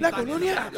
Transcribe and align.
La 0.00 0.10
colonia. 0.10 0.70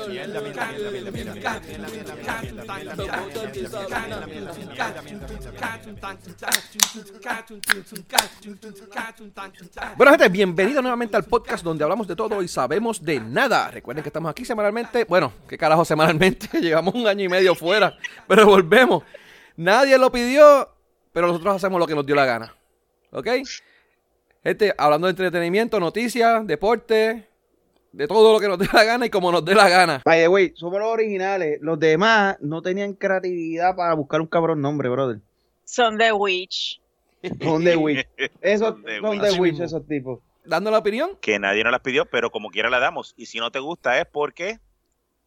Bueno, 9.96 10.10
gente, 10.10 10.28
bienvenidos 10.30 10.82
nuevamente 10.82 11.16
al 11.16 11.24
podcast 11.26 11.62
donde 11.62 11.84
hablamos 11.84 12.08
de 12.08 12.16
todo 12.16 12.42
y 12.42 12.48
sabemos 12.48 13.00
de 13.00 13.20
nada. 13.20 13.70
Recuerden 13.70 14.02
que 14.02 14.08
estamos 14.08 14.32
aquí 14.32 14.44
semanalmente. 14.44 15.04
Bueno, 15.04 15.32
¿qué 15.46 15.56
carajo 15.56 15.84
semanalmente? 15.84 16.48
Llevamos 16.60 16.92
un 16.96 17.06
año 17.06 17.22
y 17.22 17.28
medio 17.28 17.54
fuera, 17.54 17.96
pero 18.26 18.46
volvemos. 18.46 19.04
Nadie 19.56 19.96
lo 19.96 20.10
pidió, 20.10 20.74
pero 21.12 21.28
nosotros 21.28 21.54
hacemos 21.54 21.78
lo 21.78 21.86
que 21.86 21.94
nos 21.94 22.04
dio 22.04 22.16
la 22.16 22.24
gana. 22.24 22.52
¿Ok? 23.12 23.28
Gente, 24.44 24.74
hablando 24.76 25.06
de 25.06 25.12
entretenimiento, 25.12 25.80
noticias, 25.80 26.46
deporte, 26.46 27.26
de 27.92 28.06
todo 28.06 28.34
lo 28.34 28.40
que 28.40 28.46
nos 28.48 28.58
dé 28.58 28.66
la 28.72 28.84
gana 28.84 29.06
y 29.06 29.10
como 29.10 29.32
nos 29.32 29.42
dé 29.44 29.54
la 29.54 29.68
gana. 29.70 30.02
By 30.04 30.20
the 30.20 30.28
way, 30.28 30.52
somos 30.54 30.78
los 30.78 30.88
originales. 30.88 31.58
Los 31.62 31.80
demás 31.80 32.36
no 32.40 32.60
tenían 32.60 32.92
creatividad 32.92 33.74
para 33.74 33.94
buscar 33.94 34.20
un 34.20 34.26
cabrón 34.26 34.60
nombre, 34.60 34.88
brother. 34.90 35.20
Son 35.64 35.96
The 35.96 36.12
Witch. 36.12 36.78
Son 37.40 37.64
de 37.64 37.74
Witch. 37.74 38.06
Esos 38.42 38.74
Son 39.00 39.18
de 39.18 39.30
son 39.30 39.40
Witch. 39.40 39.60
esos 39.60 39.86
tipos. 39.86 40.20
Dando 40.44 40.70
la 40.70 40.76
opinión, 40.78 41.16
que 41.22 41.38
nadie 41.38 41.64
nos 41.64 41.72
las 41.72 41.80
pidió, 41.80 42.04
pero 42.04 42.30
como 42.30 42.50
quiera 42.50 42.68
la 42.68 42.80
damos. 42.80 43.14
Y 43.16 43.24
si 43.26 43.38
no 43.38 43.50
te 43.50 43.60
gusta 43.60 43.98
es 43.98 44.04
porque 44.04 44.58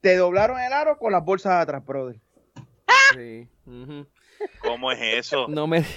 Te 0.01 0.15
doblaron 0.15 0.59
el 0.59 0.71
aro 0.73 0.99
con 0.99 1.11
las 1.11 1.25
bolsas 1.25 1.53
atrás, 1.53 1.83
brother. 1.83 2.17
sí. 3.15 3.47
¿cómo 4.59 4.91
es 4.91 4.99
eso? 5.01 5.47
no 5.47 5.65
me. 5.65 5.83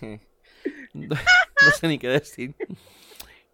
no, 0.94 1.08
no 1.64 1.70
sé 1.78 1.88
ni 1.88 1.98
qué 1.98 2.08
decir. 2.08 2.54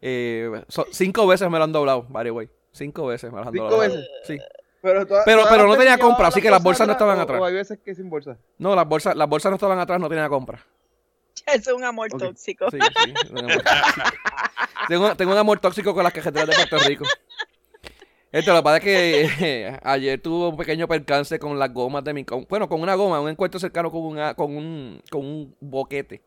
Eh, 0.01 0.63
so- 0.69 0.87
cinco 0.91 1.27
veces 1.27 1.49
me 1.51 1.59
lo 1.59 1.65
han 1.65 1.73
doblado, 1.73 2.05
by 2.09 2.25
the 2.25 2.31
way. 2.31 2.49
Cinco 2.73 3.07
veces 3.07 3.33
me 3.33 3.41
lo 3.41 3.47
han 3.47 3.53
Cinco 3.53 3.71
doblado. 3.71 3.81
veces. 3.95 4.09
Sí. 4.25 4.39
Pero, 4.83 5.07
toda- 5.07 5.25
Pero- 5.25 5.67
no 5.67 5.77
tenía 5.77 5.99
compra, 5.99 6.29
así 6.29 6.41
que 6.41 6.51
las 6.51 6.63
bolsas 6.63 6.87
no 6.87 6.93
estaban 6.93 7.19
o- 7.19 7.23
atrás. 7.23 7.41
O 7.41 7.45
hay 7.45 7.55
veces 7.55 7.79
que 7.85 7.95
sin 7.95 8.09
bolsa. 8.11 8.37
No, 8.59 8.77
las 8.77 8.87
bolsas, 8.87 9.17
las 9.17 9.29
bolsas 9.29 9.51
no 9.51 9.57
estaban 9.57 9.79
atrás, 9.79 9.99
no 10.01 10.09
tenía 10.09 10.29
compra. 10.29 10.65
Es 11.47 11.67
un 11.69 11.85
amor 11.85 12.09
tóxico. 12.11 12.71
Sí, 12.71 12.79
sí, 12.81 13.15
un 13.31 13.39
amor 13.39 13.63
tóxico. 13.63 14.03
tengo, 14.89 15.17
tengo 15.17 15.33
un 15.33 15.39
amor 15.39 15.59
tóxico 15.61 15.95
con 15.95 16.03
las 16.05 16.13
cajeteras 16.13 16.49
de 16.49 16.55
Puerto 16.55 16.79
Rico. 16.89 17.05
Esto, 18.33 18.53
lo 18.53 18.59
que 18.59 18.63
pasa 18.65 18.77
es 18.79 18.83
que 18.83 19.31
eh, 19.67 19.79
ayer 19.83 20.21
tuve 20.21 20.49
un 20.49 20.57
pequeño 20.57 20.87
percance 20.89 21.39
con 21.39 21.59
las 21.59 21.73
gomas 21.73 22.05
de 22.05 22.13
mi... 22.13 22.25
con- 22.25 22.47
bueno, 22.49 22.69
con 22.69 22.81
una 22.83 22.95
goma, 22.97 23.21
un 23.21 23.29
encuentro 23.31 23.59
cercano 23.61 23.91
con, 23.91 24.03
una, 24.03 24.35
con, 24.35 24.55
un, 24.57 25.01
con 25.11 25.25
un 25.25 25.57
boquete. 25.61 26.21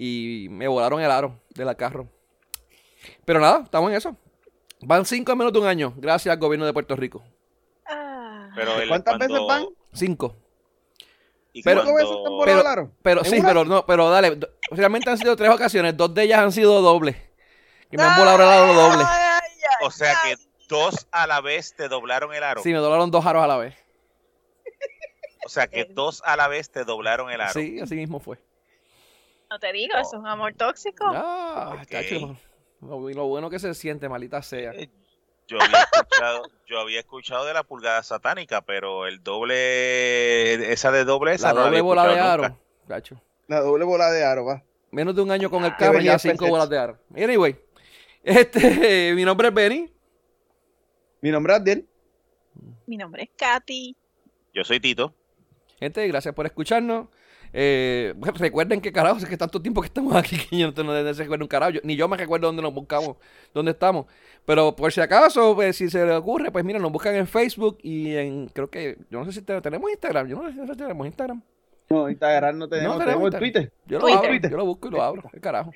Y 0.00 0.46
me 0.50 0.68
volaron 0.68 1.00
el 1.02 1.10
aro 1.10 1.40
de 1.50 1.64
la 1.64 1.74
carro. 1.74 2.08
Pero 3.24 3.40
nada, 3.40 3.62
estamos 3.64 3.90
en 3.90 3.96
eso. 3.96 4.16
Van 4.80 5.04
cinco 5.04 5.32
en 5.32 5.38
menos 5.38 5.52
de 5.52 5.58
un 5.58 5.66
año, 5.66 5.92
gracias 5.96 6.32
al 6.32 6.38
gobierno 6.38 6.64
de 6.64 6.72
Puerto 6.72 6.94
Rico. 6.94 7.22
Ah. 7.84 8.48
Pero 8.54 8.80
el- 8.80 8.88
¿Cuántas 8.88 9.16
cuando- 9.16 9.34
veces 9.34 9.46
van? 9.48 9.66
Cinco. 9.92 10.36
y 11.52 11.62
Pero- 11.64 11.80
¿Cinco 11.82 11.94
veces 11.96 12.10
te 12.10 12.14
han 12.14 12.20
cuando- 12.22 12.30
volado 12.36 12.46
Pero- 12.46 12.60
el 12.60 12.66
aro? 12.66 12.92
Pero 13.02 13.20
¿En 13.24 13.26
sí, 13.30 13.38
una? 13.40 13.48
pero 13.48 13.64
no, 13.64 13.84
pero 13.86 14.08
dale. 14.10 14.38
Realmente 14.70 15.10
han 15.10 15.18
sido 15.18 15.34
tres 15.34 15.50
ocasiones, 15.50 15.96
dos 15.96 16.14
de 16.14 16.22
ellas 16.22 16.38
han 16.38 16.52
sido 16.52 16.80
dobles. 16.80 17.16
Que 17.90 17.96
me 17.96 18.04
han 18.04 18.16
volado 18.16 18.36
el 18.42 18.48
aro 18.48 18.74
doble. 18.74 19.04
ay, 19.04 19.40
ay, 19.42 19.86
O 19.86 19.90
sea 19.90 20.14
que 20.24 20.36
dos 20.68 21.08
a 21.10 21.26
la 21.26 21.40
vez 21.40 21.74
te 21.74 21.88
doblaron 21.88 22.32
el 22.34 22.44
aro. 22.44 22.62
Sí, 22.62 22.70
me 22.70 22.78
doblaron 22.78 23.10
dos 23.10 23.26
aros 23.26 23.42
a 23.42 23.46
la 23.48 23.56
vez. 23.56 23.74
O 25.44 25.48
sea 25.48 25.66
que 25.66 25.86
dos 25.86 26.22
a 26.24 26.36
la 26.36 26.46
vez 26.46 26.70
te 26.70 26.84
doblaron 26.84 27.30
el 27.32 27.40
aro. 27.40 27.52
Sí, 27.54 27.80
así 27.80 27.94
mismo 27.96 28.20
fue. 28.20 28.38
No 29.50 29.58
te 29.58 29.72
digo, 29.72 29.94
eso 29.96 30.16
es 30.16 30.20
un 30.20 30.26
amor 30.26 30.54
tóxico. 30.54 31.04
Ah, 31.08 31.76
Ok. 31.80 31.88
chacho. 31.88 32.36
Lo, 32.80 33.08
lo 33.10 33.26
bueno 33.26 33.50
que 33.50 33.58
se 33.58 33.74
siente, 33.74 34.08
malita 34.08 34.42
sea. 34.42 34.72
Eh, 34.72 34.88
Yo 35.48 35.58
había 35.60 35.80
escuchado, 35.82 36.42
yo 36.66 36.78
había 36.80 37.00
escuchado 37.00 37.44
de 37.46 37.54
la 37.54 37.62
pulgada 37.64 38.02
satánica, 38.02 38.60
pero 38.60 39.06
el 39.06 39.22
doble, 39.24 40.72
esa 40.72 40.90
de 40.92 41.04
doble 41.04 41.34
esa 41.34 41.48
La 41.48 41.52
no 41.54 41.58
la 41.60 41.64
doble 41.66 41.80
bola 41.80 42.06
de 42.06 42.20
aro. 42.20 42.42
nunca. 42.44 42.58
Chacho. 42.88 43.20
La 43.46 43.60
doble 43.60 43.84
bola 43.84 44.10
de 44.10 44.24
aro, 44.24 44.44
va. 44.44 44.62
Menos 44.90 45.14
de 45.16 45.22
un 45.22 45.30
año 45.30 45.50
con 45.50 45.64
el 45.64 45.72
Ah, 45.72 45.76
carro, 45.78 46.00
ya 46.00 46.18
cinco 46.18 46.32
perfecto. 46.32 46.50
bolas 46.50 46.68
de 46.68 46.78
aro. 46.78 46.98
Anyway, 47.16 47.56
este, 48.22 49.12
mi 49.16 49.24
nombre 49.24 49.48
es 49.48 49.54
Benny. 49.54 49.92
Mi 51.20 51.30
nombre 51.30 51.54
es 51.54 51.58
Abdiel. 51.60 51.88
Mi 52.86 52.96
nombre 52.96 53.22
es 53.24 53.30
Katy. 53.36 53.96
Yo 54.54 54.64
soy 54.64 54.80
Tito. 54.80 55.14
Gente, 55.78 56.06
gracias 56.08 56.34
por 56.34 56.46
escucharnos. 56.46 57.08
Eh, 57.52 58.12
bueno, 58.16 58.34
recuerden 58.38 58.80
que 58.80 58.92
carajo, 58.92 59.18
es 59.18 59.24
que 59.26 59.36
tanto 59.36 59.60
tiempo 59.62 59.80
que 59.80 59.86
estamos 59.86 60.14
aquí 60.14 60.36
que 60.36 60.56
yo 60.58 60.72
no, 60.72 60.82
no, 60.84 61.02
no 61.02 61.14
se 61.14 61.22
recuerda 61.22 61.44
un 61.44 61.48
carajo. 61.48 61.70
Yo- 61.72 61.80
ni 61.84 61.96
yo 61.96 62.08
me 62.08 62.16
recuerdo 62.16 62.46
dónde 62.48 62.62
nos 62.62 62.74
buscamos, 62.74 63.16
dónde 63.54 63.72
estamos. 63.72 64.06
Pero 64.44 64.74
por 64.74 64.92
si 64.92 65.00
acaso, 65.00 65.54
pues, 65.54 65.76
si 65.76 65.90
se 65.90 66.04
le 66.04 66.12
ocurre, 66.14 66.50
pues 66.50 66.64
mira, 66.64 66.78
nos 66.78 66.90
buscan 66.92 67.14
en 67.14 67.26
Facebook 67.26 67.78
y 67.82 68.14
en, 68.16 68.48
creo 68.48 68.68
que, 68.70 68.96
yo 69.10 69.18
no 69.18 69.24
sé 69.24 69.32
si 69.32 69.42
te- 69.42 69.60
tenemos 69.60 69.90
Instagram. 69.90 70.26
Yo 70.28 70.36
no 70.42 70.66
sé 70.66 70.72
si 70.72 70.78
tenemos 70.78 71.06
Instagram. 71.06 71.42
No, 71.90 72.08
Instagram 72.10 72.58
no 72.58 72.68
tenemos, 72.68 72.98
No 72.98 73.04
tenemos, 73.04 73.30
tenemos 73.30 73.38
Twitter. 73.40 73.72
Yo 73.86 73.98
lo 73.98 74.04
Twitter. 74.06 74.26
abro, 74.36 74.48
yo 74.50 74.56
lo 74.58 74.66
busco 74.66 74.88
y 74.88 74.90
lo 74.90 75.02
abro. 75.02 75.22
¿Qué 75.32 75.40
carajo? 75.40 75.72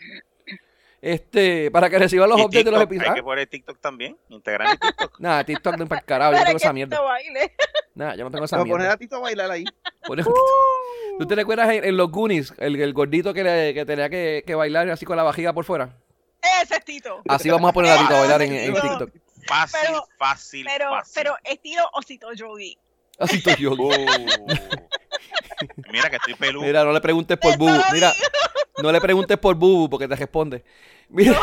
Este, 1.03 1.69
para 1.73 1.91
que 1.91 1.99
reciban 1.99 2.29
los 2.29 2.39
updates 2.41 2.65
de 2.65 2.71
los 2.71 2.81
TikTok, 2.81 2.93
Hay 2.93 2.99
que 2.99 3.05
episodios. 3.05 3.25
poner 3.25 3.47
TikTok 3.49 3.79
también. 3.81 4.17
Instagram 4.29 4.75
y 4.75 4.79
TikTok. 4.79 5.15
Nada, 5.21 5.45
TikTok 5.45 5.77
no 5.77 5.83
es 5.83 5.89
para 5.89 6.01
el 6.01 6.07
carajo, 6.07 6.33
yo 6.33 6.39
no 6.39 6.45
tengo 6.45 6.59
que 6.59 6.65
esa 6.65 6.73
mierda. 6.73 6.95
esto 6.97 7.05
baile. 7.07 7.53
Nada, 7.97 8.15
yo 8.17 8.25
no 8.25 8.31
tengo 8.31 8.45
esa 8.45 8.57
Vamos 8.57 8.71
a 8.71 8.73
poner 8.73 8.81
mierda. 8.85 8.95
a 8.95 8.97
Tito 8.99 9.17
a 9.17 9.19
bailar 9.21 9.51
ahí. 9.51 9.65
TikTok. 9.65 10.35
¿Tú 11.19 11.27
te 11.27 11.35
recuerdas 11.35 11.71
en, 11.71 11.85
en 11.85 11.97
los 11.97 12.11
Goonies, 12.11 12.55
el, 12.59 12.81
el 12.81 12.93
gordito 12.95 13.35
que, 13.35 13.43
le- 13.43 13.75
que 13.75 13.85
tenía 13.85 14.09
que, 14.09 14.45
que 14.47 14.55
bailar 14.55 14.89
así 14.91 15.05
con 15.05 15.17
la 15.17 15.25
vajiga 15.25 15.53
por 15.53 15.65
fuera? 15.65 15.91
Ese 16.63 16.77
es 16.77 16.85
Tito. 16.85 17.21
Así 17.29 17.51
vamos 17.51 17.69
a 17.69 17.73
poner 17.73 17.93
a 17.93 17.99
Tito 17.99 18.15
a 18.15 18.21
bailar 18.21 18.43
en. 18.43 18.73
TikTok. 18.75 19.11
Fácil, 19.47 19.81
Pero- 19.89 20.05
fácil, 20.19 20.67
Pero, 20.67 20.91
fácil. 20.91 21.13
pero 21.17 21.37
estilo 21.43 21.83
osito 21.95 22.33
yogi. 22.33 22.79
Así 23.19 23.37
estoy 23.37 23.55
yo. 23.57 23.73
Oh. 23.79 23.91
Mira 25.93 26.11
que 26.11 26.17
estoy 26.17 26.35
peludo. 26.35 26.65
Mira, 26.65 26.85
no 26.85 26.93
le 26.93 27.01
preguntes 27.01 27.39
por 27.39 27.57
Bubu. 27.57 27.81
Mira, 27.93 28.13
no 28.83 28.91
le 28.91 29.01
preguntes 29.01 29.39
por 29.39 29.55
Bubu 29.55 29.89
porque 29.89 30.09
te 30.09 30.17
responde. 30.17 30.65
Mira, 31.09 31.39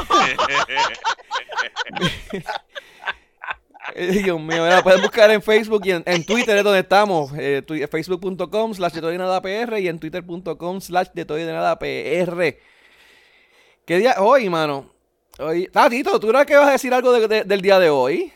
eh, 3.95 3.95
Dios 4.23 4.39
mío, 4.39 4.63
mira, 4.63 4.81
pueden 4.83 5.01
buscar 5.01 5.29
en 5.31 5.41
Facebook 5.41 5.81
y 5.85 5.91
en, 5.91 6.03
en 6.05 6.25
Twitter 6.25 6.57
es 6.57 6.63
donde 6.63 6.79
estamos. 6.79 7.31
Eh, 7.37 7.63
twi- 7.65 7.87
Facebook.com 7.87 8.73
slash 8.73 8.93
de 8.93 9.01
todo 9.01 9.13
y 9.13 9.17
nada 9.17 9.41
PR 9.41 9.79
y 9.79 9.87
en 9.87 9.99
Twitter.com 9.99 10.81
slash 10.81 11.07
de 11.13 11.25
todo 11.25 11.39
y 11.39 11.43
de 11.43 11.53
nada 11.53 11.77
PR. 11.79 12.57
¿Qué 13.85 13.97
día? 13.97 14.15
Hoy, 14.19 14.49
mano. 14.49 14.91
Hoy. 15.39 15.69
Ah, 15.73 15.89
Tito, 15.89 16.19
¿tú 16.19 16.27
crees 16.27 16.45
que 16.45 16.55
vas 16.55 16.67
a 16.67 16.71
decir 16.73 16.93
algo 16.93 17.11
de- 17.13 17.27
de- 17.27 17.43
del 17.43 17.61
día 17.61 17.79
de 17.79 17.89
hoy? 17.89 18.31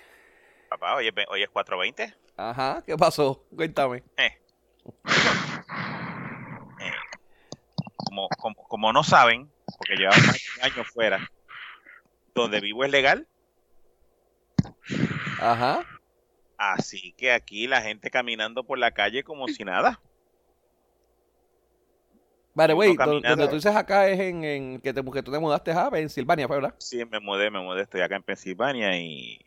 Papá, 0.69 0.95
hoy 0.95 1.07
es, 1.07 1.13
hoy 1.29 1.43
es 1.43 1.49
4.20. 1.49 2.13
Ajá, 2.35 2.83
¿qué 2.85 2.97
pasó? 2.97 3.45
Cuéntame. 3.55 4.03
Como, 7.95 8.27
como, 8.37 8.55
como 8.67 8.93
no 8.93 9.03
saben, 9.03 9.51
porque 9.77 9.95
llevamos 9.95 10.25
más 10.25 10.33
de 10.33 10.39
un 10.59 10.71
año 10.71 10.83
fuera, 10.83 11.31
donde 12.33 12.59
vivo 12.59 12.83
es 12.83 12.91
legal, 12.91 13.27
Ajá. 15.39 15.85
así 16.57 17.13
que 17.13 17.31
aquí 17.31 17.67
la 17.67 17.81
gente 17.81 18.09
caminando 18.09 18.63
por 18.63 18.77
la 18.77 18.91
calle 18.91 19.23
como 19.23 19.47
si 19.47 19.63
nada. 19.63 19.99
Vale, 22.55 22.73
güey, 22.73 22.95
donde 22.95 23.47
tú 23.47 23.55
dices 23.55 23.75
acá 23.75 24.07
es 24.09 24.19
en, 24.19 24.43
en 24.43 24.79
que, 24.79 24.93
te, 24.93 25.03
que 25.03 25.23
tú 25.23 25.31
te 25.31 25.39
mudaste 25.39 25.71
a 25.71 25.89
Pensilvania, 25.89 26.47
¿fue 26.47 26.57
verdad? 26.57 26.75
Sí, 26.77 27.03
me 27.05 27.19
mudé, 27.19 27.49
me 27.49 27.59
mudé, 27.59 27.81
estoy 27.83 28.01
acá 28.01 28.15
en 28.15 28.23
Pensilvania 28.23 28.95
y, 28.95 29.39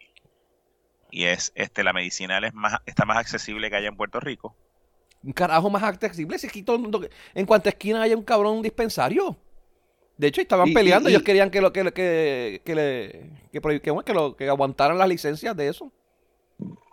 y 1.10 1.24
es 1.24 1.52
este 1.54 1.82
la 1.84 1.92
medicinal 1.92 2.44
es 2.44 2.54
más 2.54 2.80
está 2.86 3.04
más 3.04 3.18
accesible 3.18 3.70
que 3.70 3.76
allá 3.76 3.88
en 3.88 3.96
Puerto 3.96 4.20
Rico. 4.20 4.54
Un 5.22 5.32
carajo 5.32 5.68
más 5.70 5.82
accesible. 5.82 6.38
Si 6.38 6.46
aquí 6.46 6.62
todo 6.62 6.76
el 6.76 6.82
mundo, 6.82 7.00
en 7.34 7.46
cuanta 7.46 7.68
esquina 7.70 8.02
hay 8.02 8.14
un 8.14 8.22
cabrón 8.22 8.62
dispensario. 8.62 9.36
De 10.16 10.28
hecho, 10.28 10.40
estaban 10.40 10.68
Y- 10.68 10.74
peleando. 10.74 11.08
y- 11.08 11.12
Ellos 11.12 11.22
querían 11.24 11.50
que 11.50 11.60
lo 11.60 11.72
que, 11.72 11.82
que, 11.92 12.62
que, 12.64 12.74
le, 12.74 13.30
que, 13.52 13.80
que, 13.80 13.90
bueno, 13.90 14.04
que 14.04 14.14
lo, 14.14 14.36
que 14.36 14.48
aguantaran 14.48 14.96
las 14.98 15.08
licencias 15.08 15.56
de 15.56 15.68
eso. 15.68 15.92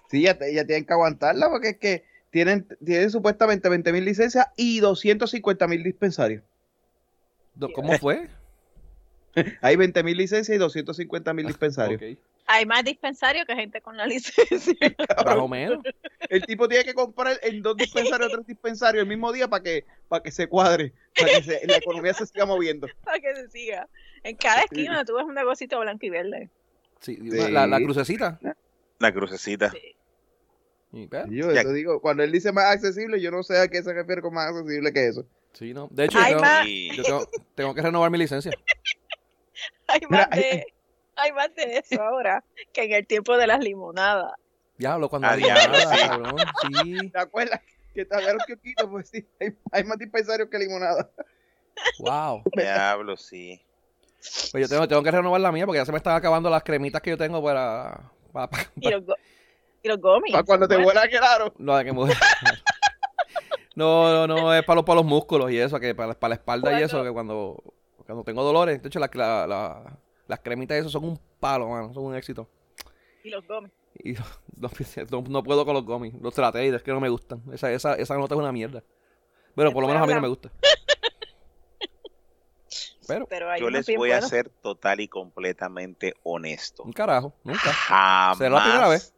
Sí, 0.09 0.23
ya, 0.23 0.33
ya 0.33 0.65
tienen 0.65 0.85
que 0.85 0.93
aguantarla 0.93 1.49
porque 1.49 1.69
es 1.69 1.77
que 1.77 2.03
tienen, 2.31 2.67
tienen 2.83 3.09
supuestamente 3.11 3.69
20.000 3.69 4.03
licencias 4.03 4.47
y 4.57 4.79
250.000 4.81 5.83
dispensarios. 5.83 6.43
¿Cómo 7.75 7.97
fue? 7.99 8.29
Hay 9.61 9.75
20.000 9.75 10.15
licencias 10.15 10.55
y 10.57 10.59
250.000 10.59 11.47
dispensarios. 11.47 12.01
Ok. 12.01 12.19
Hay 12.45 12.65
más 12.65 12.83
dispensarios 12.83 13.45
que 13.45 13.55
gente 13.55 13.79
con 13.81 13.95
la 13.95 14.05
licencia. 14.07 14.75
Más 15.25 15.35
o 15.37 15.47
menos. 15.47 15.79
El 16.29 16.43
tipo 16.45 16.67
tiene 16.67 16.83
que 16.83 16.93
comprar 16.93 17.39
en 17.41 17.61
dos 17.61 17.77
dispensarios 17.77 18.29
o 18.31 18.35
tres 18.35 18.47
dispensarios 18.47 19.01
el 19.03 19.07
mismo 19.09 19.31
día 19.31 19.47
para 19.47 19.63
que, 19.63 19.85
para 20.09 20.21
que 20.21 20.31
se 20.31 20.47
cuadre, 20.47 20.93
para 21.15 21.29
que 21.29 21.43
se- 21.43 21.67
la 21.67 21.77
economía 21.77 22.13
se 22.13 22.25
siga 22.25 22.45
moviendo. 22.45 22.87
para 23.03 23.19
que 23.19 23.33
se 23.35 23.49
siga. 23.49 23.87
En 24.23 24.35
cada 24.35 24.61
esquina 24.63 25.03
tú 25.05 25.15
ves 25.15 25.25
un 25.25 25.33
negocito 25.35 25.79
blanco 25.79 26.05
y 26.05 26.09
verde. 26.09 26.49
Sí, 26.99 27.15
Sí. 27.17 27.51
La, 27.51 27.65
la 27.67 27.77
crucecita. 27.81 28.39
La 28.99 29.11
crucecita. 29.13 29.71
Sí. 29.71 29.95
Y, 30.93 31.07
pues, 31.07 31.25
yo 31.29 31.51
Ya- 31.51 31.61
eso 31.61 31.71
digo, 31.73 31.99
cuando 32.01 32.23
él 32.23 32.31
dice 32.31 32.51
más 32.51 32.65
accesible, 32.65 33.19
yo 33.21 33.31
no 33.31 33.41
sé 33.43 33.57
a 33.57 33.67
qué 33.67 33.81
se 33.81 33.93
refiere 33.93 34.21
con 34.21 34.33
más 34.33 34.49
accesible 34.49 34.93
que 34.93 35.07
eso. 35.07 35.25
sí, 35.53 35.73
no. 35.73 35.87
De 35.91 36.05
hecho, 36.05 36.19
yo, 36.19 36.37
tengo, 36.37 36.93
yo 36.95 37.03
tengo, 37.03 37.29
tengo 37.55 37.73
que 37.75 37.81
renovar 37.81 38.11
mi 38.11 38.17
licencia. 38.17 38.51
Hay 39.87 39.99
Mira, 40.09 40.27
más 40.29 40.39
de, 40.39 40.45
hay 40.45 40.63
más 41.33 41.53
de 41.55 41.77
eso 41.77 42.01
ahora 42.01 42.43
que 42.73 42.83
en 42.83 42.93
el 42.93 43.05
tiempo 43.07 43.37
de 43.37 43.47
las 43.47 43.59
limonadas. 43.59 44.33
Diablo, 44.77 45.07
cuando 45.09 45.27
Ah, 45.27 45.35
diablo, 45.35 45.75
sí. 45.75 46.07
cabrón. 46.07 46.35
Sí. 46.83 47.09
¿Te 47.09 47.19
acuerdas? 47.19 47.61
Que 47.93 48.05
te 48.05 48.15
había 48.15 48.33
los 48.33 48.43
kiosquitos, 48.45 48.89
pues 48.89 49.09
sí, 49.09 49.27
hay, 49.39 49.55
hay 49.71 49.83
más 49.83 49.97
dispensarios 49.99 50.49
que 50.49 50.57
limonada. 50.57 51.09
Wow. 51.99 52.41
Diablo, 52.55 53.15
sí. 53.17 53.61
Pues 54.51 54.61
yo 54.63 54.67
tengo, 54.67 54.87
tengo 54.87 55.03
que 55.03 55.11
renovar 55.11 55.39
la 55.41 55.51
mía 55.51 55.65
porque 55.65 55.77
ya 55.79 55.85
se 55.85 55.91
me 55.91 55.97
están 55.97 56.15
acabando 56.15 56.49
las 56.49 56.63
cremitas 56.63 57.01
que 57.01 57.11
yo 57.11 57.17
tengo 57.17 57.43
para. 57.43 58.11
para, 58.31 58.47
para- 58.49 58.63
Y 58.77 58.89
los, 58.89 59.05
go- 59.05 59.15
y 59.83 59.87
los 59.87 59.99
gomis. 59.99 60.31
Para 60.31 60.43
cuando 60.43 60.67
te 60.67 60.75
Bueno, 60.75 60.85
vuela 60.85 61.07
claro. 61.07 61.53
no, 61.57 61.75
hay 61.75 61.85
que 61.85 61.91
mover. 61.91 62.17
No, 63.75 64.27
no, 64.27 64.27
no, 64.27 64.53
es 64.53 64.63
para 64.63 64.75
los, 64.77 64.85
para 64.85 64.97
los 64.97 65.05
músculos 65.05 65.51
y 65.51 65.57
eso, 65.59 65.79
que 65.79 65.95
para, 65.95 66.13
para 66.13 66.29
la 66.29 66.35
espalda 66.35 66.79
y 66.79 66.83
eso, 66.83 67.03
que 67.03 67.11
cuando, 67.11 67.61
cuando 68.05 68.23
tengo 68.23 68.43
dolores, 68.43 68.81
de 68.81 68.87
hecho, 68.87 68.99
la- 68.99 69.09
la- 69.13 69.47
la- 69.47 69.97
las 70.27 70.39
cremitas 70.39 70.77
y 70.77 70.79
eso 70.81 70.89
son 70.89 71.03
un 71.05 71.19
palo, 71.39 71.67
mano, 71.69 71.93
son 71.93 72.05
un 72.05 72.15
éxito. 72.15 72.47
Y 73.23 73.29
los 73.29 73.45
gomis. 73.47 73.71
Y 74.03 74.13
no, 74.59 74.69
no- 75.11 75.21
no 75.29 75.43
puedo 75.43 75.65
con 75.65 75.73
los 75.75 75.85
gomis, 75.85 76.13
los 76.21 76.33
traté 76.33 76.65
y 76.65 76.69
es 76.73 76.81
que 76.83 76.91
no 76.91 76.99
me 76.99 77.09
gustan. 77.09 77.41
Esa, 77.53 77.71
esa, 77.71 77.95
esa 77.95 78.15
nota 78.17 78.35
es 78.35 78.39
una 78.39 78.51
mierda. 78.51 78.83
Bueno, 79.55 79.71
por 79.71 79.81
lo 79.83 79.87
menos 79.87 80.03
a 80.03 80.07
mí 80.07 80.13
no 80.13 80.21
me 80.21 80.27
gusta. 80.27 80.49
Pero, 83.07 83.27
Pero 83.27 83.57
Yo 83.57 83.69
les 83.69 83.85
voy 83.97 84.11
a 84.11 84.21
ser 84.21 84.49
total 84.49 85.01
y 85.01 85.07
completamente 85.09 86.13
honesto. 86.23 86.83
un 86.83 86.93
carajo, 86.93 87.33
nunca. 87.43 87.59
Jamás. 87.73 88.37
¿Será 88.37 88.49
la 88.51 88.63
primera 88.63 88.87
vez? 88.87 89.13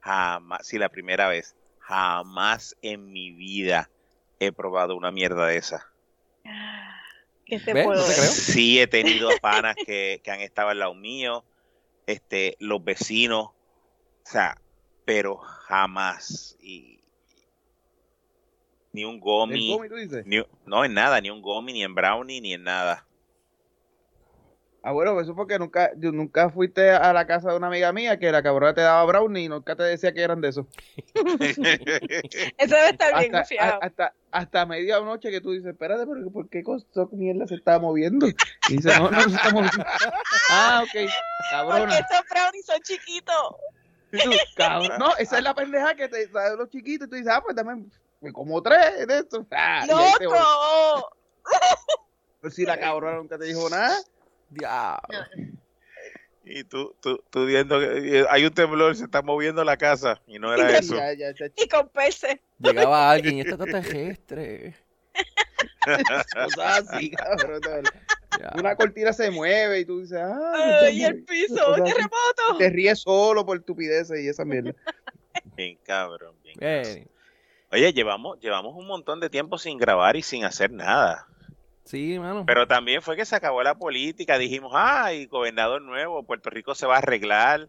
Jamás. 0.00 0.66
Sí, 0.66 0.78
la 0.78 0.88
primera 0.88 1.28
vez. 1.28 1.54
Jamás 1.78 2.76
en 2.82 3.12
mi 3.12 3.30
vida 3.30 3.88
he 4.40 4.50
probado 4.50 4.96
una 4.96 5.12
mierda 5.12 5.46
de 5.46 5.56
esa. 5.56 5.86
¿Qué 7.44 7.58
te 7.58 7.74
¿Ves? 7.74 7.84
puedo 7.84 8.00
No 8.00 8.06
te 8.06 8.20
decir? 8.20 8.30
creo. 8.30 8.32
Sí, 8.54 8.80
he 8.80 8.86
tenido 8.86 9.30
panas 9.40 9.76
que, 9.84 10.20
que 10.24 10.30
han 10.30 10.40
estado 10.40 10.68
al 10.70 10.78
lado 10.78 10.94
mío, 10.94 11.44
este, 12.06 12.56
los 12.60 12.82
vecinos, 12.84 13.46
o 13.46 13.54
sea, 14.24 14.56
pero 15.04 15.36
jamás. 15.36 16.56
Y, 16.60 16.98
ni 18.92 19.04
un 19.04 19.20
gomi, 19.20 19.68
gomi, 19.72 19.88
tú 19.88 19.96
dices. 19.96 20.26
ni, 20.26 20.42
no 20.66 20.84
en 20.84 20.94
nada, 20.94 21.20
ni 21.20 21.30
un 21.30 21.42
gomi, 21.42 21.72
ni 21.72 21.82
en 21.82 21.94
brownie, 21.94 22.40
ni 22.40 22.52
en 22.54 22.62
nada. 22.64 23.06
Ah, 24.84 24.90
bueno, 24.92 25.18
eso 25.20 25.34
porque 25.36 25.58
nunca, 25.60 25.92
nunca 25.96 26.50
fuiste 26.50 26.90
a 26.90 27.12
la 27.12 27.24
casa 27.26 27.50
de 27.50 27.56
una 27.56 27.68
amiga 27.68 27.92
mía 27.92 28.18
que 28.18 28.32
la 28.32 28.42
cabrona 28.42 28.74
te 28.74 28.80
daba 28.80 29.04
brownie 29.04 29.44
y 29.44 29.48
nunca 29.48 29.76
te 29.76 29.84
decía 29.84 30.12
que 30.12 30.22
eran 30.22 30.40
de 30.40 30.48
esos. 30.48 30.66
Eso 32.58 32.74
debe 32.74 32.90
estar 32.90 33.16
bien 33.16 33.32
Hasta, 33.32 33.38
confiado. 33.38 33.72
a- 33.80 33.86
hasta, 33.86 34.14
hasta 34.32 34.66
media 34.66 34.98
noche 35.00 35.30
que 35.30 35.40
tú 35.40 35.52
dices, 35.52 35.72
espérate, 35.72 36.06
pero 36.06 36.30
¿por 36.30 36.48
qué 36.48 36.64
cosa 36.64 36.84
mierda 37.12 37.46
se 37.46 37.54
estaba 37.54 37.78
moviendo? 37.78 38.26
Y 38.26 38.34
dice, 38.68 38.98
no, 38.98 39.10
no, 39.10 39.22
se 39.22 39.36
está 39.36 39.50
moviendo. 39.50 39.84
Ah, 40.50 40.82
ok, 40.82 40.90
Porque 40.92 41.08
cabrona. 41.50 41.98
estos 41.98 42.20
brownies 42.30 42.66
son 42.66 42.80
chiquitos. 42.80 43.56
Tú, 44.10 44.30
cabrón, 44.56 44.98
no, 44.98 45.16
esa 45.16 45.38
es 45.38 45.44
la 45.44 45.54
pendeja 45.54 45.94
que 45.94 46.08
te 46.08 46.26
da 46.28 46.54
los 46.56 46.68
chiquitos 46.70 47.06
y 47.06 47.10
tú 47.10 47.16
dices, 47.16 47.32
ah, 47.32 47.42
pues 47.42 47.54
dame 47.54 47.84
pues, 48.20 48.32
como 48.32 48.62
tres 48.62 49.06
de 49.06 49.18
estos. 49.18 49.46
Ah. 49.50 49.84
¡Loco! 49.86 51.10
Pues 52.40 52.56
si 52.56 52.66
la 52.66 52.76
cabrona 52.76 53.18
nunca 53.18 53.38
te 53.38 53.44
dijo 53.44 53.70
nada. 53.70 53.96
Diablo. 54.50 55.18
Y 56.44 56.64
tú, 56.64 56.96
tú, 57.00 57.22
tú 57.30 57.46
viendo 57.46 57.78
que 57.78 58.20
eh, 58.20 58.26
hay 58.28 58.44
un 58.44 58.52
temblor, 58.52 58.96
se 58.96 59.04
está 59.04 59.22
moviendo 59.22 59.62
la 59.64 59.76
casa, 59.76 60.20
y 60.26 60.38
no 60.38 60.52
era 60.52 60.70
Y 60.72 60.74
eso. 60.74 60.96
ya, 60.96 61.12
ya, 61.12 61.32
ya, 61.32 61.46
Y 61.56 61.68
con 61.68 61.88
peces. 61.88 62.38
Llegaba 62.58 63.10
alguien 63.10 63.38
y 63.38 63.40
esto 63.42 63.52
está 63.54 63.66
terrestre. 63.66 64.74
cosas 66.34 66.90
así, 66.90 67.10
cabrón. 67.10 67.60
Una 68.58 68.74
cortina 68.76 69.12
se 69.12 69.30
mueve 69.30 69.80
y 69.80 69.84
tú 69.84 70.00
dices, 70.00 70.18
ah, 70.20 70.80
Ay, 70.82 71.04
el 71.04 71.22
piso, 71.24 71.74
terremoto. 71.74 72.58
te 72.58 72.70
ríes 72.70 73.00
solo 73.00 73.44
por 73.44 73.58
estupideces 73.58 74.20
y 74.20 74.28
esa 74.28 74.44
mierda. 74.44 74.72
Bien 75.56 75.78
cabrón, 75.84 76.34
bien 76.42 76.56
Bien. 76.58 77.08
Oye, 77.70 77.92
llevamos, 77.92 78.38
llevamos 78.40 78.74
un 78.76 78.86
montón 78.86 79.20
de 79.20 79.30
tiempo 79.30 79.58
sin 79.58 79.78
grabar 79.78 80.16
y 80.16 80.22
sin 80.22 80.44
hacer 80.44 80.70
nada. 80.70 81.26
Sí, 81.84 82.18
mano. 82.18 82.44
Pero 82.46 82.66
también 82.66 83.02
fue 83.02 83.16
que 83.16 83.24
se 83.24 83.34
acabó 83.36 83.62
la 83.62 83.74
política. 83.74 84.38
Dijimos, 84.38 84.72
ay, 84.74 85.26
gobernador 85.26 85.82
nuevo, 85.82 86.22
Puerto 86.22 86.48
Rico 86.50 86.74
se 86.74 86.86
va 86.86 86.96
a 86.96 86.98
arreglar. 86.98 87.68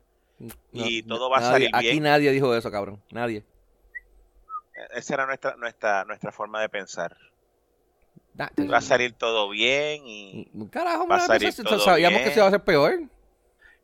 y 0.71 1.03
todo 1.03 1.29
va 1.29 1.37
a 1.37 1.41
salir 1.41 1.69
Aquí 1.73 1.91
bien. 1.91 2.03
nadie 2.03 2.31
dijo 2.31 2.53
eso, 2.55 2.69
cabrón. 2.71 3.01
Nadie. 3.11 3.43
Esa 4.95 5.13
era 5.13 5.25
nuestra, 5.25 5.55
nuestra, 5.55 6.03
nuestra 6.05 6.31
forma 6.31 6.59
de 6.61 6.69
pensar. 6.69 7.15
Da- 8.33 8.51
Va 8.71 8.77
a 8.77 8.81
salir 8.81 9.13
todo 9.13 9.47
bien 9.49 10.01
y, 10.05 10.47
carajo, 10.71 11.07
Va 11.07 11.17
a 11.17 11.19
salir 11.21 11.49
eso- 11.49 11.63
todo 11.63 11.79
sabíamos 11.79 12.21
que 12.21 12.29
se 12.31 12.35
iba 12.37 12.45
a 12.45 12.47
hacer 12.47 12.63
peor. 12.63 12.99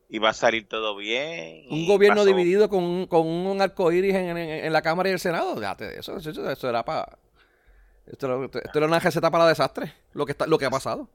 y 0.09 0.17
va 0.17 0.29
a 0.29 0.33
salir 0.33 0.67
todo 0.67 0.95
bien. 0.95 1.65
Un 1.69 1.87
gobierno 1.87 2.21
pasó. 2.23 2.27
dividido 2.27 2.67
con, 2.67 2.83
un- 2.83 3.05
con 3.05 3.27
un 3.27 3.61
arco 3.61 3.91
iris 3.91 4.15
en, 4.15 4.35
en- 4.37 4.65
en 4.65 4.73
la 4.73 4.81
Cámara 4.81 5.09
y 5.09 5.11
el 5.11 5.19
Senado. 5.19 5.53
Déjate 5.59 5.85
de 5.87 5.99
eso, 5.99 6.17
eso, 6.17 6.31
eso, 6.31 6.49
eso 6.49 6.67
era 6.69 6.83
para. 6.83 7.17
Esto, 8.09 8.25
era- 8.27 8.45
esto 8.45 8.77
era 8.79 8.87
una 8.87 8.99
receta 8.99 9.29
para 9.31 9.47
desastre. 9.47 9.93
Lo 10.13 10.25
que, 10.25 10.31
está, 10.33 10.47
lo 10.47 10.57
que 10.57 10.65
ha 10.65 10.69
pasado. 10.69 11.07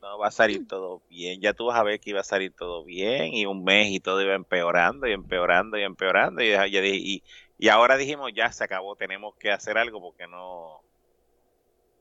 No, 0.00 0.18
va 0.18 0.28
a 0.28 0.30
salir 0.32 0.66
todo 0.66 1.00
bien. 1.08 1.40
Ya 1.40 1.52
tú 1.52 1.66
vas 1.66 1.78
a 1.78 1.82
ver 1.84 2.00
que 2.00 2.10
iba 2.10 2.20
a 2.20 2.24
salir 2.24 2.52
todo 2.52 2.84
bien 2.84 3.34
y 3.34 3.46
un 3.46 3.62
mes 3.62 3.88
y 3.90 4.00
todo 4.00 4.20
iba 4.22 4.34
empeorando 4.34 5.06
y 5.06 5.12
empeorando 5.12 5.78
y 5.78 5.82
empeorando. 5.82 6.42
Y, 6.42 6.52
y, 6.52 7.22
y 7.58 7.68
ahora 7.68 7.96
dijimos, 7.96 8.32
ya 8.34 8.50
se 8.50 8.64
acabó, 8.64 8.96
tenemos 8.96 9.34
que 9.36 9.52
hacer 9.52 9.78
algo 9.78 10.00
porque 10.00 10.26
no, 10.26 10.80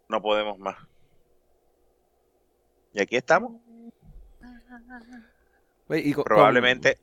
no 0.07 0.21
podemos 0.21 0.57
más. 0.57 0.77
Y 2.93 3.01
aquí 3.01 3.17
estamos. 3.17 3.51
Oye, 5.87 6.01
y 6.05 6.13
con- 6.13 6.23
Probablemente, 6.23 6.95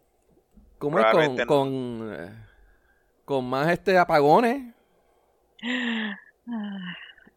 con- 0.78 0.90
¿Cómo 0.92 0.98
es? 0.98 1.04
Con, 1.04 1.10
probablemente 1.12 1.42
no. 1.44 1.48
con, 1.48 2.14
eh, 2.14 2.44
con 3.24 3.44
más 3.48 3.68
este 3.70 3.98
apagones. 3.98 4.74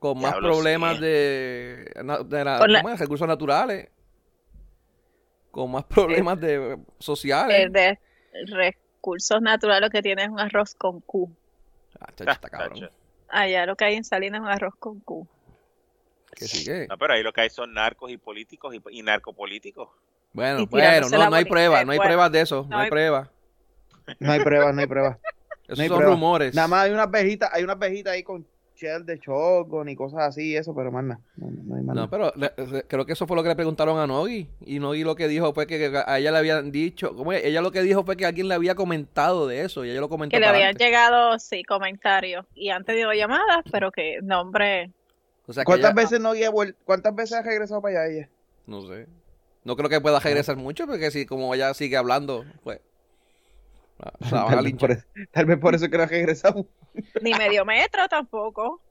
Con 0.02 0.20
más 0.20 0.32
Diablo, 0.32 0.50
problemas 0.54 0.96
sí. 0.96 1.02
de, 1.04 1.94
de 2.26 2.44
la- 2.44 2.58
Con 2.58 2.72
la- 2.74 2.82
¿cómo 2.82 2.94
es? 2.96 3.00
recursos 3.00 3.28
naturales. 3.28 3.88
Con 5.52 5.70
más 5.72 5.84
problemas 5.84 6.40
de 6.42 6.80
sociales. 6.98 7.56
El 7.66 7.72
de 7.72 8.00
recursos 8.48 9.40
naturales 9.44 9.82
lo 9.82 9.90
que 9.92 10.02
tiene 10.02 10.24
es 10.24 10.30
un 10.30 10.40
arroz 10.40 10.74
con 10.74 11.02
Q. 11.02 11.30
Ah, 12.00 12.08
chacho, 12.16 12.32
está 12.32 12.50
cabrón. 12.50 12.80
Chacho. 12.80 12.94
Allá 13.30 13.66
lo 13.68 13.76
que 13.76 13.86
hay 13.86 13.96
en 13.96 14.04
Salinas 14.04 14.40
es 14.40 14.44
un 14.44 14.52
arroz 14.52 14.74
con 14.80 15.00
Q. 15.02 15.28
Que 16.36 16.46
sí 16.48 16.66
que. 16.66 16.88
No, 16.88 16.98
pero 16.98 17.14
ahí 17.14 17.22
lo 17.22 17.32
que 17.32 17.42
hay 17.42 17.50
son 17.52 17.72
narcos 17.74 18.10
y 18.10 18.18
políticos 18.18 18.74
y, 18.74 18.82
y 18.90 19.04
narcopolíticos. 19.04 19.88
Bueno, 20.34 20.62
Y 20.62 20.66
bueno, 20.66 21.10
no, 21.10 21.30
no 21.30 21.36
hay 21.36 21.46
pruebas, 21.46 21.82
eh, 21.84 21.86
no 21.86 21.92
hay 21.92 22.00
pruebas 22.00 22.32
de 22.32 22.42
eso, 22.42 22.64
no, 22.64 22.70
No 22.70 22.78
hay 22.80 22.84
hay- 22.86 22.90
pruebas. 22.90 23.30
No 24.20 24.32
hay 24.32 24.40
pruebas, 24.40 24.74
no 24.74 24.82
hay 24.82 24.88
pruebas. 24.88 25.18
Esos 25.66 25.78
No 25.78 25.84
hay 25.84 25.90
son 25.90 25.98
pruebas. 25.98 26.16
rumores. 26.16 26.56
Nada 26.56 26.68
más 26.68 26.86
hay 26.86 26.92
unas 26.92 27.12
vejitas, 27.12 27.50
hay 27.54 27.64
unas 27.64 27.78
vejitas 27.78 28.14
ahí 28.14 28.24
con 28.24 28.48
shell 28.82 29.06
de 29.06 29.18
shotgun 29.20 29.88
y 29.90 29.96
cosas 29.96 30.22
así, 30.22 30.56
eso, 30.56 30.74
pero 30.74 30.92
más 30.92 31.04
nada. 31.04 31.22
No, 31.38 31.48
no 31.52 31.76
hay 31.76 31.84
más 31.84 31.96
No, 31.96 32.10
pero 32.10 32.34
le- 32.36 32.52
le- 32.72 32.84
creo 32.84 33.06
que 33.06 33.14
eso 33.14 33.28
fue 33.28 33.36
lo 33.38 33.44
que 33.44 33.50
le 33.50 33.56
preguntaron 33.56 34.00
a 34.00 34.08
Nogi. 34.08 34.50
Y 34.66 34.80
Nogi 34.80 35.04
lo 35.04 35.16
que 35.16 35.28
dijo 35.28 35.54
fue 35.54 35.68
que, 35.68 35.78
que 35.78 36.04
a 36.06 36.18
ella 36.20 36.32
le 36.32 36.38
habían 36.40 36.72
dicho, 36.72 37.16
¿cómo 37.16 37.32
es? 37.34 37.46
Ella 37.46 37.62
lo 37.62 37.72
que 37.72 37.82
dijo 37.84 38.04
fue 38.04 38.18
que 38.18 38.26
alguien 38.26 38.48
le 38.48 38.56
había 38.56 38.76
comentado 38.76 39.48
de 39.48 39.62
eso 39.62 39.86
y 39.86 39.92
ella 39.92 40.00
lo 40.02 40.10
comentó 40.10 40.36
Que 40.36 40.40
le 40.40 40.48
habían 40.48 40.76
llegado, 40.76 41.38
sí, 41.40 41.64
comentarios. 41.64 42.46
Y 42.56 42.70
han 42.70 42.84
tenido 42.84 43.14
llamadas, 43.14 43.64
pero 43.72 43.92
que 43.92 44.20
nombre. 44.24 44.92
O 45.48 45.54
sea, 45.54 45.64
que 45.64 45.66
¿Cuántas 45.66 45.92
ella- 45.92 46.02
veces 46.02 46.20
no 46.20 46.30
había 46.30 46.50
vuel- 46.52 46.76
¿Cuántas 46.86 47.14
veces 47.16 47.34
ha 47.38 47.42
regresado 47.44 47.82
para 47.82 48.02
allá 48.04 48.12
ella? 48.14 48.30
No 48.66 48.82
sé. 48.88 49.08
No 49.64 49.76
creo 49.76 49.90
que 49.90 50.02
pueda 50.02 50.20
regresar 50.20 50.56
mucho 50.58 50.88
porque 50.88 51.12
si 51.12 51.26
como 51.26 51.54
ella 51.54 51.74
sigue 51.76 51.98
hablando, 51.98 52.46
pues... 52.64 52.80
la- 54.02 54.14
la 54.32 54.44
van 54.44 54.54
a 54.54 54.56
Tal 54.56 54.56
vez, 54.58 54.66
linchar. 54.66 54.90
por 54.90 54.92
eso, 54.98 55.06
tal 55.32 55.46
vez 55.46 55.58
por 55.60 55.76
eso 55.76 55.90
que 55.90 55.98
no 55.98 56.04
ha 56.04 56.08
regresado. 56.08 56.66
Ni 57.22 57.34
medio 57.34 57.64
metro 57.66 58.08
tampoco. 58.10 58.82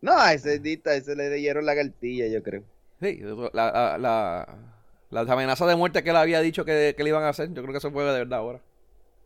No, 0.00 0.12
a 0.18 0.32
ese 0.32 0.58
dita, 0.58 0.94
ese 0.94 1.14
le 1.16 1.30
dieron 1.30 1.64
la 1.66 1.74
cartilla, 1.74 2.26
yo 2.26 2.42
creo. 2.42 2.62
Sí, 3.00 3.20
la, 3.52 3.70
la, 3.72 3.98
la- 3.98 4.48
las 5.10 5.28
amenazas 5.28 5.68
de 5.68 5.76
muerte 5.76 6.02
que 6.02 6.10
él 6.10 6.16
había 6.16 6.40
dicho 6.40 6.64
que, 6.64 6.94
que 6.96 7.02
le 7.04 7.10
iban 7.10 7.22
a 7.24 7.28
hacer, 7.30 7.48
yo 7.48 7.62
creo 7.62 7.72
que 7.72 7.78
eso 7.78 7.90
fue 7.90 8.04
de 8.04 8.18
verdad 8.18 8.38
ahora. 8.38 8.60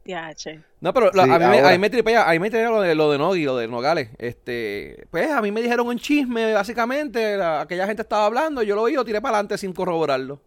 Diache. 0.04 0.60
No, 0.80 0.92
pero 0.94 1.10
la- 1.12 1.24
Sí, 1.24 1.30
a, 1.30 1.38
mí 1.38 1.58
a 1.58 1.70
mí 1.72 1.78
me 1.78 1.90
tripea, 1.90 2.28
a 2.28 2.32
mí 2.32 2.38
me 2.38 2.48
tripea 2.50 2.70
lo 2.70 2.80
de, 2.80 2.94
lo 2.94 3.10
de 3.10 3.18
Nogui, 3.18 3.44
lo 3.44 3.56
de 3.56 3.66
Nogales. 3.66 4.10
Este, 4.18 5.04
pues 5.10 5.30
a 5.30 5.42
mí 5.42 5.50
me 5.50 5.60
dijeron 5.62 5.86
un 5.86 5.98
chisme, 5.98 6.52
básicamente, 6.54 7.36
la- 7.36 7.62
aquella 7.62 7.86
gente 7.86 8.02
estaba 8.02 8.26
hablando, 8.26 8.62
yo 8.62 8.76
lo 8.76 8.84
vi 8.84 8.92
y 8.92 8.96
lo 8.96 9.04
tiré 9.04 9.20
para 9.20 9.36
adelante 9.38 9.58
sin 9.58 9.72
corroborarlo. 9.72 10.40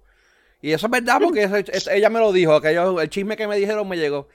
Y 0.62 0.72
eso 0.72 0.88
es 0.88 0.92
verdad 0.92 1.20
porque 1.24 1.44
eso- 1.44 1.58
es- 1.58 1.88
ella 1.88 2.10
me 2.10 2.20
lo 2.20 2.32
dijo, 2.32 2.54
aquello, 2.56 3.02
el 3.02 3.10
chisme 3.10 3.36
que 3.36 3.48
me 3.48 3.58
dijeron 3.58 3.88
me 3.88 3.98
llegó. 3.98 4.28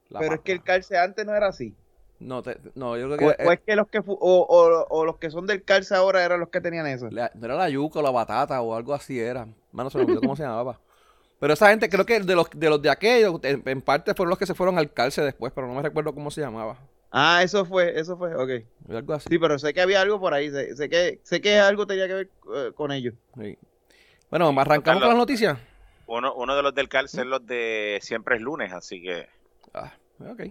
la 0.09 0.19
pero 0.19 0.35
es 0.35 0.41
que 0.41 0.51
el 0.51 0.61
calce 0.63 0.97
antes 0.97 1.25
no 1.25 1.33
era 1.33 1.47
así. 1.47 1.73
No, 2.19 2.43
te- 2.43 2.57
no, 2.75 2.97
yo 2.97 3.09
creo 3.09 3.29
O, 3.29 3.35
que. 3.35 3.43
o 3.45 3.51
es 3.51 3.59
que 3.61 3.75
los 3.75 3.87
que 3.87 3.99
o, 3.99 4.05
o- 4.19 4.85
o 4.89 5.05
los 5.05 5.17
que 5.17 5.29
son 5.29 5.47
del 5.47 5.63
calce 5.63 5.95
ahora 5.95 6.23
eran 6.25 6.39
los 6.41 6.49
que 6.49 6.59
tenían 6.61 6.87
eso. 6.87 7.09
la- 7.09 7.31
no 7.35 7.45
era 7.45 7.55
la 7.55 7.69
yuca 7.69 7.99
o 7.99 8.01
la 8.01 8.11
batata 8.11 8.61
o 8.61 8.75
algo 8.75 8.93
así 8.93 9.19
era. 9.19 9.47
Mano, 9.71 9.89
se 9.89 9.97
me 9.97 10.03
olvidó 10.05 10.19
cómo 10.21 10.35
se 10.35 10.43
llamaba. 10.43 10.79
Pero 11.39 11.53
esa 11.53 11.69
gente, 11.69 11.89
creo 11.89 12.05
que 12.05 12.19
de 12.19 12.35
los 12.35 12.49
de, 12.51 12.69
los 12.69 12.81
de 12.81 12.89
aquellos, 12.89 13.39
en, 13.43 13.61
en 13.65 13.81
parte 13.81 14.13
fueron 14.13 14.29
los 14.29 14.39
que 14.39 14.45
se 14.45 14.53
fueron 14.55 14.77
al 14.77 14.91
calce 14.91 15.21
después, 15.21 15.51
pero 15.53 15.67
no 15.67 15.73
me 15.73 15.81
recuerdo 15.81 16.13
cómo 16.13 16.31
se 16.31 16.41
llamaba. 16.41 16.77
Ah, 17.17 17.41
eso 17.43 17.63
fue, 17.63 17.97
eso 17.97 18.17
fue, 18.17 18.35
ok. 18.35 18.65
Algo 18.93 19.13
así. 19.13 19.29
Sí, 19.29 19.39
pero 19.39 19.57
sé 19.57 19.73
que 19.73 19.79
había 19.79 20.01
algo 20.01 20.19
por 20.19 20.33
ahí, 20.33 20.49
sé, 20.49 20.75
sé 20.75 20.89
que 20.89 21.21
sé 21.23 21.39
que 21.39 21.57
algo 21.57 21.87
tenía 21.87 22.07
que 22.07 22.13
ver 22.13 22.29
eh, 22.53 22.71
con 22.75 22.91
ellos. 22.91 23.13
Sí. 23.41 23.57
Bueno, 24.29 24.49
arrancamos 24.49 24.83
Carlos. 24.83 25.01
con 25.03 25.09
las 25.09 25.17
noticias. 25.17 25.57
Uno, 26.07 26.33
uno 26.35 26.55
de 26.57 26.61
los 26.61 26.75
del 26.75 26.89
cárcel 26.89 27.21
es 27.21 27.27
los 27.27 27.45
de 27.45 27.99
siempre 28.01 28.35
es 28.35 28.41
lunes, 28.41 28.73
así 28.73 29.01
que. 29.01 29.27
Ah, 29.73 29.93
ok. 30.29 30.41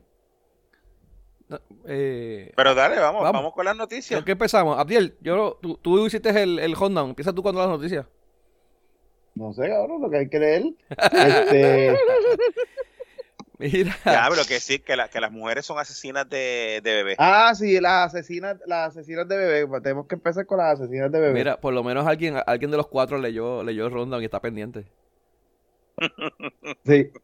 No, 1.48 1.60
eh, 1.86 2.50
Pero 2.56 2.74
dale, 2.74 2.98
vamos, 2.98 3.20
Vamos. 3.22 3.40
vamos, 3.42 3.52
con 3.52 3.66
las 3.66 3.76
noticias. 3.76 4.18
¿Con 4.18 4.24
qué 4.24 4.32
empezamos? 4.32 4.78
Abdiel, 4.78 5.18
yo, 5.20 5.58
tú, 5.60 5.76
tú 5.82 6.06
hiciste 6.06 6.30
el, 6.42 6.58
el 6.58 6.74
rundown. 6.74 7.10
Empieza 7.10 7.34
tú 7.34 7.42
con 7.42 7.54
las 7.54 7.68
noticias. 7.68 8.06
No 9.34 9.52
sé, 9.52 9.68
cabrón, 9.68 10.00
lo 10.00 10.08
que 10.08 10.16
hay 10.16 10.28
que 10.30 10.38
leer. 10.38 10.62
Este, 11.12 11.98
Mira. 13.58 13.96
Ya, 14.04 14.26
pero 14.30 14.44
que 14.44 14.58
sí, 14.60 14.80
que, 14.80 14.96
la- 14.96 15.08
que 15.08 15.20
las 15.20 15.30
mujeres 15.30 15.64
son 15.64 15.78
asesinas 15.78 16.28
de, 16.28 16.80
de 16.82 16.92
bebés. 16.94 17.16
ah, 17.18 17.54
sí, 17.54 17.80
las 17.80 18.12
asesinas, 18.14 18.56
las 18.66 18.88
asesinas 18.96 19.28
de 19.28 19.36
bebé. 19.36 19.66
Pues 19.66 19.82
Tenemos 19.82 20.06
que 20.06 20.16
empezar 20.16 20.44
con 20.46 20.58
las 20.58 20.80
asesinas 20.80 21.10
de 21.12 21.20
bebé. 21.20 21.32
Mira, 21.34 21.60
por 21.60 21.72
lo 21.72 21.84
menos 21.84 22.06
alguien, 22.06 22.36
alguien 22.46 22.70
de 22.70 22.76
los 22.76 22.88
cuatro 22.88 23.18
leyó, 23.18 23.62
leyó 23.62 23.86
el 23.86 23.92
rundown 23.92 24.22
y 24.22 24.24
está 24.24 24.40
pendiente. 24.40 24.84
Sí. 26.84 27.10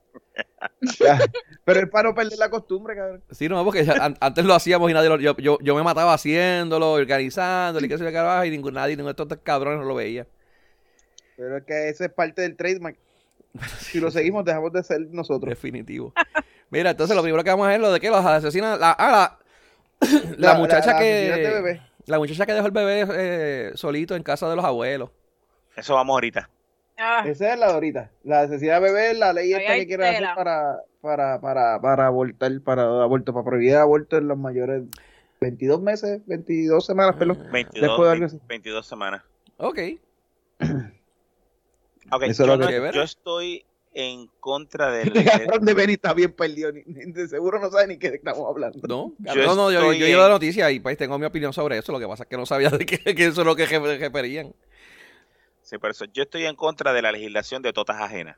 Ya. 0.99 1.19
Pero 1.65 1.81
es 1.81 1.89
para 1.91 2.09
no 2.09 2.15
perder 2.15 2.39
la 2.39 2.49
costumbre, 2.49 2.95
cabrón. 2.95 3.23
Sí, 3.31 3.49
no, 3.49 3.63
porque 3.65 3.85
ya 3.85 3.93
an- 4.03 4.17
antes 4.21 4.45
lo 4.45 4.55
hacíamos 4.55 4.91
y 4.91 4.95
nadie 4.95 5.09
lo, 5.11 5.19
yo, 5.19 5.37
yo, 5.37 5.59
yo 5.61 5.75
me 5.75 5.83
mataba 5.83 6.15
haciéndolo, 6.15 6.93
organizándolo 6.93 7.85
y 7.85 7.89
qué 7.89 7.99
sé 7.99 8.11
yo 8.11 8.45
y 8.45 8.51
ningún, 8.51 8.73
nadie, 8.75 8.97
ninguno 8.97 9.13
de 9.13 9.23
estos 9.23 9.39
cabrones 9.43 9.87
lo 9.87 9.95
veía. 9.95 10.27
Pero 11.37 11.59
es 11.59 11.65
que 11.65 11.89
ese 11.91 12.07
es 12.07 12.13
parte 12.13 12.43
del 12.43 12.57
trademark. 12.57 12.97
Si 13.78 14.00
lo 14.00 14.11
seguimos, 14.11 14.45
dejamos 14.45 14.73
de 14.73 14.83
ser 14.83 15.00
nosotros. 15.11 15.49
Definitivo. 15.49 16.12
Mira, 16.71 16.90
entonces 16.90 17.16
lo 17.16 17.23
primero 17.23 17.42
que 17.42 17.50
vamos 17.50 17.66
a 17.66 17.71
ver 17.71 17.76
es 17.76 17.83
lo 17.83 17.92
de 17.92 18.00
que 18.00 18.11
los 18.11 18.25
asesinan. 18.25 18.78
La, 18.78 18.92
ah, 18.99 19.37
la, 20.00 20.09
la 20.38 20.52
La- 20.52 20.59
muchacha 20.59 20.97
que. 20.99 21.30
asesinas 21.33 21.54
bebé. 21.62 21.83
La 22.07 22.19
muchacha 22.19 22.47
que 22.47 22.52
dejó 22.54 22.66
el 22.66 22.73
bebé 22.73 23.07
eh, 23.12 23.71
solito 23.75 24.14
en 24.16 24.23
casa 24.23 24.49
de 24.49 24.57
los 24.57 24.64
abuelos. 24.64 25.11
Eso 25.76 25.95
vamos 25.95 26.14
ahorita. 26.14 26.49
Ah, 26.99 27.23
Esa 27.26 27.52
es 27.54 27.59
la 27.59 27.69
de 27.69 27.73
ahorita. 27.75 28.11
La 28.25 28.40
asesina 28.42 28.75
de 28.75 28.80
bebé 28.80 29.11
es 29.12 29.19
la 29.19 29.33
ley 29.33 29.52
Ahí 29.54 29.62
esta 29.62 29.75
que 29.75 29.87
quieren 29.87 30.07
hacer 30.25 30.35
para, 30.35 30.76
para, 31.00 31.40
para, 31.40 31.80
para 31.80 32.07
abortar, 32.07 32.52
para 32.62 32.83
aborto, 33.02 33.33
para 33.33 33.45
prohibir 33.45 33.76
aborto 33.76 34.16
en 34.19 34.28
los 34.28 34.37
mayores 34.38 34.83
22 35.40 35.80
meses, 35.80 36.21
22 36.26 36.85
semanas, 36.85 37.16
perdón. 37.16 37.38
22, 37.52 37.80
Después 37.88 38.07
de 38.09 38.12
algo 38.12 38.26
así. 38.26 38.40
22 38.47 38.87
semanas. 38.87 39.23
Ok. 39.57 39.78
Eso 42.17 42.25
es 42.31 42.38
yo, 42.38 42.47
lo 42.47 42.57
no- 42.57 42.90
yo 42.93 43.02
estoy 43.02 43.64
en 43.93 44.29
contra 44.38 44.90
del... 44.93 45.09
Este 45.17 45.25
cabrón 45.25 45.64
de 45.64 45.75
Benny 45.75 45.93
está 45.95 46.14
bien 46.14 46.33
perdido. 46.33 46.71
ni- 46.73 46.83
ni- 46.87 47.12
de 47.12 47.29
seguro 47.29 47.59
no 47.61 47.71
sabe 47.71 47.88
ni 47.88 47.99
qué 47.99 48.09
estamos 48.09 48.47
hablando. 48.49 48.79
No, 48.87 49.12
Yo 49.19 49.47
no, 49.47 49.55
no, 49.55 49.73
yo, 49.73 49.93
yo 49.93 50.07
he 50.07 50.12
en- 50.12 50.19
la 50.19 50.29
noticia 50.29 50.71
y 50.71 50.81
pues 50.81 50.97
tengo 50.97 51.19
mi 51.19 51.26
opinión 51.26 51.52
sobre 51.52 51.79
eso. 51.79 51.90
Lo 51.93 51.99
que 51.99 52.07
pasa 52.07 52.23
es 52.25 52.29
que 52.29 52.37
no 52.37 52.47
sabía 52.47 52.71
de 52.71 52.87
que, 52.87 52.99
que 53.17 53.26
eso 53.26 53.40
es 53.40 53.47
lo 53.47 53.57
que 53.57 53.67
re- 53.67 53.99
referían. 53.99 54.55
Sí, 55.62 55.79
por 55.79 55.90
eso, 55.90 56.05
yo 56.07 56.25
estoy 56.25 56.47
en 56.47 56.57
contra 56.57 56.93
de 56.93 57.02
la 57.02 57.12
legislación 57.12 57.62
de 57.62 57.73
totas 57.73 58.00
ajenas. 58.00 58.37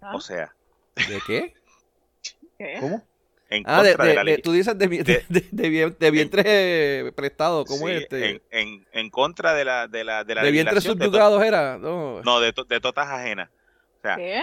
Ah. 0.00 0.14
O 0.14 0.20
sea, 0.20 0.54
¿De 0.96 1.20
qué? 1.26 1.54
¿qué? 2.58 2.76
¿Cómo? 2.80 3.02
En 3.50 3.62
Ah, 3.66 3.82
de, 3.82 3.90
contra 3.90 4.04
de, 4.04 4.10
de- 4.10 4.14
la 4.16 4.24
de- 4.24 4.30
ley. 4.32 4.42
tú 4.42 4.52
dices 4.52 4.76
de, 4.78 4.88
de, 4.88 5.24
de- 5.28 5.48
de 5.50 5.68
bien- 5.68 5.96
de 5.98 6.10
vientre 6.10 6.42
eh, 6.46 7.12
prestado, 7.12 7.64
¿cómo 7.64 7.86
Sí, 7.88 7.92
es 7.94 8.02
este? 8.02 8.30
en, 8.30 8.42
en, 8.50 8.86
en 8.92 9.10
contra 9.10 9.54
de 9.54 9.64
la, 9.64 9.86
de 9.86 10.04
la, 10.04 10.24
de 10.24 10.34
la 10.34 10.42
de 10.42 10.50
vientre 10.50 10.74
legislación 10.74 10.98
de 10.98 11.04
to- 11.04 11.10
subyugados 11.10 11.42
era. 11.44 11.78
No. 11.78 12.22
No, 12.22 12.40
de, 12.40 12.52
to- 12.52 12.64
de 12.64 12.80
totas 12.80 13.08
ajenas. 13.08 13.48
O 13.98 14.02
sea, 14.02 14.16
¿Qué? 14.16 14.42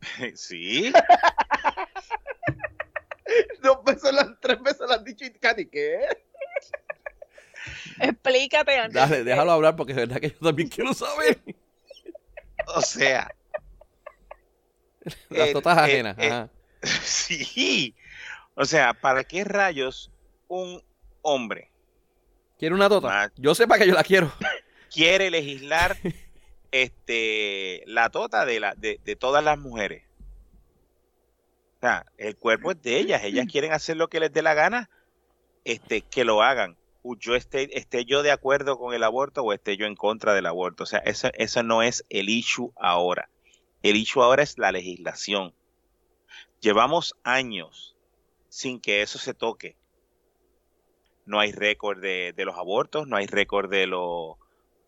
sí, 0.36 0.92
Dos 3.62 3.84
veces, 3.84 4.12
las, 4.12 4.26
tres 4.40 4.60
veces 4.62 4.80
lo 4.88 4.92
han 4.94 5.04
dicho 5.04 5.24
y 5.24 5.30
Katy, 5.30 5.66
¿qué? 5.66 6.00
Explícate 8.00 8.78
antes. 8.78 8.94
Dale, 8.94 9.24
déjalo 9.24 9.52
hablar 9.52 9.76
porque 9.76 9.92
es 9.92 9.98
verdad 9.98 10.18
que 10.20 10.30
yo 10.30 10.38
también 10.40 10.68
quiero 10.68 10.94
saber. 10.94 11.38
o 12.74 12.80
sea, 12.80 13.30
Las 15.28 15.52
totas 15.52 15.76
eh, 15.76 15.80
ajenas. 15.80 16.16
eh, 16.18 16.26
ajá. 16.28 16.48
sí. 17.02 17.94
O 18.60 18.66
sea, 18.66 18.92
¿para 18.92 19.24
qué 19.24 19.42
rayos 19.42 20.10
un 20.48 20.82
hombre 21.22 21.70
¿Quiere 22.58 22.74
una 22.74 22.90
tota? 22.90 23.08
Ma- 23.08 23.32
Yo 23.36 23.54
sé 23.54 23.66
para 23.66 23.78
que 23.82 23.88
yo 23.88 23.94
la 23.94 24.04
quiero. 24.04 24.30
quiere 24.94 25.30
legislar 25.30 25.96
este 26.72 27.82
la 27.86 28.10
tota 28.10 28.44
de 28.44 28.60
la 28.60 28.74
de, 28.74 29.00
de 29.02 29.16
todas 29.16 29.42
las 29.42 29.58
mujeres? 29.58 30.04
O 31.78 31.80
sea, 31.80 32.04
el 32.18 32.36
cuerpo 32.36 32.72
es 32.72 32.82
de 32.82 32.98
ellas, 32.98 33.24
ellas 33.24 33.46
quieren 33.50 33.72
hacer 33.72 33.96
lo 33.96 34.08
que 34.08 34.20
les 34.20 34.30
dé 34.30 34.42
la 34.42 34.52
gana, 34.52 34.90
este, 35.64 36.02
que 36.02 36.24
lo 36.24 36.42
hagan. 36.42 36.76
O 37.02 37.16
Yo 37.16 37.34
esté, 37.34 37.78
esté 37.78 38.04
yo 38.04 38.22
de 38.22 38.30
acuerdo 38.30 38.78
con 38.78 38.92
el 38.92 39.04
aborto 39.04 39.42
o 39.42 39.54
esté 39.54 39.78
yo 39.78 39.86
en 39.86 39.96
contra 39.96 40.34
del 40.34 40.44
aborto. 40.44 40.82
O 40.82 40.86
sea, 40.86 40.98
eso, 40.98 41.30
eso 41.32 41.62
no 41.62 41.82
es 41.82 42.04
el 42.10 42.28
issue 42.28 42.74
ahora. 42.76 43.30
El 43.82 43.96
issue 43.96 44.22
ahora 44.22 44.42
es 44.42 44.58
la 44.58 44.70
legislación. 44.70 45.54
Llevamos 46.60 47.14
años 47.24 47.96
sin 48.50 48.80
que 48.82 49.00
eso 49.00 49.18
se 49.18 49.32
toque. 49.34 49.78
No 51.24 51.40
hay 51.40 51.52
récord 51.52 52.00
de, 52.00 52.34
de 52.36 52.44
los 52.44 52.56
abortos, 52.56 53.06
no 53.06 53.16
hay 53.16 53.26
récord 53.26 53.70
de, 53.70 53.86
lo- 53.86 54.38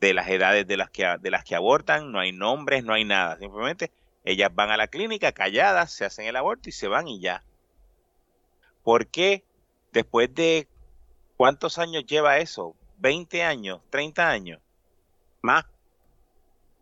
de 0.00 0.12
las 0.14 0.28
edades 0.28 0.66
de 0.66 0.76
las, 0.76 0.90
que, 0.90 1.07
de 1.21 1.31
las 1.31 1.45
que 1.45 1.54
abortan, 1.54 2.11
no 2.12 2.21
hay 2.21 2.33
nombres, 2.33 2.85
no 2.85 2.92
hay 2.92 3.04
nada. 3.04 3.38
Simplemente 3.38 3.92
ellas 4.25 4.50
van 4.54 4.71
a 4.71 4.76
la 4.76 4.88
clínica 4.88 5.33
calladas, 5.33 5.92
se 5.92 6.04
hacen 6.04 6.26
el 6.26 6.37
aborto 6.37 6.69
y 6.69 6.73
se 6.73 6.88
van 6.88 7.09
y 7.09 7.21
ya. 7.21 7.45
¿Por 8.83 9.07
qué 9.09 9.45
después 9.92 10.35
de 10.35 10.69
cuántos 11.37 11.78
años 11.78 12.04
lleva 12.07 12.38
eso? 12.38 12.76
¿20 12.99 13.42
años? 13.42 13.81
¿30 13.90 14.28
años? 14.28 14.61
Más. 15.42 15.64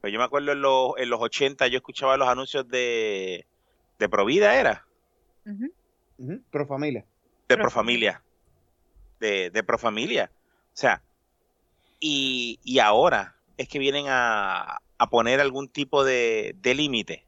Pues 0.01 0.13
yo 0.13 0.19
me 0.19 0.25
acuerdo 0.25 0.53
en 0.53 0.63
los, 0.63 0.93
en 0.97 1.11
los 1.11 1.21
80 1.21 1.67
yo 1.67 1.77
escuchaba 1.77 2.17
los 2.17 2.29
anuncios 2.29 2.67
de, 2.69 3.47
de 3.99 4.09
Provida, 4.09 4.59
¿era? 4.59 4.87
Ujú. 5.45 5.67
Ujú, 6.21 6.41
Pro 6.51 6.67
familia. 6.67 7.05
de 7.49 7.57
Pro- 7.57 7.63
Profamilia. 7.65 8.23
De, 9.19 9.51
de 9.51 9.63
Profamilia. 9.65 10.31
O 10.73 10.77
sea, 10.77 11.03
y, 11.99 12.59
y 12.63 12.79
ahora 12.79 13.35
es 13.57 13.69
que 13.69 13.79
vienen 13.79 14.07
a, 14.09 14.79
a 14.99 15.11
poner 15.11 15.41
algún 15.41 15.69
tipo 15.69 16.05
de, 16.05 16.55
de 16.63 16.75
límite. 16.75 17.25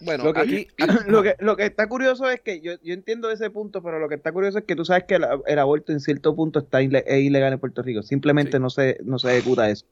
Bueno, 0.00 0.24
Lo 0.24 0.32
que, 0.32 0.40
aquí. 0.40 0.66
lo, 1.06 1.22
que, 1.22 1.34
lo 1.40 1.56
que 1.56 1.66
está 1.66 1.86
curioso 1.88 2.28
es 2.30 2.40
que 2.40 2.60
yo, 2.60 2.72
yo 2.82 2.94
entiendo 2.94 3.30
ese 3.30 3.50
punto, 3.50 3.82
pero 3.82 3.98
lo 3.98 4.08
que 4.08 4.14
está 4.14 4.32
curioso 4.32 4.58
es 4.58 4.64
que 4.64 4.74
tú 4.74 4.84
sabes 4.86 5.04
que 5.04 5.16
el, 5.16 5.26
el 5.46 5.58
aborto 5.58 5.92
en 5.92 6.00
cierto 6.00 6.34
punto 6.34 6.60
está 6.60 6.80
ile- 6.80 7.04
es 7.06 7.20
ilegal 7.20 7.52
en 7.52 7.58
Puerto 7.60 7.82
Rico. 7.82 8.02
Simplemente 8.02 8.52
Sí. 8.56 8.62
no, 8.62 8.70
se, 8.70 8.98
no 9.04 9.18
se 9.18 9.36
ejecuta 9.36 9.68
eso. 9.68 9.84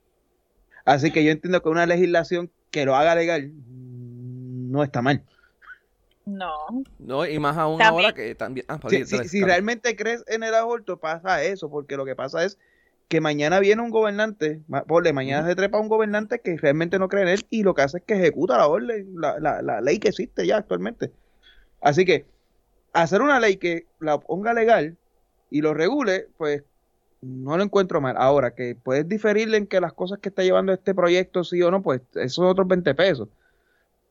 Así 0.87 1.11
que 1.11 1.23
yo 1.25 1.31
entiendo 1.31 1.63
que 1.63 1.69
una 1.69 1.85
legislación 1.85 2.51
que 2.71 2.87
lo 2.87 2.97
haga 2.97 3.15
legal 3.15 3.53
no 3.69 4.83
está 4.83 5.03
mal. 5.03 5.23
No. 6.27 6.51
No, 6.99 7.25
y 7.25 7.39
más 7.39 7.57
aún 7.57 7.79
También- 7.79 8.05
ahora 8.05 8.15
que 8.15 8.35
también. 8.35 8.67
Ah, 8.69 8.79
Si, 9.27 9.43
realmente 9.43 9.95
crees 9.97 10.25
en 10.27 10.43
el 10.43 10.55
aborto, 10.55 10.99
pasa 10.99 11.43
eso, 11.45 11.71
porque 11.71 11.97
lo 11.97 12.05
que 12.05 12.17
pasa 12.17 12.45
es 12.45 12.59
que 13.09 13.21
mañana 13.21 13.61
viene 13.61 13.81
un 13.83 13.91
gobernante, 13.91 14.61
ponle, 14.89 15.13
mañana 15.13 15.47
se 15.47 15.55
trepa 15.55 15.79
un 15.79 15.89
gobernante 15.89 16.41
que 16.41 16.57
realmente 16.57 16.99
no 16.99 17.09
cree 17.09 17.23
en 17.23 17.29
él 17.29 17.47
y 17.51 17.63
lo 17.63 17.75
que 17.75 17.83
hace 17.83 17.99
es 17.99 18.05
que 18.05 18.15
ejecuta 18.15 18.59
la 18.59 18.67
orden, 18.67 19.07
la, 19.21 19.39
la, 19.39 19.63
la 19.63 19.81
ley 19.81 20.01
que 20.01 20.09
existe 20.09 20.45
ya 20.45 20.57
actualmente. 20.57 21.13
Así 21.81 22.05
que 22.05 22.27
hacer 22.93 23.23
una 23.23 23.39
ley 23.39 23.59
que 23.59 23.87
la 24.01 24.19
ponga 24.19 24.53
legal 24.53 24.97
y 25.51 25.61
lo 25.61 25.73
regule, 25.75 26.27
pues 26.37 26.65
no 27.23 27.57
lo 27.57 27.63
encuentro 27.63 28.01
mal. 28.01 28.17
Ahora, 28.19 28.53
que 28.57 28.75
puedes 28.75 29.09
diferirle 29.09 29.59
en 29.59 29.69
que 29.69 29.81
las 29.81 29.93
cosas 29.93 30.19
que 30.19 30.31
está 30.31 30.43
llevando 30.43 30.73
este 30.73 30.93
proyecto 30.93 31.45
sí 31.45 31.63
o 31.63 31.71
no, 31.71 31.83
pues 31.83 32.01
esos 32.17 32.45
otros 32.45 32.67
20 32.67 32.93
pesos. 32.97 33.29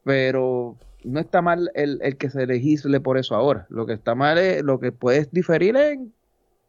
Pero 0.05 0.77
no 1.05 1.19
está 1.19 1.41
mal 1.41 1.71
el, 1.75 1.99
el 2.01 2.17
que 2.17 2.29
se 2.29 2.45
legisle 2.47 2.99
por 2.99 3.17
eso 3.17 3.35
ahora. 3.35 3.67
Lo 3.69 3.85
que 3.85 3.93
está 3.93 4.15
mal 4.15 4.37
es 4.37 4.63
lo 4.63 4.79
que 4.79 4.91
puedes 4.91 5.31
diferir 5.31 5.77
en, 5.77 6.13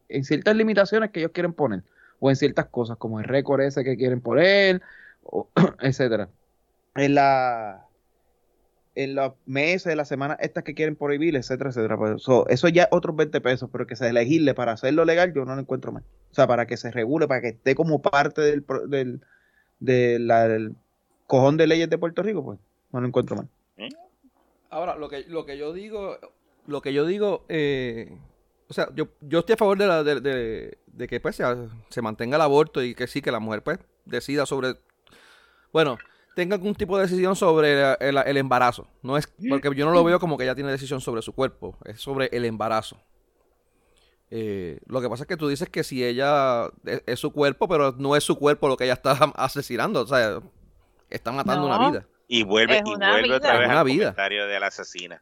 en 0.08 0.24
ciertas 0.24 0.54
limitaciones 0.56 1.10
que 1.10 1.20
ellos 1.20 1.32
quieren 1.32 1.52
poner. 1.52 1.82
O 2.20 2.30
en 2.30 2.36
ciertas 2.36 2.66
cosas, 2.66 2.96
como 2.96 3.20
el 3.20 3.24
récord 3.24 3.60
ese 3.60 3.84
que 3.84 3.96
quieren 3.96 4.20
poner, 4.20 4.82
o, 5.24 5.48
etcétera. 5.80 6.28
En 6.94 7.14
la 7.14 7.82
en 8.94 9.14
los 9.14 9.34
meses, 9.44 9.94
las 9.94 10.08
semanas 10.08 10.38
estas 10.40 10.64
que 10.64 10.74
quieren 10.74 10.96
prohibir, 10.96 11.36
etcétera, 11.36 11.68
etcétera. 11.68 11.98
Pues, 11.98 12.22
so, 12.22 12.48
eso 12.48 12.68
ya 12.68 12.88
otros 12.90 13.14
20 13.14 13.42
pesos, 13.42 13.68
pero 13.70 13.86
que 13.86 13.94
se 13.94 14.08
elegirle 14.08 14.54
para 14.54 14.72
hacerlo 14.72 15.04
legal, 15.04 15.34
yo 15.34 15.44
no 15.44 15.54
lo 15.54 15.60
encuentro 15.60 15.92
mal. 15.92 16.02
O 16.30 16.34
sea, 16.34 16.46
para 16.46 16.66
que 16.66 16.78
se 16.78 16.90
regule, 16.90 17.28
para 17.28 17.42
que 17.42 17.48
esté 17.48 17.74
como 17.74 18.00
parte 18.00 18.40
del, 18.40 18.64
del, 18.88 19.20
del 19.80 20.74
cojón 21.26 21.58
de 21.58 21.66
leyes 21.66 21.90
de 21.90 21.98
Puerto 21.98 22.22
Rico, 22.22 22.42
pues 22.42 22.58
no 22.90 23.00
lo 23.02 23.06
encuentro 23.06 23.36
mal. 23.36 23.48
Ahora, 24.70 24.96
lo 24.96 25.08
que, 25.08 25.24
lo 25.28 25.44
que 25.46 25.56
yo 25.58 25.72
digo, 25.72 26.18
lo 26.66 26.82
que 26.82 26.92
yo 26.92 27.06
digo, 27.06 27.44
eh, 27.48 28.18
o 28.68 28.74
sea, 28.74 28.88
yo, 28.94 29.08
yo 29.20 29.40
estoy 29.40 29.54
a 29.54 29.56
favor 29.56 29.78
de, 29.78 29.86
la, 29.86 30.02
de, 30.02 30.20
de- 30.20 30.78
de 30.86 31.06
que 31.08 31.20
pues 31.20 31.36
se, 31.36 31.44
se 31.90 32.02
mantenga 32.02 32.36
el 32.36 32.42
aborto 32.42 32.82
y 32.82 32.94
que 32.94 33.06
sí, 33.06 33.20
que 33.22 33.30
la 33.30 33.38
mujer 33.40 33.62
pues 33.62 33.78
decida 34.06 34.46
sobre, 34.46 34.74
bueno, 35.72 35.98
tenga 36.34 36.56
algún 36.56 36.74
tipo 36.74 36.96
de 36.96 37.04
decisión 37.04 37.36
sobre 37.36 37.94
el, 38.00 38.16
el 38.18 38.36
embarazo. 38.36 38.88
No 39.02 39.16
es, 39.16 39.26
porque 39.48 39.72
yo 39.74 39.84
no 39.86 39.92
lo 39.92 40.02
veo 40.04 40.18
como 40.18 40.36
que 40.36 40.44
ella 40.44 40.54
tiene 40.54 40.70
decisión 40.70 41.00
sobre 41.00 41.22
su 41.22 41.32
cuerpo, 41.34 41.76
es 41.84 42.00
sobre 42.00 42.28
el 42.32 42.44
embarazo. 42.44 42.98
Eh, 44.30 44.80
lo 44.86 45.00
que 45.00 45.08
pasa 45.08 45.22
es 45.22 45.28
que 45.28 45.36
tú 45.36 45.46
dices 45.48 45.68
que 45.68 45.84
si 45.84 46.04
ella 46.04 46.68
es, 46.84 47.02
es 47.06 47.20
su 47.20 47.32
cuerpo, 47.32 47.68
pero 47.68 47.92
no 47.96 48.16
es 48.16 48.24
su 48.24 48.36
cuerpo 48.36 48.66
lo 48.68 48.76
que 48.76 48.84
ella 48.84 48.94
está 48.94 49.12
asesinando, 49.36 50.00
o 50.02 50.06
sea, 50.06 50.40
está 51.10 51.30
matando 51.30 51.68
No. 51.68 51.76
una 51.76 51.90
vida. 51.90 52.06
Y 52.28 52.42
vuelve, 52.42 52.78
y 52.78 52.94
vuelve 52.96 53.34
otra 53.34 53.58
vez 53.58 53.70
al 53.70 53.84
vida. 53.84 54.04
comentario 54.06 54.46
de 54.46 54.60
la 54.60 54.66
asesina. 54.66 55.20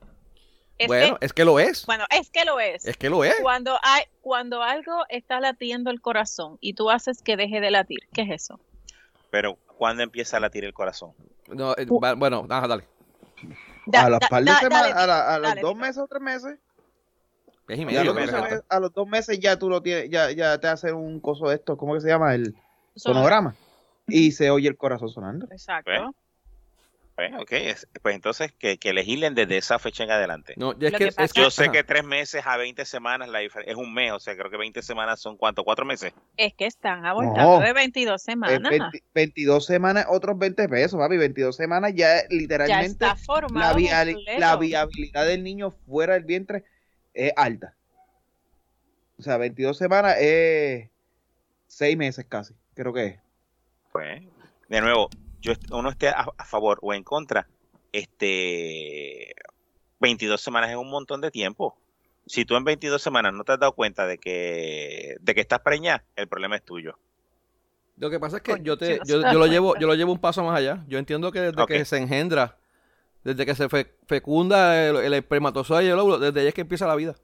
Es 0.78 0.88
bueno, 0.88 1.18
que- 1.18 1.26
es 1.26 1.32
que 1.32 1.44
lo 1.44 1.61
es. 1.61 1.87
bueno, 1.87 2.04
es 2.11 2.30
que 2.30 2.44
lo 2.44 2.58
es. 2.58 2.84
Es 2.87 2.96
que 2.96 3.08
lo 3.11 3.23
es. 3.25 3.34
Cuando 3.42 3.78
hay, 3.82 4.04
cuando 4.20 4.62
algo 4.62 5.04
está 5.08 5.38
latiendo 5.38 5.90
el 5.90 6.00
corazón 6.00 6.56
y 6.61 6.75
tú 6.75 6.90
haces 6.90 7.23
que 7.23 7.37
deje 7.37 7.61
de 7.61 7.70
latir, 7.70 8.00
¿qué 8.12 8.23
es 8.23 8.30
eso? 8.30 8.58
Pero, 9.30 9.56
¿cuándo 9.78 10.02
empieza 10.02 10.38
a 10.38 10.40
latir 10.40 10.64
el 10.64 10.73
corazón? 10.73 11.12
No, 11.49 11.75
eh, 11.76 11.87
bueno, 12.16 12.46
ajá, 12.49 12.66
dale. 12.66 12.84
Da- 13.87 14.06
a 14.06 14.11
las 14.11 14.20
da- 14.20 14.28
par 14.28 14.42
de 14.42 14.50
da- 14.50 14.58
semanas, 14.61 14.94
dale, 14.94 15.02
a, 15.02 15.06
la- 15.06 15.34
a 15.34 15.38
los 15.38 15.49
dale, 15.50 15.61
dos 15.61 15.76
meses 15.76 15.99
o 15.99 16.06
tres 16.08 16.23
meses, 16.23 16.58
Es 17.68 17.78
y 17.78 17.84
medio, 17.84 18.18
es. 18.18 18.62
a 18.68 18.80
los 18.80 18.92
dos 18.94 19.06
meses 19.06 19.38
ya 19.38 19.58
tú 19.58 19.68
lo 19.68 19.80
tienes, 19.82 20.11
ya, 20.11 20.30
ya 20.32 20.58
te 20.58 20.66
hacen 20.68 20.94
un 20.94 21.20
coso 21.20 21.49
de 21.50 21.56
esto, 21.56 21.76
¿cómo 21.76 21.94
que 21.94 22.00
se 22.00 22.08
llama? 22.08 22.34
El 22.34 22.54
sonograma. 22.96 23.54
Y 24.08 24.32
se 24.32 24.50
oye 24.50 24.68
el 24.68 24.76
corazón 24.76 25.08
sonando. 25.11 25.46
Exacto. 25.50 25.90
¿Ves? 25.90 26.00
Pues, 27.16 27.33
ok, 27.38 27.52
es- 27.52 27.87
pues 28.02 28.16
entonces 28.16 28.52
que, 28.59 28.76
que 28.76 28.92
legislen 28.92 29.37
desde 29.37 29.56
esa 29.56 29.78
fecha 29.78 30.02
en 30.02 30.11
adelante. 30.11 30.54
No, 30.56 30.76
ya 30.76 30.88
es 30.88 30.92
que, 30.94 30.99
que 30.99 31.04
es 31.11 31.14
pasa- 31.14 31.33
que- 31.33 31.40
Yo 31.42 31.50
sé 31.50 31.62
ajá. 31.64 31.73
que 31.73 31.85
tres 31.85 32.02
meses 32.02 32.42
a 32.44 32.56
20 32.56 32.85
semanas 32.85 33.28
la 33.28 33.40
es 33.40 33.76
un 33.76 33.94
mes, 33.94 34.11
o 34.11 34.18
sea, 34.18 34.35
creo 34.37 34.50
que 34.50 34.56
20 34.56 34.83
semanas 34.83 35.21
son 35.21 35.37
¿cuánto? 35.37 35.62
¿Cuatro 35.62 35.85
meses? 35.85 36.12
Es 36.37 36.54
que 36.54 36.66
están 36.66 37.06
abortando 37.06 37.61
No. 37.61 37.64
de 37.64 37.73
22 37.73 38.21
Es 38.21 38.25
semanas. 38.25 38.68
20 38.68 39.02
22 39.14 39.64
semanas, 39.64 40.06
otros 40.09 40.37
20 40.37 40.68
pesos, 40.68 40.99
papi. 40.99 41.16
22 41.16 41.54
semanas 41.54 41.92
ya 41.94 42.16
ya 42.23 42.26
literalmente 42.30 43.04
está 43.04 43.14
formado. 43.14 43.78
la, 43.78 44.04
la 44.38 44.56
viabilidad 44.56 45.25
del 45.25 45.44
niño 45.44 45.71
fuera 45.71 46.14
del 46.14 46.25
vientre 46.25 46.64
es 47.12 47.33
alta. 47.37 47.76
O 49.18 49.23
sea, 49.23 49.37
22 49.37 49.78
semanas 49.78 50.16
es 50.18 50.88
6 51.68 51.97
meses 51.97 52.26
casi, 52.28 52.54
creo 52.75 52.92
que 52.92 53.06
es. 53.06 53.18
Pues, 53.92 54.21
de 54.68 54.80
nuevo, 54.80 55.09
yo 55.44 55.52
uno 55.70 55.90
esté 55.90 56.08
a, 56.08 56.26
a 56.38 56.44
favor 56.44 56.78
o 56.82 56.92
en 56.94 57.04
contra, 57.04 57.46
este 57.92 59.34
22 60.00 60.40
semanas 60.40 60.70
es 60.70 60.76
un 60.76 60.90
montón 60.90 61.20
de 61.20 61.30
tiempo. 61.30 61.76
Si 62.26 62.44
tú 62.44 62.56
en 62.56 62.64
22 62.64 63.00
semanas 63.02 63.32
no 63.34 63.44
te 63.44 63.52
has 63.52 63.60
dado 63.60 63.72
cuenta 63.72 64.06
de 64.06 64.18
que 64.18 65.16
de 65.20 65.34
que 65.34 65.40
estás 65.42 65.60
preñada, 65.60 66.02
el 66.16 66.26
problema 66.28 66.56
es 66.56 66.64
tuyo. 66.64 66.98
Lo 67.96 68.10
que 68.10 68.18
pasa 68.18 68.38
es 68.38 68.42
que 68.42 68.56
yo 68.62 68.76
te, 68.76 68.98
no 68.98 69.04
yo, 69.04 69.20
yo 69.32 69.38
lo 69.38 69.46
llevo, 69.46 69.74
yo 69.78 69.86
lo 69.86 69.94
llevo 69.94 70.12
un 70.12 70.18
paso 70.18 70.42
más 70.42 70.58
allá. 70.58 70.82
Yo 70.88 70.98
entiendo 70.98 71.30
que 71.30 71.40
desde 71.40 71.56
que 71.68 71.84
se 71.84 71.98
engendra, 71.98 72.56
desde 73.22 73.46
que 73.46 73.54
se 73.54 73.68
fe- 73.68 73.94
fecunda 74.08 74.88
el, 74.88 74.96
el 74.96 75.14
espermatozoide 75.14 75.88
y 75.88 75.92
el 75.92 75.98
óvulo, 75.98 76.18
desde 76.18 76.40
ahí 76.40 76.46
es 76.48 76.54
que 76.54 76.62
empieza 76.62 76.86
la 76.86 76.96
vida. 76.96 77.14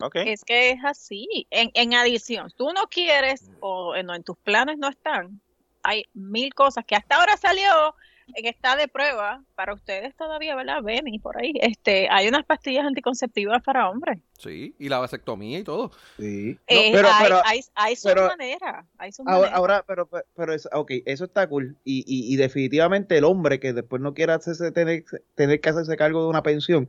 ¿Ok? 0.00 0.16
Es 0.16 0.44
que 0.44 0.70
es 0.70 0.78
así. 0.84 1.46
En, 1.50 1.70
en 1.74 1.92
adición, 1.94 2.50
tú 2.56 2.72
no 2.72 2.86
quieres 2.88 3.50
o 3.60 3.94
en, 3.94 4.08
en 4.08 4.22
tus 4.22 4.38
planes 4.38 4.78
no 4.78 4.88
están. 4.88 5.40
Hay 5.82 6.04
mil 6.14 6.52
cosas 6.54 6.84
que 6.84 6.94
hasta 6.96 7.16
ahora 7.16 7.36
salió, 7.36 7.94
que 8.34 8.48
está 8.48 8.76
de 8.76 8.86
prueba 8.86 9.42
para 9.56 9.74
ustedes 9.74 10.14
todavía, 10.14 10.54
¿verdad? 10.54 10.82
Ven 10.82 11.08
y 11.08 11.18
por 11.18 11.36
ahí. 11.36 11.52
Este, 11.60 12.08
hay 12.10 12.28
unas 12.28 12.44
pastillas 12.44 12.84
anticonceptivas 12.86 13.60
para 13.62 13.88
hombres. 13.90 14.20
Sí, 14.38 14.72
y 14.78 14.88
la 14.88 14.98
vasectomía 14.98 15.58
y 15.58 15.64
todo. 15.64 15.90
Sí. 16.16 16.56
Eh, 16.68 16.90
pero, 16.92 17.08
hay, 17.10 17.22
pero 17.24 17.40
hay, 17.44 17.60
hay 17.74 17.96
sus 17.96 18.12
pero- 18.12 18.28
maneras. 18.28 18.86
Hay 18.98 19.10
sus 19.12 19.26
ahora, 19.26 19.50
ahora, 19.50 19.84
pero, 19.86 20.08
pero 20.36 20.54
es, 20.54 20.68
ok, 20.72 20.92
eso 21.06 21.24
está 21.24 21.48
cool. 21.48 21.76
Y, 21.84 22.04
y, 22.06 22.32
y 22.32 22.36
definitivamente 22.36 23.18
el 23.18 23.24
hombre 23.24 23.58
que 23.58 23.72
después 23.72 24.00
no 24.00 24.14
quiera 24.14 24.34
hacerse, 24.36 24.70
tener, 24.70 25.04
tener 25.34 25.60
que 25.60 25.68
hacerse 25.70 25.96
cargo 25.96 26.22
de 26.22 26.28
una 26.28 26.42
pensión, 26.44 26.88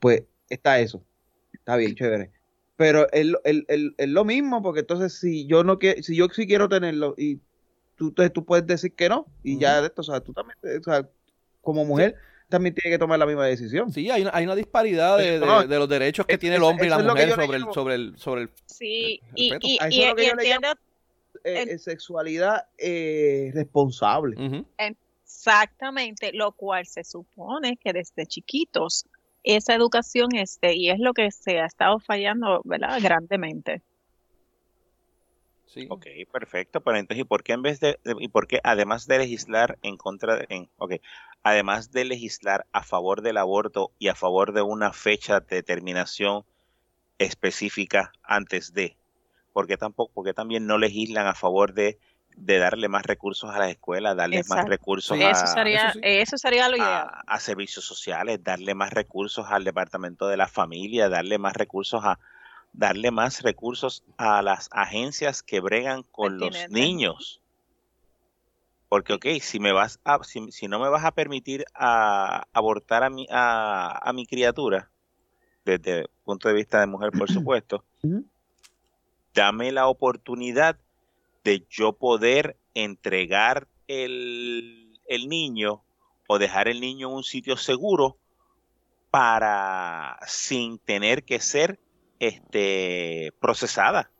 pues 0.00 0.24
está 0.48 0.80
eso. 0.80 1.02
Está 1.52 1.76
bien, 1.76 1.94
chévere. 1.94 2.30
Pero 2.76 3.06
es, 3.12 3.26
lo- 3.26 3.40
el- 3.44 3.64
el- 3.68 3.94
es 3.96 4.08
lo 4.08 4.24
mismo, 4.24 4.60
porque 4.60 4.80
entonces 4.80 5.14
si 5.18 5.46
yo 5.46 5.62
no 5.62 5.78
quiero, 5.78 6.02
si 6.02 6.16
yo 6.16 6.26
sí 6.30 6.46
quiero 6.48 6.68
tenerlo 6.68 7.14
y 7.16 7.38
tú, 7.96 8.08
entonces 8.08 8.32
tú 8.32 8.44
puedes 8.44 8.66
decir 8.66 8.94
que 8.94 9.08
no, 9.08 9.26
y 9.42 9.58
ya 9.58 9.80
de 9.80 9.86
esto, 9.88 10.00
o 10.02 10.04
sea, 10.04 10.20
tú 10.20 10.32
también, 10.32 10.56
o 10.80 10.82
sea, 10.82 11.08
como 11.62 11.84
mujer, 11.84 12.16
también 12.48 12.74
tienes 12.74 12.94
que 12.96 12.98
tomar 12.98 13.18
la 13.18 13.26
misma 13.26 13.46
decisión. 13.46 13.90
Sí, 13.92 14.10
hay 14.10 14.22
una, 14.22 14.30
hay 14.34 14.44
una 14.44 14.54
disparidad 14.54 15.16
de, 15.18 15.40
de- 15.40 15.46
No, 15.46 15.66
de 15.66 15.78
los 15.78 15.88
derechos 15.88 16.26
que 16.26 16.34
es- 16.34 16.40
tiene 16.40 16.56
el 16.56 16.62
eso- 16.62 16.68
hombre 16.70 16.86
y 16.86 16.90
la 16.90 16.98
mujer 16.98 17.30
sobre 17.34 17.56
el, 17.56 17.64
sobre 17.72 17.94
el, 17.94 18.18
sobre 18.18 18.42
el, 18.42 18.50
Sí, 18.66 19.20
el 19.34 19.34
y, 19.34 19.54
y, 19.60 19.78
y- 19.90 19.96
y 19.96 20.02
Eh, 21.46 21.62
en- 21.62 21.68
eh, 21.68 21.78
sexualidad 21.78 22.66
eh, 22.78 23.50
responsable. 23.54 24.36
Exactamente 24.78 26.32
lo 26.32 26.52
cual 26.52 26.86
se 26.86 27.04
supone 27.04 27.76
que 27.76 27.92
desde 27.92 28.26
chiquitos 28.26 29.04
esa 29.42 29.74
educación 29.74 30.34
esté, 30.36 30.74
y 30.74 30.88
es 30.90 30.98
lo 30.98 31.12
que 31.12 31.30
se 31.30 31.60
ha 31.60 31.66
estado 31.66 31.98
fallando, 31.98 32.62
¿verdad? 32.64 32.98
Grandemente. 33.02 33.82
Sí. 35.74 35.86
Ok, 35.90 36.06
perfecto. 36.32 36.80
Pero 36.82 36.96
entonces, 36.98 37.22
¿y 37.22 37.24
por 37.24 37.42
qué 37.42 37.52
en 37.52 37.62
vez 37.62 37.80
de, 37.80 37.98
de- 38.04 38.16
y 38.20 38.28
por 38.28 38.46
qué 38.46 38.60
además 38.64 39.06
de 39.06 39.18
legislar 39.18 39.78
en 39.82 39.96
contra 39.96 40.36
de, 40.36 40.46
en, 40.48 40.70
ok, 40.78 40.94
además 41.42 41.90
de 41.90 42.04
legislar 42.04 42.66
a 42.72 42.82
favor 42.82 43.22
del 43.22 43.36
aborto 43.38 43.92
y 43.98 44.08
a 44.08 44.14
favor 44.14 44.52
de 44.52 44.62
una 44.62 44.92
fecha 44.92 45.40
de 45.40 45.62
terminación 45.62 46.44
específica 47.18 48.12
antes 48.22 48.72
de, 48.74 48.96
¿por 49.52 49.66
qué 49.66 49.76
tampoco, 49.76 50.12
por 50.12 50.24
qué 50.26 50.34
también 50.34 50.66
no 50.66 50.78
legislan 50.78 51.26
a 51.26 51.34
favor 51.34 51.74
de, 51.74 51.98
de 52.36 52.58
darle 52.58 52.88
más 52.88 53.04
recursos 53.04 53.50
a 53.50 53.58
las 53.58 53.70
escuelas, 53.70 54.16
darle 54.16 54.42
más 54.48 54.66
recursos 54.66 55.16
Sí, 55.16 55.22
a, 55.22 55.30
Eso 55.30 55.46
sería, 55.46 55.88
eso 55.88 55.92
sí. 55.94 56.00
eso 56.04 56.38
sería 56.38 56.68
lo 56.68 56.76
ideal. 56.76 57.10
a, 57.10 57.20
a 57.34 57.40
servicios 57.40 57.84
sociales, 57.84 58.42
darle 58.42 58.74
más 58.74 58.92
recursos 58.92 59.46
al 59.48 59.64
departamento 59.64 60.28
de 60.28 60.36
la 60.36 60.48
familia, 60.48 61.08
darle 61.08 61.38
más 61.38 61.54
recursos 61.54 62.02
a 62.04 62.18
darle 62.74 63.10
más 63.10 63.42
recursos 63.42 64.04
a 64.18 64.42
las 64.42 64.68
agencias 64.72 65.42
que 65.42 65.60
bregan 65.60 66.02
con 66.02 66.38
los 66.38 66.68
niños. 66.68 67.40
Porque, 68.88 69.14
ok, 69.14 69.26
si 69.40 69.58
me 69.58 69.72
vas 69.72 70.00
a, 70.04 70.22
si, 70.24 70.52
si 70.52 70.68
no 70.68 70.78
me 70.78 70.88
vas 70.88 71.04
a 71.04 71.12
permitir 71.12 71.64
a, 71.74 72.46
abortar 72.52 73.02
a 73.02 73.10
mi, 73.10 73.26
a, 73.30 73.98
a 74.08 74.12
mi 74.12 74.26
criatura, 74.26 74.90
desde 75.64 76.00
el 76.00 76.10
punto 76.24 76.48
de 76.48 76.54
vista 76.54 76.80
de 76.80 76.86
mujer, 76.86 77.10
por 77.12 77.30
supuesto, 77.32 77.84
dame 79.32 79.72
la 79.72 79.86
oportunidad 79.86 80.76
de 81.44 81.64
yo 81.70 81.92
poder 81.92 82.56
entregar 82.74 83.68
el, 83.86 84.98
el 85.06 85.28
niño 85.28 85.82
o 86.26 86.38
dejar 86.38 86.68
el 86.68 86.80
niño 86.80 87.08
en 87.08 87.14
un 87.14 87.24
sitio 87.24 87.56
seguro 87.56 88.16
para 89.10 90.18
sin 90.26 90.78
tener 90.78 91.22
que 91.24 91.38
ser 91.38 91.78
este 92.18 93.32
procesada. 93.40 94.10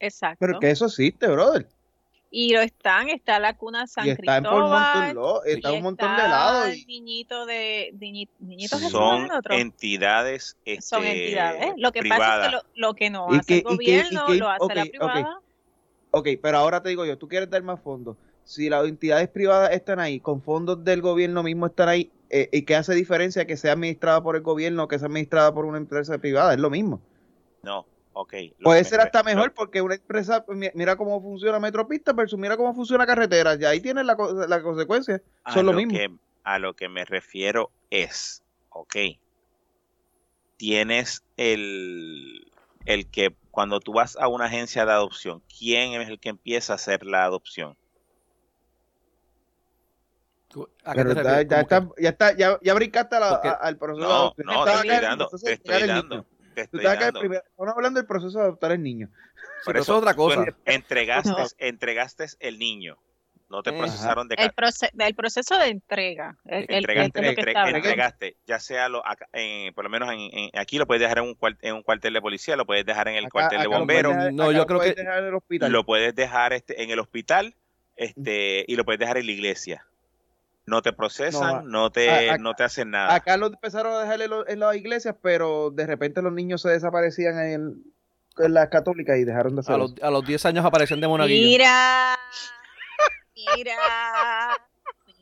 Exacto. 0.00 0.36
Pero 0.40 0.58
que 0.60 0.70
eso 0.70 0.86
existe, 0.86 1.26
brother. 1.28 1.66
Y 2.30 2.52
lo 2.52 2.60
están, 2.60 3.08
está 3.08 3.38
la 3.38 3.56
cuna 3.56 3.86
San 3.86 4.06
y 4.06 4.10
está 4.10 4.38
en 4.38 4.44
por 4.44 4.54
un 4.54 4.60
montón, 4.70 4.82
Cristóbal. 4.82 5.14
lo- 5.14 5.44
está 5.44 5.72
y 5.72 5.76
un 5.76 5.82
montón 5.82 6.16
de 6.16 6.22
lados. 6.24 6.74
Y, 6.76 6.84
niñito 6.84 7.46
de 7.46 7.94
niñi- 7.98 8.28
niñitos 8.40 8.78
que 8.80 8.84
se 8.86 8.90
Son 8.90 9.28
entidades 9.50 10.56
Son 10.80 11.04
este, 11.04 11.22
entidades. 11.24 11.72
Lo 11.76 11.92
que 11.92 12.02
pasa 12.02 12.40
es 12.42 12.46
que 12.48 12.52
lo, 12.56 12.62
lo 12.74 12.94
que 12.94 13.10
no 13.10 13.28
Y 13.30 13.36
hace 13.38 13.46
que- 13.46 13.54
el 13.54 13.60
y 13.60 13.62
que- 13.62 13.72
y 13.72 13.76
gobierno 13.76 14.26
que- 14.26 14.34
lo 14.34 14.48
hace 14.50 14.74
la 14.74 14.84
privada. 14.84 15.40
ok, 16.10 16.28
pero 16.42 16.58
ahora 16.58 16.82
te 16.82 16.88
digo 16.90 17.06
yo, 17.06 17.16
tú 17.16 17.28
quieres 17.28 17.48
dar 17.48 17.62
más 17.62 17.80
fondos. 17.80 18.16
Si 18.44 18.68
las 18.68 18.84
entidades 18.86 19.28
privadas 19.28 19.70
están 19.72 19.98
ahí, 19.98 20.20
con 20.20 20.42
fondos 20.42 20.84
del 20.84 21.00
gobierno 21.00 21.42
mismo 21.42 21.66
están 21.66 21.88
ahí, 21.88 22.10
eh, 22.30 22.48
¿y 22.52 22.62
qué 22.62 22.76
hace 22.76 22.94
diferencia 22.94 23.46
que 23.46 23.56
sea 23.56 23.72
administrada 23.72 24.22
por 24.22 24.36
el 24.36 24.42
gobierno 24.42 24.84
o 24.84 24.88
que 24.88 24.98
sea 24.98 25.06
administrada 25.06 25.52
por 25.54 25.64
una 25.64 25.78
empresa 25.78 26.18
privada? 26.18 26.52
Es 26.54 26.60
lo 26.60 26.70
mismo. 26.70 27.00
No, 27.62 27.86
ok. 28.12 28.34
Puede 28.62 28.84
ser 28.84 29.00
hasta 29.00 29.22
mejor 29.22 29.52
porque 29.54 29.80
una 29.82 29.94
empresa, 29.94 30.44
mi- 30.48 30.70
mira 30.74 30.96
cómo 30.96 31.20
funciona 31.20 31.58
Metropista 31.60 32.12
versus 32.12 32.38
mira 32.38 32.56
cómo 32.56 32.74
funciona 32.74 33.06
carretera. 33.06 33.54
Ya 33.56 33.70
ahí 33.70 33.80
tienes 33.80 34.04
la, 34.04 34.16
la 34.48 34.62
consecuencia. 34.62 35.22
a 35.44 35.52
Son 35.52 35.66
lo 35.66 35.72
lo 35.72 35.78
mismo. 35.78 35.92
que 35.92 36.08
a 36.44 36.58
lo 36.58 36.74
que 36.74 36.88
me 36.88 37.04
refiero 37.04 37.72
es, 37.90 38.42
ok, 38.68 38.96
tienes 40.56 41.22
el, 41.36 42.50
el 42.84 43.10
que 43.10 43.36
cuando 43.50 43.80
tú 43.80 43.92
vas 43.92 44.16
a 44.16 44.28
una 44.28 44.46
agencia 44.46 44.84
de 44.86 44.92
adopción, 44.92 45.42
¿quién 45.58 46.00
es 46.00 46.08
el 46.08 46.20
que 46.20 46.28
empieza 46.28 46.72
a 46.72 46.76
hacer 46.76 47.04
la 47.04 47.24
adopción? 47.24 47.76
Tú- 50.56 50.70
¿a 50.86 50.94
qué 50.94 51.04
te 51.04 51.04
refieres? 51.14 51.48
ya, 51.50 51.60
está, 51.60 51.88
ya 51.98 52.08
está, 52.08 52.32
ya, 52.34 52.58
ya 52.62 52.72
brincaste 52.72 53.14
a 53.16 53.20
la- 53.20 53.28
Porque- 53.28 53.48
a- 53.48 53.52
al 53.52 53.76
proceso 53.76 54.00
de 54.00 54.08
No, 54.08 54.14
adopción. 54.14 54.46
no, 54.46 54.64
te 54.64 54.70
estoy 54.72 54.88
el 54.90 55.00
dando, 55.02 55.28
te 55.28 55.36
de 55.46 55.52
estoy 55.52 55.74
el 55.82 55.86
dando, 55.88 56.26
te 56.54 56.60
estoy 56.62 56.80
Estamos 56.80 57.74
hablando 57.76 58.00
del 58.00 58.06
proceso 58.06 58.38
de 58.38 58.44
adoptar 58.44 58.72
el 58.72 58.82
niño. 58.82 59.08
Por 59.66 59.74
Pero 59.74 59.80
eso 59.82 59.92
es 59.92 59.98
otra 59.98 60.14
cosa. 60.14 60.46
tú 60.46 60.54
entregaste, 60.64 61.28
No. 61.28 61.46
entregaste 61.58 62.24
el 62.40 62.58
niño, 62.58 62.96
no 63.50 63.62
te 63.62 63.68
Ajá. 63.68 63.80
procesaron 63.80 64.28
de 64.28 64.36
El, 64.38 64.50
proce- 64.54 64.90
el 64.98 65.14
proceso 65.14 65.58
de 65.58 65.66
entrega. 65.68 66.38
El, 66.46 66.64
el- 66.68 66.74
entregaste, 66.76 67.20
que 67.20 67.28
entre- 67.28 67.52
entregaste, 67.52 68.36
ya 68.46 68.58
sea 68.58 68.88
lo, 68.88 69.06
acá- 69.06 69.28
en- 69.34 69.74
por 69.74 69.84
lo 69.84 69.90
menos 69.90 70.10
en, 70.10 70.20
en- 70.32 70.50
aquí 70.58 70.78
lo 70.78 70.86
puedes 70.86 71.02
dejar 71.02 71.18
en 71.18 71.24
un, 71.24 71.34
cuart- 71.36 71.58
en 71.60 71.74
un 71.74 71.82
cuartel 71.82 72.14
de 72.14 72.22
policía, 72.22 72.56
lo 72.56 72.64
puedes 72.64 72.86
dejar 72.86 73.08
en 73.08 73.16
el 73.16 73.24
Acá- 73.26 73.32
cuartel 73.32 73.58
de 73.58 73.64
acá 73.66 73.70
lo 73.74 73.78
bomberos, 73.78 74.14
No, 74.32 74.52
yo 74.52 74.64
creo 74.64 74.78
puedes 74.78 74.94
que- 74.94 75.02
dejar 75.02 75.18
en 75.18 75.24
el 75.26 75.34
hospital. 75.34 75.70
lo 75.70 75.84
puedes 75.84 76.14
dejar 76.14 76.54
este, 76.54 76.82
en 76.82 76.88
el 76.88 76.98
hospital 76.98 77.54
este, 77.96 78.64
y 78.68 78.76
lo 78.76 78.84
puedes 78.86 78.98
dejar 78.98 79.18
en 79.18 79.26
la 79.26 79.32
iglesia. 79.32 79.84
No 80.66 80.82
te 80.82 80.92
procesan, 80.92 81.64
No, 81.64 81.82
no, 81.82 81.90
te, 81.92 82.10
a- 82.10 82.34
a- 82.34 82.38
no 82.38 82.54
te 82.54 82.64
hacen 82.64 82.90
nada. 82.90 83.14
Acá 83.14 83.36
lo 83.36 83.46
empezaron 83.46 83.94
a 83.94 84.00
dejar 84.00 84.20
en, 84.20 84.30
lo- 84.30 84.48
en 84.48 84.58
las 84.60 84.74
iglesias, 84.76 85.14
pero 85.22 85.70
de 85.70 85.86
repente 85.86 86.22
los 86.22 86.32
niños 86.32 86.60
se 86.62 86.70
desaparecían 86.70 87.38
en, 87.40 87.84
en 88.38 88.54
las 88.54 88.68
católicas 88.68 89.16
y 89.18 89.24
dejaron 89.24 89.54
de 89.54 89.60
hacer 89.60 89.74
A 89.74 89.78
los, 89.78 89.94
a 90.02 90.10
los 90.10 90.26
10 90.26 90.44
años 90.46 90.64
aparecen 90.64 91.00
de 91.00 91.06
monaguillo. 91.08 91.46
Mira, 91.46 92.18
mira, 93.54 93.76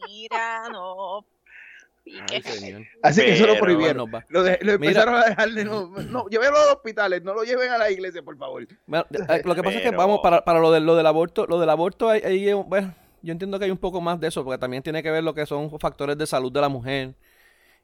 mira, 0.06 0.68
no. 0.70 1.26
Ay. 2.06 2.42
Así 3.02 3.22
que 3.22 3.32
eso 3.32 3.46
lo 3.46 3.58
prohibieron. 3.58 4.10
Va. 4.14 4.24
Lo, 4.28 4.42
de- 4.42 4.58
lo 4.60 4.78
Mira. 4.78 4.90
empezaron 4.90 5.14
a 5.16 5.24
dejarle, 5.24 5.64
no, 5.64 5.88
no, 5.88 6.26
llévenlo 6.28 6.56
a 6.58 6.64
los 6.64 6.72
hospitales, 6.74 7.22
no 7.22 7.32
lo 7.34 7.44
lleven 7.44 7.70
a 7.70 7.78
la 7.78 7.90
iglesia, 7.90 8.22
por 8.22 8.36
favor. 8.36 8.66
Bueno, 8.86 9.06
eh, 9.10 9.42
lo 9.44 9.54
que 9.54 9.62
pasa 9.62 9.76
es 9.78 9.82
que 9.82 9.90
vamos 9.90 10.20
para, 10.22 10.44
para 10.44 10.58
lo, 10.60 10.70
de, 10.70 10.80
lo 10.80 10.96
del 10.96 11.06
aborto, 11.06 11.46
lo 11.46 11.58
del 11.58 11.70
aborto 11.70 12.10
hay, 12.10 12.20
hay, 12.22 12.48
eh, 12.50 12.54
bueno, 12.54 12.94
yo 13.24 13.32
entiendo 13.32 13.58
que 13.58 13.64
hay 13.66 13.70
un 13.70 13.78
poco 13.78 14.00
más 14.00 14.20
de 14.20 14.28
eso, 14.28 14.44
porque 14.44 14.58
también 14.58 14.82
tiene 14.82 15.02
que 15.02 15.10
ver 15.10 15.24
lo 15.24 15.34
que 15.34 15.46
son 15.46 15.70
factores 15.80 16.16
de 16.18 16.26
salud 16.26 16.52
de 16.52 16.60
la 16.60 16.68
mujer. 16.68 17.14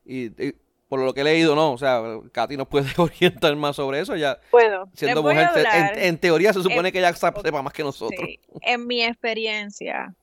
Y, 0.05 0.27
y 0.47 0.55
por 0.89 1.01
lo 1.01 1.13
que 1.15 1.21
he 1.21 1.25
leído, 1.25 1.55
no, 1.55 1.73
o 1.73 1.79
sea, 1.79 2.03
Katy 2.33 2.57
nos 2.57 2.69
puede 2.69 2.89
orientar 2.99 3.55
más 3.57 3.77
sobre 3.77 4.01
eso, 4.01 4.17
ya 4.17 4.39
Bueno, 4.51 4.91
siendo 4.95 5.23
mujer, 5.23 5.47
hablar, 5.47 5.95
en, 5.97 6.05
en 6.05 6.19
teoría 6.19 6.53
se 6.53 6.63
supone 6.63 6.89
en- 6.89 6.93
que 6.93 6.99
ella 6.99 7.13
sepa 7.15 7.63
más 7.63 7.73
que 7.73 7.83
nosotros. 7.83 8.21
sí, 8.29 8.39
en 8.63 8.87
mi 8.87 9.03
experiencia, 9.03 10.15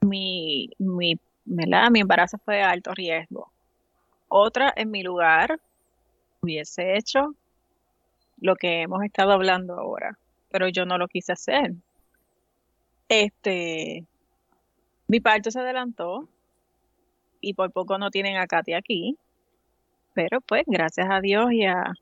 mi, 0.00 0.70
mi, 0.78 1.14
¿verdad? 1.44 1.90
mi 1.90 2.00
embarazo 2.00 2.38
fue 2.44 2.56
de 2.56 2.62
alto 2.62 2.92
riesgo. 2.94 3.52
Otra 4.28 4.72
en 4.76 4.90
mi 4.90 5.02
lugar 5.02 5.58
hubiese 6.40 6.96
hecho 6.96 7.34
lo 8.38 8.56
que 8.56 8.82
hemos 8.82 9.02
estado 9.04 9.32
hablando 9.32 9.74
ahora, 9.74 10.18
pero 10.50 10.68
yo 10.68 10.84
no 10.86 10.98
lo 10.98 11.06
quise 11.08 11.32
hacer. 11.32 11.72
Este, 13.08 14.06
mi 15.12 15.20
parto 15.20 15.50
se 15.50 15.60
adelantó 15.60 16.26
y 17.42 17.52
por 17.52 17.70
poco 17.70 17.98
no 17.98 18.10
tienen 18.10 18.38
a 18.38 18.46
Katy 18.46 18.72
aquí, 18.72 19.18
pero 20.14 20.40
pues 20.40 20.62
gracias 20.66 21.06
a 21.10 21.20
Dios 21.20 21.52
y 21.52 21.66
a 21.66 21.92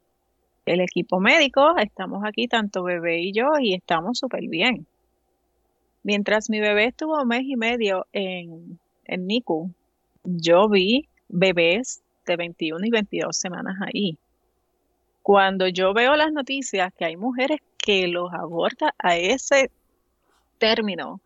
el 0.65 0.81
equipo 0.81 1.19
médico 1.19 1.77
estamos 1.79 2.23
aquí, 2.25 2.47
tanto 2.47 2.85
bebé 2.85 3.19
y 3.19 3.33
yo, 3.33 3.49
y 3.61 3.75
estamos 3.75 4.17
súper 4.21 4.47
bien. 4.47 4.87
Mientras 6.05 6.51
mi 6.51 6.61
bebé 6.61 6.85
estuvo 6.85 7.21
un 7.21 7.27
mes 7.27 7.43
y 7.43 7.57
medio 7.57 8.07
en, 8.13 8.79
en 9.07 9.27
NICU, 9.27 9.75
yo 10.23 10.69
vi 10.69 11.09
bebés 11.29 12.05
de 12.27 12.37
21 12.37 12.87
y 12.87 12.91
22 12.91 13.37
semanas 13.37 13.75
ahí. 13.81 14.19
Cuando 15.23 15.67
yo 15.67 15.93
veo 15.95 16.15
las 16.15 16.31
noticias 16.31 16.93
que 16.97 17.07
hay 17.07 17.17
mujeres 17.17 17.59
que 17.77 18.07
los 18.07 18.33
abortan 18.33 18.91
a 18.99 19.17
ese 19.17 19.73
término, 20.59 21.21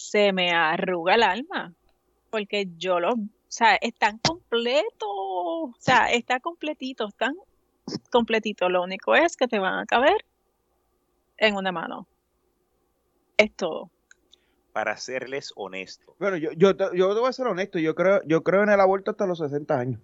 se 0.00 0.32
me 0.32 0.50
arruga 0.52 1.14
el 1.14 1.22
alma, 1.22 1.74
porque 2.30 2.68
yo 2.76 3.00
los, 3.00 3.14
o 3.14 3.18
sea, 3.48 3.76
están 3.76 4.18
completos, 4.18 5.02
o 5.02 5.74
sea, 5.78 6.06
está 6.06 6.40
completito, 6.40 7.08
están 7.08 7.34
completitos. 8.10 8.70
Lo 8.70 8.82
único 8.82 9.14
es 9.14 9.36
que 9.36 9.48
te 9.48 9.58
van 9.58 9.78
a 9.78 9.86
caber 9.86 10.24
en 11.36 11.56
una 11.56 11.72
mano. 11.72 12.06
Es 13.36 13.54
todo. 13.54 13.90
Para 14.72 14.96
serles 14.96 15.52
honesto. 15.56 16.14
Bueno, 16.18 16.36
yo, 16.36 16.52
yo, 16.52 16.76
te, 16.76 16.84
yo 16.94 17.12
te 17.12 17.20
voy 17.20 17.28
a 17.28 17.32
ser 17.32 17.46
honesto, 17.46 17.78
yo 17.78 17.94
creo, 17.94 18.20
yo 18.24 18.42
creo 18.42 18.62
en 18.62 18.70
el 18.70 18.80
aborto 18.80 19.10
hasta 19.10 19.26
los 19.26 19.38
60 19.38 19.78
años. 19.78 20.00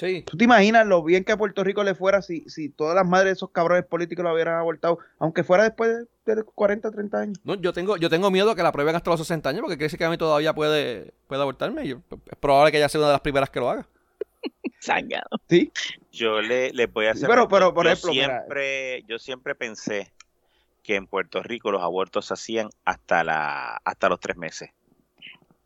Sí. 0.00 0.22
¿Tú 0.22 0.38
te 0.38 0.44
imaginas 0.44 0.86
lo 0.86 1.02
bien 1.04 1.24
que 1.24 1.32
a 1.32 1.36
Puerto 1.36 1.62
Rico 1.62 1.84
le 1.84 1.94
fuera 1.94 2.22
si, 2.22 2.48
si 2.48 2.70
todas 2.70 2.94
las 2.94 3.06
madres 3.06 3.26
de 3.26 3.32
esos 3.32 3.50
cabrones 3.50 3.84
políticos 3.84 4.24
lo 4.24 4.32
hubieran 4.32 4.54
abortado, 4.58 4.98
aunque 5.18 5.44
fuera 5.44 5.64
después 5.64 6.06
de, 6.24 6.34
de 6.36 6.42
40, 6.42 6.90
30 6.90 7.18
años? 7.18 7.38
No, 7.44 7.54
yo 7.56 7.74
tengo, 7.74 7.98
yo 7.98 8.08
tengo 8.08 8.30
miedo 8.30 8.54
que 8.54 8.62
la 8.62 8.72
prueben 8.72 8.96
hasta 8.96 9.10
los 9.10 9.20
60 9.20 9.50
años, 9.50 9.60
porque 9.60 9.76
decir 9.76 9.98
que 9.98 10.06
a 10.06 10.10
mí 10.10 10.16
todavía 10.16 10.54
puede, 10.54 11.12
puede 11.26 11.42
abortarme. 11.42 11.84
y 11.84 11.88
yo- 11.88 12.00
es 12.30 12.36
probable 12.38 12.72
que 12.72 12.78
ella 12.78 12.88
sea 12.88 13.00
una 13.00 13.08
de 13.08 13.12
las 13.14 13.20
primeras 13.20 13.50
que 13.50 13.60
lo 13.60 13.68
haga. 13.68 13.86
Sangado. 14.80 15.28
Sí, 15.50 15.70
Yo 16.10 16.40
le, 16.40 16.72
le 16.72 16.86
voy 16.86 17.04
a 17.06 17.10
hacer. 17.12 17.28
pero- 17.28 17.46
pero, 17.48 17.74
por 17.74 17.84
yo 17.84 17.92
ejemplo, 17.92 18.12
mira. 18.12 18.38
siempre, 18.38 19.02
yo 19.06 19.18
siempre 19.18 19.54
pensé 19.54 20.10
que 20.82 20.96
en 20.96 21.06
Puerto 21.06 21.42
Rico 21.42 21.70
los 21.70 21.82
abortos 21.82 22.24
se 22.24 22.32
hacían 22.34 22.70
hasta 22.86 23.22
la, 23.22 23.82
hasta 23.84 24.08
los 24.08 24.18
tres 24.18 24.38
meses. 24.38 24.70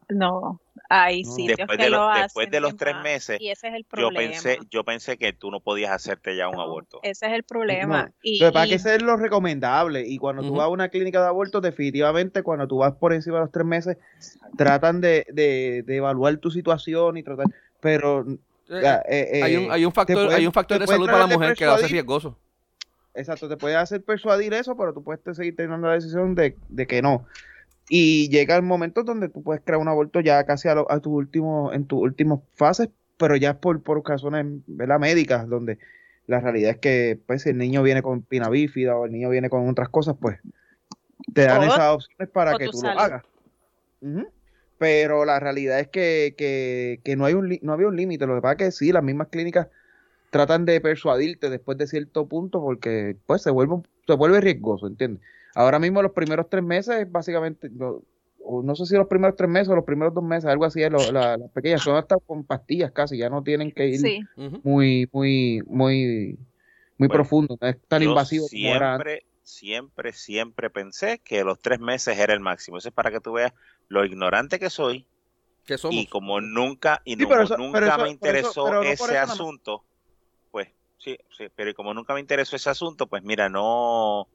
No, 0.09 0.61
hay 1.03 1.25
No. 1.25 1.31
sitios 1.33 1.57
Después 1.59 1.79
que 1.79 1.85
de 1.85 1.91
lo 1.91 1.97
los- 1.99 2.07
hacen 2.11 2.23
después 2.23 2.51
de 2.51 2.61
los 2.61 2.73
y 2.73 2.77
tres 2.77 2.97
meses, 3.03 3.41
Y 3.41 3.49
ese 3.51 3.69
es 3.69 3.75
el 3.75 3.83
Yo 3.83 3.89
problema. 3.89 4.15
pensé, 4.33 4.59
yo 4.71 4.85
pensé 4.85 5.17
que 5.19 5.33
tú 5.33 5.51
no 5.51 5.61
podías 5.61 5.91
hacerte 5.93 6.37
ya 6.37 6.49
un 6.49 6.57
No, 6.57 6.63
aborto. 6.63 7.01
Ese 7.03 7.27
es 7.27 7.33
el 7.33 7.43
problema. 7.45 8.05
No, 8.05 8.13
Y, 8.23 8.41
Lo 8.41 8.53
que 8.53 8.67
y- 8.67 8.73
ese 8.75 8.95
es 8.97 9.03
lo 9.03 9.17
recomendable. 9.17 10.07
Y 10.07 10.19
cuando 10.19 10.43
tú 10.43 10.49
Ujú. 10.49 10.57
vas 10.59 10.67
a 10.67 10.69
una 10.69 10.89
clínica 10.89 11.21
de 11.21 11.29
aborto, 11.29 11.61
definitivamente 11.61 12.43
cuando 12.43 12.69
tú 12.69 12.79
vas 12.79 12.93
por 12.95 13.13
encima 13.13 13.37
de 13.37 13.43
los 13.43 13.53
tres 13.53 13.67
meses, 13.67 13.97
tratan 14.57 15.01
de, 15.01 15.27
de, 15.33 15.83
de 15.85 15.97
evaluar 15.97 16.37
tu 16.39 16.51
situación 16.51 17.17
y 17.17 17.23
tratar. 17.23 17.47
Pero 17.81 18.25
Eh, 18.71 18.81
eh, 19.09 19.29
eh, 19.35 19.43
hay, 19.43 19.57
un, 19.57 19.71
hay 19.71 19.85
un 19.85 19.93
factor, 19.93 20.33
hay 20.33 20.47
un 20.47 20.53
factor 20.53 20.79
de 20.79 20.87
salud 20.87 21.07
para 21.07 21.19
la 21.19 21.27
mujer 21.27 21.55
que 21.55 21.67
lo 21.67 21.73
hace 21.73 21.83
persuadir. 21.83 21.93
riesgoso. 21.93 22.39
Exacto, 23.13 23.49
te 23.49 23.57
puede 23.57 23.77
hacer 23.77 24.03
persuadir 24.03 24.55
eso, 24.55 24.77
pero 24.77 24.93
tú 24.93 25.05
puedes 25.05 25.21
seguir 25.37 25.55
teniendo 25.55 25.87
la 25.87 25.95
decisión 25.95 26.35
de, 26.35 26.57
de 26.69 26.87
que 26.87 27.01
no. 27.03 27.27
Y 27.89 28.29
llega 28.31 28.57
el 28.57 28.63
momento 28.63 29.03
donde 29.05 29.29
tú 29.29 29.43
puedes 29.43 29.63
crear 29.63 29.81
un 29.81 29.89
aborto 29.89 30.21
ya 30.21 30.45
casi 30.45 30.69
a, 30.69 30.75
lo- 30.75 30.91
a 30.91 31.01
tu 31.01 31.13
último, 31.15 31.73
en 31.73 31.87
tus 31.87 32.01
últimas 32.03 32.41
fases, 32.55 32.89
pero 33.19 33.37
ya 33.37 33.51
es 33.51 33.57
por, 33.57 33.83
por 33.83 34.03
razones 34.09 34.47
¿verdad? 34.67 34.99
médicas, 34.99 35.49
donde 35.49 35.79
la 36.27 36.41
realidad 36.41 36.73
es 36.73 36.79
que 36.79 37.21
pues, 37.27 37.43
si 37.43 37.51
el 37.51 37.59
niño 37.59 37.83
viene 37.83 38.03
con 38.03 38.23
pina 38.23 38.49
bífida 38.49 38.97
o 38.97 39.05
el 39.07 39.13
niño 39.13 39.29
viene 39.31 39.51
con 39.51 39.69
otras 39.69 39.89
cosas, 39.91 40.17
pues 40.21 40.39
te 41.35 41.43
dan 41.43 41.63
O- 41.63 41.67
esas 41.67 41.95
opciones 41.95 42.31
para 42.33 42.57
que 42.57 42.69
tú 42.71 42.83
lo 42.83 42.99
hagas. 42.99 43.25
Pero 44.79 45.25
la 45.25 45.41
realidad 45.41 45.81
es 45.81 45.89
que, 45.89 46.35
que, 46.37 47.01
que 47.05 47.17
no, 47.17 47.25
hay 47.27 47.35
un, 47.35 47.59
no 47.63 47.73
había 47.73 47.87
un 47.89 47.97
límite. 47.97 48.27
Lo 48.27 48.35
que 48.37 48.43
pasa 48.43 48.53
es 48.55 48.59
que 48.59 48.73
sí, 48.73 48.93
las 48.93 49.03
mismas 49.05 49.29
clínicas 49.29 49.69
tratan 50.31 50.65
de 50.67 50.81
persuadirte 50.81 51.51
después 51.51 51.79
de 51.79 51.87
cierto 51.89 52.29
punto 52.29 52.61
porque 52.63 53.19
pues 53.27 53.43
se 53.43 53.51
vuelve, 53.51 53.77
se 54.07 54.15
vuelve 54.15 54.41
riesgoso, 54.41 54.87
¿entiendes? 54.89 55.23
Ahora 55.55 55.79
mismo 55.79 56.03
los 56.03 56.13
primeros 56.13 56.49
tres 56.49 56.65
meses, 56.65 57.11
básicamente, 57.11 57.69
lo- 57.71 58.03
no 58.63 58.75
sé 58.75 58.87
si 58.87 58.95
los 58.97 59.07
primeros 59.07 59.37
tres 59.37 59.49
meses 59.49 59.69
o 59.69 59.75
los 59.77 59.85
primeros 59.85 60.13
dos 60.13 60.25
meses, 60.25 60.47
algo 60.47 60.65
así, 60.65 60.83
es 60.83 60.91
lo- 60.91 61.11
la- 61.13 61.37
las 61.37 61.51
pequeñas 61.53 61.83
son 61.83 61.97
hasta 61.97 62.17
con 62.27 62.45
pastillas 62.45 62.93
casi, 62.93 63.17
ya 63.17 63.31
no 63.31 63.43
tienen 63.43 63.73
que 63.73 63.87
ir 63.89 63.99
sí, 63.99 64.21
muy, 64.63 65.09
muy, 65.13 65.63
muy, 65.67 66.39
muy 66.99 67.09
Bueno, 67.09 67.13
profundo, 67.13 67.57
no 67.61 67.69
es 67.69 67.77
tan 67.89 68.03
Yo 68.03 68.09
invasivo 68.11 68.47
como 68.49 68.75
era 68.75 68.95
antes. 68.95 69.07
siempre, 69.07 69.27
siempre, 69.43 70.13
siempre 70.13 70.71
pensé 70.71 71.21
que 71.21 71.45
los 71.45 71.59
tres 71.61 71.81
meses 71.81 72.19
era 72.19 72.35
el 72.35 72.41
máximo. 72.41 72.79
Eso 72.79 72.89
es 72.89 72.95
para 72.95 73.11
que 73.11 73.21
tú 73.21 73.33
veas 73.33 73.53
lo 73.89 74.05
ignorante 74.05 74.59
que 74.59 74.71
soy 74.71 75.07
Que 75.65 75.79
somos. 75.79 76.03
y 76.03 76.07
como 76.07 76.41
nunca 76.41 77.01
y 77.05 77.17
Sí, 77.17 77.23
no- 77.23 77.41
eso- 77.41 77.57
nunca 77.57 77.79
eso- 77.79 77.99
me 77.99 78.03
eso- 78.05 78.11
interesó 78.13 78.71
no 78.71 78.83
ese 78.83 78.93
eso 79.05 79.13
más. 79.13 79.31
asunto, 79.31 79.85
pues 80.51 80.69
sí, 80.99 81.17
sí, 81.37 81.47
pero 81.55 81.71
y 81.71 81.75
como 81.75 81.95
nunca 81.95 82.13
me 82.15 82.21
interesó 82.21 82.57
ese 82.57 82.69
asunto, 82.71 83.07
pues 83.07 83.23
mira, 83.23 83.49
no. 83.49 84.29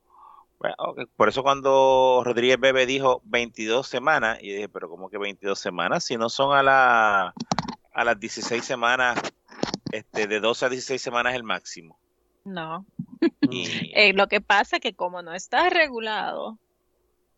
Bueno, 0.59 0.75
Por 1.15 1.29
eso 1.29 1.41
cuando 1.41 2.21
Rodríguez 2.25 2.59
Bebe 2.59 2.85
dijo 2.85 3.21
22 3.25 3.87
semanas, 3.87 4.39
y 4.41 4.51
dije, 4.51 4.69
pero 4.69 4.89
¿cómo 4.89 5.09
que 5.09 5.17
22 5.17 5.57
semanas? 5.57 6.03
Si 6.03 6.17
no 6.17 6.29
son 6.29 6.55
a, 6.55 6.61
la, 6.61 7.33
a 7.93 8.03
las 8.03 8.19
16 8.19 8.63
semanas, 8.63 9.19
este, 9.91 10.27
de 10.27 10.39
12 10.39 10.65
a 10.65 10.69
16 10.69 11.01
semanas 11.01 11.33
el 11.33 11.43
máximo. 11.43 11.97
no. 12.43 12.85
Y, 13.51 13.91
Eh, 13.95 14.13
lo 14.13 14.27
que 14.27 14.41
pasa 14.41 14.75
es 14.75 14.81
que 14.81 14.93
como 14.93 15.23
no 15.23 15.33
está 15.33 15.69
regulado, 15.71 16.59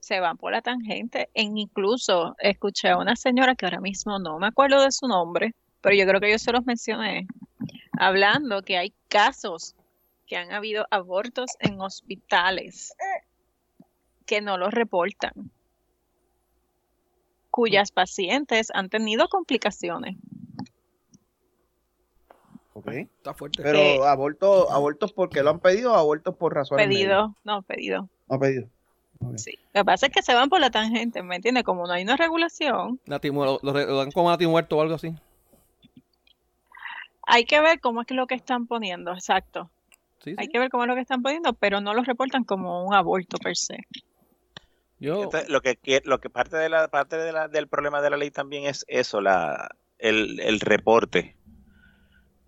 se 0.01 0.19
van 0.19 0.35
por 0.35 0.51
la 0.51 0.61
tangente. 0.61 1.29
En 1.33 1.57
incluso 1.57 2.35
escuché 2.39 2.89
a 2.89 2.97
una 2.97 3.15
señora 3.15 3.55
que 3.55 3.65
ahora 3.65 3.79
mismo 3.79 4.19
no 4.19 4.37
me 4.39 4.47
acuerdo 4.47 4.81
de 4.83 4.91
su 4.91 5.07
nombre, 5.07 5.53
pero 5.79 5.95
yo 5.95 6.05
creo 6.05 6.19
que 6.19 6.31
yo 6.31 6.37
se 6.37 6.51
los 6.51 6.65
mencioné, 6.65 7.27
hablando 7.97 8.61
que 8.63 8.77
hay 8.77 8.93
casos 9.07 9.75
que 10.31 10.37
han 10.37 10.53
habido 10.53 10.87
abortos 10.91 11.57
en 11.59 11.81
hospitales 11.81 12.95
que 14.25 14.39
no 14.39 14.57
los 14.57 14.73
reportan, 14.73 15.33
cuyas 17.49 17.91
pacientes 17.91 18.69
han 18.73 18.87
tenido 18.87 19.27
complicaciones. 19.27 20.15
Ok. 22.71 22.87
Está 22.87 23.33
fuerte. 23.33 23.61
Pero 23.61 23.77
Eh, 23.77 23.99
aborto, 24.07 24.71
abortos 24.71 25.11
porque 25.11 25.43
lo 25.43 25.49
han 25.49 25.59
pedido 25.59 25.91
o 25.91 25.95
abortos 25.97 26.33
por 26.37 26.55
razones? 26.55 26.87
Pedido, 26.87 27.35
no, 27.43 27.61
pedido. 27.63 28.07
No 28.29 28.39
pedido. 28.39 28.69
Sí. 29.35 29.59
Lo 29.73 29.81
que 29.81 29.85
pasa 29.85 30.05
es 30.05 30.13
que 30.13 30.21
se 30.21 30.33
van 30.33 30.47
por 30.47 30.61
la 30.61 30.71
tangente, 30.71 31.21
¿me 31.23 31.35
entiendes? 31.35 31.65
Como 31.65 31.85
no 31.87 31.91
hay 31.91 32.03
una 32.03 32.15
regulación, 32.15 33.01
lo, 33.05 33.59
lo- 33.61 33.73
lo 33.73 33.97
dan 33.97 34.11
como 34.11 34.29
Nati 34.29 34.47
muerto 34.47 34.77
o 34.77 34.81
algo 34.81 34.95
así. 34.95 35.13
hay 37.23 37.43
que 37.43 37.59
ver 37.59 37.81
cómo 37.81 37.99
es 37.99 38.07
que 38.07 38.13
lo 38.13 38.27
que 38.27 38.35
están 38.35 38.65
poniendo, 38.65 39.11
exacto. 39.11 39.69
Sí, 40.23 40.35
Hay 40.37 40.45
sí. 40.45 40.51
que 40.51 40.59
ver 40.59 40.69
cómo 40.69 40.83
es 40.83 40.89
lo 40.89 40.95
que 40.95 41.01
están 41.01 41.21
poniendo, 41.21 41.53
pero 41.53 41.81
no 41.81 41.93
lo 41.93 42.03
reportan 42.03 42.43
como 42.43 42.85
un 42.85 42.93
aborto 42.93 43.37
per 43.37 43.55
se. 43.55 43.77
Yo, 44.99 45.23
Entonces, 45.23 45.49
lo 45.49 45.61
que 45.61 45.79
lo 46.05 46.19
que 46.19 46.29
parte 46.29 46.57
de 46.57 46.69
la 46.69 46.87
parte 46.89 47.17
de 47.17 47.31
la- 47.31 47.47
del 47.47 47.67
problema 47.67 48.01
de 48.01 48.11
la 48.11 48.17
ley 48.17 48.29
también 48.29 48.65
es 48.65 48.85
eso, 48.87 49.19
la 49.19 49.69
el, 49.97 50.39
el 50.39 50.59
reporte. 50.59 51.35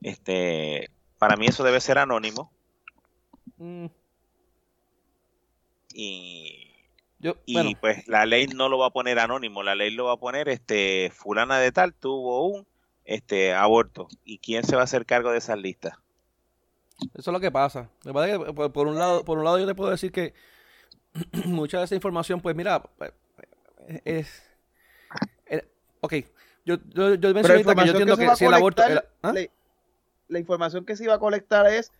Este, 0.01 0.89
para 1.17 1.35
mí 1.35 1.47
eso 1.47 1.63
debe 1.63 1.79
ser 1.79 1.97
anónimo 1.97 2.51
mm, 3.57 3.85
y, 5.93 6.73
yo, 7.19 7.35
y 7.45 7.53
bueno, 7.53 7.77
pues 7.79 8.07
la 8.07 8.25
ley 8.25 8.47
no 8.47 8.67
lo 8.69 8.77
va 8.77 8.87
a 8.87 8.91
poner 8.91 9.17
anónimo, 9.19 9.63
la 9.63 9.75
ley 9.75 9.91
lo 9.91 10.05
va 10.05 10.13
a 10.13 10.17
poner 10.17 10.49
este 10.49 11.11
fulana 11.15 11.57
de 11.59 11.71
tal 11.71 11.93
tuvo 11.93 12.47
un 12.47 12.67
este 13.05 13.53
aborto 13.53 14.07
y 14.23 14.39
quién 14.39 14.63
se 14.63 14.75
va 14.75 14.81
a 14.81 14.85
hacer 14.85 15.05
cargo 15.05 15.31
de 15.31 15.37
esas 15.37 15.57
listas. 15.57 15.93
Eso 17.13 17.31
es 17.31 17.33
lo 17.33 17.39
que 17.39 17.51
pasa. 17.51 17.89
Lo 18.03 18.09
que 18.09 18.13
pasa 18.13 18.29
es 18.29 18.39
que, 18.39 18.53
por, 18.53 18.71
por 18.71 18.87
un 18.87 18.97
lado, 18.97 19.23
por 19.25 19.37
un 19.37 19.43
lado 19.43 19.59
yo 19.59 19.65
te 19.67 19.75
puedo 19.75 19.91
decir 19.91 20.11
que 20.11 20.33
mucha 21.45 21.79
de 21.79 21.85
esa 21.85 21.95
información, 21.95 22.41
pues 22.41 22.55
mira, 22.55 22.83
eh, 23.87 24.01
es... 24.05 24.43
eh, 25.47 25.67
ok, 26.01 26.13
yo, 26.65 26.77
yo, 26.93 27.15
yo 27.15 27.33
mencioné 27.33 27.61
ahorita 27.63 27.75
que 27.75 27.85
yo 27.85 27.91
entiendo 27.91 28.17
que, 28.17 28.25
a 28.25 28.35
si 28.35 28.45
el 28.45 28.53
aborto... 28.53 28.81
colectar, 28.83 29.05
el- 29.21 29.29
¿ah? 29.29 29.33
la, 29.33 29.47
la 30.29 30.39
información 30.39 30.85
que 30.85 30.95
se 30.95 31.03
iba 31.03 31.13
a 31.13 31.19
colectar 31.19 31.67
es 31.67 31.91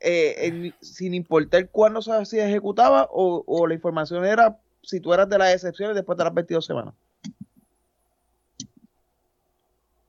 eh, 0.00 0.34
en- 0.46 0.74
sin 0.80 1.14
importar 1.14 1.68
cuándo 1.70 2.02
se 2.02 2.24
se 2.26 2.44
ejecutaba 2.46 3.08
o, 3.10 3.44
o 3.46 3.66
la 3.66 3.74
información 3.74 4.24
era 4.24 4.58
si 4.82 4.98
tú 5.00 5.14
eras 5.14 5.28
de 5.28 5.38
las 5.38 5.54
excepciones 5.54 5.94
después 5.94 6.18
de 6.18 6.24
las 6.24 6.34
22 6.34 6.66
semanas. 6.66 6.94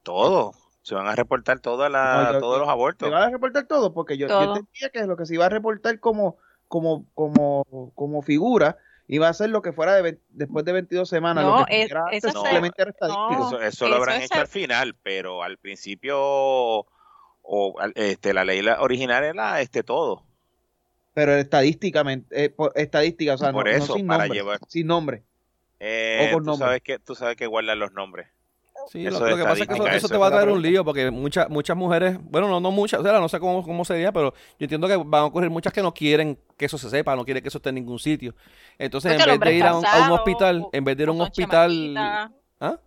Todo, 0.02 0.54
se 0.84 0.94
van 0.94 1.08
a 1.08 1.16
reportar 1.16 1.60
todas 1.60 1.92
las- 1.92 2.28
No, 2.28 2.34
yo- 2.34 2.40
todos 2.40 2.60
los 2.60 2.68
¿Se 2.68 2.72
abortos. 2.72 3.10
van 3.12 3.24
a 3.24 3.30
reportar 3.32 3.66
todo? 3.66 3.92
Porque 3.94 4.18
yo, 4.18 4.28
yo 4.28 4.42
entendía 4.44 4.90
que 4.94 5.08
lo 5.08 5.18
que 5.18 5.26
se 5.26 5.34
iba 5.34 5.48
a 5.48 5.50
reportar 5.50 6.00
como, 6.00 6.38
como, 6.68 7.06
como, 7.16 7.92
como 7.96 8.22
figura 8.22 8.78
iba 9.08 9.28
a 9.28 9.34
ser 9.34 9.50
lo 9.50 9.62
que 9.62 9.74
fuera 9.74 10.02
de 10.02 10.20
después 10.30 10.64
de 10.66 10.74
22 10.74 11.10
semanas. 11.10 11.44
No, 11.44 11.60
lo 11.62 11.66
que 11.66 11.84
es- 11.84 11.92
eso 12.12 12.28
se- 12.30 12.34
simplemente 12.38 12.82
era 12.82 12.92
estadístico. 12.92 13.30
no. 13.40 13.48
Eso, 13.48 13.62
eso 13.62 13.88
lo 13.88 13.96
habrán 13.96 14.22
hecho 14.22 14.40
al 14.40 14.48
final, 14.48 14.96
pero 15.02 15.42
al 15.44 15.58
principio 15.58 16.86
o 17.46 17.80
al- 17.80 17.92
este 17.96 18.34
la 18.34 18.46
ley 18.46 18.62
la- 18.62 18.82
original 18.82 19.24
era 19.24 19.60
este 19.62 19.84
todo. 19.84 20.24
Pero 21.14 21.34
estadísticamente, 21.34 22.46
eh, 22.46 22.50
por- 22.50 22.72
estadística, 22.76 23.34
o 23.34 23.38
sea, 23.38 23.52
Por 23.52 23.66
no, 23.66 23.72
no 23.72 23.78
eso, 23.78 23.94
sin 23.96 24.08
para 24.08 24.24
nombre, 24.26 24.40
llevar- 24.40 24.60
sin 24.68 24.88
nombre. 24.88 25.24
Eh, 25.80 26.30
O 26.32 26.34
con 26.36 26.44
tú 26.44 26.50
nombre. 26.52 26.66
sabes 26.68 26.82
que 26.82 26.98
tú 27.00 27.14
sabes 27.16 27.36
que 27.36 27.46
guardan 27.46 27.80
los 27.80 27.92
nombres. 27.94 28.28
Sí, 28.88 29.06
Eso 29.06 29.20
lo, 29.20 29.36
que 29.38 29.44
pasa 29.44 29.64
es 29.64 29.68
que 29.68 29.74
eso, 29.96 30.08
te 30.08 30.18
va 30.18 30.28
a 30.28 30.32
traer 30.32 30.50
un 30.50 30.62
lío 30.62 30.84
porque 30.86 31.10
muchas 31.10 31.50
muchas 31.50 31.76
mujeres, 31.78 32.18
bueno, 32.22 32.48
no 32.48 32.60
no 32.60 32.72
muchas, 32.72 33.00
o 33.00 33.04
sea, 33.04 33.20
no 33.20 33.30
sé 33.30 33.40
cómo, 33.40 33.64
cómo 33.64 33.84
sería, 33.86 34.12
pero 34.12 34.34
yo 34.60 34.66
entiendo 34.66 34.88
que 34.88 34.98
van 34.98 35.22
a 35.22 35.26
ocurrir 35.26 35.50
muchas 35.50 35.72
que 35.74 35.82
no 35.82 35.94
quieren 35.94 36.38
que 36.58 36.66
eso 36.66 36.78
se 36.78 36.90
sepa, 36.90 37.16
no 37.16 37.24
quieren 37.26 37.42
que 37.42 37.50
eso 37.50 37.58
esté 37.58 37.70
en 37.70 37.76
ningún 37.76 38.00
sitio. 38.00 38.36
Entonces, 38.78 39.14
en 39.14 39.18
vez 39.18 39.40
de 39.40 39.56
ir 39.56 39.64
a 39.64 39.72
un, 39.72 39.76
a 39.78 39.78
un 39.80 39.84
casado, 39.84 40.14
hospital, 40.16 40.62
o- 40.62 40.70
en 40.74 40.84
vez 40.84 40.98
de 40.98 41.04
ir 41.04 41.10
a 41.10 41.12
un 41.12 41.22
hospital, 41.22 41.98
¿ah? 42.60 42.80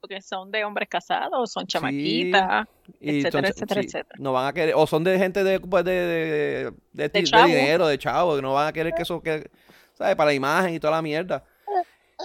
Porque 0.00 0.20
son 0.20 0.50
de 0.50 0.64
hombres 0.64 0.88
casados, 0.88 1.32
o 1.32 1.46
son 1.46 1.66
chamaquitas. 1.66 2.66
Etcétera, 3.00 3.48
son- 3.48 3.52
etcétera, 3.52 3.80
sí, 3.80 3.86
etcétera. 3.86 4.16
No 4.18 4.32
van 4.34 4.46
a 4.48 4.52
querer, 4.52 4.74
o 4.76 4.86
son 4.86 5.02
de 5.02 5.18
gente 5.18 5.42
de, 5.42 5.60
pues, 5.60 5.84
de, 5.84 6.72
de, 6.92 7.08
dinero, 7.46 7.86
de 7.86 7.96
chavo, 7.98 8.36
que 8.36 8.42
no 8.42 8.52
van 8.52 8.68
a 8.68 8.72
querer 8.74 8.92
que 8.94 9.02
eso, 9.02 9.22
que, 9.22 9.50
¿sabes? 9.94 10.14
Para 10.14 10.26
la 10.26 10.34
imagen 10.34 10.74
y 10.74 10.78
toda 10.80 10.92
la 10.92 11.00
mierda. 11.02 11.42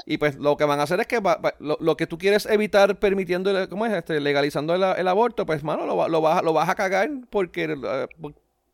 Y 0.05 0.17
pues 0.17 0.35
lo 0.37 0.55
que 0.57 0.65
van 0.65 0.79
a 0.79 0.83
hacer 0.83 0.99
es 0.99 1.07
que 1.07 1.19
va- 1.19 1.37
va- 1.37 1.55
lo, 1.59 1.77
lo 1.79 1.97
que 1.97 2.07
tú 2.07 2.17
quieres 2.17 2.45
evitar 2.45 2.97
permitiendo, 2.99 3.49
el- 3.57 3.67
¿cómo 3.69 3.85
es? 3.85 3.93
Este, 3.93 4.19
legalizando 4.19 4.73
el, 4.75 4.83
el 4.83 5.07
aborto, 5.07 5.45
pues, 5.45 5.63
mano, 5.63 5.85
lo, 5.85 5.97
va- 5.97 6.07
lo, 6.07 6.21
vas, 6.21 6.39
a- 6.39 6.41
lo 6.43 6.53
vas 6.53 6.69
a 6.69 6.75
cagar 6.75 7.09
porque, 7.29 7.63
eh, 7.63 8.07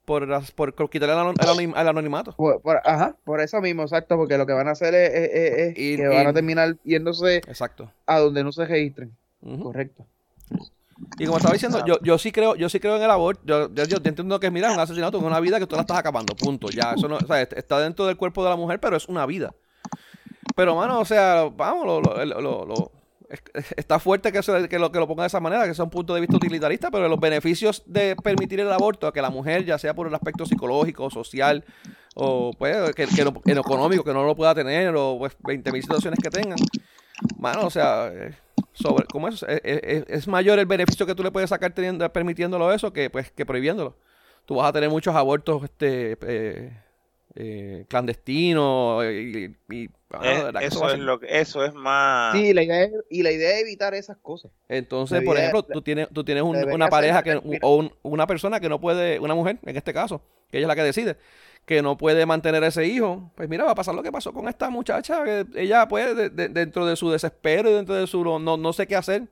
por, 0.05 0.27
por, 0.55 0.89
quitarle 0.89 1.13
el, 1.15 1.19
anon- 1.21 1.35
el 1.41 1.47
anonim- 1.47 1.79
el 1.81 1.87
anonimato. 1.87 2.33
Por, 2.35 2.61
por- 2.61 2.81
ajá, 2.83 3.15
por 3.23 3.39
eso 3.41 3.59
mismo, 3.61 3.83
exacto, 3.83 4.17
porque 4.17 4.37
lo 4.37 4.45
que 4.45 4.53
van 4.53 4.67
a 4.67 4.71
hacer 4.71 4.93
es, 4.93 5.09
es- 5.13 5.29
es- 5.33 5.57
es 5.69 5.73
Y- 5.77 5.95
que 5.97 6.07
van 6.07 6.23
y- 6.25 6.27
a 6.27 6.33
terminar 6.33 6.75
yéndose 6.83 7.37
Exacto. 7.37 7.91
a 8.05 8.19
donde 8.19 8.43
no 8.43 8.51
se 8.51 8.65
registren. 8.65 9.11
Correcto. 9.63 10.05
Y 11.19 11.25
como 11.25 11.37
estaba 11.37 11.53
diciendo, 11.53 11.83
yo, 11.85 11.97
yo 12.01 12.17
sí 12.17 12.31
creo, 12.31 12.55
yo 12.55 12.69
sí 12.69 12.79
creo 12.79 12.95
en 12.95 13.03
el 13.03 13.11
aborto. 13.11 13.41
Yo, 13.45 13.73
yo, 13.73 13.83
yo 13.83 13.97
entiendo 14.03 14.39
que 14.39 14.49
mira, 14.49 14.69
es 14.69 14.75
un 14.75 14.79
asesinato, 14.79 15.17
es 15.17 15.23
una 15.23 15.39
vida 15.41 15.59
que 15.59 15.67
tú 15.67 15.75
la 15.75 15.81
estás 15.81 15.97
acabando. 15.97 16.35
Punto. 16.35 16.69
Ya, 16.69 16.93
eso 16.95 17.07
no, 17.09 17.17
o 17.17 17.25
sea, 17.27 17.41
está 17.41 17.79
dentro 17.79 18.05
del 18.05 18.15
cuerpo 18.15 18.43
de 18.43 18.49
la 18.49 18.55
mujer, 18.55 18.79
pero 18.79 18.95
es 18.95 19.07
una 19.09 19.25
vida. 19.25 19.53
Pero, 20.55 20.75
mano, 20.75 20.99
o 20.99 21.05
sea, 21.05 21.49
vamos, 21.55 21.85
lo, 21.85 22.01
lo- 22.01 22.41
lo- 22.41 22.65
lo- 22.65 22.91
es- 23.53 23.73
está 23.75 23.99
fuerte 23.99 24.31
que, 24.31 24.43
se- 24.43 24.69
que, 24.69 24.77
lo, 24.79 24.91
que 24.91 24.99
lo 24.99 25.07
ponga 25.07 25.23
de 25.23 25.27
esa 25.27 25.39
manera, 25.39 25.65
que 25.65 25.73
sea 25.73 25.83
un 25.85 25.89
punto 25.89 26.13
de 26.13 26.21
vista 26.21 26.35
utilitarista, 26.37 26.91
pero 26.91 27.07
los 27.09 27.19
beneficios 27.19 27.81
de 27.85 28.15
permitir 28.15 28.59
el 28.59 28.71
aborto 28.71 29.07
a 29.07 29.13
que 29.13 29.21
la 29.21 29.29
mujer, 29.31 29.65
ya 29.65 29.77
sea 29.77 29.93
por 29.95 30.07
el 30.07 30.13
aspecto 30.13 30.45
psicológico, 30.45 31.09
social, 31.09 31.63
o 32.13 32.51
pues 32.57 32.93
que, 32.93 33.07
que 33.07 33.23
no- 33.25 33.41
en 33.45 33.57
económico, 33.57 34.03
que 34.03 34.13
no 34.13 34.23
lo 34.23 34.35
pueda 34.35 34.53
tener, 34.53 34.93
o 34.95 35.17
pues 35.17 35.35
20.000 35.39 35.81
situaciones 35.81 36.19
que 36.21 36.29
tengan, 36.29 36.57
mano, 37.39 37.65
o 37.65 37.69
sea, 37.69 38.07
eh, 38.13 38.35
sobre, 38.73 39.05
¿cómo 39.05 39.27
es? 39.27 39.41
Es, 39.43 39.61
es- 39.63 40.05
es 40.07 40.27
mayor 40.27 40.59
el 40.59 40.65
beneficio 40.67 41.05
que 41.05 41.15
tú 41.15 41.23
le 41.23 41.31
puedes 41.31 41.49
sacar 41.49 41.71
teniendo, 41.73 42.07
permitiéndolo 42.13 42.71
eso 42.73 42.93
que 42.93 43.09
pues 43.09 43.31
que 43.31 43.45
prohibiéndolo. 43.45 43.95
Tú 44.45 44.55
vas 44.55 44.69
a 44.69 44.73
tener 44.73 44.89
muchos 44.91 45.15
abortos 45.15 45.63
este 45.63 46.17
eh, 46.21 46.77
eh, 47.35 47.85
clandestinos 47.89 49.03
y, 49.05 49.07
y- 49.69 49.75
y- 49.75 49.89
ah, 50.13 50.21
Eh, 50.23 50.51
eso 50.61 50.85
a 50.85 50.93
es 50.93 50.99
lo 50.99 51.19
que- 51.19 51.39
eso 51.39 51.65
es 51.65 51.73
más 51.73 52.33
Sí, 52.33 52.53
la 52.53 52.63
idea 52.63 52.83
es, 52.83 52.91
y 53.09 53.23
la 53.23 53.31
idea 53.31 53.55
es 53.55 53.61
evitar 53.61 53.93
esas 53.93 54.17
cosas. 54.17 54.51
Entonces, 54.69 55.19
La 55.19 55.25
por 55.25 55.35
idea- 55.35 55.49
ejemplo, 55.49 55.63
tú 55.63 55.81
tienes, 55.81 56.07
tú 56.13 56.23
tienes 56.23 56.43
un- 56.43 56.55
una 56.71 56.87
pareja 56.87 57.23
que, 57.23 57.39
o 57.61 57.75
un- 57.75 57.91
una 58.03 58.25
persona 58.25 58.59
que 58.59 58.69
no 58.69 58.79
puede, 58.79 59.19
una 59.19 59.35
mujer 59.35 59.59
en 59.65 59.75
este 59.75 59.93
caso, 59.93 60.21
que 60.49 60.57
ella 60.57 60.65
es 60.65 60.67
la 60.69 60.75
que 60.75 60.83
decide, 60.83 61.17
que 61.65 61.81
no 61.81 61.97
puede 61.97 62.25
mantener 62.25 62.63
ese 62.63 62.85
hijo, 62.85 63.31
pues 63.35 63.49
mira, 63.49 63.65
va 63.65 63.71
a 63.71 63.75
pasar 63.75 63.95
lo 63.95 64.03
que 64.03 64.11
pasó 64.11 64.31
con 64.31 64.47
esta 64.47 64.69
muchacha, 64.69 65.23
que 65.23 65.45
ella 65.55 65.87
puede, 65.87 66.13
de- 66.15 66.29
de- 66.29 66.47
dentro 66.49 66.85
de 66.85 66.95
su 66.95 67.09
desespero 67.11 67.69
y 67.69 67.73
dentro 67.73 67.95
de 67.95 68.07
su 68.07 68.23
no, 68.23 68.39
no, 68.39 68.55
no 68.55 68.71
sé 68.71 68.87
qué 68.87 68.95
hacer, 68.95 69.23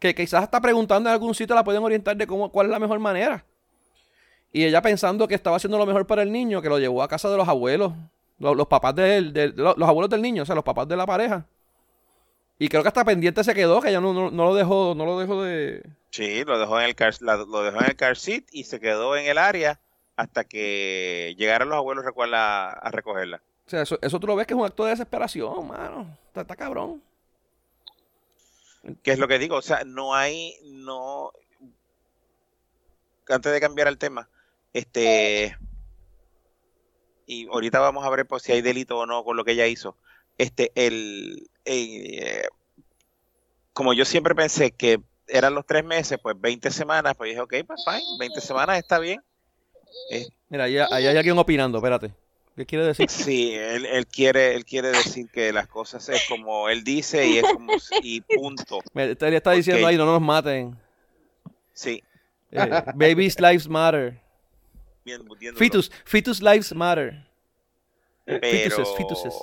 que 0.00 0.14
quizás 0.14 0.42
está 0.42 0.60
preguntando 0.60 1.08
en 1.08 1.12
algún 1.12 1.34
sitio, 1.34 1.54
la 1.54 1.62
pueden 1.64 1.82
orientar 1.82 2.16
de 2.16 2.26
cómo, 2.26 2.50
cuál 2.50 2.66
es 2.66 2.70
la 2.72 2.78
mejor 2.80 2.98
manera. 2.98 3.44
Y 4.56 4.64
ella 4.64 4.80
pensando 4.80 5.28
que 5.28 5.34
estaba 5.34 5.56
haciendo 5.58 5.76
lo 5.76 5.84
mejor 5.84 6.06
para 6.06 6.22
el 6.22 6.32
niño, 6.32 6.62
que 6.62 6.70
lo 6.70 6.78
llevó 6.78 7.02
a 7.02 7.08
casa 7.08 7.28
de 7.28 7.36
los 7.36 7.46
abuelos, 7.46 7.92
los, 8.38 8.56
los 8.56 8.66
papás 8.68 8.94
de 8.94 9.18
él, 9.18 9.32
de- 9.34 9.50
de 9.52 9.62
los, 9.62 9.76
los 9.76 9.86
abuelos 9.86 10.08
del 10.08 10.22
niño, 10.22 10.44
o 10.44 10.46
sea, 10.46 10.54
los 10.54 10.64
papás 10.64 10.88
de 10.88 10.96
la 10.96 11.04
pareja. 11.04 11.44
Y 12.58 12.68
creo 12.68 12.80
que 12.80 12.88
hasta 12.88 13.04
pendiente 13.04 13.44
se 13.44 13.52
quedó, 13.52 13.82
que 13.82 13.90
ella 13.90 14.00
no, 14.00 14.14
no, 14.14 14.30
no 14.30 14.44
lo 14.46 14.54
dejó, 14.54 14.94
no 14.96 15.04
lo 15.04 15.18
dejó 15.18 15.42
de, 15.42 15.82
Sí, 16.08 16.42
lo 16.44 16.58
dejó 16.58 16.78
en 16.80 16.86
el 16.86 16.94
car, 16.94 17.12
la- 17.20 17.36
lo 17.36 17.62
dejó 17.64 17.80
en 17.80 17.84
el 17.84 17.96
car 17.96 18.16
seat 18.16 18.44
y 18.50 18.64
se 18.64 18.80
quedó 18.80 19.14
en 19.18 19.26
el 19.26 19.36
área 19.36 19.78
hasta 20.16 20.44
que 20.44 21.34
llegaron 21.36 21.68
los 21.68 21.76
abuelos 21.76 22.06
recuerda, 22.06 22.70
a 22.70 22.90
recogerla. 22.90 23.42
O 23.66 23.68
sea, 23.70 23.82
eso, 23.82 23.98
eso 24.00 24.18
tú 24.18 24.26
lo 24.26 24.36
ves 24.36 24.46
que 24.46 24.54
es 24.54 24.58
un 24.58 24.64
acto 24.64 24.84
de 24.84 24.90
desesperación, 24.92 25.68
mano. 25.68 26.16
Está, 26.28 26.40
está 26.40 26.56
cabrón. 26.56 27.02
¿Qué 29.02 29.10
es 29.10 29.18
lo 29.18 29.28
que 29.28 29.38
digo? 29.38 29.56
O 29.56 29.62
sea, 29.62 29.82
no 29.84 30.14
hay, 30.14 30.54
no, 30.64 31.30
antes 33.28 33.52
de 33.52 33.60
cambiar 33.60 33.88
el 33.88 33.98
tema, 33.98 34.30
este, 34.76 35.56
y 37.26 37.46
ahorita 37.48 37.78
vamos 37.80 38.04
a 38.04 38.10
ver 38.10 38.26
pues, 38.26 38.42
si 38.42 38.52
hay 38.52 38.60
delito 38.60 38.98
o 38.98 39.06
no 39.06 39.24
con 39.24 39.36
lo 39.36 39.44
que 39.44 39.52
ella 39.52 39.66
hizo. 39.66 39.96
Este, 40.36 40.70
el, 40.74 41.48
eh, 41.64 42.46
como 43.72 43.94
yo 43.94 44.04
siempre 44.04 44.34
pensé 44.34 44.72
que 44.72 45.00
eran 45.28 45.54
los 45.54 45.64
tres 45.64 45.82
meses, 45.82 46.18
pues 46.22 46.38
20 46.38 46.70
semanas, 46.70 47.14
pues 47.16 47.30
dije, 47.30 47.40
ok, 47.40 47.54
pues 47.66 47.82
fine, 47.86 48.04
20 48.18 48.40
semanas 48.42 48.78
está 48.78 48.98
bien. 48.98 49.22
Eh, 50.12 50.26
Mira, 50.50 50.64
ahí, 50.64 50.76
ahí 50.76 51.06
hay 51.06 51.16
alguien 51.16 51.38
opinando, 51.38 51.78
espérate. 51.78 52.12
¿Qué 52.54 52.66
quiere 52.66 52.84
decir? 52.84 53.08
Sí, 53.08 53.54
él, 53.54 53.86
él 53.86 54.06
quiere, 54.06 54.54
él 54.54 54.66
quiere 54.66 54.88
decir 54.88 55.28
que 55.30 55.52
las 55.54 55.68
cosas 55.68 56.06
es 56.10 56.22
como 56.28 56.68
él 56.68 56.84
dice 56.84 57.26
y 57.26 57.38
es 57.38 57.44
como 57.44 57.72
y 58.02 58.20
punto. 58.20 58.80
Me, 58.94 59.04
él 59.04 59.18
está 59.20 59.52
diciendo 59.52 59.86
Ok. 59.86 59.90
ahí, 59.90 59.96
no 59.96 60.04
nos 60.04 60.20
maten. 60.20 60.76
Sí, 61.72 62.02
Eh, 62.52 62.82
babies 62.94 63.40
lives 63.40 63.66
matter. 63.68 64.25
Fetus, 65.58 65.90
fetus 66.04 66.42
lives 66.42 66.74
matter. 66.74 67.26
pero, 68.24 68.40
fetuses, 68.40 68.88
fetuses. 68.96 69.34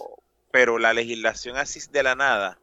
pero 0.51 0.77
la 0.77 0.93
legislación 0.93 1.57
así 1.57 1.79
de 1.91 2.03
la 2.03 2.15
nada, 2.15 2.59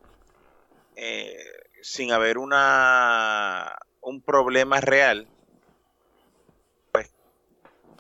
eh, 0.97 1.37
sin 1.83 2.13
haber 2.13 2.39
una 2.39 3.75
un 4.03 4.21
problema 4.21 4.81
real, 4.81 5.27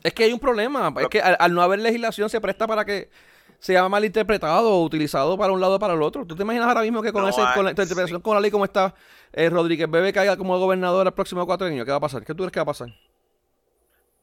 Es 0.02 0.14
que 0.14 0.24
hay 0.24 0.32
un 0.32 0.38
problema. 0.40 0.92
Es 0.98 1.08
que 1.08 1.20
al, 1.20 1.36
al 1.38 1.52
no 1.52 1.60
haber 1.60 1.78
legislación 1.78 2.30
se 2.30 2.40
presta 2.40 2.66
para 2.66 2.86
que 2.86 3.10
sea 3.58 3.86
malinterpretado 3.86 4.70
o 4.70 4.82
utilizado 4.82 5.36
para 5.36 5.52
un 5.52 5.60
lado 5.60 5.74
o 5.74 5.78
para 5.78 5.92
el 5.92 6.00
otro. 6.00 6.24
¿Tú 6.26 6.34
te 6.34 6.42
imaginas 6.42 6.66
ahora 6.68 6.80
mismo 6.80 7.02
que 7.02 7.12
con, 7.12 7.20
No 7.22 7.28
ese, 7.28 7.42
hay- 7.42 7.54
con 7.54 7.64
la 7.66 7.70
interpretación 7.72 8.22
con 8.22 8.34
la 8.34 8.40
ley 8.40 8.50
como 8.50 8.64
está, 8.64 8.94
eh, 9.32 9.50
Rodríguez 9.50 9.90
Bebe 9.90 10.10
caiga 10.14 10.38
como 10.38 10.58
gobernador 10.58 11.06
el 11.06 11.12
próximo 11.12 11.44
cuatro 11.44 11.66
años? 11.66 11.84
¿Qué 11.84 11.90
va 11.90 11.98
a 11.98 12.00
pasar? 12.00 12.24
¿Qué 12.24 12.32
tú 12.34 12.38
crees 12.44 12.52
que 12.52 12.60
va 12.60 12.62
a 12.62 12.66
pasar? 12.66 12.88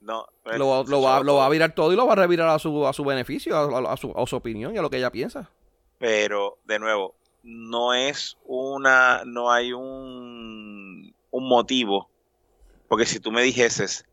No, 0.07 0.25
pues, 0.41 0.57
Lo, 0.57 0.83
lo 0.85 1.01
va, 1.01 1.19
lo 1.19 1.35
va 1.35 1.47
a 1.47 1.49
virar 1.49 1.75
todo 1.75 1.91
y 1.91 1.97
lo 1.97 2.07
va 2.07 2.13
a 2.13 2.15
revirar 2.15 2.47
a 2.47 2.59
su, 2.59 2.87
a 2.87 2.93
su 2.93 3.03
beneficio, 3.03 3.57
a, 3.57 3.63
a- 3.89 3.93
a 3.93 3.97
su, 3.97 4.13
a 4.15 4.25
su 4.25 4.37
opinión 4.37 4.73
y 4.73 4.77
a 4.77 4.81
lo 4.81 4.89
que 4.89 4.95
ella 4.97 5.11
piensa. 5.11 5.49
Pero, 5.99 6.57
de 6.63 6.79
nuevo, 6.79 7.13
no 7.43 7.93
es 7.93 8.37
una, 8.45 9.23
no 9.25 9.51
hay 9.51 9.73
un, 9.73 11.13
un 11.29 11.49
motivo. 11.49 12.09
Porque 12.87 13.05
si 13.05 13.19
tú 13.19 13.33
me 13.33 13.41
dijeses, 13.41 14.05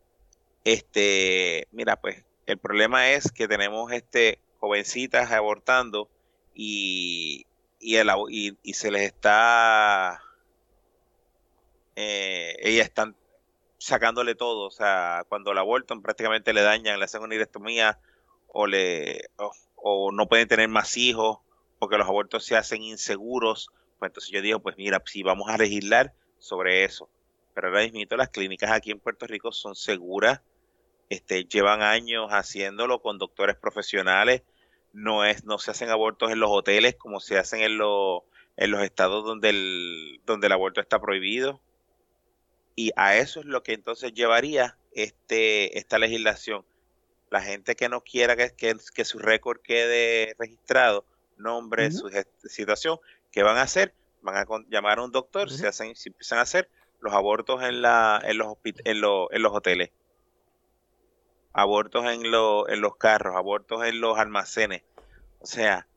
este, 0.65 1.65
mira, 1.71 1.95
pues, 1.95 2.25
el 2.45 2.57
problema 2.57 3.11
es 3.11 3.31
que 3.31 3.47
tenemos 3.47 3.89
este 3.93 4.39
jovencitas 4.59 5.31
abortando 5.31 6.09
y, 6.53 7.45
y, 7.79 7.95
el 7.95 8.09
y, 8.29 8.57
y 8.63 8.73
se 8.73 8.91
les 8.91 9.03
está, 9.03 10.21
eh, 11.95 12.57
ellas 12.61 12.87
están 12.87 13.15
sacándole 13.85 14.33
todo, 14.33 14.65
o 14.65 14.71
sea, 14.71 15.25
cuando 15.29 15.53
la 15.53 15.61
abortan 15.61 16.01
prácticamente 16.01 16.53
le 16.53 16.63
dañan, 16.63 16.97
le 16.97 17.05
hacen 17.05 17.21
una 17.21 17.35
histerectomía 17.35 17.99
o 18.47 18.65
le 18.65 19.29
o, 19.75 20.11
no 20.11 20.27
pueden 20.27 20.47
tener 20.47 20.67
más 20.69 20.97
hijos 20.97 21.37
porque 21.77 21.97
los 21.97 22.07
abortos 22.07 22.43
se 22.43 22.55
hacen 22.55 22.81
inseguros, 22.81 23.69
pues 23.99 24.09
entonces 24.09 24.31
yo 24.31 24.41
digo, 24.41 24.59
pues 24.59 24.75
mira, 24.77 25.03
si 25.05 25.21
vamos 25.21 25.49
a 25.49 25.57
legislar 25.57 26.13
sobre 26.39 26.83
eso. 26.83 27.09
Pero 27.53 27.67
ahora 27.67 27.83
mismo 27.83 28.17
las 28.17 28.29
clínicas 28.29 28.71
aquí 28.71 28.89
en 28.89 28.99
Puerto 28.99 29.27
Rico 29.27 29.51
son 29.51 29.75
seguras, 29.75 30.41
este, 31.09 31.45
llevan 31.45 31.83
años 31.83 32.31
haciéndolo 32.31 33.03
con 33.03 33.19
doctores 33.19 33.55
profesionales, 33.55 34.41
no 34.93 35.25
es, 35.25 35.45
no 35.45 35.59
se 35.59 35.69
hacen 35.69 35.91
abortos 35.91 36.31
en 36.31 36.39
los 36.39 36.49
hoteles 36.49 36.95
como 36.95 37.19
se 37.19 37.37
hacen 37.37 37.61
en 37.61 37.77
los, 37.77 38.23
en 38.57 38.71
los 38.71 38.81
estados 38.81 39.23
donde 39.23 39.49
el, 39.49 40.21
donde 40.25 40.47
el 40.47 40.53
aborto 40.53 40.81
está 40.81 40.99
prohibido. 40.99 41.61
Y 42.75 42.91
a 42.95 43.15
eso 43.17 43.39
es 43.39 43.45
lo 43.45 43.63
que 43.63 43.73
entonces 43.73 44.13
llevaría 44.13 44.77
este, 44.91 45.77
esta 45.77 45.97
legislación. 45.97 46.65
La 47.29 47.41
gente 47.41 47.75
que 47.75 47.89
no 47.89 48.01
quiera 48.01 48.35
que, 48.35 48.53
que, 48.55 48.75
que 48.93 49.05
su 49.05 49.19
récord 49.19 49.59
quede 49.61 50.35
registrado, 50.37 51.05
nombre, 51.37 51.91
su 51.91 52.09
situación, 52.43 52.99
¿qué 53.31 53.43
van 53.43 53.57
a 53.57 53.63
hacer? 53.63 53.93
Van 54.21 54.37
a 54.37 54.45
con- 54.45 54.65
llamar 54.69 54.99
a 54.99 55.03
un 55.03 55.11
doctor, 55.11 55.49
se 55.51 55.67
hacen, 55.67 55.95
se 55.95 56.09
empiezan 56.09 56.39
a 56.39 56.43
hacer 56.43 56.69
los 57.01 57.13
abortos 57.13 57.61
en, 57.63 57.81
la, 57.81 58.21
en, 58.23 58.37
los, 58.37 58.55
en, 58.63 59.01
los, 59.01 59.27
en 59.31 59.41
los 59.41 59.53
hoteles, 59.53 59.91
abortos 61.53 62.05
en, 62.05 62.29
lo- 62.31 62.67
en 62.69 62.81
los 62.81 62.95
carros, 62.97 63.35
abortos 63.35 63.83
en 63.85 64.01
los 64.01 64.17
almacenes. 64.17 64.83
O 65.39 65.45
sea, 65.45 65.87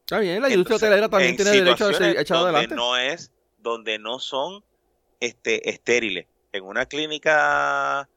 Está 0.00 0.18
bien, 0.18 0.42
la 0.42 0.48
industria 0.50 0.74
entonces, 0.76 0.88
hotelera 0.88 1.08
también 1.08 1.30
en 1.30 1.36
tiene 1.36 1.50
derecho 1.52 1.86
a 1.86 1.94
ser 1.94 2.18
echado 2.18 2.44
adelante. 2.46 2.74
no 2.74 2.96
es 2.96 3.30
donde 3.58 3.98
no 3.98 4.18
son 4.18 4.64
este 5.20 5.70
estériles. 5.70 6.26
En 6.52 6.64
una 6.64 6.86
clínica 6.86 8.08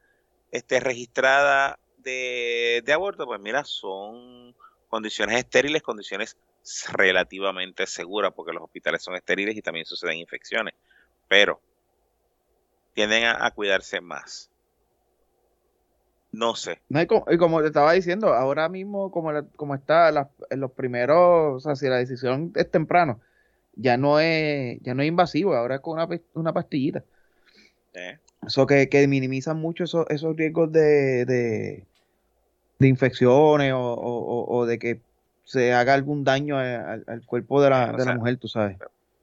este 0.51 0.79
registrada 0.79 1.79
de, 1.97 2.81
de 2.85 2.93
aborto 2.93 3.25
pues 3.25 3.39
mira 3.39 3.63
son 3.63 4.55
condiciones 4.89 5.37
estériles 5.37 5.81
condiciones 5.81 6.37
relativamente 6.91 7.85
seguras 7.87 8.33
porque 8.35 8.53
los 8.53 8.63
hospitales 8.63 9.03
son 9.03 9.15
estériles 9.15 9.55
y 9.55 9.61
también 9.61 9.85
suceden 9.85 10.17
infecciones. 10.17 10.73
Pero 11.27 11.59
tienden 12.93 13.25
a, 13.25 13.45
a 13.45 13.51
cuidarse 13.51 14.01
más. 14.01 14.49
No 16.33 16.55
sé. 16.55 16.81
No, 16.89 16.99
y, 16.99 17.37
como, 17.37 17.61
te 17.61 17.67
estaba 17.67 17.93
diciendo, 17.93 18.33
ahora 18.33 18.67
mismo, 18.67 19.11
como, 19.11 19.31
como 19.55 19.75
está 19.75 20.09
en 20.49 20.59
los 20.59 20.71
primeros, 20.71 21.57
o 21.57 21.59
sea, 21.59 21.75
si 21.75 21.87
la 21.87 21.97
decisión 21.97 22.51
es 22.55 22.71
temprano, 22.71 23.21
ya 23.75 23.97
no 23.97 24.19
es, 24.19 24.79
ya 24.81 24.93
no 24.93 25.01
es 25.01 25.07
invasivo, 25.07 25.55
ahora 25.55 25.75
es 25.75 25.81
con 25.81 25.93
una, 25.99 26.07
una 26.33 26.53
pastillita. 26.53 27.03
¿eh? 27.93 28.17
Eso 28.45 28.67
que, 28.67 28.89
que 28.89 29.07
minimizan 29.07 29.57
mucho 29.57 29.83
esos, 29.85 30.05
esos 30.09 30.35
riesgos 30.35 30.71
de, 30.71 31.25
de, 31.25 31.85
de 32.79 32.87
infecciones 32.87 33.73
o, 33.73 33.79
o- 33.79 34.57
o- 34.57 34.65
de 34.65 34.79
que 34.79 34.99
se 35.45 35.73
haga 35.73 35.93
algún 35.93 36.23
daño 36.23 36.57
al, 36.57 37.03
al 37.07 37.25
cuerpo 37.25 37.61
de 37.61 37.69
la, 37.69 37.91
de 37.93 38.05
la 38.05 38.15
mujer, 38.15 38.37
tú 38.37 38.47
sabes. 38.47 38.77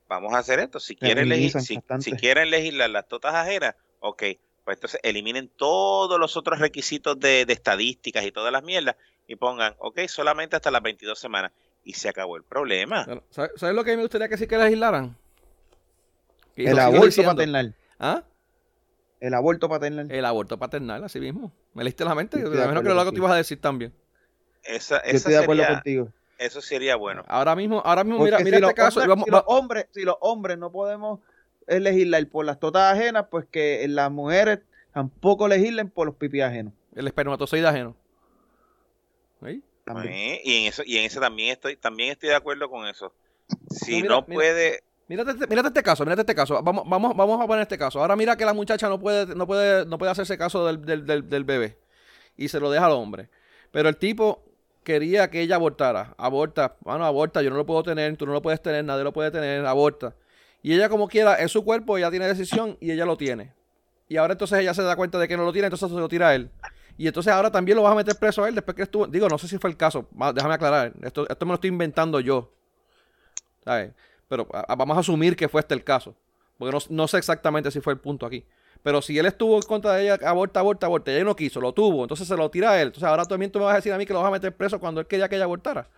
vamos 0.09 0.33
a 0.35 0.39
hacer 0.39 0.59
esto. 0.61 0.81
Si 0.81 0.97
quieren, 0.97 1.29
si 1.51 2.13
quieren 2.13 2.51
legislar 2.51 2.91
las 2.91 3.09
totas 3.09 3.35
ajenas, 3.35 3.75
ok, 4.01 4.23
pues 4.65 4.77
entonces 4.77 5.01
eliminen 5.03 5.49
todos 5.57 6.19
los 6.19 6.37
otros 6.37 6.59
requisitos 6.59 7.19
de, 7.19 7.45
de 7.47 7.53
estadísticas 7.53 8.25
y 8.25 8.33
todas 8.33 8.53
las 8.53 8.63
mierdas 8.63 8.97
y 9.27 9.37
pongan, 9.37 9.75
ok, 9.79 10.01
solamente 10.09 10.57
hasta 10.57 10.71
las 10.71 10.83
22 10.83 11.19
semanas. 11.19 11.53
Y 11.85 11.95
se 11.95 12.09
acabó 12.09 12.37
el 12.37 12.45
problema. 12.45 13.07
¿Sabes 13.31 13.75
lo 13.75 13.85
que 13.85 13.97
me 13.97 14.03
gustaría 14.03 14.29
que 14.29 14.37
sí 14.37 14.47
que 14.47 14.59
legislaran? 14.59 15.16
Que 16.55 16.64
El 16.64 16.79
aborto 16.79 17.07
diciendo. 17.07 17.33
paternal. 17.33 17.75
¿Ah? 17.99 18.23
El 19.21 19.35
aborto 19.35 19.69
paternal. 19.69 20.11
El 20.11 20.25
aborto 20.25 20.59
paternal, 20.59 21.05
así 21.05 21.21
mismo. 21.21 21.53
Me 21.75 21.85
leíste 21.85 22.05
la 22.05 22.14
mente. 22.14 22.37
Yo 22.37 22.43
Me 22.43 22.45
estoy 22.45 22.59
de 22.59 22.64
imagino 22.64 22.83
que 22.83 22.95
lo 22.95 23.05
que 23.05 23.11
tú 23.11 23.16
ibas 23.19 23.33
a 23.33 23.37
decir 23.37 23.61
también. 23.61 23.95
Esa, 24.62 24.97
Yo 24.97 25.03
esa 25.09 25.16
estoy 25.16 25.33
de 25.35 25.38
acuerdo 25.38 25.62
sería- 25.62 25.77
contigo. 25.77 26.09
eso 26.38 26.61
sería 26.61 26.97
bueno. 26.97 27.25
Ahora 27.29 27.55
mismo, 27.57 27.81
ahora 27.85 28.05
mismo, 28.05 28.19
Porque 28.19 28.31
mira, 28.33 28.38
si 28.38 28.45
mira 28.45 28.59
este 28.59 28.75
caso. 28.75 29.01
y 29.01 29.03
hombres- 29.05 29.09
vamos- 29.09 29.25
si, 29.27 29.31
los 29.31 29.43
hombres, 29.47 29.87
si 29.90 30.03
los 30.03 30.16
hombres 30.21 30.59
no 30.59 30.71
podemos 30.73 31.21
eh, 31.66 31.81
legislar 31.81 32.27
por 32.29 32.45
las 32.45 32.59
totas 32.59 32.95
ajenas, 32.95 33.27
pues 33.31 33.47
que 33.51 33.87
las 33.88 34.11
mujeres 34.11 34.61
tampoco 34.93 35.47
legislen 35.49 35.88
por 35.88 36.07
los 36.07 36.16
pipí 36.16 36.40
ajenos. 36.40 36.73
el 36.95 37.07
espermatozoide 37.07 37.66
ajeno. 37.66 37.95
¿Sí? 39.45 39.62
También. 39.94 40.14
¿eh? 40.14 40.40
Y 40.44 40.57
en 40.59 40.66
eso, 40.66 40.83
y 40.85 40.96
en 40.98 41.05
eso 41.05 41.20
también 41.20 41.50
estoy, 41.53 41.76
también 41.76 42.11
estoy 42.12 42.29
de 42.31 42.35
acuerdo 42.37 42.68
con 42.70 42.87
eso. 42.87 43.12
Si 43.70 44.03
No, 44.03 44.09
no, 44.09 44.14
mira, 44.16 44.24
mira. 44.29 44.35
puede, 44.37 44.81
Mírate, 45.09 45.31
este- 45.33 45.46
mírate 45.48 45.68
este 45.68 45.83
caso, 45.83 46.05
mírate 46.05 46.20
este 46.22 46.35
caso. 46.37 46.62
Vamos, 46.62 46.85
vamos, 46.87 47.16
vamos 47.16 47.40
a 47.40 47.46
poner 47.46 47.62
este 47.62 47.76
caso. 47.76 48.00
Ahora 48.00 48.14
mira 48.14 48.37
que 48.37 48.44
la 48.44 48.53
muchacha 48.55 48.88
no 48.88 49.00
puede, 49.00 49.35
no 49.35 49.44
puede, 49.46 49.85
no 49.85 49.98
puede 49.98 50.12
hacerse 50.12 50.38
caso 50.38 50.64
del, 50.66 50.85
del, 50.85 51.05
del, 51.05 51.29
del 51.29 51.42
bebé. 51.44 51.79
Y 52.37 52.46
se 52.48 52.61
lo 52.61 52.70
deja 52.70 52.87
al 52.87 52.92
hombre. 52.92 53.29
Pero 53.72 53.88
el 53.88 53.96
tipo 53.96 54.44
quería 54.85 55.29
que 55.29 55.40
ella 55.40 55.57
abortara. 55.57 56.14
Aborta. 56.16 56.76
Bueno, 56.81 57.05
aborta, 57.05 57.42
yo 57.42 57.50
no 57.50 57.57
lo 57.57 57.66
puedo 57.66 57.83
tener, 57.83 58.16
tú 58.16 58.24
no 58.24 58.33
lo 58.33 58.40
puedes 58.40 58.62
tener, 58.62 58.85
nadie 58.85 59.03
lo 59.03 59.12
puede 59.12 59.33
tener, 59.33 59.66
aborta. 59.66 60.14
Y 60.62 60.74
ella 60.74 60.88
como 60.88 61.09
quiera, 61.09 61.35
es 61.35 61.50
su 61.50 61.64
cuerpo, 61.64 61.98
ella 61.98 62.11
tiene 62.11 62.26
decisión 62.29 62.76
y 62.81 62.92
ella 62.92 63.05
lo 63.05 63.16
tiene. 63.16 63.53
Y 64.09 64.16
ahora 64.16 64.35
entonces 64.35 64.59
ella 64.61 64.74
se 64.74 64.83
da 64.83 64.94
cuenta 64.94 65.18
de 65.18 65.26
que 65.26 65.37
no 65.37 65.44
lo 65.44 65.53
tiene, 65.53 65.66
entonces 65.66 65.88
se 65.88 65.94
lo 65.96 66.09
tira 66.09 66.29
a 66.29 66.35
él. 66.37 66.50
Y 67.01 67.07
entonces 67.07 67.33
ahora 67.33 67.51
también 67.51 67.77
lo 67.77 67.83
vas 67.83 67.93
a 67.93 67.97
meter 67.97 68.15
preso 68.17 68.45
a 68.45 68.49
él 68.51 68.55
después 68.55 68.77
que 68.77 68.83
estuvo. 68.83 69.07
Digo, 69.07 69.27
no 69.27 69.39
sé 69.39 69.49
si 69.49 69.57
fue 69.57 69.71
el 69.71 69.77
caso. 69.79 70.07
Déjame 70.35 70.53
aclarar. 70.53 70.93
Esto, 71.01 71.27
esto 71.27 71.47
me 71.47 71.51
lo 71.53 71.55
estoy 71.55 71.69
inventando 71.69 72.21
yo. 72.21 72.53
¿Sabes? 73.65 73.93
Pero 74.29 74.47
a- 74.53 74.75
vamos 74.75 74.99
a 74.99 75.01
asumir 75.01 75.35
que 75.35 75.49
fue 75.49 75.63
este 75.63 75.73
el 75.73 75.83
caso. 75.83 76.15
Porque 76.59 76.77
no, 76.77 76.83
no 76.91 77.09
sé 77.09 77.17
exactamente 77.17 77.71
si 77.71 77.81
fue 77.81 77.95
el 77.95 77.99
punto 77.99 78.27
aquí. 78.27 78.45
Pero 78.83 79.01
si 79.01 79.19
él 79.19 79.25
estuvo 79.25 79.57
en 79.57 79.63
contra 79.63 79.95
de 79.95 80.03
ella, 80.03 80.19
aborta, 80.29 80.61
aborta, 80.61 80.85
aborta, 80.85 81.11
y 81.11 81.15
ella 81.15 81.25
no 81.25 81.35
quiso, 81.37 81.59
lo 81.59 81.73
tuvo, 81.73 82.03
entonces 82.03 82.29
se 82.29 82.37
lo 82.37 82.51
tira 82.51 82.73
a 82.73 82.81
él. 82.83 82.89
Entonces 82.89 83.09
ahora 83.09 83.25
también 83.25 83.51
tú 83.51 83.59
me 83.61 83.65
vas 83.65 83.73
a 83.73 83.77
decir 83.77 83.95
a 83.95 83.97
mí 83.97 84.05
que 84.05 84.13
lo 84.13 84.21
vas 84.21 84.29
a 84.29 84.33
meter 84.33 84.55
preso 84.55 84.79
cuando 84.79 85.01
él 85.01 85.07
quería 85.07 85.27
que 85.27 85.37
ella 85.37 85.45
abortara. 85.45 85.89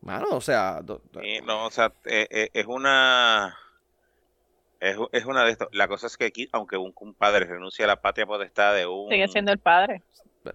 Mano, 0.00 0.28
o 0.30 0.40
sea, 0.40 0.80
do- 0.80 1.02
do- 1.10 1.22
Sí, 1.22 1.40
no, 1.44 1.66
o 1.66 1.70
sea, 1.72 1.92
eh, 2.04 2.28
eh, 2.30 2.50
es 2.52 2.66
una 2.66 3.56
es, 4.78 4.96
es 5.10 5.24
una 5.24 5.44
de 5.44 5.50
estas. 5.50 5.68
La 5.72 5.88
cosa 5.88 6.06
es 6.06 6.16
que 6.16 6.26
aquí, 6.26 6.48
aunque 6.52 6.76
un, 6.76 6.92
un 7.00 7.14
padre 7.14 7.46
renuncia 7.46 7.84
a 7.84 7.88
la 7.88 8.00
patria 8.00 8.26
potestad 8.26 8.76
de 8.76 8.86
un 8.86 9.08
Sigue 9.10 9.26
siendo 9.26 9.50
el 9.50 9.58
padre. 9.58 10.02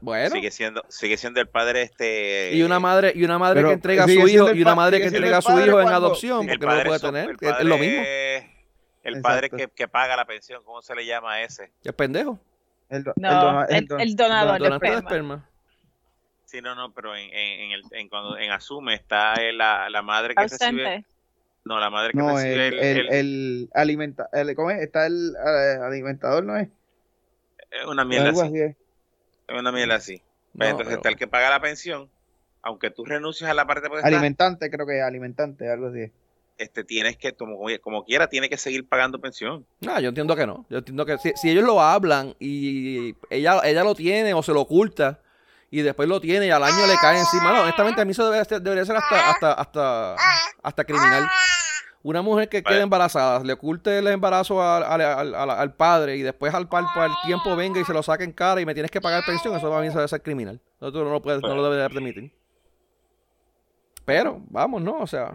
Bueno. 0.02 0.30
sigue 0.36 0.52
siendo 0.52 0.84
sigue 0.88 1.18
siendo 1.18 1.42
el 1.42 1.48
padre 1.50 1.82
este 1.82 2.52
Y 2.54 2.64
una 2.64 2.80
madre, 2.80 3.12
y 3.16 3.24
una 3.26 3.38
madre 3.38 3.56
Pero 3.60 3.68
que 3.70 3.74
entrega 3.74 4.04
a 4.04 4.08
su 4.08 4.28
hijo, 4.28 4.48
el 4.50 4.58
y 4.58 4.62
una 4.62 4.76
madre 4.76 5.00
que 5.00 5.08
entrega 5.08 5.36
a 5.36 5.38
el 5.38 5.42
su 5.44 5.48
padre 5.50 5.68
hijo 5.68 5.80
en 5.80 5.84
cuando- 5.88 6.06
adopción, 6.08 6.50
el 6.50 6.60
porque 6.60 6.66
no 6.66 6.72
lo 6.72 6.78
padre 6.78 6.86
puede 6.88 7.00
so- 7.00 7.08
tener. 7.12 7.30
el 7.32 7.38
que 7.38 7.46
es 7.46 7.52
lo 7.64 7.76
padre- 7.76 7.80
mismo. 7.90 8.04
el 9.04 9.22
padre 9.22 9.50
que, 9.50 9.68
que 9.68 9.88
paga 9.88 10.16
la 10.16 10.26
pensión, 10.26 10.64
¿cómo 10.64 10.82
se 10.82 10.96
le 10.96 11.06
llama 11.06 11.34
a 11.34 11.42
ese? 11.44 11.72
Es 11.84 11.94
pendejo. 11.94 12.40
El, 12.90 13.04
do- 13.04 13.14
No, 13.18 13.66
el- 13.68 13.88
don- 13.88 14.00
el 14.02 14.16
donador 14.16 14.54
de 14.54 14.60
Donante 14.66 14.88
de 14.88 14.94
esperma. 14.96 15.10
esperma. 15.10 15.50
Sí, 16.46 16.62
no, 16.62 16.76
no, 16.76 16.94
pero 16.94 17.16
en, 17.16 17.30
en, 17.34 17.60
en 17.62 17.72
el, 17.72 17.82
en 17.92 18.10
cuando 18.10 18.38
en 18.38 18.52
asume 18.52 18.94
está 18.96 19.36
eh, 19.36 19.54
la, 19.54 19.90
la 19.90 20.02
madre 20.02 20.36
que 20.36 20.42
recibe, 20.44 20.66
Ausente. 20.86 21.06
no, 21.64 21.80
la 21.80 21.90
madre 21.90 22.12
que 22.12 22.18
No, 22.18 22.38
el, 22.38 22.44
recibe 22.58 22.68
el, 22.68 22.74
el, 22.74 22.98
el- 22.98 23.10
el 23.14 23.70
alimenta, 23.74 24.28
el- 24.34 24.54
¿cómo 24.56 24.70
es? 24.72 24.82
Está 24.82 25.06
el 25.06 25.34
eh, 25.36 25.78
alimentador, 25.82 26.44
¿no 26.44 26.58
es? 26.58 26.68
eh, 27.72 27.86
una 27.88 28.04
mierda 28.04 28.32
así, 28.32 28.42
así 28.42 28.60
es. 28.60 28.76
Una 29.60 29.72
mierda 29.72 29.96
así. 29.96 30.18
No, 30.54 30.60
Pues 30.60 30.70
entonces 30.72 30.88
pero- 30.88 30.98
está 30.98 31.10
el 31.10 31.16
que 31.16 31.28
paga 31.28 31.50
la 31.50 31.60
pensión, 31.62 32.10
aunque 32.62 32.90
tú 32.92 33.06
renuncies 33.06 33.50
a 33.50 33.54
la 33.54 33.66
parte 33.66 33.88
potestad, 33.90 34.14
Alimentante, 34.14 34.70
creo 34.70 34.86
que 34.86 34.98
es 35.00 35.04
alimentante, 35.04 35.70
algo 35.72 35.88
así 35.88 36.02
es. 36.02 36.12
este 36.58 36.84
tienes 36.84 37.18
que 37.18 37.34
como, 37.34 37.58
como 37.82 38.04
quiera 38.06 38.28
tiene 38.28 38.48
que 38.50 38.58
seguir 38.58 38.88
pagando 38.88 39.20
pensión. 39.20 39.66
No, 39.80 40.00
yo 40.00 40.10
entiendo 40.10 40.36
que 40.36 40.46
no. 40.46 40.66
Yo 40.70 40.78
entiendo 40.80 41.06
que 41.06 41.18
si, 41.18 41.32
si 41.36 41.50
ellos 41.50 41.64
lo 41.64 41.82
hablan 41.82 42.36
y 42.40 43.16
ella, 43.32 43.62
ella 43.64 43.84
lo 43.84 43.96
tiene 43.96 44.34
o 44.36 44.44
se 44.44 44.52
lo 44.54 44.62
oculta 44.62 45.20
y 45.72 45.82
después 45.82 46.08
lo 46.08 46.20
tiene 46.22 46.48
y 46.48 46.52
al 46.52 46.64
año 46.64 46.86
le 46.86 46.96
cae 47.02 47.18
encima. 47.18 47.52
No, 47.54 47.62
honestamente 47.64 48.02
a 48.02 48.06
mí 48.06 48.12
eso 48.12 48.26
debería 48.26 48.44
ser, 48.46 48.62
debería 48.62 48.86
ser 48.86 48.98
hasta, 48.98 49.30
hasta, 49.32 49.54
hasta, 49.54 50.16
hasta 50.62 50.84
criminal. 50.84 51.28
Una 52.04 52.22
mujer 52.24 52.50
que 52.50 52.64
quede 52.64 52.74
Vale. 52.76 52.84
embarazada, 52.84 53.44
le 53.44 53.54
oculte 53.54 54.00
el 54.00 54.08
embarazo 54.08 54.62
al, 54.62 54.84
al- 54.84 55.36
al- 55.36 55.50
al- 55.52 55.74
padre 55.76 56.18
y 56.18 56.24
después 56.24 56.52
al, 56.54 56.68
al, 56.72 56.86
al 56.96 57.12
tiempo 57.26 57.56
venga 57.56 57.80
y 57.80 57.86
se 57.86 57.94
lo 57.94 58.02
saque 58.02 58.24
en 58.24 58.32
cara 58.32 58.60
y 58.60 58.66
me 58.66 58.74
tienes 58.74 58.90
que 58.90 59.00
pagar 59.00 59.24
pensión, 59.26 59.56
eso 59.56 59.70
para 59.70 59.82
mí 59.82 59.90
debe 59.94 60.08
ser 60.08 60.22
criminal. 60.24 60.60
Eso 60.78 60.92
tú 60.92 61.04
no 61.04 61.12
lo, 61.12 61.22
puedes, 61.22 61.42
no 61.44 61.54
lo 61.54 61.64
deberías 61.64 61.92
permitir. 61.94 62.32
Pero, 64.06 64.42
vamos, 64.50 64.82
¿no? 64.82 64.98
O 65.00 65.08
sea, 65.08 65.32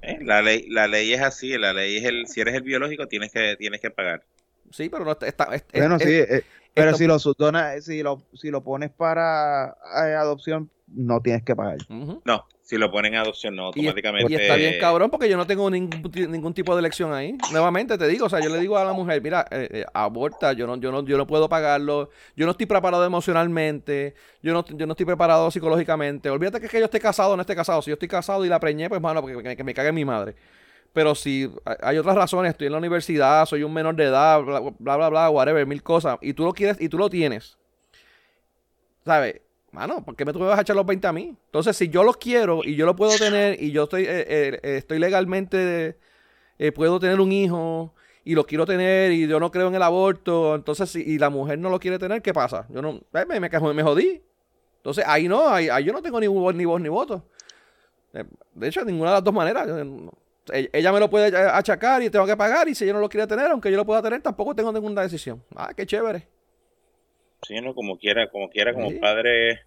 ¿eh? 0.00 0.18
La 0.22 0.40
ley 0.42 0.66
la 0.70 0.86
ley 0.88 1.12
es 1.12 1.20
así, 1.20 1.56
la 1.58 1.72
ley 1.72 1.98
es 1.98 2.04
el 2.04 2.26
si 2.28 2.40
eres 2.40 2.54
el 2.54 2.62
biológico 2.62 3.06
tienes 3.06 3.30
que 3.30 3.56
tienes 3.58 3.80
que 3.80 3.90
pagar. 3.90 4.24
sí, 4.70 4.88
pero 4.88 5.04
no 5.04 5.12
está... 5.12 5.26
está- 5.26 5.54
es- 5.54 5.64
es- 5.72 5.80
Bueno, 5.80 5.96
es- 5.96 6.02
sí, 6.02 6.08
eh, 6.12 6.44
Pero 6.74 6.88
esto- 6.90 6.98
si 6.98 7.06
lo 7.06 7.18
subdonas, 7.18 7.84
si 7.84 8.02
lo, 8.02 8.22
si 8.34 8.50
lo 8.50 8.62
pones 8.62 8.90
para 8.90 9.76
eh, 10.06 10.14
adopción, 10.14 10.70
no 10.88 11.20
tienes 11.20 11.42
que 11.44 11.54
pagar. 11.56 11.78
No, 11.88 12.44
si 12.62 12.76
lo 12.78 12.90
ponen 12.90 13.14
en 13.14 13.20
adopción, 13.20 13.54
no, 13.56 13.66
automáticamente. 13.66 14.32
y 14.32 14.34
está 14.36 14.56
bien 14.56 14.74
cabrón 14.80 15.10
porque 15.10 15.28
yo 15.28 15.36
no 15.36 15.46
tengo 15.46 15.70
ningún, 15.70 16.02
ningún 16.30 16.52
tipo 16.54 16.74
de 16.74 16.80
elección 16.80 17.12
ahí. 17.12 17.32
Nuevamente 17.48 17.96
te 17.96 18.06
digo, 18.08 18.26
o 18.26 18.28
sea, 18.28 18.40
yo 18.40 18.48
le 18.50 18.58
digo 18.58 18.76
a 18.76 18.84
la 18.84 18.92
mujer, 18.92 19.20
mira, 19.22 19.46
eh, 19.50 19.68
eh, 19.70 19.84
aborta, 19.94 20.52
yo 20.52 20.66
no, 20.66 20.76
yo 20.76 20.90
no, 20.92 21.04
yo 21.04 21.16
no 21.16 21.26
puedo 21.26 21.48
pagarlo, 21.48 22.10
yo 22.36 22.44
no 22.44 22.52
estoy 22.52 22.66
preparado 22.66 23.04
emocionalmente, 23.04 24.14
yo 24.42 24.52
no, 24.52 24.64
yo 24.64 24.86
no 24.86 24.92
estoy 24.92 25.06
preparado 25.06 25.50
psicológicamente. 25.50 26.28
Olvídate 26.30 26.60
que, 26.60 26.66
es 26.66 26.72
que 26.72 26.78
yo 26.78 26.84
esté 26.86 27.00
casado 27.00 27.32
o 27.32 27.36
no 27.36 27.42
esté 27.42 27.54
casado. 27.54 27.82
Si 27.82 27.90
yo 27.90 27.94
estoy 27.94 28.08
casado 28.08 28.44
y 28.44 28.48
la 28.48 28.58
preñé, 28.60 28.88
pues 28.88 29.00
mano, 29.00 29.20
porque 29.20 29.36
me- 29.36 29.56
que 29.56 29.64
me 29.64 29.74
cague 29.74 29.92
mi 29.92 30.04
madre. 30.04 30.34
Pero 30.94 31.14
si 31.14 31.50
hay- 31.82 31.98
otras 31.98 32.14
razones, 32.16 32.52
estoy 32.52 32.68
en 32.68 32.72
la 32.72 32.78
universidad, 32.78 33.44
soy 33.46 33.64
un 33.64 33.74
menor 33.74 33.96
de 33.96 34.04
edad, 34.04 34.40
bla, 34.42 34.60
bla, 34.60 34.96
bla, 34.96 35.08
bla, 35.10 35.28
whatever, 35.30 35.66
mil 35.66 35.82
cosas, 35.82 36.16
y 36.22 36.32
tú 36.32 36.44
lo 36.44 36.52
quieres 36.54 36.80
y 36.80 36.88
tú 36.88 36.96
lo 36.96 37.10
tienes, 37.10 37.58
¿sabes? 39.04 39.40
Mano, 39.72 40.04
¿por 40.04 40.14
qué 40.14 40.24
me 40.24 40.32
tú 40.32 40.38
me 40.38 40.46
vas 40.46 40.58
a 40.58 40.62
echar 40.62 40.76
los 40.76 40.86
20 40.86 41.06
a 41.08 41.12
mí? 41.12 41.36
Entonces, 41.46 41.76
si 41.76 41.88
yo 41.88 42.04
los 42.04 42.16
quiero 42.16 42.60
y 42.64 42.76
yo 42.76 42.86
lo 42.86 42.94
puedo 42.94 43.18
tener 43.18 43.60
y 43.60 43.72
yo 43.72 43.84
estoy, 43.84 44.04
eh, 44.04 44.20
eh, 44.28 44.60
eh, 44.62 44.76
estoy 44.76 45.00
legalmente, 45.00 45.98
puedo 46.76 47.00
tener 47.00 47.20
un 47.20 47.32
hijo 47.32 47.92
y 48.24 48.36
lo 48.36 48.46
quiero 48.46 48.64
tener 48.64 49.10
y 49.10 49.26
yo 49.26 49.40
no 49.40 49.50
creo 49.50 49.66
en 49.66 49.74
el 49.74 49.82
aborto, 49.82 50.54
entonces, 50.54 50.90
si 50.90 51.02
y 51.02 51.18
la 51.18 51.28
mujer 51.28 51.58
no 51.58 51.70
lo 51.70 51.80
quiere 51.80 51.98
tener, 51.98 52.22
¿qué 52.22 52.32
pasa? 52.32 52.66
Yo 52.70 52.80
no, 52.80 53.00
me, 53.12 53.26
me, 53.26 53.40
me 53.40 53.82
jodí. 53.82 54.22
Entonces, 54.76 55.04
ahí 55.08 55.26
no, 55.26 55.48
ahí, 55.48 55.68
ahí 55.68 55.82
yo 55.84 55.92
no 55.92 56.00
tengo 56.00 56.20
ni 56.20 56.28
voz 56.28 56.54
ni 56.54 56.64
voz 56.64 56.80
ni 56.80 56.88
voto. 56.88 57.24
De 58.54 58.68
hecho, 58.68 58.84
ninguna 58.84 59.10
de 59.10 59.16
las 59.16 59.24
dos 59.24 59.34
maneras. 59.34 59.66
no- 59.66 60.12
Ella 60.52 60.92
me 60.92 61.00
lo 61.00 61.08
puede 61.08 61.36
achacar 61.36 62.02
y 62.02 62.10
tengo 62.10 62.26
que 62.26 62.36
pagar 62.36 62.68
y 62.68 62.74
si 62.74 62.84
ella 62.84 62.92
no 62.94 63.00
lo 63.00 63.08
quiere 63.08 63.26
tener, 63.26 63.50
aunque 63.50 63.70
yo 63.70 63.76
lo 63.76 63.86
pueda 63.86 64.02
tener, 64.02 64.20
tampoco 64.20 64.54
tengo 64.54 64.72
ninguna 64.72 65.02
decisión. 65.02 65.42
Ah, 65.56 65.72
qué 65.74 65.86
chévere. 65.86 66.28
Sí, 67.42 67.60
no, 67.60 67.74
como 67.74 67.98
quiera, 67.98 68.28
como 68.30 68.48
quiera, 68.50 68.72
como 68.74 68.90
Sí. 68.90 68.96
padre, 68.96 69.60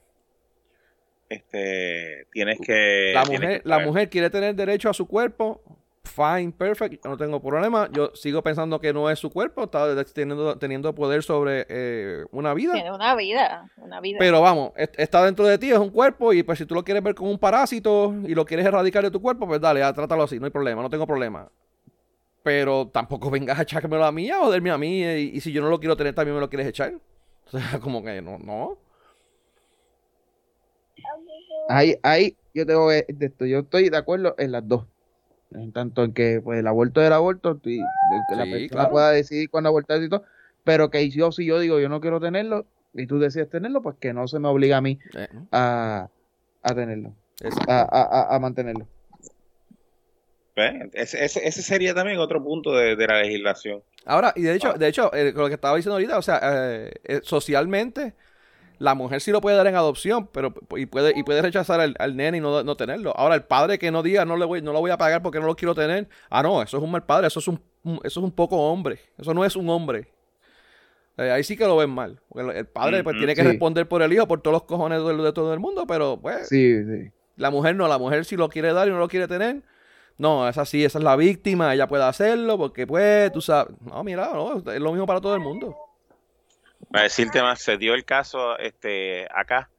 este, 1.29 2.27
tienes 2.31 2.59
que. 2.59 3.11
La 3.13 3.25
mujer, 3.25 3.61
que 3.61 3.69
la 3.69 3.79
mujer 3.79 4.09
quiere 4.09 4.29
tener 4.29 4.55
derecho 4.55 4.89
a 4.89 4.93
su 4.93 5.07
cuerpo. 5.07 5.61
Fine, 6.07 6.51
perfect, 6.53 7.03
yo 7.03 7.09
no 7.09 7.17
tengo 7.17 7.41
problema. 7.41 7.89
Yo 7.91 8.11
sigo 8.15 8.41
pensando 8.41 8.79
que 8.79 8.93
no 8.93 9.09
es 9.09 9.19
su 9.19 9.29
cuerpo, 9.29 9.63
está 9.65 10.03
teniendo, 10.05 10.57
teniendo 10.57 10.95
poder 10.95 11.21
sobre 11.21 11.65
eh, 11.69 12.25
una 12.31 12.53
vida. 12.53 12.73
Tiene 12.73 12.91
una 12.93 13.13
vida, 13.15 13.69
una 13.77 13.99
vida. 13.99 14.17
Pero 14.19 14.41
vamos, 14.41 14.71
est- 14.77 14.97
está 14.99 15.23
dentro 15.25 15.45
de 15.45 15.57
ti, 15.57 15.71
es 15.71 15.77
un 15.77 15.89
cuerpo, 15.89 16.33
y 16.33 16.43
pues 16.43 16.57
si 16.59 16.65
tú 16.65 16.75
lo 16.75 16.83
quieres 16.83 17.03
ver 17.03 17.13
como 17.15 17.29
un 17.29 17.37
parásito 17.37 18.15
y 18.25 18.33
lo 18.33 18.45
quieres 18.45 18.65
erradicar 18.65 19.03
de 19.03 19.11
tu 19.11 19.21
cuerpo, 19.21 19.45
pues 19.47 19.59
dale, 19.61 19.81
ya, 19.81 19.91
trátalo 19.93 20.23
así, 20.23 20.39
no 20.39 20.45
hay 20.45 20.51
problema, 20.51 20.81
no 20.81 20.89
tengo 20.89 21.05
problema. 21.05 21.51
Pero 22.43 22.87
tampoco 22.87 23.29
vengas 23.31 23.59
a 23.59 23.63
echármelo 23.63 24.05
a 24.05 24.11
mí, 24.11 24.29
a 24.31 24.37
joderme 24.39 24.71
a 24.71 24.77
mí, 24.77 25.01
y, 25.03 25.31
y 25.35 25.41
si 25.41 25.51
yo 25.51 25.61
no 25.61 25.69
lo 25.69 25.79
quiero 25.79 25.97
tener, 25.97 26.15
también 26.15 26.35
me 26.35 26.41
lo 26.41 26.49
quieres 26.49 26.67
echar. 26.67 26.93
O 27.47 27.49
sea, 27.57 27.79
como 27.79 28.03
que 28.03 28.21
no, 28.21 28.37
no. 28.39 28.77
Ahí, 31.69 31.95
ahí 32.03 32.35
yo 32.53 32.65
tengo 32.65 32.91
esto, 32.91 33.45
yo 33.45 33.59
estoy 33.59 33.89
de 33.89 33.97
acuerdo 33.97 34.35
en 34.37 34.51
las 34.51 34.67
dos. 34.67 34.85
En 35.51 35.71
tanto 35.71 36.03
en 36.03 36.13
que 36.13 36.41
pues 36.43 36.59
el 36.59 36.67
aborto 36.67 37.01
es 37.01 37.07
el 37.07 37.13
aborto, 37.13 37.59
y, 37.63 37.77
de 37.77 37.83
que 38.29 38.35
la 38.35 38.43
Sí, 38.45 38.51
persona 38.51 38.67
claro. 38.67 38.91
pueda 38.91 39.11
decidir 39.11 39.49
cuándo 39.49 39.69
abortar 39.69 40.01
y 40.03 40.09
todo, 40.09 40.23
pero 40.63 40.89
que 40.89 41.09
yo 41.09 41.31
si 41.31 41.45
yo 41.45 41.59
digo 41.59 41.79
yo 41.79 41.87
no 41.89 42.01
quiero 42.01 42.19
tenerlo 42.19 42.65
y 42.93 43.07
tú 43.07 43.17
decides 43.19 43.49
tenerlo, 43.49 43.81
pues 43.81 43.95
que 43.99 44.13
no 44.13 44.27
se 44.27 44.39
me 44.39 44.49
obliga 44.49 44.77
a 44.77 44.81
mí 44.81 44.99
Eh, 45.15 45.27
a, 45.51 46.09
a 46.63 46.75
tenerlo, 46.75 47.13
a, 47.67 47.79
a, 47.81 48.03
a- 48.03 48.35
a 48.35 48.39
mantenerlo. 48.39 48.87
Pues, 50.53 50.73
Ese, 50.93 51.23
ese, 51.23 51.47
ese 51.47 51.61
sería 51.61 51.93
también 51.93 52.17
otro 52.19 52.43
punto 52.43 52.75
de, 52.75 52.95
de 52.95 53.07
la 53.07 53.21
legislación. 53.21 53.83
Ahora, 54.05 54.33
y 54.35 54.41
de 54.43 54.55
hecho, 54.55 54.73
de 54.73 54.87
hecho, 54.87 55.13
eh, 55.13 55.33
con 55.33 55.43
lo 55.43 55.47
que 55.49 55.55
estaba 55.55 55.75
diciendo 55.75 55.95
ahorita, 55.95 56.17
o 56.17 56.21
sea, 56.21 56.39
eh, 56.43 56.91
eh, 57.03 57.19
socialmente, 57.23 58.15
la 58.79 58.95
mujer 58.95 59.21
sí 59.21 59.31
lo 59.31 59.41
puede 59.41 59.57
dar 59.57 59.67
en 59.67 59.75
adopción, 59.75 60.27
pero 60.31 60.53
y 60.75 60.85
puede, 60.85 61.13
y 61.17 61.23
puede 61.23 61.41
rechazar 61.41 61.79
al, 61.79 61.95
al 61.99 62.15
nene 62.15 62.37
y 62.37 62.41
no, 62.41 62.63
no 62.63 62.75
tenerlo. 62.77 63.13
Ahora, 63.17 63.35
el 63.35 63.43
padre 63.43 63.79
que 63.79 63.91
no 63.91 64.03
diga 64.03 64.25
no 64.25 64.37
le 64.37 64.45
voy, 64.45 64.61
no 64.61 64.73
lo 64.73 64.79
voy 64.79 64.91
a 64.91 64.97
pagar 64.97 65.21
porque 65.21 65.39
no 65.39 65.45
lo 65.47 65.55
quiero 65.55 65.73
tener, 65.75 66.07
ah 66.29 66.43
no, 66.43 66.61
eso 66.61 66.77
es 66.77 66.83
un 66.83 66.91
mal 66.91 67.03
padre, 67.05 67.27
eso 67.27 67.39
es 67.39 67.47
un, 67.47 67.61
eso 68.03 68.19
es 68.19 68.23
un 68.23 68.31
poco 68.31 68.57
hombre, 68.57 68.99
eso 69.17 69.33
no 69.33 69.43
es 69.45 69.55
un 69.55 69.69
hombre. 69.69 70.07
Eh, 71.17 71.31
ahí 71.31 71.43
sí 71.43 71.57
que 71.57 71.65
lo 71.65 71.77
ven 71.77 71.89
mal. 71.89 72.19
el, 72.35 72.49
el 72.51 72.67
padre 72.67 73.03
pues, 73.03 73.17
tiene 73.17 73.33
que 73.33 73.41
sí. 73.41 73.47
responder 73.47 73.87
por 73.87 74.01
el 74.03 74.13
hijo, 74.13 74.27
por 74.27 74.41
todos 74.41 74.53
los 74.53 74.63
cojones 74.63 75.03
de, 75.03 75.15
de 75.17 75.33
todo 75.33 75.51
el 75.53 75.59
mundo, 75.59 75.85
pero 75.87 76.19
pues 76.21 76.47
Sí, 76.47 76.83
sí. 76.83 77.11
la 77.37 77.49
mujer 77.49 77.75
no, 77.75 77.87
la 77.87 77.97
mujer 77.97 78.23
si 78.25 78.35
lo 78.35 78.49
quiere 78.49 78.71
dar 78.73 78.87
y 78.87 78.91
no 78.91 78.99
lo 78.99 79.07
quiere 79.07 79.27
tener, 79.27 79.63
no, 80.19 80.47
es 80.47 80.57
así, 80.59 80.85
esa 80.85 80.99
es 80.99 81.03
la 81.03 81.15
víctima, 81.15 81.73
ella 81.73 81.87
puede 81.87 82.03
hacerlo 82.03 82.57
porque 82.59 82.85
pues, 82.85 83.31
tú 83.31 83.41
sabes, 83.41 83.75
no, 83.81 84.03
mira, 84.03 84.29
no, 84.33 84.57
es 84.71 84.79
lo 84.79 84.91
mismo 84.91 85.07
para 85.07 85.19
todo 85.21 85.33
el 85.33 85.41
mundo. 85.41 85.75
Para 86.91 87.03
decirte 87.03 87.41
más, 87.41 87.61
se 87.61 87.77
dio 87.77 87.93
el 87.93 88.05
caso 88.05 88.57
este 88.57 89.27
acá 89.33 89.69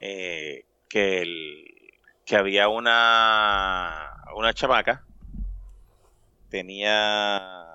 eh, 0.00 0.64
que 0.88 1.22
el, 1.22 1.76
que 2.26 2.36
había 2.36 2.68
una 2.68 4.22
una 4.34 4.52
chamaca 4.52 5.04
tenía 6.50 7.66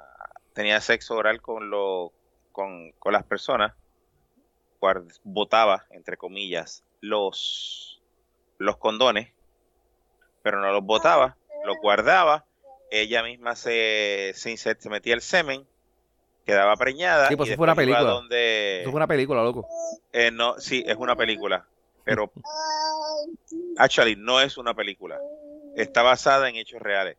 tenía 0.54 0.82
sexo 0.82 1.16
oral 1.16 1.41
con 1.41 1.70
lo 1.70 2.12
con, 2.52 2.91
con 2.99 3.14
las 3.14 3.24
personas 3.24 3.74
botaba 5.24 5.86
entre 5.91 6.18
comillas 6.18 6.84
los 6.99 8.02
los 8.58 8.78
condones 8.78 9.32
pero 10.43 10.60
no 10.60 10.72
los 10.72 10.84
botaba 10.84 11.38
los 11.66 11.78
guardaba 11.78 12.45
ella 12.91 13.24
misma 13.24 13.56
se 13.56 14.34
se, 14.36 14.58
se 14.58 14.89
metía 14.89 15.14
el 15.14 15.22
semen 15.22 15.66
quedaba 16.46 16.76
preñada 16.76 17.30
Sí, 17.30 17.36
pues 17.36 17.50
y 17.50 17.52
eso 17.52 17.58
fue 17.58 17.66
una 17.66 17.76
película. 17.76 18.02
donde 18.02 18.82
Eso 18.82 18.92
fue 18.92 18.98
una 18.98 19.08
película, 19.08 19.44
loco. 19.44 19.68
eh, 20.12 20.32
no, 20.32 20.60
sí, 20.60 20.84
es 20.86 20.96
una 20.98 21.16
película, 21.16 21.68
pero 22.04 22.32
actually 23.78 24.16
no 24.16 24.42
es 24.42 24.58
una 24.58 24.74
película. 24.74 25.20
Está 25.76 26.02
basada 26.02 26.50
en 26.50 26.56
hechos 26.58 26.82
reales. 26.82 27.18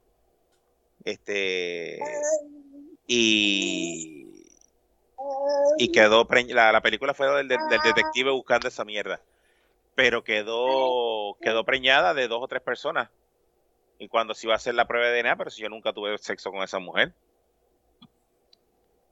Este 1.04 1.98
y 3.06 4.28
y 5.78 5.88
quedó 5.88 6.26
preñ- 6.26 6.52
la, 6.52 6.70
la 6.72 6.80
película 6.80 7.14
fue 7.14 7.26
del, 7.28 7.48
del- 7.48 7.58
del 7.70 7.80
detective 7.82 8.30
buscando 8.30 8.68
esa 8.68 8.84
mierda, 8.84 9.20
pero 9.94 10.22
quedó 10.22 11.36
quedó 11.40 11.64
preñada 11.64 12.14
de 12.14 12.28
dos 12.28 12.40
o 12.42 12.48
tres 12.48 12.62
personas. 12.62 13.10
Y 13.98 14.08
cuando 14.08 14.34
se 14.34 14.46
iba 14.46 14.54
a 14.54 14.56
hacer 14.56 14.74
la 14.74 14.86
prueba 14.86 15.06
de 15.08 15.12
DNA, 15.22 15.36
pero 15.36 15.50
si 15.50 15.62
yo 15.62 15.68
nunca 15.68 15.92
tuve 15.92 16.16
sexo 16.18 16.50
con 16.50 16.62
esa 16.62 16.78
mujer 16.78 17.14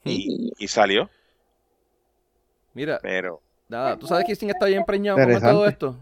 y, 0.05 0.53
y 0.59 0.69
salió, 0.69 1.11
Mira, 2.73 2.99
pero 3.03 3.41
nada, 3.69 3.99
¿tú 3.99 4.07
sabes 4.07 4.25
quién 4.39 4.51
está 4.51 4.67
bien 4.67 4.85
preñado 4.85 5.17
con 5.19 5.41
todo 5.41 5.67
esto? 5.67 5.97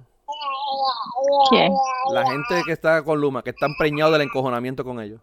¿Quién? 1.50 1.72
La 2.12 2.26
gente 2.30 2.62
que 2.66 2.72
está 2.72 3.02
con 3.02 3.20
Luma, 3.20 3.42
que 3.42 3.50
están 3.50 3.74
preñados 3.78 4.12
del 4.12 4.22
encojonamiento 4.22 4.84
con 4.84 5.00
ellos. 5.00 5.20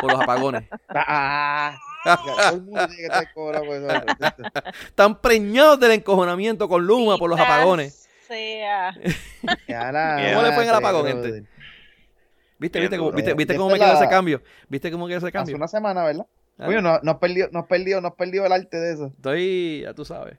Por 0.00 0.10
los 0.10 0.20
apagones. 0.20 0.68
Ah, 0.94 1.78
que 2.04 3.26
por 3.32 3.54
eso. 3.54 4.26
Están 4.86 5.20
preñados 5.20 5.78
del 5.78 5.92
encojonamiento 5.92 6.68
con 6.68 6.84
Luma 6.84 7.16
por 7.16 7.30
los 7.30 7.38
apagones. 7.38 8.08
Sea. 8.26 8.92
¿Cómo 8.96 10.42
le 10.42 10.52
fue 10.52 10.64
en 10.64 10.68
el 10.68 10.74
apagón, 10.74 11.06
gente? 11.06 11.44
¿Viste, 12.58 12.78
Bien 12.80 12.90
viste, 12.90 12.98
cómo, 12.98 13.12
viste, 13.12 13.34
viste 13.34 13.56
cómo 13.56 13.70
me 13.70 13.78
la- 13.78 13.92
ese 13.94 14.08
cambio? 14.08 14.42
¿Viste 14.68 14.90
cómo 14.90 15.06
queda 15.06 15.18
ese 15.18 15.26
Hace 15.28 15.32
cambio? 15.32 15.56
una 15.56 15.68
semana, 15.68 16.02
¿verdad? 16.04 16.26
Oye, 16.58 16.80
no, 16.82 16.98
no 17.02 17.10
has 17.12 17.18
perdido, 17.18 17.48
no 17.52 17.60
has 17.60 17.66
perdido, 17.66 18.00
no 18.00 18.08
has 18.08 18.14
perdido 18.14 18.46
el 18.46 18.52
arte 18.52 18.76
de 18.78 18.92
eso. 18.94 19.06
Estoy, 19.06 19.80
ya 19.82 19.94
tú 19.94 20.04
sabes. 20.04 20.38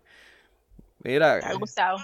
Mira, 0.99 1.39
Me 1.43 1.49
ha 1.51 1.53
gustado. 1.55 1.97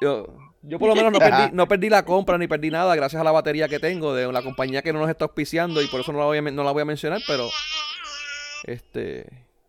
yo, 0.00 0.26
yo 0.62 0.78
por 0.78 0.88
lo 0.88 0.94
menos 0.94 1.12
no 1.12 1.18
perdí, 1.36 1.50
no 1.52 1.68
perdí 1.68 1.90
la 1.90 2.04
compra 2.04 2.38
ni 2.38 2.46
perdí 2.48 2.70
nada 2.70 2.94
gracias 2.96 3.20
a 3.20 3.24
la 3.24 3.32
batería 3.32 3.68
que 3.68 3.78
tengo 3.80 4.14
de 4.14 4.30
la 4.32 4.42
compañía 4.42 4.82
que 4.82 4.92
no 4.92 5.00
nos 5.00 5.10
está 5.10 5.26
auspiciando 5.26 5.82
y 5.82 5.86
por 5.88 6.00
eso 6.00 6.12
no 6.12 6.18
la 6.20 6.24
voy 6.26 6.38
a, 6.38 6.42
no 6.42 6.64
la 6.64 6.70
voy 6.72 6.82
a 6.82 6.86
mencionar, 6.86 7.20
pero 7.26 7.48
este, 8.64 9.00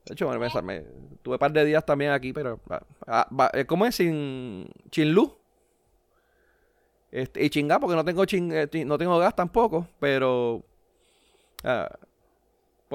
de 0.05 0.13
hecho, 0.13 0.29
me, 0.29 0.37
me- 0.37 0.61
me- 0.61 0.85
tuve 1.21 1.35
un 1.35 1.39
par 1.39 1.51
de 1.51 1.65
días 1.65 1.85
también 1.85 2.11
aquí, 2.11 2.31
pero 2.31 2.59
ah, 2.69 2.81
ah, 3.07 3.51
eh, 3.53 3.65
¿cómo 3.65 3.85
es? 3.85 3.95
Sin, 3.95 4.69
sin 4.91 5.11
luz. 5.13 5.31
Este, 7.11 7.43
y 7.43 7.49
chingar 7.49 7.79
porque 7.79 7.95
no 7.95 8.03
tengo 8.05 8.23
chin- 8.25 8.51
eh, 8.53 8.85
no 8.85 8.97
tengo 8.97 9.17
gas 9.17 9.35
tampoco, 9.35 9.87
pero 9.99 10.63
ah, 11.63 11.89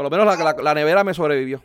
por 0.01 0.11
lo 0.11 0.17
menos 0.19 0.39
la, 0.39 0.43
la- 0.55 0.63
la 0.63 0.75
nevera 0.75 1.05
me 1.05 1.13
sobrevivió. 1.13 1.63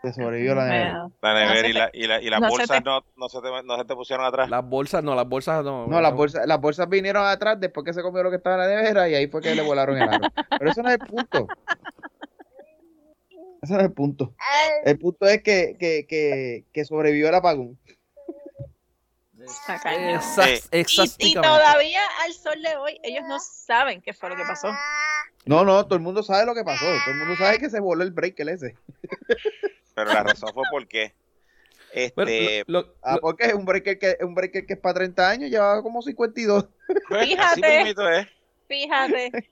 Te 0.00 0.12
sobrevivió 0.12 0.54
la 0.54 0.66
nevera. 0.66 1.08
La 1.22 1.34
nevera 1.34 1.66
y, 1.68 1.72
la, 1.72 1.90
y, 1.92 2.06
la, 2.06 2.22
y 2.22 2.30
las 2.30 2.40
no 2.40 2.46
se 2.46 2.50
bolsas 2.52 2.78
te- 2.78 2.84
no, 2.84 3.04
no, 3.16 3.28
se 3.28 3.40
te, 3.40 3.48
no 3.64 3.76
se 3.78 3.84
te 3.84 3.94
pusieron 3.96 4.24
atrás. 4.24 4.48
Las 4.48 4.64
bolsas, 4.64 5.02
no, 5.02 5.14
las 5.16 5.26
bolsas 5.28 5.64
no. 5.64 5.88
No, 5.88 6.00
las 6.00 6.14
bolsas, 6.14 6.46
las 6.46 6.60
bolsas 6.60 6.88
vinieron 6.88 7.26
atrás 7.26 7.58
después 7.58 7.84
que 7.84 7.92
se 7.94 8.00
comió 8.02 8.22
lo 8.22 8.30
que 8.30 8.36
estaba 8.36 8.54
en 8.64 8.70
la 8.70 8.76
nevera 8.82 9.08
y 9.08 9.14
ahí 9.16 9.26
fue 9.26 9.40
que 9.40 9.54
le 9.56 9.62
volaron 9.62 9.96
el 9.96 10.08
aro. 10.08 10.28
Pero 10.56 10.70
eso 10.70 10.82
no 10.84 10.90
es 10.90 11.00
el 11.00 11.06
punto. 11.06 11.48
Ese 13.62 13.72
no 13.72 13.78
es 13.80 13.84
el 13.86 13.92
punto. 13.92 14.34
El 14.84 14.98
punto 14.98 15.26
es 15.26 15.42
que, 15.42 15.76
que, 15.80 16.06
que, 16.06 16.64
que 16.72 16.84
sobrevivió 16.84 17.28
el 17.28 17.34
apagón. 17.34 17.76
Exact-. 19.44 21.18
Y, 21.22 21.28
y 21.30 21.34
todavía 21.34 22.00
al 22.22 22.32
sol 22.32 22.60
de 22.62 22.76
hoy, 22.76 22.98
ellos 23.02 23.24
no 23.28 23.38
saben 23.40 24.00
qué 24.02 24.12
fue 24.12 24.28
lo 24.30 24.36
que 24.36 24.42
pasó. 24.44 24.68
No, 25.46 25.64
no, 25.64 25.84
todo 25.84 25.94
el 25.96 26.00
mundo 26.00 26.22
sabe 26.22 26.46
lo 26.46 26.54
que 26.54 26.64
pasó. 26.64 26.84
Todo 26.84 27.12
el 27.12 27.16
mundo 27.18 27.36
sabe 27.36 27.58
que 27.58 27.68
se 27.70 27.80
voló 27.80 28.02
el 28.02 28.12
breaker 28.12 28.48
ese. 28.48 28.76
Pero 29.94 30.12
la 30.12 30.22
razón 30.22 30.50
fue 30.54 30.64
por 30.70 30.88
qué. 30.88 31.14
Bueno, 32.16 32.30
Este, 32.30 32.64
lo- 32.66 32.80
lo- 32.82 32.94
Ah, 33.02 33.18
porque 33.20 33.44
es 33.46 33.54
un 33.54 33.64
breaker 33.64 33.98
que, 33.98 34.16
un 34.22 34.34
breaker 34.34 34.66
que 34.66 34.72
es 34.72 34.78
para 34.80 34.94
30 34.94 35.28
años, 35.30 35.50
llevaba 35.50 35.80
como 35.82 36.02
52. 36.02 36.66
pues, 37.08 37.22
así 37.22 37.30
Fíjate. 37.36 37.76
mismito 37.78 38.08
es. 38.08 38.26
Fíjate. 38.66 39.50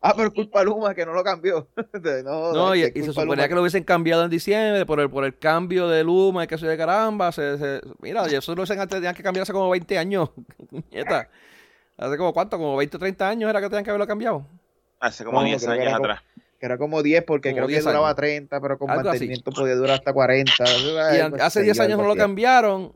Ah, 0.00 0.12
pero 0.16 0.28
es 0.28 0.34
culpa 0.34 0.62
Luma 0.64 0.94
que 0.94 1.04
no 1.06 1.12
lo 1.12 1.22
cambió. 1.22 1.68
no, 2.24 2.52
No, 2.52 2.74
y, 2.74 2.82
y 2.84 3.02
se 3.02 3.06
suponía 3.06 3.34
Luma. 3.36 3.48
que 3.48 3.54
lo 3.54 3.60
hubiesen 3.60 3.84
cambiado 3.84 4.24
en 4.24 4.30
diciembre 4.30 4.86
por 4.86 5.00
el, 5.00 5.10
por 5.10 5.24
el 5.24 5.36
cambio 5.38 5.88
de 5.88 6.02
Luma 6.04 6.44
y 6.44 6.46
que 6.46 6.56
soy 6.58 6.68
de 6.68 6.76
caramba. 6.76 7.32
Se, 7.32 7.58
se- 7.58 7.80
mira, 8.00 8.24
y 8.30 8.34
eso 8.34 8.54
lo 8.54 8.62
hacen 8.62 8.80
antes, 8.80 8.96
tenían 8.96 9.14
que 9.14 9.22
cambiar 9.22 9.42
hace 9.42 9.52
como 9.52 9.68
20 9.70 9.98
años. 9.98 10.30
Nieta. 10.90 11.28
Hace 11.96 12.16
como 12.16 12.32
cuánto, 12.32 12.56
como 12.58 12.76
20 12.76 12.96
o 12.96 13.00
30 13.00 13.28
años 13.28 13.50
era 13.50 13.60
que 13.60 13.68
tenían 13.68 13.84
que 13.84 13.90
haberlo 13.90 14.06
cambiado. 14.06 14.46
Hace 15.00 15.24
como 15.24 15.40
No, 15.40 15.46
10 15.46 15.62
creo 15.62 15.74
que 15.74 15.80
años 15.80 15.88
era 15.88 15.96
como- 15.98 16.10
atrás. 16.12 16.22
Que 16.58 16.66
era 16.66 16.78
como 16.78 17.02
10, 17.02 17.24
porque 17.24 17.50
Como 17.50 17.56
creo 17.58 17.68
10 17.68 17.80
que 17.84 17.88
duraba 17.90 18.06
años. 18.08 18.16
30, 18.16 18.60
pero 18.60 18.78
con 18.78 18.88
Algo 18.90 19.00
así. 19.02 19.08
mantenimiento 19.08 19.50
podía 19.52 19.74
durar 19.74 19.96
hasta 19.96 20.12
40. 20.14 20.52
Y 20.64 21.30
pues, 21.30 21.42
hace 21.42 21.60
sí, 21.60 21.64
10 21.66 21.80
años 21.80 21.98
no 21.98 22.04
lo 22.04 22.12
así. 22.12 22.18
cambiaron. 22.20 22.92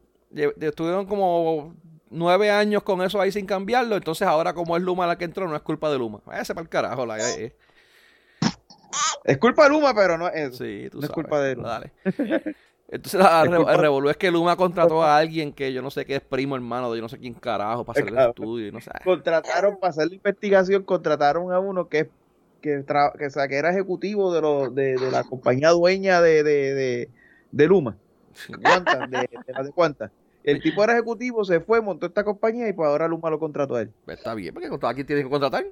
Estuvieron 0.61 1.07
como 1.07 1.75
9 2.11 2.51
años 2.51 2.83
con 2.83 3.03
eso 3.03 3.21
ahí 3.21 3.33
sin 3.33 3.47
cambiarlo. 3.47 3.97
Entonces 3.97 4.27
ahora 4.27 4.53
como 4.55 4.77
es 4.77 4.83
Luma 4.83 5.07
la 5.07 5.17
que 5.19 5.25
entró, 5.25 5.47
no 5.49 5.57
es 5.57 5.63
culpa 5.63 5.91
de 5.91 5.99
Luma. 5.99 6.21
Ese 6.33 6.55
para 6.55 6.63
el 6.63 6.69
carajo. 6.69 7.07
La, 7.07 7.19
eh. 7.31 7.55
Es 9.25 9.39
culpa 9.39 9.65
de 9.65 9.71
Luma, 9.71 9.95
pero 9.95 10.17
no 10.17 10.29
es 10.29 10.35
eso. 10.53 10.65
Sí, 10.65 10.89
tú 10.91 10.99
No 11.01 11.05
es 11.07 11.11
culpa 11.11 11.41
de 11.41 11.55
Luma. 11.57 11.69
Dale. 11.69 11.93
Entonces 12.91 13.21
la- 13.21 13.43
el 13.43 13.79
revolú 13.79 14.09
es 14.09 14.17
que 14.17 14.31
Luma 14.31 14.57
contrató 14.57 15.03
a 15.03 15.19
alguien 15.19 15.53
que 15.53 15.73
yo 15.75 15.83
no 15.83 15.91
sé 15.91 16.07
qué 16.07 16.17
es 16.17 16.23
primo 16.23 16.57
hermano 16.57 16.91
de 16.91 16.97
yo 16.99 17.03
no 17.03 17.09
sé 17.11 17.19
quién 17.19 17.35
carajo 17.35 17.85
para 17.85 18.01
hacer 18.01 18.11
el 18.13 18.19
estudio 18.19 18.69
y 18.69 18.73
no 18.73 18.81
sé. 18.81 18.91
Contrataron, 19.05 19.79
para 19.79 19.91
hacer 19.91 20.09
la 20.09 20.15
investigación, 20.15 20.85
contrataron 20.85 21.53
a 21.53 21.59
uno 21.59 21.89
que, 21.89 22.09
que, 22.63 22.79
tra- 22.87 23.13
que, 23.19 23.27
o 23.27 23.31
sea, 23.31 23.47
que 23.47 23.57
era 23.57 23.71
ejecutivo 23.71 24.33
de, 24.33 24.41
lo, 24.41 24.71
de, 24.71 24.95
de 24.97 25.11
la 25.11 25.23
compañía 25.25 25.69
dueña 25.71 26.23
de, 26.23 26.43
de, 26.43 26.75
de, 26.75 27.11
de 27.53 27.67
Luma. 27.67 27.99
De, 28.49 28.57
de 29.47 29.53
las 29.53 29.67
de 29.67 29.73
cuántas. 29.73 30.11
El 30.51 30.63
tipo 30.63 30.83
era 30.85 30.95
ejecutivo, 30.95 31.45
se 31.45 31.61
fue, 31.61 31.81
montó 31.81 32.07
esta 32.07 32.25
compañía 32.25 32.69
y 32.69 32.73
pues 32.73 32.89
ahora 32.89 33.07
Luma 33.09 33.29
lo 33.31 33.39
contrató 33.39 33.77
a 33.77 33.83
él. 33.83 33.93
Pues 34.05 34.19
está 34.19 34.35
bien, 34.35 34.55
porque 34.55 34.69
aquí 34.87 35.05
tienen 35.05 35.25
que 35.25 35.31
contratar. 35.31 35.67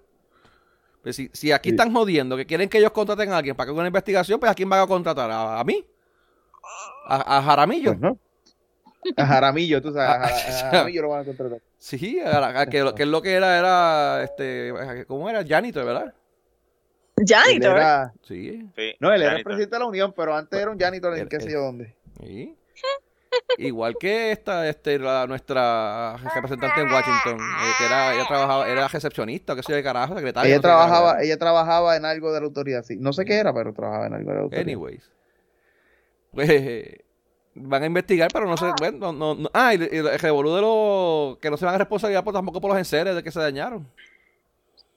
Pues 1.02 1.16
si, 1.16 1.30
si 1.32 1.52
aquí 1.52 1.70
Sí. 1.70 1.74
están 1.74 1.92
jodiendo, 1.94 2.36
que 2.36 2.46
quieren 2.46 2.68
que 2.68 2.78
ellos 2.78 2.90
contraten 2.90 3.30
a 3.32 3.38
alguien 3.38 3.54
para 3.56 3.66
que 3.66 3.70
haga 3.70 3.78
una 3.80 3.86
investigación, 3.88 4.38
pues 4.40 4.50
¿a 4.50 4.54
quién 4.54 4.68
van 4.68 4.80
a 4.80 4.86
contratar? 4.86 5.30
¿A, 5.30 5.60
a 5.60 5.64
mí? 5.64 5.84
¿A, 7.08 7.38
a 7.38 7.42
Jaramillo? 7.42 7.92
Pues 7.92 8.00
no. 8.00 8.18
A 9.16 9.24
Jaramillo, 9.24 9.80
tú 9.80 9.92
sabes, 9.92 10.08
a, 10.10 10.18
Jara- 10.28 10.66
a 10.66 10.70
Jaramillo 10.70 11.02
lo 11.02 11.08
van 11.10 11.20
a 11.20 11.24
contratar. 11.24 11.60
Sí, 11.78 12.18
a- 12.18 12.60
a- 12.60 12.66
que, 12.66 12.92
que 12.96 13.02
es 13.04 13.08
lo 13.08 13.22
que 13.22 13.32
era, 13.34 13.56
era, 13.58 14.24
este, 14.24 14.72
¿cómo 15.06 15.30
era? 15.30 15.44
Janitor, 15.46 15.84
¿verdad? 15.86 16.12
Janitor. 17.24 17.76
era- 17.76 18.12
Sí, 18.22 18.68
Sí, 18.76 18.92
no, 19.00 19.08
él 19.12 19.22
era 19.22 19.30
el 19.30 19.30
Janitor. 19.30 19.44
presidente 19.44 19.76
de 19.76 19.80
la 19.80 19.86
Unión, 19.86 20.12
pero 20.16 20.34
antes 20.36 20.60
era 20.60 20.70
un 20.70 20.78
janitor 20.78 21.14
en 21.14 21.20
Él- 21.20 21.28
qué 21.28 21.40
sé 21.40 21.50
yo 21.52 21.60
dónde. 21.62 21.94
sí. 22.20 22.56
Igual 23.58 23.96
que 23.98 24.32
esta, 24.32 24.68
este, 24.68 24.98
la, 24.98 25.26
nuestra 25.26 26.16
representante 26.34 26.80
en 26.80 26.90
Washington, 26.90 27.38
eh, 27.40 27.72
que 27.78 27.84
era, 27.86 28.14
ella 28.14 28.24
trabajaba, 28.26 28.68
era 28.68 28.88
recepcionista, 28.88 29.54
qué 29.56 29.62
sé 29.62 29.72
yo 29.72 29.76
de 29.76 29.82
carajo, 29.82 30.14
secretaria. 30.14 30.48
Ella 30.48 30.56
no 30.56 30.62
sé 30.62 30.68
qué 30.68 30.68
carajo 30.68 30.86
trabajaba, 30.88 31.22
ella 31.22 31.38
trabajaba 31.38 31.96
en 31.96 32.04
algo 32.04 32.32
de 32.32 32.40
la 32.40 32.46
autoridad, 32.46 32.82
sí. 32.84 32.96
No 32.98 33.12
sé 33.12 33.24
qué 33.24 33.34
era, 33.34 33.54
pero 33.54 33.72
trabajaba 33.72 34.06
en 34.06 34.14
algo 34.14 34.30
de 34.30 34.36
la 34.36 34.42
autoridad. 34.42 34.62
Anyways. 34.66 35.10
Pues 36.32 36.50
eh, 36.50 37.04
van 37.54 37.82
a 37.82 37.86
investigar, 37.86 38.30
pero 38.32 38.46
no 38.46 38.56
sé. 38.56 38.66
Bueno, 38.78 38.98
no, 38.98 39.12
no, 39.12 39.34
no- 39.34 39.50
ah, 39.54 39.74
y, 39.74 39.78
y 39.78 39.96
el 39.96 40.18
revolú 40.18 40.54
de 40.54 40.60
los 40.60 41.38
que 41.38 41.50
no 41.50 41.56
se 41.56 41.64
van 41.64 41.74
a 41.76 41.78
responsabilidad 41.78 42.24
por, 42.24 42.34
tampoco 42.34 42.60
por 42.60 42.70
los 42.70 42.78
enseres 42.78 43.14
de 43.14 43.22
que 43.22 43.30
se 43.30 43.40
dañaron. 43.40 43.88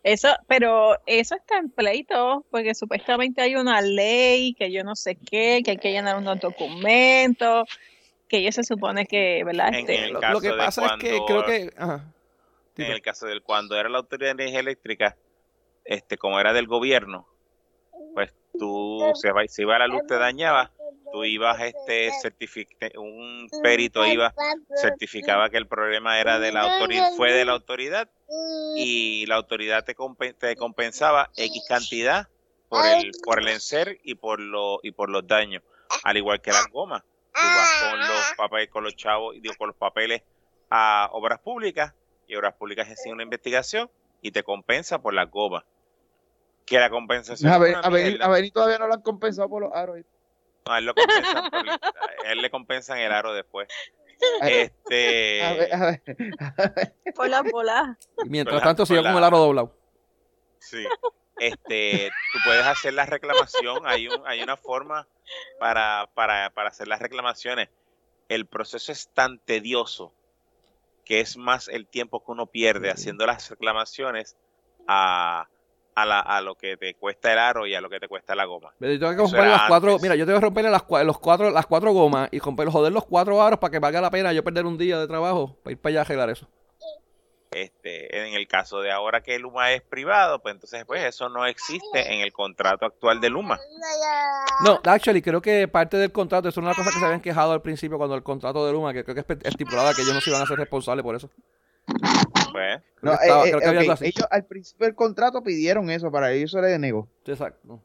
Eso, 0.02 0.30
pero 0.48 0.98
eso 1.06 1.36
está 1.36 1.58
en 1.58 1.70
pleito, 1.70 2.46
porque 2.52 2.74
supuestamente 2.74 3.42
hay 3.42 3.56
una 3.58 3.82
ley 3.82 4.54
que 4.54 4.72
yo 4.72 4.84
no 4.84 4.96
sé 4.96 5.16
qué, 5.16 5.62
que 5.64 5.72
hay 5.72 5.78
que 5.78 5.92
llenar 5.92 6.18
unos 6.18 6.40
documentos, 6.40 7.68
que 8.30 8.38
ellos 8.38 8.56
se 8.56 8.64
supone 8.64 9.06
que, 9.06 9.44
¿verdad? 9.44 9.70
En 9.70 9.76
Este, 9.82 10.06
el 10.06 10.14
Lo, 10.14 10.22
lo 10.22 10.40
que 10.40 10.54
pasa 10.54 10.86
es 10.86 10.92
que 11.02 11.20
creo 11.28 11.46
que. 11.46 11.72
Ajá. 11.78 12.14
En 12.78 12.92
el 12.92 13.02
caso 13.02 13.26
del 13.26 13.42
cuando 13.44 13.78
era 13.78 13.90
la 13.90 13.98
autoridad 13.98 14.30
de 14.30 14.44
energía 14.44 14.62
eléctrica, 14.62 15.18
este, 15.84 16.18
como 16.18 16.40
era 16.40 16.54
del 16.54 16.68
gobierno, 16.68 17.28
pues 18.14 18.34
tú, 18.58 19.02
si 19.16 19.28
iba, 19.28 19.46
si 19.48 19.62
iba 19.64 19.78
la 19.78 19.88
luz 19.88 20.08
te 20.08 20.18
dañaba, 20.18 20.72
tú 21.12 21.26
ibas, 21.26 21.60
este, 21.60 22.10
un 22.98 23.50
perito 23.62 24.06
iba, 24.06 24.34
certificaba 24.80 25.50
que 25.50 25.58
el 25.58 25.68
problema 25.68 26.22
era 26.22 26.40
de 26.40 26.54
la 26.54 26.62
autoridad, 26.76 27.12
fue 27.18 27.34
de 27.34 27.44
la 27.44 27.52
autoridad 27.52 28.10
y 28.78 29.26
la 29.26 29.36
autoridad 29.36 29.84
te, 29.84 29.94
compen- 29.96 30.38
te 30.38 30.56
compensaba 30.56 31.32
X 31.36 31.64
cantidad 31.68 32.30
por 32.70 32.86
el, 32.86 33.12
por 33.26 33.40
el 33.42 33.50
enser 33.50 34.00
y 34.04 34.16
por 34.16 34.40
lo, 34.40 34.80
y 34.84 34.92
por 34.92 35.10
los 35.10 35.28
daños, 35.28 35.64
al 36.04 36.16
igual 36.16 36.40
que 36.40 36.52
las 36.52 36.68
gomas. 36.72 37.04
Tú 37.34 37.42
vas 37.42 37.84
con 37.92 38.00
los 38.00 38.34
papeles, 38.38 38.70
con 38.70 38.84
los 38.84 38.96
chavos, 38.96 39.36
digo, 39.42 39.54
con 39.58 39.68
los 39.68 39.76
papeles 39.76 40.24
a 40.70 41.10
obras 41.14 41.40
públicas 41.40 41.94
y 42.28 42.36
obras 42.36 42.54
públicas 42.56 42.90
hacen 42.90 43.14
una 43.14 43.24
investigación 43.24 43.90
y 44.22 44.32
te 44.32 44.44
compensa 44.44 45.02
por 45.02 45.14
las 45.14 45.30
gomas. 45.30 45.64
Que 46.66 46.80
la 46.80 46.90
compensación 46.90 47.52
A, 47.52 47.58
ver, 47.58 47.76
a, 47.82 47.90
mierda. 47.90 48.26
a 48.26 48.30
Beni 48.30 48.52
todavía 48.52 48.78
no 48.78 48.88
lo 48.88 48.94
han 48.94 49.02
compensado 49.02 49.50
por 49.50 49.62
los 49.64 49.74
aros. 49.74 49.98
No, 50.68 50.74
a 50.74 50.78
él, 50.80 50.86
lo 50.86 50.94
compensan 50.94 51.50
por- 51.50 51.70
a 51.70 52.32
él 52.32 52.42
le 52.42 52.50
compensan 52.52 53.00
el 53.00 53.12
aro 53.12 53.34
después. 53.34 53.68
Este, 54.44 55.42
A 55.46 55.54
ver, 55.54 55.74
a 55.74 55.80
ver, 55.86 56.02
a 56.58 56.68
ver. 56.76 56.94
por 57.16 57.30
las 57.30 57.42
bolas. 57.50 57.98
Y 58.26 58.30
mientras 58.30 58.54
Con 58.56 58.60
la- 58.60 58.64
tanto, 58.70 58.86
sigo 58.86 58.98
con 59.02 59.06
con 59.12 59.16
el 59.16 59.22
la- 59.22 59.28
aro 59.28 59.38
doblado. 59.40 59.76
Sí. 60.60 60.86
Este, 61.40 62.12
tú 62.34 62.40
puedes 62.44 62.66
hacer 62.66 62.94
la 62.94 63.06
reclamación, 63.06 63.84
hay 63.86 64.10
un, 64.10 64.22
hay 64.28 64.42
una 64.44 64.58
forma 64.58 65.08
para, 65.60 66.10
para, 66.14 66.50
para 66.52 66.70
hacer 66.70 66.88
las 66.88 67.02
reclamaciones. 67.02 67.70
El 68.28 68.46
proceso 68.46 68.92
es 68.92 69.10
tan 69.14 69.40
tedioso 69.40 70.14
que 71.06 71.20
es 71.22 71.38
más 71.38 71.68
el 71.68 71.88
tiempo 71.88 72.24
que 72.24 72.32
uno 72.32 72.46
pierde 72.46 72.92
haciendo 72.92 73.26
las 73.26 73.50
reclamaciones 73.50 74.38
a, 74.88 75.48
a, 75.96 76.06
la, 76.06 76.20
a 76.20 76.42
lo 76.42 76.56
que 76.56 76.78
te 76.78 76.94
cuesta 76.94 77.34
el 77.34 77.40
aro 77.40 77.66
y 77.66 77.74
a 77.74 77.82
lo 77.82 77.90
que 77.90 78.00
te 78.00 78.08
cuesta 78.08 78.36
la 78.36 78.46
goma. 78.46 78.74
Pero 78.80 78.94
yo 78.94 79.00
tengo 79.00 79.12
que 79.12 79.18
romper 79.18 79.40
era 79.40 79.50
las 79.52 79.68
cuatro. 79.68 79.98
Mira, 80.00 80.16
yo 80.16 80.26
tengo 80.26 80.40
que 80.40 80.46
romperle 80.46 80.70
las, 80.70 80.84
los 81.06 81.20
cuatro, 81.20 81.50
las 81.50 81.66
cuatro 81.66 81.92
gomas 81.94 82.30
y 82.32 82.40
romper, 82.40 82.70
joder 82.70 82.94
los 82.94 83.06
cuatro 83.06 83.42
aros 83.42 83.60
para 83.60 83.72
que 83.72 83.80
valga 83.80 84.02
la 84.02 84.12
pena 84.12 84.34
yo 84.34 84.44
perder 84.44 84.66
un 84.66 84.78
día 84.78 85.00
de 85.00 85.08
trabajo 85.08 85.58
para 85.64 85.72
ir 85.72 85.80
para 85.80 85.92
allá 85.92 86.00
a 86.00 86.04
arreglar 86.04 86.30
eso. 86.30 86.48
Este, 87.52 88.28
en 88.28 88.36
el 88.36 88.48
caso 88.48 88.80
de 88.82 88.92
ahora 88.92 89.22
que 89.22 89.40
Luma 89.40 89.72
es 89.74 89.82
privado, 89.82 90.40
pues 90.40 90.54
entonces 90.54 90.86
pues 90.86 91.04
eso 91.04 91.30
no 91.30 91.48
existe 91.48 92.14
en 92.14 92.22
el 92.22 92.32
contrato 92.32 92.86
actual 92.86 93.20
de 93.22 93.30
Luma. 93.32 93.60
No, 94.64 94.80
actually, 94.84 95.22
creo 95.24 95.42
que 95.42 95.68
parte 95.68 95.98
del 95.98 96.12
contrato, 96.12 96.48
eso 96.50 96.60
es 96.60 96.64
una 96.66 96.76
cosa 96.76 96.92
que 96.92 97.00
se 97.00 97.06
habían 97.06 97.22
quejado 97.22 97.52
al 97.54 97.62
principio 97.64 97.98
cuando 97.98 98.16
el 98.16 98.22
contrato 98.22 98.66
de 98.68 98.72
Luma, 98.74 98.94
que 98.94 99.04
creo 99.04 99.16
que 99.16 99.22
es 99.34 99.38
estipulada 99.46 99.96
que 99.96 100.04
ellos 100.04 100.14
no 100.14 100.22
se 100.22 100.30
iban 100.30 100.44
a 100.44 100.46
ser 100.46 100.58
responsables 100.60 101.04
por 101.04 101.16
eso. 101.16 101.30
Pues, 102.52 102.82
Creo 103.00 103.14
No, 103.14 103.18
que 103.18 103.24
estaba- 103.26 103.46
eh, 103.46 103.50
creo 103.50 103.60
que 103.60 103.66
eh, 103.66 103.68
había 103.70 103.80
ok, 103.80 103.84
algo 103.84 103.94
así. 103.94 104.06
Ellos 104.06 104.28
al 104.30 104.46
principio 104.46 104.86
del 104.86 104.96
contrato 104.96 105.42
pidieron 105.44 105.90
eso, 105.90 106.12
para 106.12 106.32
ellos 106.32 106.52
se 106.52 106.62
les 106.62 106.70
denegó. 106.70 107.08
Exacto. 107.26 107.82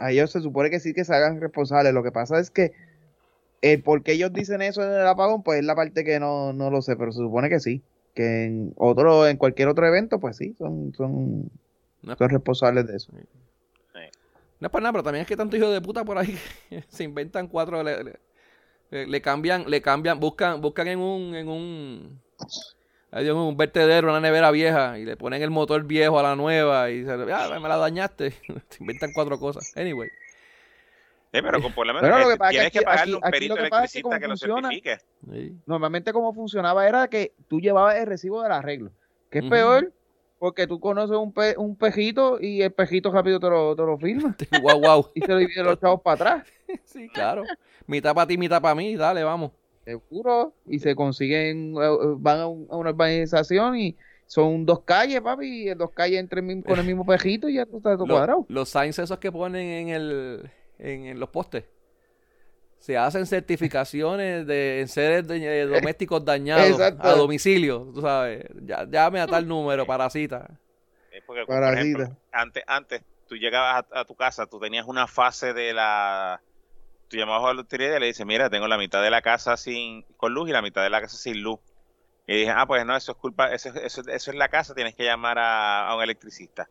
A 0.00 0.10
ellos 0.10 0.32
se 0.32 0.40
supone 0.40 0.70
que 0.70 0.80
sí 0.80 0.92
que 0.92 1.04
se 1.04 1.14
hagan 1.14 1.40
responsables. 1.40 1.92
Lo 1.94 2.02
que 2.02 2.10
pasa 2.10 2.40
es 2.40 2.50
que 2.50 2.72
el 3.62 3.80
por 3.82 4.02
qué 4.02 4.12
ellos 4.12 4.32
dicen 4.32 4.60
eso 4.62 4.82
en 4.82 4.90
el 4.90 5.06
apagón, 5.06 5.42
pues 5.44 5.60
es 5.60 5.64
la 5.64 5.76
parte 5.76 6.02
que 6.04 6.18
no, 6.18 6.52
no 6.52 6.70
lo 6.70 6.82
sé, 6.82 6.96
pero 6.96 7.12
se 7.12 7.18
supone 7.18 7.48
que 7.48 7.60
sí. 7.60 7.82
Que 8.14 8.44
en 8.44 8.72
otro, 8.76 9.26
en 9.26 9.36
cualquier 9.36 9.68
otro 9.68 9.86
evento, 9.86 10.18
pues 10.18 10.36
sí, 10.36 10.54
son, 10.58 10.92
son, 10.94 11.50
No 12.02 12.16
son 12.16 12.28
responsables 12.28 12.86
de 12.86 12.96
eso. 12.96 13.12
no 14.60 14.66
es 14.66 14.70
por 14.70 14.82
nada, 14.82 14.92
pero 14.92 15.04
también 15.04 15.22
es 15.22 15.28
que 15.28 15.36
tanto 15.36 15.56
hijo 15.56 15.70
de 15.70 15.80
puta 15.80 16.04
por 16.04 16.18
ahí 16.18 16.36
que 16.68 16.82
se 16.88 17.04
inventan 17.04 17.48
cuatro, 17.48 17.82
le, 17.82 18.18
le- 18.90 19.22
cambian, 19.22 19.64
le 19.70 19.80
cambian, 19.80 20.18
buscan, 20.18 20.60
buscan 20.60 20.88
en 20.88 20.98
un, 20.98 21.34
en 21.34 21.48
un, 21.48 22.20
un 23.12 23.56
vertedero, 23.56 24.10
una 24.10 24.20
nevera 24.20 24.50
vieja, 24.50 24.98
y 24.98 25.04
le 25.04 25.16
ponen 25.16 25.42
el 25.42 25.50
motor 25.50 25.84
viejo 25.84 26.18
a 26.18 26.22
la 26.22 26.36
nueva 26.36 26.90
y 26.90 27.04
se, 27.04 27.12
ah, 27.12 27.58
me 27.60 27.68
la 27.68 27.76
dañaste. 27.76 28.32
se 28.68 28.80
inventan 28.80 29.12
cuatro 29.14 29.38
cosas. 29.38 29.76
Anyway. 29.76 30.08
Sí, 31.32 31.40
pero 31.42 31.60
con 31.62 31.72
por 31.72 31.86
lo 31.86 31.94
menos 31.94 32.08
Pero 32.08 32.22
lo 32.24 32.28
que 32.30 32.36
pasa 32.36 32.50
es 32.50 32.54
tienes 32.56 32.72
que 32.72 32.78
que 32.80 32.84
pagarle 32.84 33.02
aquí- 33.02 33.12
un 33.14 33.24
aquí 33.24 33.30
perito 33.32 33.54
lo 33.56 33.62
que 33.62 33.68
que 33.70 33.76
electricista 33.76 34.18
lo 34.28 34.36
certifique. 34.36 34.98
Sí. 35.30 35.56
Normalmente 35.66 36.12
como 36.12 36.32
funcionaba 36.32 36.86
era 36.88 37.08
que 37.08 37.32
tú 37.48 37.60
llevabas 37.60 37.96
el 37.96 38.06
recibo 38.06 38.42
del 38.42 38.52
arreglo, 38.52 38.90
que 39.30 39.38
es 39.40 39.44
peor 39.44 39.92
porque 40.38 40.66
tú 40.66 40.80
conoces 40.80 41.16
un, 41.16 41.32
pe- 41.32 41.54
un 41.58 41.76
pejito 41.76 42.40
y 42.40 42.62
el 42.62 42.72
pejito 42.72 43.12
rápido 43.12 43.38
te 43.38 43.50
lo, 43.50 43.76
te 43.76 43.82
lo 43.82 43.98
firma 43.98 44.34
Guau, 44.62 44.78
guau. 44.80 45.10
y 45.14 45.20
se 45.20 45.28
lo 45.28 45.36
divide 45.36 45.62
los 45.62 45.78
chavos 45.78 46.00
para 46.02 46.14
atrás. 46.14 46.46
Sí, 46.84 47.08
claro. 47.08 47.42
Mitad 47.86 48.14
para 48.14 48.26
ti, 48.28 48.38
mitad 48.38 48.62
para 48.62 48.74
mí, 48.76 48.94
dale, 48.96 49.24
vamos. 49.24 49.50
Seguro. 49.84 50.54
Y 50.66 50.78
se 50.78 50.94
consiguen, 50.94 51.74
eh, 51.74 51.80
eh, 51.84 52.14
van 52.16 52.38
a, 52.40 52.46
un- 52.46 52.66
a 52.70 52.76
una 52.76 52.90
urbanización 52.90 53.76
y 53.76 53.96
son 54.26 54.64
dos 54.64 54.80
calles, 54.84 55.20
papi, 55.20 55.68
y 55.68 55.74
dos 55.74 55.90
calles 55.90 56.20
entre 56.20 56.40
el 56.40 56.46
mismo- 56.46 56.62
con 56.64 56.78
el 56.78 56.86
mismo 56.86 57.04
pejito 57.04 57.48
y 57.48 57.54
ya 57.54 57.66
tú 57.66 57.78
estás 57.78 57.96
todo 57.96 58.06
Lo- 58.06 58.14
cuadrado. 58.14 58.46
los 58.48 58.68
signs 58.68 58.98
esos 59.00 59.18
que 59.18 59.32
ponen 59.32 59.66
en 59.66 59.88
el 59.88 60.50
en, 60.80 61.06
en 61.06 61.20
los 61.20 61.28
postes. 61.28 61.64
Se 62.78 62.96
hacen 62.96 63.26
certificaciones 63.26 64.46
de 64.46 64.84
seres 64.88 65.28
de- 65.28 65.62
eh, 65.62 65.66
domésticos 65.66 66.24
dañados 66.24 66.70
Exacto. 66.70 67.06
a 67.06 67.14
domicilio, 67.14 67.90
tú 67.94 68.00
sabes. 68.00 68.44
Ya, 68.62 68.84
llame 68.84 69.20
a 69.20 69.26
tal 69.26 69.46
número, 69.46 69.84
parasita. 69.84 70.48
Eh, 71.12 71.20
Porque, 71.26 71.44
por 71.44 71.62
ejemplo, 71.62 72.04
Parasita. 72.06 72.18
antes, 72.32 72.64
antes 72.66 73.02
tú 73.28 73.36
llegabas 73.36 73.84
a, 73.92 74.00
a 74.00 74.04
tu 74.06 74.14
casa, 74.14 74.46
tú 74.46 74.58
tenías 74.58 74.86
una 74.86 75.06
fase 75.06 75.52
de 75.52 75.74
la... 75.74 76.40
Tú 77.08 77.16
llamabas 77.16 77.50
a 77.50 77.54
la 77.54 77.60
autoridad 77.60 77.96
y 77.96 78.00
le 78.00 78.06
dices, 78.06 78.24
mira, 78.24 78.48
tengo 78.48 78.66
la 78.68 78.78
mitad 78.78 79.02
de 79.02 79.10
la 79.10 79.20
casa 79.20 79.56
sin 79.56 80.02
con 80.16 80.32
luz 80.32 80.48
y 80.48 80.52
la 80.52 80.62
mitad 80.62 80.82
de 80.82 80.90
la 80.90 81.00
casa 81.00 81.16
sin 81.16 81.42
luz. 81.42 81.58
Y 82.26 82.36
dije, 82.38 82.50
ah, 82.54 82.64
pues 82.66 82.86
no, 82.86 82.96
eso 82.96 83.12
es 83.12 83.18
culpa, 83.18 83.52
eso, 83.52 83.70
eso, 83.70 84.02
eso 84.08 84.30
es 84.30 84.36
la 84.36 84.48
casa, 84.48 84.74
tienes 84.74 84.94
que 84.94 85.04
llamar 85.04 85.36
a, 85.38 85.88
a 85.88 85.96
un 85.96 86.02
electricista. 86.02 86.68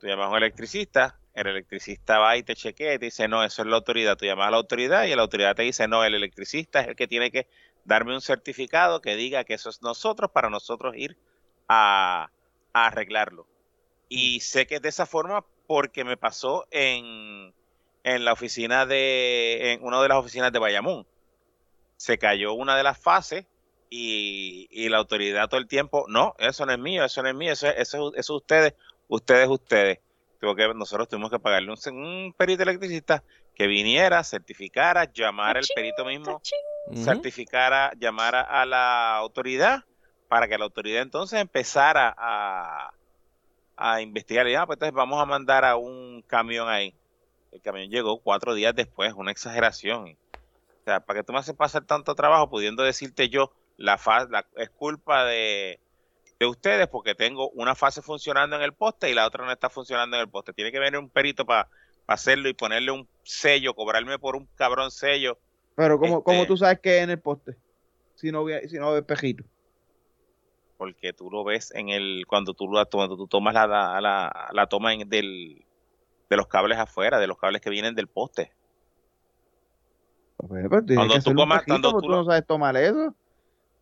Tú 0.00 0.08
llamas 0.08 0.26
a 0.26 0.30
un 0.30 0.36
electricista, 0.38 1.16
el 1.34 1.48
electricista 1.48 2.18
va 2.18 2.36
y 2.36 2.42
te 2.44 2.54
chequea 2.56 2.94
y 2.94 2.98
te 2.98 3.06
dice, 3.06 3.28
no, 3.28 3.44
eso 3.44 3.62
es 3.62 3.68
la 3.68 3.76
autoridad. 3.76 4.16
Tú 4.16 4.26
llamas 4.26 4.48
a 4.48 4.50
la 4.52 4.56
autoridad 4.58 5.04
y 5.04 5.14
la 5.14 5.22
autoridad 5.22 5.56
te 5.56 5.62
dice, 5.62 5.88
no, 5.88 6.04
el 6.04 6.14
electricista 6.14 6.80
es 6.80 6.88
el 6.88 6.96
que 6.96 7.08
tiene 7.08 7.30
que 7.30 7.48
darme 7.84 8.14
un 8.14 8.20
certificado 8.20 9.00
que 9.00 9.16
diga 9.16 9.44
que 9.44 9.54
eso 9.54 9.70
es 9.70 9.82
nosotros 9.82 10.30
para 10.32 10.50
nosotros 10.50 10.94
ir 10.96 11.18
a, 11.68 12.30
a 12.72 12.86
arreglarlo. 12.86 13.48
Y 14.08 14.40
sé 14.40 14.66
que 14.66 14.76
es 14.76 14.82
de 14.82 14.88
esa 14.90 15.06
forma 15.06 15.46
porque 15.66 16.04
me 16.04 16.16
pasó 16.16 16.66
en, 16.70 17.54
en 18.04 18.24
la 18.24 18.32
oficina 18.32 18.86
de, 18.86 19.72
en 19.74 19.84
una 19.84 20.02
de 20.02 20.08
las 20.08 20.18
oficinas 20.18 20.52
de 20.52 20.58
Bayamón. 20.60 21.06
Se 21.96 22.18
cayó 22.18 22.54
una 22.54 22.76
de 22.76 22.82
las 22.84 22.98
fases 23.00 23.46
y, 23.90 24.68
y 24.70 24.88
la 24.88 24.98
autoridad 24.98 25.48
todo 25.48 25.60
el 25.60 25.68
tiempo, 25.68 26.06
no, 26.08 26.34
eso 26.38 26.66
no 26.66 26.72
es 26.72 26.78
mío, 26.78 27.04
eso 27.04 27.22
no 27.22 27.28
es 27.30 27.34
mío, 27.34 27.52
eso, 27.52 27.68
es- 27.68 27.76
eso, 27.78 28.10
es- 28.12 28.18
eso 28.20 28.34
es 28.36 28.42
ustedes, 28.42 28.74
ustedes, 29.08 29.48
ustedes. 29.48 29.98
Tuvo 30.44 30.54
que, 30.54 30.74
nosotros 30.74 31.08
tuvimos 31.08 31.30
que 31.30 31.38
pagarle 31.38 31.72
un, 31.72 31.96
un 31.96 32.34
perito 32.36 32.64
electricista 32.64 33.24
que 33.54 33.66
viniera, 33.66 34.22
certificara, 34.22 35.10
llamara 35.10 35.58
al 35.58 35.66
Tachín, 35.66 35.74
perito 35.74 36.04
mismo 36.04 36.42
tachín. 36.42 37.02
Certificara, 37.02 37.92
llamara 37.98 38.42
a 38.42 38.66
la 38.66 39.16
autoridad 39.16 39.84
para 40.28 40.46
que 40.46 40.58
la 40.58 40.64
autoridad 40.64 41.00
entonces 41.00 41.40
empezara 41.40 42.14
a, 42.14 42.92
a 43.74 44.02
investigar. 44.02 44.46
Y 44.48 44.54
ah, 44.54 44.66
pues 44.66 44.76
entonces 44.76 44.92
vamos 44.92 45.18
a 45.18 45.24
mandar 45.24 45.64
a 45.64 45.76
un 45.76 46.22
camión 46.26 46.68
ahí. 46.68 46.92
El 47.50 47.62
camión 47.62 47.88
llegó 47.88 48.20
cuatro 48.20 48.52
días 48.52 48.74
después, 48.74 49.14
una 49.14 49.30
exageración. 49.30 50.10
O 50.10 50.84
sea, 50.84 51.00
¿para 51.00 51.20
qué 51.20 51.24
tú 51.24 51.32
me 51.32 51.38
haces 51.38 51.54
pasar 51.54 51.86
tanto 51.86 52.14
trabajo 52.14 52.50
pudiendo 52.50 52.82
decirte 52.82 53.30
yo 53.30 53.50
la 53.78 53.96
fase, 53.96 54.28
la, 54.30 54.44
es 54.56 54.68
culpa 54.68 55.24
de, 55.24 55.80
de 56.38 56.46
ustedes 56.46 56.88
porque 56.88 57.14
tengo 57.14 57.48
una 57.50 57.74
fase 57.74 58.02
funcionando 58.02 58.56
en 58.56 58.62
el 58.62 58.72
poste 58.74 59.10
y 59.10 59.14
la 59.14 59.26
otra 59.26 59.44
no 59.44 59.52
está 59.52 59.70
funcionando 59.70 60.16
en 60.16 60.22
el 60.22 60.28
poste? 60.28 60.52
Tiene 60.52 60.72
que 60.72 60.78
venir 60.78 60.98
un 60.98 61.08
perito 61.10 61.44
para 61.46 61.68
hacerlo 62.06 62.48
y 62.48 62.54
ponerle 62.54 62.90
un 62.90 63.08
sello, 63.22 63.74
cobrarme 63.74 64.18
por 64.18 64.36
un 64.36 64.46
cabrón 64.56 64.90
sello. 64.90 65.38
Pero 65.74 65.98
como, 65.98 66.18
Este- 66.18 66.24
como 66.24 66.46
tú 66.46 66.56
sabes 66.56 66.80
que 66.80 66.98
es 66.98 67.02
en 67.04 67.10
el 67.10 67.20
poste, 67.20 67.56
si 68.14 68.30
no, 68.30 68.44
si 68.68 68.76
no 68.78 68.92
ve 68.92 68.98
espejito. 68.98 69.44
porque 70.76 71.12
tú 71.12 71.30
lo 71.30 71.44
ves 71.44 71.72
en 71.74 71.88
el 71.88 72.24
cuando 72.26 72.52
tú 72.52 72.66
lo 72.68 72.84
cuando 72.90 73.16
tú 73.16 73.26
tomas 73.28 73.54
la, 73.54 73.66
la, 73.66 74.00
la, 74.00 74.48
la 74.52 74.66
toma 74.66 74.92
en- 74.92 75.08
del, 75.08 75.64
de 76.28 76.36
los 76.36 76.46
cables 76.48 76.78
afuera, 76.78 77.18
de 77.18 77.26
los 77.28 77.38
cables 77.38 77.62
que 77.62 77.70
vienen 77.70 77.94
del 77.94 78.08
poste. 78.08 78.52
Pues, 80.36 80.66
pues, 80.68 80.82
Cuando 80.94 81.14
tú 81.20 81.32
comas- 81.34 81.64
cuando 81.64 81.92
porque 81.92 82.06
tú 82.06 82.12
no 82.12 82.24
sabes 82.24 82.46
tomar 82.46 82.76
eso. 82.76 83.14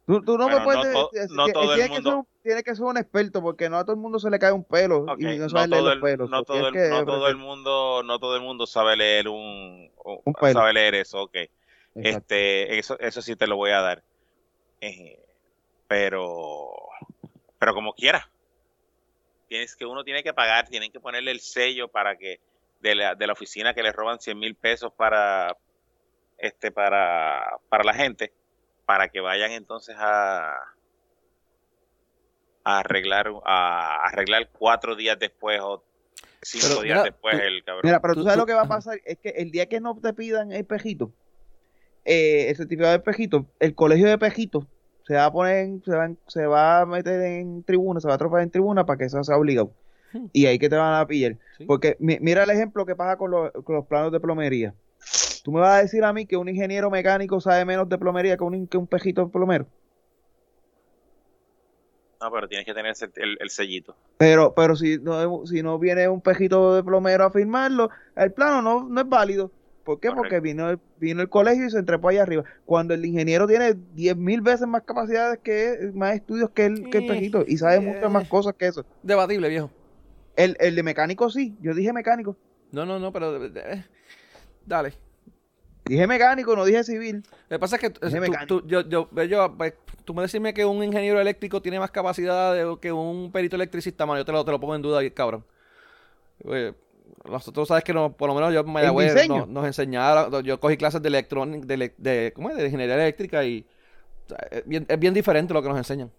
Tú, 0.06 0.20
tú 0.24 0.36
no 0.36 0.44
Bueno, 0.48 0.58
me 0.58 0.64
puedes 0.64 0.92
no 0.92 1.08
decir- 1.12 1.30
no 1.30 1.46
el 1.46 1.52
tiene 1.52 1.88
que 1.88 2.02
ser 2.02 2.14
un- 2.14 2.26
tiene 2.42 2.62
que 2.64 2.74
ser 2.74 2.84
un 2.84 2.96
experto 2.98 3.40
porque 3.40 3.70
no 3.70 3.76
a 3.78 3.84
todo 3.84 3.94
el 3.94 4.00
mundo 4.00 4.18
se 4.18 4.30
le 4.30 4.38
cae 4.40 4.50
un 4.52 4.64
pelo 4.64 5.06
y 5.16 5.24
no 5.24 5.44
no 5.44 5.48
sabe 5.48 5.68
leer 5.68 5.80
todo 5.80 5.84
los 5.84 5.94
el, 5.94 6.00
pelos. 6.00 6.30
no 6.30 6.38
so 6.38 6.44
todo 6.44 6.56
el, 6.68 6.72
tienes 6.72 6.90
que 6.90 6.94
no 6.96 7.04
todo 7.04 7.28
el 7.28 7.36
mundo, 7.36 8.02
no 8.04 8.18
todo 8.18 8.34
el 8.36 8.42
mundo 8.42 8.66
sabe 8.66 8.96
leer 8.96 9.28
un, 9.28 9.92
un- 10.04 10.20
Un 10.24 10.32
pelo. 10.34 10.52
sabe 10.54 10.72
leer 10.72 10.96
eso, 10.96 11.22
ok. 11.22 11.34
Exacto. 11.34 11.52
Este, 11.94 12.78
eso, 12.78 12.98
eso 12.98 13.22
sí 13.22 13.36
te 13.36 13.46
lo 13.46 13.56
voy 13.56 13.70
a 13.70 13.80
dar. 13.80 14.02
Eh, 14.80 15.18
pero, 15.86 16.72
pero 17.58 17.74
como 17.74 17.92
quiera. 17.94 18.28
Tienes 19.48 19.76
que 19.76 19.84
uno 19.84 20.02
tiene 20.02 20.22
que 20.22 20.32
pagar, 20.32 20.66
tienen 20.68 20.90
que 20.90 20.98
ponerle 21.00 21.30
el 21.30 21.40
sello 21.40 21.88
para 21.88 22.16
que 22.16 22.40
de 22.80 22.94
la, 22.94 23.14
de 23.14 23.26
la 23.26 23.34
oficina 23.34 23.74
que 23.74 23.82
le 23.82 23.92
roban 23.92 24.18
100 24.18 24.38
mil 24.38 24.56
pesos 24.56 24.92
para 24.96 25.54
este 26.38 26.72
para, 26.72 27.58
para 27.68 27.84
la 27.84 27.92
gente, 27.94 28.32
para 28.86 29.08
que 29.08 29.20
vayan 29.20 29.52
entonces 29.52 29.94
a 29.98 30.56
a 32.64 32.78
arreglar 32.78 33.28
a 33.44 34.04
arreglar 34.06 34.48
cuatro 34.52 34.94
días 34.94 35.18
después 35.18 35.60
o 35.60 35.82
cinco 36.42 36.66
Pero, 36.68 36.82
días 36.82 36.94
mira, 36.98 37.02
después 37.04 37.36
tú- 37.36 37.42
el 37.42 37.64
cabrón. 37.64 37.80
Mira, 37.84 38.00
pero 38.00 38.14
Tú- 38.14 38.20
tú 38.20 38.24
sabes 38.24 38.36
tú- 38.36 38.40
lo 38.42 38.46
que 38.46 38.54
va 38.54 38.62
a 38.62 38.68
pasar, 38.68 39.00
es 39.04 39.18
que 39.18 39.30
el 39.30 39.50
día 39.50 39.66
que 39.66 39.80
no 39.80 39.96
te 40.00 40.12
pidan 40.12 40.52
el 40.52 40.58
espejito, 40.60 41.12
eh, 42.04 42.50
el 42.50 42.56
certificado 42.56 42.90
de 42.92 42.98
espejito, 42.98 43.46
el 43.58 43.74
colegio 43.74 44.06
de 44.06 44.12
espejitos 44.12 44.64
se 45.06 45.14
va 45.14 45.24
a 45.26 45.32
poner, 45.32 45.56
en- 45.64 45.82
se 45.84 45.90
va, 45.96 46.08
se 46.28 46.46
va 46.46 46.80
a 46.82 46.86
meter 46.86 47.20
en 47.22 47.64
tribuna, 47.64 48.00
se 48.00 48.06
va 48.08 48.14
a 48.14 48.18
trofear 48.18 48.42
en 48.42 48.50
tribuna 48.50 48.86
para 48.86 48.96
que 48.98 49.04
eso 49.06 49.22
sea 49.24 49.36
obligado. 49.36 49.72
Hmm. 50.12 50.26
Y 50.32 50.46
ahí 50.46 50.58
que 50.60 50.68
te 50.68 50.76
van 50.76 50.94
a 50.94 51.06
pillar. 51.06 51.36
Sí. 51.58 51.64
Porque 51.64 51.96
mi- 51.98 52.18
mira 52.20 52.44
el 52.44 52.50
ejemplo 52.50 52.86
que 52.86 52.94
pasa 52.94 53.16
con 53.16 53.30
los, 53.32 53.50
con 53.64 53.74
los 53.74 53.86
planos 53.86 54.12
de 54.12 54.20
plomería. 54.20 54.72
Tú 55.42 55.52
me 55.52 55.60
vas 55.60 55.78
a 55.78 55.82
decir 55.82 56.04
a 56.04 56.12
mí 56.12 56.26
que 56.26 56.36
un 56.36 56.48
ingeniero 56.48 56.90
mecánico 56.90 57.40
sabe 57.40 57.64
menos 57.64 57.88
de 57.88 57.98
plomería 57.98 58.36
que 58.36 58.44
un, 58.44 58.66
que 58.68 58.78
un 58.78 58.86
pejito 58.88 59.30
plomero. 59.30 59.66
No, 62.20 62.30
pero 62.30 62.48
tienes 62.48 62.64
que 62.66 62.72
tener 62.74 62.94
el, 62.98 63.12
el- 63.22 63.36
el 63.40 63.50
sellito. 63.50 63.96
Pero, 64.16 64.54
pero 64.54 64.76
si 64.76 64.98
no, 64.98 65.46
si 65.46 65.62
no 65.62 65.78
viene 65.78 66.08
un 66.08 66.20
pejito 66.20 66.74
de 66.76 66.84
plomero 66.84 67.24
a 67.24 67.32
firmarlo, 67.32 67.90
el 68.14 68.32
plano 68.32 68.62
no, 68.62 68.88
no 68.88 69.00
es 69.00 69.08
válido. 69.08 69.52
¿Por 69.82 69.98
qué? 69.98 70.12
Porque 70.12 70.38
vino 70.38 70.70
el, 70.70 70.78
vino 70.96 71.22
el 71.22 71.28
colegio 71.28 71.66
y 71.66 71.70
se 71.70 71.78
entrepó 71.78 72.08
allá 72.08 72.22
arriba. 72.22 72.44
Cuando 72.64 72.94
el 72.94 73.04
ingeniero 73.04 73.48
tiene 73.48 73.74
10 73.74 74.16
mil 74.16 74.40
veces 74.40 74.68
más 74.68 74.82
capacidades 74.84 75.40
que 75.42 75.90
más 75.94 76.14
estudios 76.14 76.50
que 76.50 76.66
el, 76.66 76.88
que 76.88 76.98
el 76.98 77.04
Eh, 77.04 77.06
pejito 77.06 77.44
y 77.46 77.56
sabe 77.58 77.80
eh. 77.80 77.80
muchas 77.80 78.10
más 78.12 78.28
cosas 78.28 78.54
que 78.56 78.68
eso. 78.68 78.86
Debatible, 79.02 79.48
viejo. 79.48 79.70
El, 80.36 80.56
el 80.60 80.76
de 80.76 80.82
mecánico 80.82 81.30
sí, 81.30 81.56
yo 81.62 81.74
dije 81.74 81.92
mecánico. 81.94 82.36
No, 82.72 82.84
no, 82.86 82.98
no, 82.98 83.12
pero... 83.12 83.44
eh, 83.44 83.84
dale. 84.66 84.94
Dije 85.92 86.06
mecánico, 86.06 86.56
no 86.56 86.64
dije 86.64 86.82
civil. 86.84 87.22
Lo 87.50 87.56
que 87.56 87.58
pasa 87.58 87.76
es 87.76 87.80
que 87.82 87.90
tú- 87.90 88.00
Dije 88.06 88.16
tú, 88.16 88.22
mecánico. 88.22 88.60
tú- 88.62 88.66
yo, 88.66 88.80
yo, 88.88 89.08
yo, 89.24 89.54
tú 90.06 90.14
me 90.14 90.22
decirme 90.22 90.54
que 90.54 90.64
un 90.64 90.82
ingeniero 90.82 91.20
eléctrico 91.20 91.60
tiene 91.60 91.78
más 91.78 91.90
capacidad 91.90 92.54
de- 92.54 92.78
que 92.80 92.90
un 92.92 93.30
perito 93.30 93.56
electricista, 93.56 94.06
mano, 94.06 94.20
yo 94.20 94.24
te 94.24 94.32
lo, 94.32 94.42
te 94.42 94.50
lo 94.52 94.58
pongo 94.58 94.74
en 94.74 94.80
duda, 94.80 95.00
cabrón. 95.10 95.44
Eh, 96.48 96.72
nosotros 97.28 97.68
sabes 97.68 97.84
que 97.84 97.92
no, 97.92 98.10
por 98.12 98.28
lo 98.28 98.34
menos 98.34 98.54
yo 98.54 98.60
en 98.60 98.70
Mayagüez 98.72 99.14
diseño? 99.14 99.44
nos, 99.46 99.66
enseñaron, 99.66 100.42
yo 100.42 100.58
cogí 100.58 100.78
clases 100.78 101.02
de 101.02 101.08
electrónica, 101.08 101.66
de, 101.98 102.32
¿cómo 102.34 102.48
es? 102.48 102.56
de 102.56 102.64
ingeniería 102.64 102.94
eléctrica 102.94 103.44
y 103.44 103.66
o 104.24 104.28
sea, 104.30 104.38
es, 104.50 104.66
bien, 104.66 104.86
es 104.88 104.98
bien 104.98 105.12
diferente 105.12 105.52
lo 105.52 105.62
que 105.62 105.68
nos 105.68 105.76
enseñan. 105.76 106.10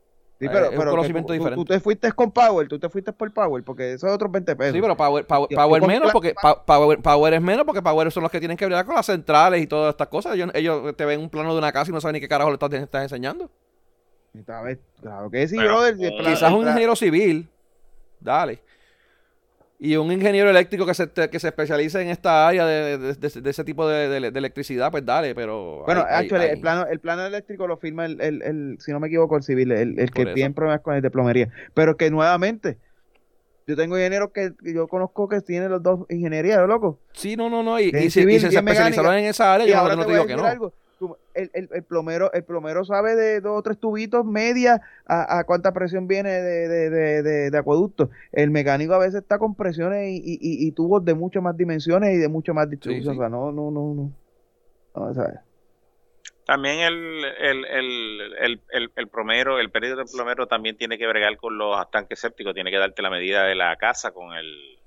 Sí, 0.44 0.48
Eh, 0.48 0.50
pero, 0.54 0.66
es 0.66 0.72
un 0.72 0.78
pero 0.78 0.92
conocimiento 0.92 1.28
tú, 1.28 1.34
diferente. 1.34 1.56
tú 1.56 1.66
te 1.74 1.80
fuiste 1.80 2.12
con 2.12 2.32
Power, 2.32 2.68
tú 2.68 2.80
te 2.80 2.90
fuiste 2.90 3.14
por 3.14 3.32
Power, 3.32 3.64
porque 3.64 3.94
eso 3.94 4.08
es 4.08 4.14
otros 4.14 4.32
20 4.32 4.56
pesos. 4.56 4.74
Sí, 4.74 4.82
pero 4.82 4.98
Power, 4.98 5.26
Power, 5.26 5.50
Power 5.50 5.88
menos, 5.88 6.12
porque 6.12 6.34
Power, 6.66 7.00
Power 7.02 7.34
es 7.34 7.42
menos 7.42 7.66
porque 7.66 7.82
Power 7.82 8.12
son 8.12 8.24
los 8.24 8.32
que 8.32 8.40
tienen 8.40 8.58
que 8.58 8.66
bregar 8.66 8.86
con 8.86 8.96
las 8.96 9.06
centrales 9.06 9.62
y 9.62 9.68
todas 9.68 9.92
estas 9.92 10.08
cosas. 10.08 10.36
Ellos, 10.36 10.50
ellos 10.54 10.96
te 10.98 11.06
ven 11.06 11.20
un 11.22 11.30
plano 11.30 11.54
de 11.54 11.60
una 11.60 11.72
casa 11.72 11.92
y 11.92 11.94
no 11.94 12.02
saben 12.02 12.14
ni 12.14 12.20
qué 12.20 12.28
carajo 12.28 12.50
le 12.50 12.56
estás, 12.56 12.74
estás 12.74 13.04
enseñando. 13.04 13.50
Claro 14.46 15.30
que 15.30 15.48
sí, 15.48 15.56
Bueno, 15.56 15.72
brother. 15.78 15.96
plan- 16.18 16.34
Quizás 16.34 16.52
un 16.52 16.62
ingeniero 16.68 16.96
civil, 16.96 17.48
dale. 18.20 18.62
Y 19.86 19.98
un 19.98 20.10
ingeniero 20.14 20.50
eléctrico 20.50 20.86
que 20.86 20.94
se, 20.94 21.10
que 21.10 21.40
se 21.42 21.48
especialice 21.50 22.02
en 22.02 22.08
esta 22.08 22.48
área 22.48 22.66
de, 22.66 22.98
de- 22.98 23.14
de- 23.16 23.42
de 23.42 23.50
ese 23.50 23.64
tipo 23.66 23.86
de, 23.86 24.16
electricidad, 24.16 24.90
pues 24.92 25.06
dale, 25.06 25.36
pero... 25.36 25.84
Bueno, 25.86 26.06
hay- 26.08 26.16
hay- 26.16 26.24
actually, 26.24 26.46
hay- 26.46 26.52
el 26.52 26.62
plano, 26.62 26.86
el 26.90 27.00
plano 27.02 27.26
eléctrico 27.26 27.68
lo 27.68 27.76
firma 27.76 28.06
el, 28.06 28.22
el, 28.22 28.42
el- 28.44 28.78
si 28.80 28.94
no 28.94 29.02
me 29.02 29.08
equivoco, 29.08 29.36
el 29.36 29.44
civil, 29.44 29.74
el, 29.74 30.00
el 30.00 30.12
que 30.12 30.28
tiene 30.28 30.54
problemas 30.56 30.80
con 30.80 30.96
el 30.96 31.02
de 31.02 31.12
plomería. 31.12 31.50
Pero 31.74 31.98
que 31.98 32.10
nuevamente, 32.10 32.78
yo 33.68 33.76
tengo 33.76 33.98
ingenieros 33.98 34.32
que, 34.34 34.54
yo 34.62 34.88
conozco 34.88 35.28
que 35.28 35.42
tienen 35.42 35.70
los 35.70 35.84
dos 35.84 36.06
ingenierías, 36.10 36.60
¿no, 36.60 36.68
loco? 36.68 37.00
Sí, 37.12 37.36
no, 37.36 37.50
no, 37.50 37.62
no, 37.62 37.78
y, 37.78 37.92
y, 37.94 37.98
y 38.06 38.10
se 38.10 38.26
bien 38.26 38.40
especializaron 38.46 39.16
en 39.16 39.26
esa 39.26 39.54
área, 39.54 39.68
Y 39.68 39.72
yo 39.72 39.78
ahora 39.80 39.98
no 39.98 40.04
te 40.04 40.08
te 40.08 40.14
digo 40.14 40.26
que 40.28 40.36
no. 40.38 40.46
algo. 40.46 40.74
Tú- 41.04 41.18
el, 41.34 41.52
el, 41.54 41.68
el 41.74 41.84
plomero, 41.84 42.32
el 42.32 42.46
plomero 42.46 42.86
sabe 42.86 43.16
de 43.16 43.42
dos 43.42 43.60
o 43.60 43.62
tres 43.62 43.78
tubitos 43.78 44.24
media 44.26 44.82
a, 45.06 45.40
a 45.40 45.44
cuánta 45.44 45.74
presión 45.74 46.08
viene 46.08 46.30
de, 46.30 46.68
de, 46.70 46.90
de, 46.90 47.24
de, 47.24 47.52
de 47.52 47.58
acueducto. 47.58 48.10
El 48.32 48.52
mecánico 48.52 48.94
a 48.94 49.00
veces 49.00 49.16
está 49.24 49.38
con 49.38 49.56
presiones 49.56 50.10
y, 50.10 50.18
y, 50.18 50.68
y- 50.68 50.72
tubos 50.72 51.04
de 51.04 51.14
muchas 51.14 51.44
más 51.44 51.58
dimensiones 51.58 52.14
y 52.14 52.18
de 52.20 52.30
mucho 52.30 52.54
más 52.54 52.70
distribución. 52.70 53.16
sí. 53.16 53.20
O 53.20 53.22
sea, 53.22 53.28
no, 53.30 53.52
no, 53.52 53.70
no, 53.70 53.94
no. 53.94 54.12
No, 54.96 55.14
¿sabes? 55.14 55.40
También 56.46 56.80
el, 56.80 57.24
el, 57.26 57.66
el, 57.66 58.22
el, 58.40 58.62
el, 58.72 58.92
el 58.96 59.08
plomero, 59.10 59.60
el 59.60 59.72
perito 59.72 59.96
del 59.98 60.06
plomero 60.12 60.48
también 60.48 60.78
tiene 60.78 60.98
que 60.98 61.08
bregar 61.08 61.36
con 61.38 61.58
los 61.58 61.90
tanques 61.92 62.20
sépticos, 62.20 62.54
tiene 62.54 62.72
que 62.72 62.78
darte 62.78 63.02
la 63.02 63.10
medida 63.10 63.44
de 63.46 63.56
la 63.56 63.76
casa 63.78 64.12
con 64.12 64.34
el... 64.34 64.80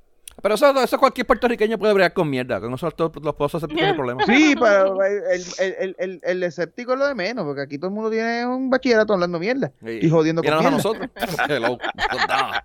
Pero 0.43 0.55
eso, 0.55 0.82
eso 0.82 0.99
cualquier 0.99 1.26
puertorriqueño 1.26 1.78
puede 1.78 1.95
bregar 1.95 2.12
con 2.12 2.28
mierda, 2.28 2.61
con 2.61 2.72
eso 2.74 2.91
todos 2.91 3.12
los 3.24 3.34
pozos 3.34 3.62
se 3.62 3.68
tienen 3.68 3.97
problemas. 3.97 4.26
Sí, 4.26 4.55
pero 4.59 5.03
el, 5.03 5.43
el, 5.59 5.74
el, 5.78 5.97
el, 5.99 6.20
el 6.22 6.43
escéptico 6.43 6.93
es 6.93 6.99
lo 6.99 7.07
de 7.07 7.14
menos, 7.14 7.45
porque 7.45 7.62
aquí 7.62 7.78
todo 7.78 7.89
el 7.89 7.95
mundo 7.95 8.11
tiene 8.11 8.45
un 8.47 8.68
bachillerato 8.68 9.14
hablando 9.14 9.39
mierda 9.39 9.72
y 9.82 10.09
jodiendo 10.11 10.43
con 10.43 10.51
míranos 10.59 10.84
a 10.84 10.91
mierda. 10.93 11.09
nosotros. 11.09 11.11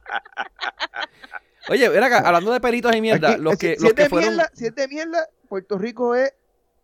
Oye, 1.69 1.88
ven 1.89 2.03
acá, 2.03 2.19
hablando 2.26 2.51
de 2.51 2.59
peritos 2.59 2.95
y 2.95 3.01
mierda, 3.01 3.32
Aquí, 3.32 3.41
los 3.41 3.53
si, 3.53 3.59
que, 3.59 3.76
si 3.76 3.84
los 3.84 3.89
es 3.91 3.95
de 3.95 4.03
que 4.03 4.09
fueron... 4.09 4.30
mierda, 4.36 4.51
si 4.53 4.65
es 4.65 4.76
de 4.76 4.88
mierda, 4.88 5.28
Puerto 5.47 5.78
Rico 5.78 6.15
es 6.15 6.34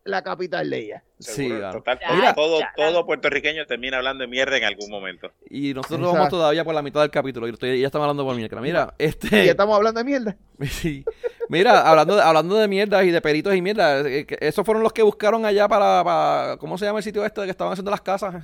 la 0.08 0.24
capital 0.24 0.70
de 0.70 0.78
ella. 0.80 1.04
Sí, 1.20 1.48
claro. 1.50 1.80
total, 1.80 2.00
Ya, 2.00 2.08
todo- 2.08 2.16
Mira. 2.18 2.34
todo, 2.36 2.60
ya. 2.60 2.74
todo 2.76 3.06
puertorriqueño 3.06 3.66
termina 3.66 3.98
hablando 3.98 4.22
de 4.24 4.28
mierda 4.28 4.58
en 4.58 4.64
algún 4.64 4.90
momento. 4.90 5.32
Y 5.50 5.74
nosotros 5.74 6.00
Exacto. 6.00 6.14
vamos 6.18 6.30
todavía 6.30 6.64
por 6.64 6.76
la 6.76 6.82
mitad 6.82 7.02
del 7.02 7.10
capítulo. 7.12 7.48
Y 7.48 7.52
estoy- 7.52 7.80
ya 7.82 7.86
estamos 7.88 8.06
hablando 8.06 8.24
por 8.26 8.36
mierda. 8.36 8.62
Mira, 8.62 8.94
Y 8.98 9.04
ya 9.04 9.10
este. 9.10 9.50
estamos 9.50 9.76
hablando 9.76 10.00
de 10.00 10.04
mierda. 10.06 10.38
sí. 10.70 11.04
Mira, 11.50 11.82
hablando 11.90 12.16
de, 12.16 12.22
hablando 12.22 12.56
de 12.56 12.68
mierdas 12.68 13.06
y 13.06 13.12
de 13.12 13.22
peritos 13.22 13.56
y 13.56 13.62
mierda, 13.62 14.02
esos 14.08 14.66
fueron 14.66 14.84
los 14.84 14.94
que 14.94 15.02
buscaron 15.04 15.46
allá 15.46 15.68
para, 15.68 16.04
para- 16.04 16.58
¿Cómo 16.58 16.78
se 16.78 16.86
llama 16.86 17.00
el 17.00 17.04
sitio 17.04 17.26
este 17.26 17.44
que 17.44 17.50
estaban 17.52 17.74
haciendo 17.74 17.92
las 17.92 18.02
casas? 18.02 18.36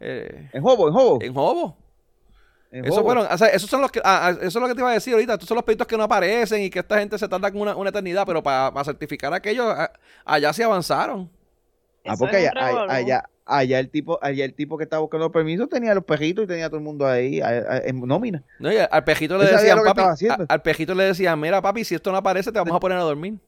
Eh, 0.00 0.50
En 0.52 0.62
Jobo, 0.62 0.88
en 0.88 0.94
Jobo. 0.94 1.18
en 1.22 1.34
Jobo. 1.34 1.76
Jobo. 2.70 3.04
fueron, 3.04 3.26
o 3.30 3.38
sea, 3.38 3.48
esos 3.48 3.70
son 3.70 3.80
los 3.80 3.90
que, 3.90 4.00
ah, 4.04 4.26
ah, 4.28 4.30
eso 4.30 4.46
es 4.46 4.54
lo 4.56 4.68
que 4.68 4.74
te 4.74 4.80
iba 4.80 4.90
a 4.90 4.94
decir 4.94 5.14
ahorita. 5.14 5.32
Estos 5.34 5.48
son 5.48 5.54
los 5.56 5.64
peritos 5.64 5.86
que 5.86 5.96
no 5.96 6.02
aparecen 6.02 6.62
y 6.62 6.70
que 6.70 6.80
esta 6.80 6.98
gente 6.98 7.18
se 7.18 7.26
tarda 7.28 7.50
con 7.50 7.62
una, 7.62 7.74
una 7.74 7.90
eternidad, 7.90 8.24
pero 8.26 8.42
para 8.42 8.84
certificar 8.84 9.32
aquello, 9.32 9.74
allá 10.24 10.52
sí 10.52 10.62
avanzaron. 10.62 11.30
Ah, 12.04 12.12
Eso 12.12 12.18
porque 12.18 12.36
allá, 12.36 12.52
allá, 12.54 12.84
allá, 12.94 13.24
allá 13.46 13.78
el 13.80 13.88
tipo, 13.90 14.18
allá 14.22 14.44
el 14.44 14.52
tipo 14.54 14.76
que 14.76 14.84
estaba 14.84 15.00
buscando 15.00 15.32
permiso 15.32 15.66
tenía 15.66 15.94
los 15.94 16.04
perritos 16.04 16.44
y 16.44 16.46
tenía 16.46 16.66
a 16.66 16.68
todo 16.68 16.78
el 16.78 16.84
mundo 16.84 17.06
ahí 17.06 17.40
a- 17.40 17.48
a- 17.48 17.78
en 17.78 18.00
nómina. 18.06 18.42
No, 18.58 18.70
y 18.72 18.76
al 18.76 19.04
pejito 19.04 19.38
le 19.38 19.44
decían, 19.62 19.78
papi, 19.84 20.02
al 20.48 20.62
pejito 20.62 20.94
le 20.94 21.04
decían, 21.04 21.40
mira 21.40 21.62
papi, 21.62 21.84
si 21.84 21.94
esto 21.94 22.10
no 22.12 22.18
aparece 22.18 22.52
te 22.52 22.58
vamos 22.58 22.76
a 22.76 22.80
poner 22.80 22.98
a 22.98 23.02
dormir. 23.02 23.38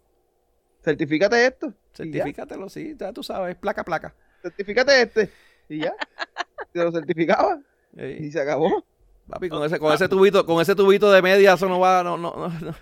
Certifícate 0.83 1.45
esto. 1.47 1.75
Certifícatelo, 1.93 2.69
sí, 2.71 2.97
ya 2.99 3.13
tú 3.13 3.23
sabes, 3.23 3.55
placa, 3.57 3.85
placa. 3.85 4.15
Certifícate 4.43 5.03
este. 5.03 5.31
Y 5.69 5.81
ya. 5.81 5.95
Se 6.73 6.79
lo 6.83 6.91
certificaba 6.93 7.61
y 7.97 8.31
se 8.31 8.41
acabó. 8.41 8.85
Papi, 9.31 9.49
con 9.49 9.65
ese, 9.65 9.79
con 9.79 9.93
ese 9.93 10.09
tubito, 10.09 10.45
con 10.47 10.61
ese 10.61 10.75
tubito 10.75 11.11
de 11.11 11.23
media, 11.23 11.55
eso 11.55 11.69
no 11.69 11.79
va, 11.81 12.03
no, 12.03 12.17
no, 12.19 12.35
no, 12.37 12.49
no, 12.49 12.75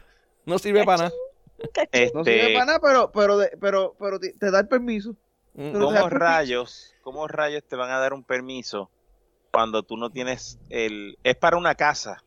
no 0.47 0.59
sirve 0.59 0.85
para 0.85 1.05
nada. 1.05 1.13
No 2.15 2.25
sirve 2.25 2.41
Este, 2.41 2.53
para 2.55 2.65
nada, 2.65 2.81
pero, 2.81 3.11
pero, 3.13 3.39
pero, 3.61 3.97
pero 3.99 4.19
te, 4.21 4.33
te 4.33 4.51
da 4.51 4.61
el 4.61 4.69
permiso. 4.69 5.11
Mm, 5.55 5.73
Pero- 5.73 5.87
¿Cómo 5.87 5.91
permiso. 5.95 6.09
rayos, 6.19 6.95
cómo 7.03 7.27
rayos 7.29 7.65
te 7.65 7.75
van 7.77 7.91
a 7.91 7.99
dar 7.99 8.13
un 8.13 8.23
permiso 8.23 8.91
cuando 9.51 9.83
tú 9.83 9.97
no 9.97 10.11
tienes 10.11 10.59
el... 10.71 11.19
Es 11.25 11.35
para 11.37 11.57
una 11.57 11.75
casa 11.75 12.23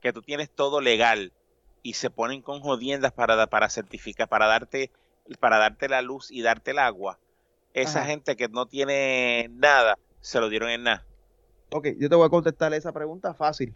que 0.00 0.12
tú 0.12 0.22
tienes 0.22 0.48
todo 0.50 0.80
legal 0.80 1.32
y 1.82 1.94
se 1.94 2.08
ponen 2.08 2.40
con 2.40 2.60
jodiendas 2.60 3.12
para, 3.12 3.46
para 3.48 3.68
certificar, 3.68 4.28
para 4.28 4.46
darte, 4.46 4.90
para 5.38 5.58
darte 5.58 5.88
la 5.88 6.00
luz 6.02 6.30
y 6.30 6.40
darte 6.40 6.70
el 6.70 6.78
agua. 6.78 7.18
Esa 7.74 8.00
Ajá. 8.00 8.08
gente 8.08 8.36
que 8.36 8.48
no 8.48 8.66
tiene 8.66 9.48
nada, 9.52 9.98
se 10.20 10.40
lo 10.40 10.48
dieron 10.48 10.70
en 10.70 10.84
nada. 10.84 11.04
Ok, 11.72 11.88
yo 11.98 12.08
te 12.08 12.16
voy 12.16 12.26
a 12.26 12.30
contestar 12.30 12.72
esa 12.74 12.92
pregunta 12.92 13.34
fácil. 13.34 13.74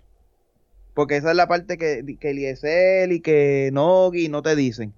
Porque 0.95 1.17
esa 1.17 1.31
es 1.31 1.37
la 1.37 1.49
parte 1.49 1.77
que, 1.77 2.05
que 2.21 2.31
Eliezer 2.31 3.11
y 3.13 3.21
que 3.21 3.71
Nogi 3.73 4.29
no 4.29 4.43
te 4.43 4.55
dicen. 4.57 4.95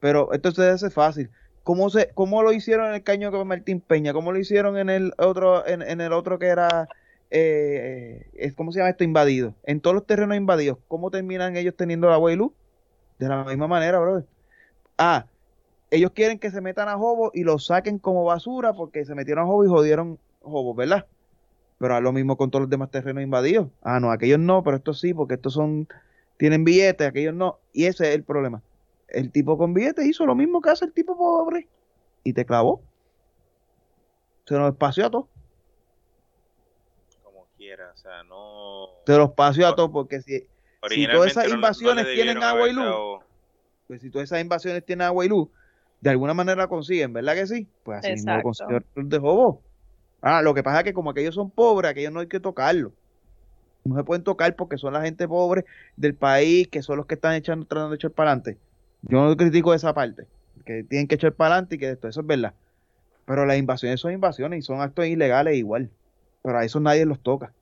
Pero 0.00 0.32
esto 0.32 0.50
se 0.52 0.68
hace 0.68 0.90
fácil. 0.90 1.30
¿Cómo, 1.62 1.88
se, 1.88 2.10
¿Cómo 2.12 2.42
lo 2.42 2.52
hicieron 2.52 2.88
en 2.88 2.94
el 2.94 3.02
caño 3.02 3.30
con 3.30 3.48
Martín 3.48 3.80
Peña? 3.80 4.12
¿Cómo 4.12 4.32
lo 4.32 4.38
hicieron 4.38 4.76
en 4.76 4.90
el 4.90 5.12
otro, 5.16 5.66
en, 5.66 6.00
el 6.00 6.12
otro 6.12 6.38
que 6.38 6.46
era, 6.46 6.88
eh, 7.30 8.52
¿cómo 8.56 8.70
se 8.70 8.78
llama 8.78 8.90
esto? 8.90 9.04
Invadido. 9.04 9.54
En 9.64 9.80
todos 9.80 9.94
los 9.94 10.06
terrenos 10.06 10.36
invadidos. 10.36 10.78
¿Cómo 10.88 11.10
terminan 11.10 11.56
ellos 11.56 11.74
teniendo 11.76 12.10
agua 12.12 12.32
y 12.32 12.36
luz? 12.36 12.52
De 13.18 13.28
la 13.28 13.44
misma 13.44 13.66
manera, 13.66 13.98
brother. 13.98 14.26
Ah, 14.98 15.26
ellos 15.90 16.10
quieren 16.14 16.38
que 16.38 16.50
se 16.50 16.60
metan 16.60 16.88
a 16.88 16.98
Jobo 16.98 17.30
y 17.32 17.44
lo 17.44 17.58
saquen 17.58 17.98
como 17.98 18.24
basura 18.24 18.74
porque 18.74 19.04
se 19.04 19.14
metieron 19.14 19.44
a 19.44 19.46
Jobo 19.46 19.64
y 19.64 19.68
jodieron 19.68 20.18
Jobo, 20.42 20.74
¿verdad? 20.74 21.06
Pero 21.78 21.96
a 21.96 22.00
lo 22.00 22.12
mismo 22.12 22.36
con 22.36 22.50
todos 22.50 22.62
los 22.62 22.70
demás 22.70 22.90
terrenos 22.90 23.22
invadidos. 23.22 23.68
Ah, 23.82 24.00
no, 24.00 24.10
aquellos 24.10 24.38
no, 24.38 24.62
pero 24.62 24.76
estos 24.76 25.00
sí, 25.00 25.12
porque 25.12 25.34
estos 25.34 25.54
son, 25.54 25.88
tienen 26.36 26.64
billetes, 26.64 27.06
aquellos 27.06 27.34
no. 27.34 27.58
Y 27.72 27.86
ese 27.86 28.08
es 28.08 28.14
el 28.14 28.24
problema. 28.24 28.62
El 29.08 29.30
tipo 29.32 29.58
con 29.58 29.74
billetes 29.74 30.06
hizo 30.06 30.24
lo 30.26 30.34
mismo 30.34 30.60
que 30.60 30.70
hace 30.70 30.84
el 30.84 30.92
tipo 30.92 31.16
pobre. 31.16 31.68
Y 32.22 32.32
te 32.32 32.46
clavó. 32.46 32.82
Se 34.46 34.54
nos 34.54 34.72
espació 34.72 35.06
a 35.06 35.10
todos. 35.10 35.26
Como 37.22 37.46
quiera, 37.56 37.90
o 37.92 37.96
sea, 37.96 38.22
no... 38.24 38.88
Se 39.06 39.16
los 39.16 39.30
espació 39.30 39.66
a 39.68 39.74
todos 39.74 39.90
porque 39.90 40.20
si, 40.22 40.46
Originalmente 40.80 41.30
esas 41.30 41.44
no- 41.44 41.50
no 41.50 41.56
invasiones 41.56 42.14
tienen 42.14 42.42
agua 42.42 42.68
y 42.68 42.72
luz, 42.72 42.84
dado- 42.84 43.24
pues 43.86 44.00
si 44.00 44.10
todas 44.10 44.28
esas 44.28 44.40
invasiones 44.40 44.84
tienen 44.84 45.06
agua 45.06 45.24
y 45.24 45.28
luz, 45.28 45.48
de 46.00 46.10
alguna 46.10 46.34
manera 46.34 46.68
consiguen, 46.68 47.12
¿verdad 47.12 47.34
que 47.34 47.46
sí? 47.46 47.68
Pues 47.82 47.98
así 47.98 48.12
mismo 48.12 48.32
lo 48.32 48.38
Exacto. 48.38 48.66
consiguió 48.66 49.02
el 49.02 49.08
de 49.08 49.18
Jobo. 49.18 49.63
Ah, 50.26 50.40
lo 50.40 50.54
que 50.54 50.62
pasa 50.62 50.78
es 50.78 50.84
que 50.84 50.94
como 50.94 51.10
aquellos 51.10 51.34
son 51.34 51.50
pobres, 51.50 51.90
aquellos 51.90 52.10
no 52.10 52.20
hay 52.20 52.28
que 52.28 52.40
tocarlos. 52.40 52.92
No 53.84 53.94
se 53.94 54.04
pueden 54.04 54.24
tocar 54.24 54.56
porque 54.56 54.78
son 54.78 54.94
la 54.94 55.02
gente 55.02 55.28
pobre 55.28 55.66
del 55.96 56.14
país, 56.14 56.66
que 56.68 56.80
son 56.80 56.96
los 56.96 57.04
que 57.04 57.16
están 57.16 57.34
echando, 57.34 57.66
tratando 57.66 57.90
de 57.90 57.96
echar 57.96 58.10
para 58.10 58.30
adelante. 58.30 58.58
Yo 59.02 59.22
no 59.22 59.36
critico 59.36 59.74
esa 59.74 59.92
parte, 59.92 60.26
que 60.64 60.82
tienen 60.82 61.08
que 61.08 61.16
echar 61.16 61.34
para 61.34 61.56
adelante 61.56 61.74
y 61.74 61.78
que 61.78 61.90
esto, 61.90 62.08
eso 62.08 62.22
es 62.22 62.26
verdad. 62.26 62.54
Pero 63.26 63.44
las 63.44 63.58
invasiones 63.58 64.00
son 64.00 64.12
invasiones 64.12 64.60
y 64.60 64.62
son 64.62 64.80
actos 64.80 65.04
ilegales 65.04 65.56
igual. 65.56 65.90
Pero 66.42 66.58
a 66.58 66.64
eso 66.64 66.80
nadie 66.80 67.04
los 67.04 67.22
toca. 67.22 67.52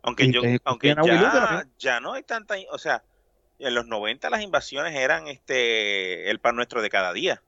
Aunque 0.00 0.24
Y 0.24 0.32
yo, 0.32 0.40
aunque 0.64 0.88
ya, 0.88 1.66
ya 1.78 2.00
no 2.00 2.14
hay 2.14 2.22
tanta, 2.22 2.54
o 2.72 2.78
sea, 2.78 3.02
en 3.58 3.74
los 3.74 3.86
90 3.86 4.30
las 4.30 4.40
invasiones 4.40 4.94
eran 4.94 5.28
este 5.28 6.30
el 6.30 6.38
pan 6.38 6.56
nuestro 6.56 6.80
de 6.80 6.88
cada 6.88 7.12
día. 7.12 7.42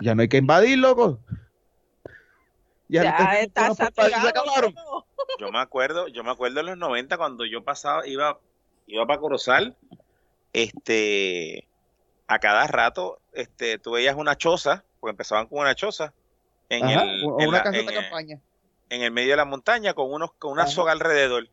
Ya 0.00 0.14
no 0.14 0.22
hay 0.22 0.28
que 0.28 0.38
invadir, 0.38 0.78
loco. 0.78 1.20
Ya, 2.88 3.02
no 3.04 3.16
tenemos 3.16 3.34
está 3.42 3.62
países, 3.62 3.76
se 3.76 3.84
saturado. 3.84 4.28
acabaron. 4.28 4.74
todo. 4.74 5.06
Yo 5.38 5.50
me 5.50 5.58
acuerdo, 5.58 6.08
yo 6.08 6.22
me 6.24 6.30
acuerdo 6.30 6.60
en 6.60 6.66
los 6.66 6.76
90 6.78 7.16
cuando 7.16 7.44
yo 7.44 7.62
pasaba, 7.64 8.06
iba, 8.06 8.40
iba 8.86 9.06
para 9.06 9.20
Corozal, 9.20 9.76
este, 10.52 11.68
a 12.26 12.38
cada 12.38 12.66
rato, 12.66 13.20
este, 13.32 13.78
tú 13.78 13.92
veías 13.92 14.16
una 14.16 14.36
choza, 14.36 14.84
porque 15.00 15.10
empezaban 15.12 15.46
con 15.46 15.58
una 15.60 15.74
choza, 15.74 16.14
en 16.68 16.84
Ajá, 16.84 17.02
el, 17.02 17.24
o 17.24 17.40
en 17.40 17.48
una 17.48 17.58
la- 17.58 17.64
casa 17.64 17.78
en 17.78 17.86
de 17.86 17.92
el- 17.94 18.00
campaña. 18.00 18.40
en 18.88 19.02
el 19.02 19.10
medio 19.10 19.30
de 19.30 19.36
la 19.36 19.44
montaña 19.44 19.94
con 19.94 20.12
unos, 20.12 20.32
con 20.34 20.52
una 20.52 20.62
Ajá. 20.62 20.70
soga 20.70 20.92
alrededor. 20.92 21.48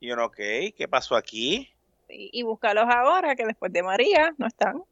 Y 0.00 0.08
yo, 0.08 0.16
ok, 0.24 0.36
¿qué 0.76 0.86
pasó 0.90 1.14
aquí? 1.16 1.70
Y, 2.08 2.30
y 2.32 2.42
búscalos 2.42 2.84
ahora, 2.88 3.36
que 3.36 3.46
después 3.46 3.72
de 3.72 3.82
María 3.82 4.34
no 4.38 4.46
están. 4.46 4.82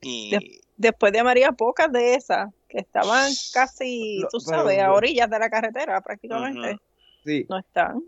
Y 0.00 0.60
Después 0.76 1.12
de 1.12 1.22
María, 1.24 1.52
pocas 1.52 1.90
de 1.90 2.14
esas 2.14 2.48
que 2.68 2.78
estaban 2.78 3.30
casi, 3.52 4.20
tú 4.30 4.38
pero- 4.44 4.58
sabes, 4.58 4.78
a 4.80 4.92
orillas 4.92 5.28
de 5.30 5.38
la 5.38 5.48
carretera 5.50 6.00
prácticamente. 6.00 6.78
Sí. 7.24 7.46
no 7.48 7.58
están. 7.58 8.02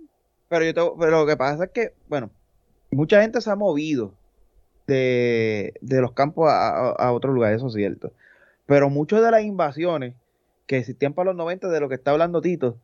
Pero, 0.49 0.65
yo 0.65 0.75
te- 0.75 0.99
pero 0.99 1.11
lo 1.21 1.27
que 1.27 1.37
pasa 1.37 1.65
es 1.65 1.71
que, 1.71 1.95
bueno, 2.09 2.31
mucha 2.91 3.21
gente 3.23 3.41
se 3.41 3.51
ha 3.51 3.57
movido 3.57 4.13
de, 4.87 5.75
de 5.81 6.01
los 6.01 6.13
campos 6.13 6.51
a, 6.51 6.91
a, 6.91 7.13
otros 7.13 7.35
lugares, 7.35 7.59
eso 7.59 7.69
es 7.69 7.75
cierto. 7.75 8.13
Pero 8.67 8.91
muchas 8.91 9.23
de 9.23 9.31
las 9.31 9.43
invasiones 9.43 10.15
que 10.67 10.79
existían 10.79 11.13
para 11.13 11.27
los 11.27 11.37
90, 11.37 11.69
de 11.69 11.81
lo 11.81 11.89
que 11.89 11.95
está 11.97 12.11
hablando 12.13 12.41
Tito, 12.41 12.77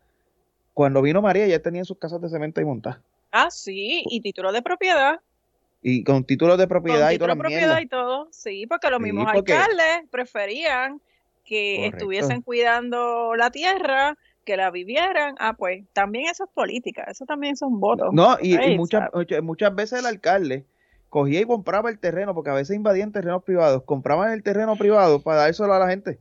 cuando 0.74 1.02
vino 1.02 1.22
María 1.22 1.46
ya 1.46 1.60
tenían 1.60 1.84
sus 1.84 1.98
casas 1.98 2.20
de 2.20 2.28
cemento 2.28 2.60
ahí 2.60 2.66
montadas. 2.66 3.00
Ah, 3.32 3.50
sí, 3.50 4.02
y 4.06 4.20
título 4.20 4.52
de 4.52 4.62
propiedad. 4.62 5.20
Y 5.82 6.02
con 6.04 6.24
títulos 6.24 6.58
de 6.58 6.64
Con 6.64 6.68
propiedad 6.70 7.10
y 7.10 7.14
título 7.14 7.34
todas 7.34 7.36
de 7.38 7.42
las 7.54 7.60
propiedad 7.60 7.80
y 7.80 7.86
todo. 7.86 8.28
Sí, 8.30 8.66
porque 8.66 8.90
los 8.90 8.98
Sí, 8.98 9.04
mismos 9.04 9.28
porque- 9.32 9.52
alcaldes 9.54 10.08
preferían 10.10 11.00
que 11.46 11.76
Correcto. 11.76 11.96
estuviesen 11.96 12.42
cuidando 12.42 13.34
la 13.36 13.50
tierra, 13.50 14.18
que 14.44 14.56
la 14.56 14.70
vivieran. 14.70 15.34
Ah, 15.38 15.54
pues 15.56 15.84
también 15.94 16.26
eso 16.28 16.44
es 16.44 16.50
política, 16.52 17.04
eso 17.08 17.24
también 17.24 17.56
son 17.56 17.80
votos. 17.80 18.08
No, 18.12 18.36
y, 18.42 18.58
muchas- 18.76 19.10
muchas 19.42 19.74
veces 19.74 20.00
el 20.00 20.06
alcalde 20.06 20.66
cogía 21.08 21.40
y 21.40 21.44
compraba 21.46 21.88
el 21.88 21.98
terreno, 21.98 22.34
porque 22.34 22.50
a 22.50 22.54
veces 22.54 22.76
invadían 22.76 23.12
terrenos 23.12 23.42
privados, 23.44 23.84
compraban 23.84 24.32
el 24.32 24.42
terreno 24.42 24.76
privado 24.76 25.22
para 25.22 25.42
dárselo 25.42 25.72
a 25.72 25.78
la 25.78 25.88
gente. 25.88 26.18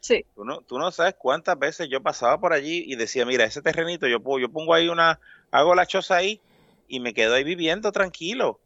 Sí, 0.00 0.24
tú 0.34 0.44
no, 0.44 0.60
tú 0.62 0.78
no 0.78 0.90
sabes 0.90 1.14
cuántas 1.18 1.58
veces 1.58 1.88
yo 1.90 2.02
pasaba 2.02 2.40
por 2.40 2.52
allí 2.52 2.84
y 2.86 2.96
decía, 2.96 3.26
mira, 3.26 3.44
ese 3.44 3.62
terrenito, 3.62 4.06
yo, 4.06 4.20
puedo- 4.20 4.38
yo 4.40 4.48
pongo 4.50 4.72
ahí 4.74 4.88
una, 4.88 5.20
hago 5.50 5.74
la 5.74 5.86
choza 5.86 6.16
ahí 6.16 6.40
y 6.86 7.00
me 7.00 7.12
quedo 7.12 7.34
ahí 7.34 7.44
viviendo 7.44 7.92
tranquilo. 7.92 8.60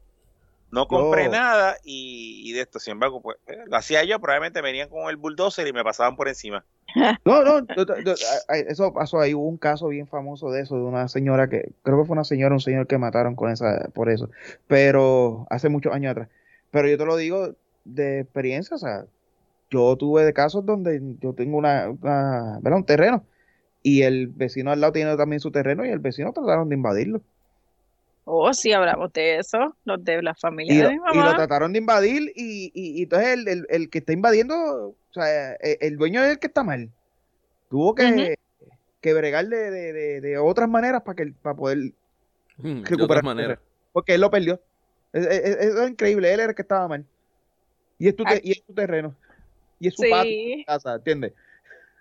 No 0.73 0.89
compré 0.89 1.29
nada 1.29 1.77
y, 1.85 2.41
y 2.45 2.53
de 2.53 2.63
esto, 2.63 2.79
sin 2.79 2.93
embargo, 2.93 3.21
pues 3.21 3.37
eh, 3.47 3.59
lo 3.67 3.77
hacía 3.77 4.05
yo, 4.05 4.19
probablemente 4.19 4.63
venían 4.63 4.89
con 4.89 5.11
el 5.11 5.19
bulldozer 5.19 5.67
y 5.69 5.73
me 5.75 5.85
pasaban 5.85 6.17
por 6.17 6.29
encima. 6.29 6.65
No, 7.25 7.43
no, 7.43 7.67
eso 8.49 8.93
pasó 8.93 9.21
ahí, 9.21 9.33
hubo 9.33 9.47
un 9.47 9.57
caso 9.57 9.89
bien 9.89 10.07
famoso 10.07 10.51
de 10.51 10.63
eso, 10.63 10.77
de 10.77 10.83
una 10.83 11.09
señora 11.09 11.49
que, 11.49 11.73
creo 11.83 12.01
que 12.01 12.07
fue 12.07 12.15
una 12.15 12.25
señora, 12.25 12.55
un 12.55 12.61
señor 12.61 12.87
que 12.87 12.99
mataron 12.99 13.35
con 13.35 13.51
esa, 13.51 13.89
por 13.95 14.11
eso, 14.11 14.31
pero 14.67 15.47
hace 15.49 15.69
muchos 15.69 15.95
años 15.95 16.13
atrás. 16.13 16.29
Pero 16.71 16.89
yo 16.89 16.99
te 16.99 17.07
lo 17.07 17.17
digo 17.17 17.55
de 17.85 18.21
experiencia, 18.21 18.75
o 18.75 18.79
sea, 18.79 19.05
yo 19.71 19.97
tuve 19.97 20.25
de 20.25 20.33
casos 20.33 20.65
donde 20.65 21.01
yo 21.21 21.35
tengo 21.35 21.57
una, 21.57 21.91
una 21.91 22.59
¿verdad? 22.61 22.79
un 22.79 22.85
terreno 22.85 23.25
y 23.83 24.03
el 24.03 24.29
vecino 24.29 24.71
al 24.71 24.81
lado 24.81 24.93
tiene 24.93 25.17
también 25.17 25.41
su 25.41 25.51
terreno 25.51 25.85
y 25.85 25.91
el 25.91 25.99
vecino 25.99 26.33
trataron 26.33 26.69
de 26.69 26.77
invadirlo. 26.77 27.23
Oh, 28.25 28.53
sí, 28.53 28.73
hablamos 28.73 29.13
de 29.13 29.39
eso, 29.39 29.77
los 29.85 30.03
de 30.05 30.23
la 30.23 30.35
familia 30.35 30.75
Y 30.75 30.79
de 30.79 30.83
lo, 30.85 30.91
mi 30.91 30.99
y 30.99 30.99
lo 31.01 31.11
mamá. 31.25 31.35
trataron 31.35 31.73
de 31.73 31.79
invadir 31.79 32.33
y, 32.35 32.71
y, 32.75 33.01
y 33.01 33.03
entonces 33.05 33.29
el, 33.29 33.49
el, 33.49 33.67
el 33.69 33.91
que 33.91 33.99
está 33.99 34.13
invadiendo, 34.13 34.55
o 34.55 34.97
sea, 35.13 35.53
el, 35.55 35.79
el 35.81 35.97
dueño 35.97 36.23
es 36.23 36.33
el 36.33 36.39
que 36.39 36.47
está 36.47 36.63
mal. 36.65 36.91
Tuvo 37.69 37.95
que, 37.95 38.37
que 39.01 39.15
bregar 39.15 39.47
de, 39.49 39.71
de, 39.71 39.93
de, 39.93 40.21
de 40.21 40.39
otras 40.39 40.69
maneras 40.69 41.03
para 41.03 41.17
que 41.17 41.33
para 41.43 41.57
poder 41.57 41.79
Mm, 42.59 42.83
de 42.83 42.89
recuperar 42.89 43.25
porque 43.93 44.15
él 44.15 44.21
lo 44.21 44.31
perdió. 44.31 44.61
Es- 45.13 45.27
es- 45.27 45.45
es- 45.45 45.57
Eso 45.57 45.83
es 45.85 45.91
increíble, 45.91 46.33
él 46.33 46.41
era 46.41 46.51
el 46.51 46.55
que 46.57 46.63
estaba 46.63 46.89
mal. 46.89 47.07
Y 47.99 48.09
es 48.09 48.17
tu, 48.17 48.25
te- 48.25 48.41
y 48.43 48.53
es 48.53 48.65
tu 48.65 48.75
terreno. 48.75 49.15
Y 49.79 49.89
es 49.89 49.95
su 49.95 50.03
patio, 50.03 50.37
Sí, 50.37 50.65
casa, 50.67 50.95
¿entiendes? 50.95 51.33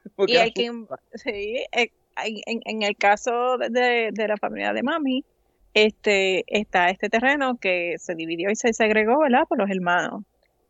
Porque 0.15 0.33
y 0.33 0.47
su- 0.47 0.53
que, 0.53 0.71
sí, 1.15 1.65
eh, 1.71 1.91
en, 2.23 2.35
en- 2.45 2.61
en 2.65 2.81
el 2.83 2.95
caso 2.97 3.57
de- 3.57 3.69
de, 3.69 4.09
de 4.13 4.27
la 4.27 4.37
familia 4.37 4.73
de 4.73 4.83
mami, 4.83 5.25
este, 5.73 6.43
está 6.47 6.89
este 6.89 7.09
terreno 7.09 7.57
que 7.57 7.95
se 7.99 8.15
dividió 8.15 8.49
y 8.51 8.55
se 8.55 8.73
segregó, 8.73 9.19
¿verdad? 9.19 9.45
Por 9.47 9.59
los 9.59 9.69
hermanos. 9.69 10.23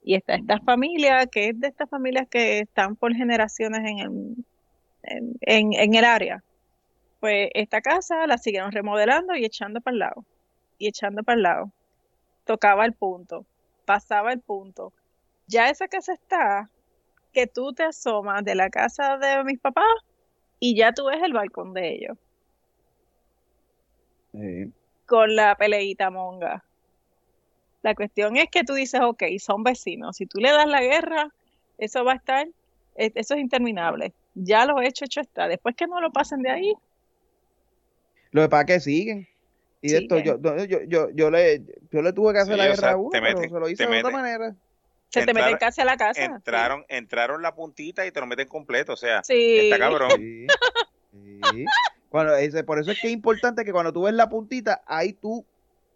Y 0.04 0.16
está 0.16 0.36
esta 0.36 0.60
familia, 0.60 1.28
que 1.28 1.50
es 1.50 1.60
de 1.60 1.68
estas 1.68 1.90
familias 1.90 2.28
que 2.30 2.60
están 2.60 2.96
por 2.96 3.14
generaciones 3.16 3.82
en 3.90 4.00
el, 4.00 4.36
en, 5.04 5.34
en- 5.42 5.74
en 5.74 5.94
el 5.96 6.06
área. 6.06 6.44
Pues 7.20 7.50
esta 7.54 7.82
casa 7.82 8.28
la 8.28 8.38
siguieron 8.38 8.72
remodelando 8.72 9.36
y 9.36 9.46
echando 9.46 9.82
para 9.82 9.94
el 9.94 10.00
lado. 10.00 10.26
Y 10.78 10.88
echando 10.88 11.24
para 11.24 11.36
el 11.38 11.44
lado. 11.44 11.72
Tocaba 12.46 12.86
el 12.86 12.94
punto. 12.94 13.46
Pasaba 13.86 14.34
el 14.34 14.42
punto. 14.42 14.94
Ya 15.48 15.70
esa 15.70 15.88
casa 15.88 16.14
está 16.14 16.70
que 17.34 17.48
tú 17.48 17.74
te 17.74 17.84
asomas 17.84 18.44
de 18.44 18.56
la 18.56 18.70
casa 18.70 19.18
de 19.18 19.44
mis 19.44 19.60
papás 19.60 19.86
y 20.60 20.76
ya 20.78 20.94
tú 20.94 21.06
ves 21.06 21.22
el 21.24 21.34
balcón 21.34 21.74
de 21.74 21.94
ellos 21.96 22.18
Sí. 24.32 24.74
Con 25.12 25.36
la 25.36 25.56
peleita 25.58 26.10
monga. 26.10 26.64
La 27.82 27.96
cuestión 27.96 28.38
es 28.38 28.46
que 28.50 28.64
tú 28.64 28.74
dices, 28.76 29.02
ok, 29.04 29.24
son 29.40 29.62
vecinos. 29.62 30.16
Si 30.16 30.26
tú 30.26 30.40
le 30.40 30.52
das 30.52 30.68
la 30.68 30.82
guerra, 30.82 31.28
eso 31.78 32.06
va 32.06 32.14
a 32.14 32.16
estar, 32.16 32.48
eh, 32.96 33.12
eso 33.16 33.34
es 33.34 33.42
interminable. 33.42 34.14
Ya 34.36 34.66
lo 34.66 34.80
hecho, 34.82 35.04
hecho 35.04 35.20
está. 35.20 35.50
Después 35.50 35.76
que 35.76 35.86
no 35.88 36.00
lo 36.00 36.14
pasen 36.14 36.42
de 36.42 36.50
ahí, 36.52 36.74
Lo 38.32 38.44
que 38.44 38.48
pasa 38.48 38.62
es 38.62 38.68
que 38.68 38.80
siguen. 38.80 39.28
Y 39.82 39.92
de 39.92 39.98
esto, 39.98 40.18
yo, 40.20 40.40
yo, 40.42 40.64
yo, 40.64 40.80
yo, 40.88 41.10
yo 41.14 41.30
le, 41.30 41.62
yo 41.92 42.02
le 42.02 42.14
tuve 42.14 42.32
que 42.32 42.40
hacer 42.40 42.54
Sí, 42.54 42.58
la 42.58 42.64
o 42.64 42.68
guerra 42.68 42.78
sea, 42.80 42.92
a 42.92 42.98
uno, 42.98 43.10
te 43.10 43.20
pero 43.20 43.38
meten- 43.40 43.50
se 43.52 43.60
lo 43.60 43.68
hice 43.68 43.86
te 43.86 43.92
de 43.92 44.00
otra 44.00 44.12
manera. 44.12 44.56
se 45.10 45.26
te 45.26 45.34
meten 45.34 45.58
casi 45.58 45.82
a 45.82 45.86
la 45.86 45.98
casa. 45.98 46.24
Entraron, 46.24 46.86
entraron 46.88 47.42
la 47.42 47.54
puntita 47.54 48.06
y 48.06 48.12
te 48.14 48.22
lo 48.22 48.28
meten 48.28 48.48
completo, 48.48 48.94
o 48.94 48.96
sea, 48.96 49.22
Sí. 49.26 49.58
está 49.60 49.78
cabrón. 49.78 50.12
Sí. 50.12 50.46
sí. 52.12 52.18
Cuando, 52.18 52.36
ese, 52.36 52.64
por 52.64 52.80
eso 52.80 52.92
es 52.92 53.00
que 53.00 53.08
es 53.08 53.14
importante 53.14 53.64
que 53.66 53.72
cuando 53.72 53.94
tú 53.94 54.04
ves 54.04 54.14
la 54.14 54.30
puntita, 54.30 54.82
ahí 54.86 55.14
tú 55.14 55.46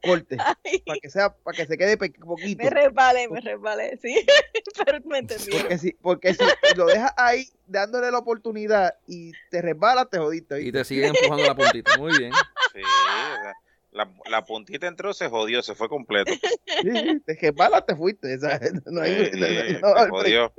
cortes. 0.04 0.40
Ay, 0.64 0.80
Para 0.86 1.00
que 1.00 1.10
sea, 1.10 1.34
para 1.34 1.58
que 1.58 1.66
se 1.66 1.78
quede 1.78 1.98
poquito. 1.98 2.64
me 2.64 2.70
resbalé, 2.70 3.28
me 3.28 3.42
resbalé, 3.42 3.98
sí. 4.02 4.26
Pero 4.86 5.00
me 5.06 5.18
entendieron. 5.20 5.62
Porque 5.62 5.78
si, 5.78 5.92
porque 5.94 6.34
si 6.36 6.44
lo 6.78 6.86
dejas 6.86 7.12
ahí 7.18 7.48
dándole 7.68 8.12
la 8.12 8.20
oportunidad 8.20 8.96
y 9.08 9.32
te 9.50 9.62
resbalas, 9.62 10.10
te 10.10 10.18
jodiste. 10.20 10.62
Y 10.62 10.72
te 10.72 10.84
siguen 10.86 11.14
empujando 11.16 11.44
la 11.46 11.56
puntita. 11.56 11.98
Muy 11.98 12.18
bien. 12.18 12.32
Sí, 12.74 12.82
la, 13.92 14.10
la 14.30 14.44
puntita 14.46 14.88
entró, 14.88 15.14
se 15.14 15.30
jodió, 15.30 15.62
se 15.64 15.74
fue 15.76 15.88
completo. 15.90 16.32
Sí, 16.34 16.92
sí, 16.92 17.20
te 17.26 17.36
resbalas, 17.42 17.86
te 17.86 17.96
fuiste. 17.96 18.36
o 18.36 18.40
sea, 18.40 18.60
no 18.86 19.02
hay- 19.02 19.12
Eh, 19.12 19.32
no- 19.34 19.46
eh, 19.46 19.80
no- 19.82 20.04
se 20.04 20.10
jodió. 20.10 20.54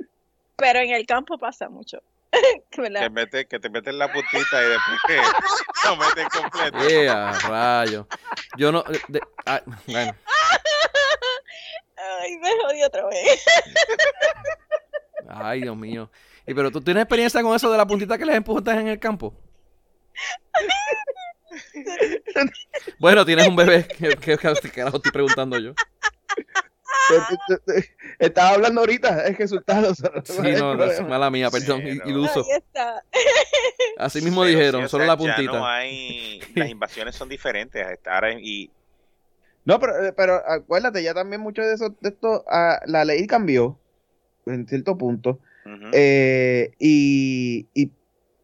Pero 0.57 0.79
en 0.79 0.89
el 0.89 1.05
campo 1.05 1.37
pasa 1.37 1.69
mucho. 1.69 2.01
Que, 2.71 3.09
mete, 3.09 3.47
que 3.47 3.59
te 3.59 3.69
meten 3.69 3.97
la 3.97 4.11
puntita 4.11 4.61
y 4.63 4.69
después 4.69 4.99
que 5.07 5.17
lo 5.87 5.95
meten 5.97 6.27
completo. 6.29 6.87
Yeah, 6.87 7.31
rayo. 7.47 8.07
Yo 8.57 8.71
no. 8.71 8.83
de- 9.07 9.21
ah, 9.45 9.61
bueno, 9.87 10.15
Ay, 12.21 12.37
me 12.37 12.49
jodí 12.61 12.83
otra 12.83 13.07
vez. 13.07 13.43
ay, 15.29 15.61
Dios 15.61 15.75
mío. 15.75 16.09
Y 16.45 16.53
pero 16.53 16.71
tú 16.71 16.81
tienes 16.81 17.03
experiencia 17.03 17.41
con 17.41 17.55
eso 17.55 17.71
de 17.71 17.77
la 17.77 17.85
puntita 17.87 18.17
que 18.17 18.25
les 18.25 18.35
empujas 18.35 18.77
en 18.77 18.87
el 18.87 18.99
campo. 18.99 19.33
Bueno, 22.99 23.25
tienes 23.25 23.47
un 23.47 23.55
bebé. 23.55 23.87
¿Qué, 23.87 24.09
qué, 24.09 24.37
qué 24.37 24.69
carajo 24.71 24.97
estoy 24.97 25.11
preguntando 25.11 25.57
yo? 25.57 25.73
Estaba 28.19 28.49
hablando 28.51 28.81
ahorita, 28.81 29.27
es 29.27 29.37
resultado. 29.37 29.93
Sí, 29.95 30.01
no, 30.57 30.75
no, 30.75 30.83
es 30.85 31.01
mala 31.07 31.29
mía, 31.29 31.49
perdón, 31.49 31.81
Sí, 31.83 31.97
no. 31.97 32.09
iluso. 32.09 32.43
Ahí 32.43 32.57
está. 32.57 33.03
Así 33.97 34.21
mismo 34.21 34.41
Pero 34.41 34.57
dijeron, 34.57 34.89
solo 34.89 35.05
sea, 35.05 35.15
la 35.15 35.21
Ya 35.21 35.27
no 35.27 35.35
puntita. 35.35 35.75
hay, 35.77 36.41
las 36.55 36.69
invasiones 36.69 37.15
son 37.15 37.29
diferentes. 37.29 37.85
Ahora 38.05 38.33
y 38.33 38.69
No, 39.65 39.79
pero, 39.79 39.93
pero 40.15 40.35
acuérdate, 40.49 41.03
ya 41.03 41.13
también 41.13 41.41
mucho 41.41 41.61
de 41.61 41.73
eso, 41.73 41.95
de 42.01 42.09
esto, 42.09 42.43
ah, 42.49 42.79
la 42.85 43.05
ley 43.05 43.25
cambió 43.27 43.77
en 44.45 44.67
cierto 44.67 44.97
punto. 44.97 45.39
eh, 45.91 46.71
y, 46.79 47.67
y 47.73 47.91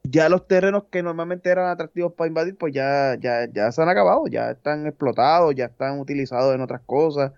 ya 0.04 0.28
los 0.28 0.46
terrenos 0.48 0.84
que 0.92 1.02
normalmente 1.02 1.50
eran 1.50 1.70
atractivos 1.70 2.14
para 2.14 2.28
invadir, 2.28 2.58
pues 2.58 2.74
ya, 2.74 3.16
ya, 3.20 3.48
ya 3.52 3.72
se 3.72 3.82
han 3.82 3.88
acabado, 3.88 4.28
ya 4.28 4.52
están 4.52 4.86
explotados, 4.86 5.56
ya 5.56 5.66
están 5.66 6.00
utilizados 6.00 6.54
en 6.54 6.62
otras 6.62 6.82
cosas. 6.86 7.32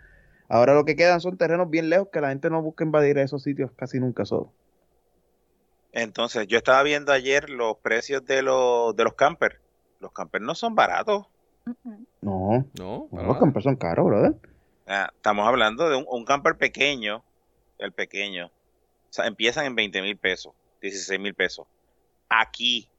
Ahora 0.47 0.73
lo 0.73 0.85
que 0.85 0.95
quedan 0.95 1.21
son 1.21 1.37
terrenos 1.37 1.69
bien 1.69 1.89
lejos 1.89 2.09
que 2.11 2.21
la 2.21 2.29
gente 2.29 2.49
no 2.49 2.61
busca 2.61 2.83
invadir 2.83 3.17
esos 3.17 3.43
sitios 3.43 3.71
casi 3.75 3.99
nunca 3.99 4.25
solo. 4.25 4.51
Entonces, 5.91 6.47
yo 6.47 6.57
estaba 6.57 6.83
viendo 6.83 7.11
ayer 7.13 7.49
los 7.49 7.77
precios 7.77 8.25
de 8.25 8.41
los, 8.41 8.95
de 8.95 9.03
los 9.05 9.13
campers. 9.13 9.57
Los 10.01 10.11
campers 10.11 10.43
no 10.43 10.53
son 10.53 10.75
baratos. 10.75 11.25
No, 12.21 12.65
No, 12.77 13.07
los 13.11 13.39
campers 13.39 13.63
son 13.63 13.75
caros, 13.77 14.05
brother. 14.05 14.35
Ah, 14.87 15.09
estamos 15.15 15.47
hablando 15.47 15.89
de 15.89 15.95
un, 15.95 16.05
un 16.07 16.25
camper 16.25 16.57
pequeño, 16.57 17.23
el 17.79 17.91
pequeño. 17.91 18.47
O 18.47 19.13
sea, 19.15 19.25
empiezan 19.25 19.65
en 19.65 19.75
20 19.75 20.01
mil 20.01 20.17
pesos, 20.17 20.53
16 20.81 21.19
mil 21.19 21.33
pesos. 21.33 21.65
Aquí, 22.27 22.89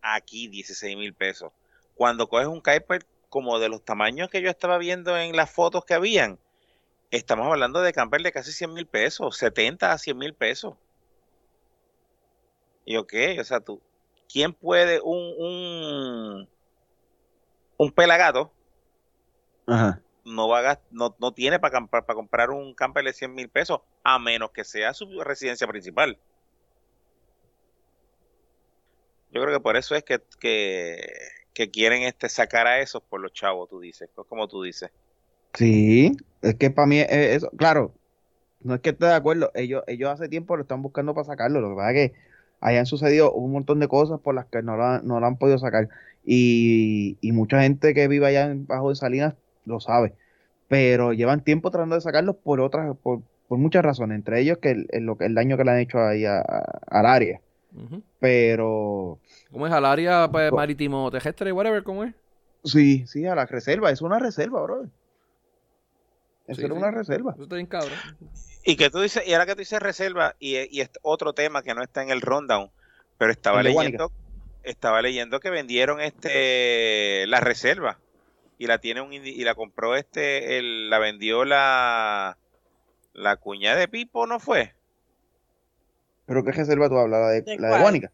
aquí 0.00 0.48
16 0.48 0.96
mil 0.96 1.12
pesos. 1.12 1.52
Cuando 1.94 2.28
coges 2.28 2.46
un 2.48 2.60
camper 2.60 3.04
como 3.28 3.58
de 3.58 3.68
los 3.68 3.84
tamaños 3.84 4.28
que 4.30 4.42
yo 4.42 4.50
estaba 4.50 4.78
viendo 4.78 5.16
en 5.16 5.36
las 5.36 5.50
fotos 5.50 5.84
que 5.84 5.94
habían, 5.94 6.38
estamos 7.10 7.46
hablando 7.46 7.80
de 7.80 7.92
camper 7.92 8.22
de 8.22 8.32
casi 8.32 8.52
100 8.52 8.74
mil 8.74 8.86
pesos, 8.86 9.36
70 9.38 9.92
a 9.92 9.98
100 9.98 10.18
mil 10.18 10.34
pesos. 10.34 10.74
Y 12.84 12.96
ok, 12.96 13.12
o 13.40 13.44
sea, 13.44 13.60
tú, 13.60 13.80
¿quién 14.32 14.52
puede 14.52 15.00
un, 15.02 15.34
un, 15.38 16.48
un 17.76 17.92
pelagato? 17.92 18.52
Ajá. 19.66 20.00
no 20.24 20.48
va 20.48 20.70
a 20.70 20.80
no, 20.90 21.14
no 21.18 21.32
tiene 21.32 21.58
para 21.58 21.78
comprar, 21.78 22.06
para 22.06 22.14
comprar 22.14 22.50
un 22.50 22.74
camper 22.74 23.04
de 23.04 23.12
100 23.12 23.34
mil 23.34 23.48
pesos, 23.50 23.80
a 24.02 24.18
menos 24.18 24.50
que 24.50 24.64
sea 24.64 24.94
su 24.94 25.20
residencia 25.22 25.66
principal. 25.66 26.18
Yo 29.30 29.42
creo 29.42 29.54
que 29.54 29.62
por 29.62 29.76
eso 29.76 29.94
es 29.94 30.02
que, 30.04 30.22
que, 30.40 30.96
que 31.58 31.72
quieren 31.72 32.02
este 32.04 32.28
sacar 32.28 32.68
a 32.68 32.78
esos 32.78 33.02
por 33.02 33.20
los 33.20 33.32
chavos, 33.32 33.68
tú 33.68 33.80
dices, 33.80 34.08
co- 34.14 34.22
como 34.22 34.46
tú 34.46 34.62
dices. 34.62 34.90
Sí, 35.54 36.16
es 36.40 36.54
que 36.54 36.70
para 36.70 36.86
mí 36.86 37.00
es 37.00 37.08
eso, 37.10 37.50
claro, 37.56 37.92
no 38.62 38.76
es 38.76 38.80
que 38.80 38.90
esté 38.90 39.06
de 39.06 39.14
acuerdo, 39.14 39.50
ellos, 39.54 39.82
ellos 39.88 40.08
hace 40.10 40.28
tiempo 40.28 40.56
lo 40.56 40.62
están 40.62 40.82
buscando 40.82 41.14
para 41.14 41.24
sacarlo, 41.26 41.60
lo 41.60 41.70
que 41.70 41.76
pasa 41.76 41.90
es 41.92 42.10
que 42.12 42.16
hayan 42.60 42.86
sucedido 42.86 43.32
un 43.32 43.50
montón 43.50 43.80
de 43.80 43.88
cosas 43.88 44.20
por 44.20 44.36
las 44.36 44.46
que 44.46 44.62
no 44.62 44.76
lo 44.76 44.84
han, 44.84 45.06
no 45.06 45.18
lo 45.18 45.26
han 45.26 45.36
podido 45.36 45.58
sacar. 45.58 45.88
Y, 46.24 47.18
y 47.20 47.32
mucha 47.32 47.62
gente 47.62 47.92
que 47.94 48.06
vive 48.08 48.26
allá 48.26 48.52
bajo 48.54 48.90
de 48.90 48.96
Salinas 48.96 49.34
lo 49.64 49.80
sabe, 49.80 50.14
pero 50.68 51.12
llevan 51.12 51.42
tiempo 51.42 51.70
tratando 51.72 51.96
de 51.96 52.02
sacarlos 52.02 52.36
por 52.36 52.60
otras, 52.60 52.96
por, 53.02 53.22
por 53.48 53.58
muchas 53.58 53.82
razones, 53.84 54.16
entre 54.16 54.40
ellos 54.40 54.58
que 54.58 54.70
el, 54.70 54.86
el- 54.90 55.04
lo 55.06 55.18
que- 55.18 55.26
el 55.26 55.34
daño 55.34 55.56
que 55.56 55.64
le 55.64 55.70
han 55.72 55.78
hecho 55.80 55.98
ahí 56.00 56.24
a- 56.24 56.38
a- 56.40 56.80
al 56.88 57.06
área, 57.06 57.40
pero 58.20 59.18
¿Cómo 59.52 59.66
es? 59.66 59.72
Al 59.72 59.84
área 59.84 60.28
pues, 60.30 60.52
marítimo 60.52 61.10
terrestre, 61.10 61.52
whatever, 61.52 61.82
¿cómo 61.82 62.04
es? 62.04 62.14
sí, 62.64 63.06
sí, 63.06 63.26
a 63.26 63.34
la 63.34 63.46
reserva, 63.46 63.90
es 63.90 64.02
una 64.02 64.18
reserva, 64.18 64.62
bro. 64.62 64.84
Eso 66.46 66.60
Sí, 66.60 66.64
era 66.64 66.74
sí. 66.74 66.78
una 66.78 66.90
reserva. 66.90 67.32
Eso 67.32 67.42
está 67.42 67.54
bien 67.56 67.66
cabrón. 67.66 67.98
Y 68.64 68.76
que 68.76 68.90
tú 68.90 69.00
dices, 69.00 69.26
y 69.26 69.32
ahora 69.32 69.46
que 69.46 69.54
tú 69.54 69.60
dices 69.60 69.80
reserva, 69.80 70.34
y, 70.38 70.56
y 70.76 70.80
es 70.82 70.90
otro 71.02 71.32
tema 71.32 71.62
que 71.62 71.74
no 71.74 71.82
está 71.82 72.02
en 72.02 72.10
el 72.10 72.20
rundown, 72.20 72.70
pero 73.16 73.32
estaba 73.32 73.62
leyendo, 73.62 74.12
estaba 74.62 75.00
leyendo 75.02 75.40
que 75.40 75.50
vendieron 75.50 76.00
este 76.00 77.26
la 77.26 77.40
reserva 77.40 77.98
y 78.58 78.66
la 78.66 78.78
tiene 78.78 79.00
un 79.00 79.10
indi- 79.12 79.34
y 79.34 79.44
la 79.44 79.54
compró 79.54 79.96
este, 79.96 80.58
el, 80.58 80.90
la 80.90 80.98
vendió 80.98 81.44
la 81.44 82.36
la 83.14 83.36
cuñada 83.36 83.76
de 83.78 83.88
Pipo, 83.88 84.26
¿no 84.26 84.38
fue? 84.40 84.74
¿Pero 86.26 86.44
qué 86.44 86.52
reserva 86.52 86.88
tú 86.88 86.96
hablas? 86.96 87.20
¿La 87.20 87.28
de, 87.30 87.42
¿De 87.42 87.56
la 87.58 87.68
de? 87.68 87.80
Guánica? 87.82 88.12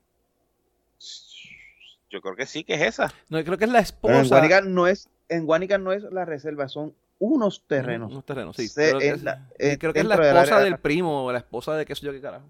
Yo 2.14 2.20
creo 2.20 2.36
que 2.36 2.46
sí 2.46 2.62
que 2.62 2.74
es 2.74 2.82
esa. 2.82 3.12
No, 3.28 3.38
yo 3.40 3.44
creo 3.44 3.58
que 3.58 3.64
es 3.64 3.70
la 3.72 3.82
Pero 4.00 4.14
en 4.14 4.20
esposa. 4.20 4.36
Guánica 4.38 4.60
no 4.60 4.86
es, 4.86 5.10
en 5.28 5.46
Guánica 5.46 5.78
no 5.78 5.92
es 5.92 6.04
la 6.04 6.24
reserva, 6.24 6.68
son 6.68 6.94
unos 7.18 7.64
terrenos. 7.66 8.12
Unos 8.12 8.24
terrenos, 8.24 8.54
sí. 8.54 8.68
Se- 8.68 8.90
Creo 8.90 8.98
que, 9.00 9.08
en 9.08 9.14
es, 9.16 9.22
la- 9.24 9.48
sí, 9.48 9.54
eh, 9.58 9.78
creo 9.78 9.92
que 9.92 9.98
es 9.98 10.06
la 10.06 10.14
esposa 10.14 10.40
área- 10.58 10.60
del 10.60 10.78
primo 10.78 11.24
o 11.24 11.32
la 11.32 11.38
esposa 11.38 11.74
de 11.74 11.84
qué 11.84 11.96
sé 11.96 12.06
yo 12.06 12.12
qué 12.12 12.20
carajo. 12.20 12.48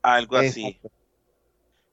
Algo 0.00 0.36
así. 0.38 0.64
Exacto, 0.66 0.90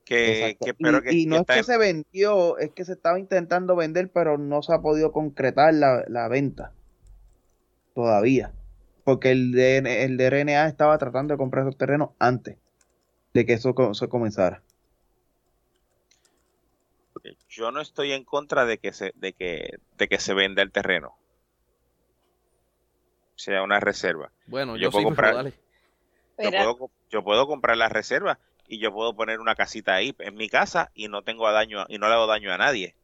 Que, 0.05 0.57
que- 0.62 0.74
pero 0.74 0.99
y, 0.99 1.01
que, 1.01 1.14
y 1.14 1.26
no 1.26 1.36
que 1.36 1.41
es 1.41 1.47
que 1.47 1.57
en- 1.59 1.64
se 1.66 1.78
vendió, 1.78 2.57
es 2.57 2.72
que 2.72 2.86
se 2.86 2.93
estaba 2.93 3.20
intentando 3.20 3.76
vender, 3.76 4.09
pero 4.09 4.38
no 4.38 4.62
se 4.62 4.74
ha 4.74 4.80
podido 4.80 5.12
concretar 5.12 5.74
la, 5.74 6.05
la 6.07 6.30
venta 6.30 6.72
todavía. 7.93 8.53
Porque 9.03 9.32
el 9.32 9.51
de, 9.51 9.78
el 10.05 10.16
de 10.16 10.26
RNA 10.30 10.68
estaba 10.68 10.97
tratando 10.97 11.34
de 11.34 11.38
comprar 11.38 11.66
esos 11.66 11.78
terrenos 11.78 12.12
antes 12.20 12.57
de 13.34 13.45
que 13.45 13.53
eso 13.53 13.74
se 13.93 14.07
comenzara. 14.07 14.62
Yo 17.50 17.72
no 17.72 17.82
estoy 17.82 18.12
en 18.14 18.24
contra 18.24 18.66
de 18.66 18.78
que 18.78 18.94
se, 18.94 19.12
de 19.16 19.34
que, 19.34 19.78
de 19.98 20.08
que 20.08 20.20
se 20.20 20.34
venda 20.34 20.62
el 20.62 20.72
terreno. 20.72 21.16
sea 23.36 23.64
una 23.64 23.80
reserva. 23.80 24.32
Bueno, 24.46 24.76
Yo 24.78 24.84
yo, 24.84 24.92
puedo 24.92 25.02
sí, 25.02 25.06
comprar- 25.06 25.34
dale. 25.36 25.54
Yo 26.38 26.52
puedo, 26.52 26.78
co- 26.78 26.92
yo 27.10 27.24
puedo 27.24 27.48
comprar 27.48 27.76
la 27.78 27.90
reserva 27.90 28.40
y 28.68 28.80
yo 28.80 28.92
puedo 28.94 29.16
poner 29.16 29.40
una 29.40 29.56
casita 29.56 29.94
ahí 29.96 30.16
en 30.20 30.36
mi 30.36 30.48
casa 30.50 30.92
y 30.94 31.08
no 31.08 31.24
tengo 31.24 31.52
daño 31.52 31.86
y 31.90 31.98
no 31.98 32.08
le 32.08 32.14
hago 32.14 32.28
daño 32.28 32.52
a 32.54 32.58
nadie. 32.58 32.96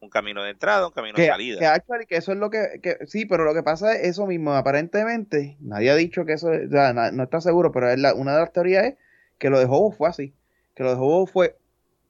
Un 0.00 0.10
camino 0.10 0.42
de 0.42 0.50
entrada, 0.50 0.86
un 0.86 0.92
camino 0.92 1.18
de 1.18 1.26
salida. 1.26 1.58
que 1.58 1.66
actually, 1.66 2.06
que 2.06 2.16
eso 2.16 2.32
es 2.32 2.38
lo 2.38 2.50
que, 2.50 2.80
que- 2.82 3.06
sí, 3.06 3.26
pero 3.26 3.44
lo 3.44 3.52
que 3.52 3.62
pasa 3.62 3.94
es 3.94 4.08
eso 4.08 4.26
mismo, 4.26 4.52
aparentemente, 4.54 5.56
nadie 5.60 5.90
ha 5.90 5.94
dicho 5.96 6.24
que 6.24 6.34
eso, 6.34 6.48
o 6.48 6.68
sea, 6.70 6.92
na- 6.92 7.10
no 7.10 7.24
está 7.24 7.40
seguro, 7.40 7.72
pero 7.72 7.90
es 7.90 7.98
la- 7.98 8.14
una 8.14 8.32
de 8.34 8.40
las 8.40 8.52
teorías 8.52 8.84
es 8.84 8.94
que 9.38 9.50
lo 9.50 9.58
de 9.58 9.64
Hobo 9.66 9.90
fue 9.92 10.08
así, 10.08 10.34
que 10.74 10.82
lo 10.84 10.90
de 10.90 10.96
Hobo 11.00 11.26
fue 11.26 11.56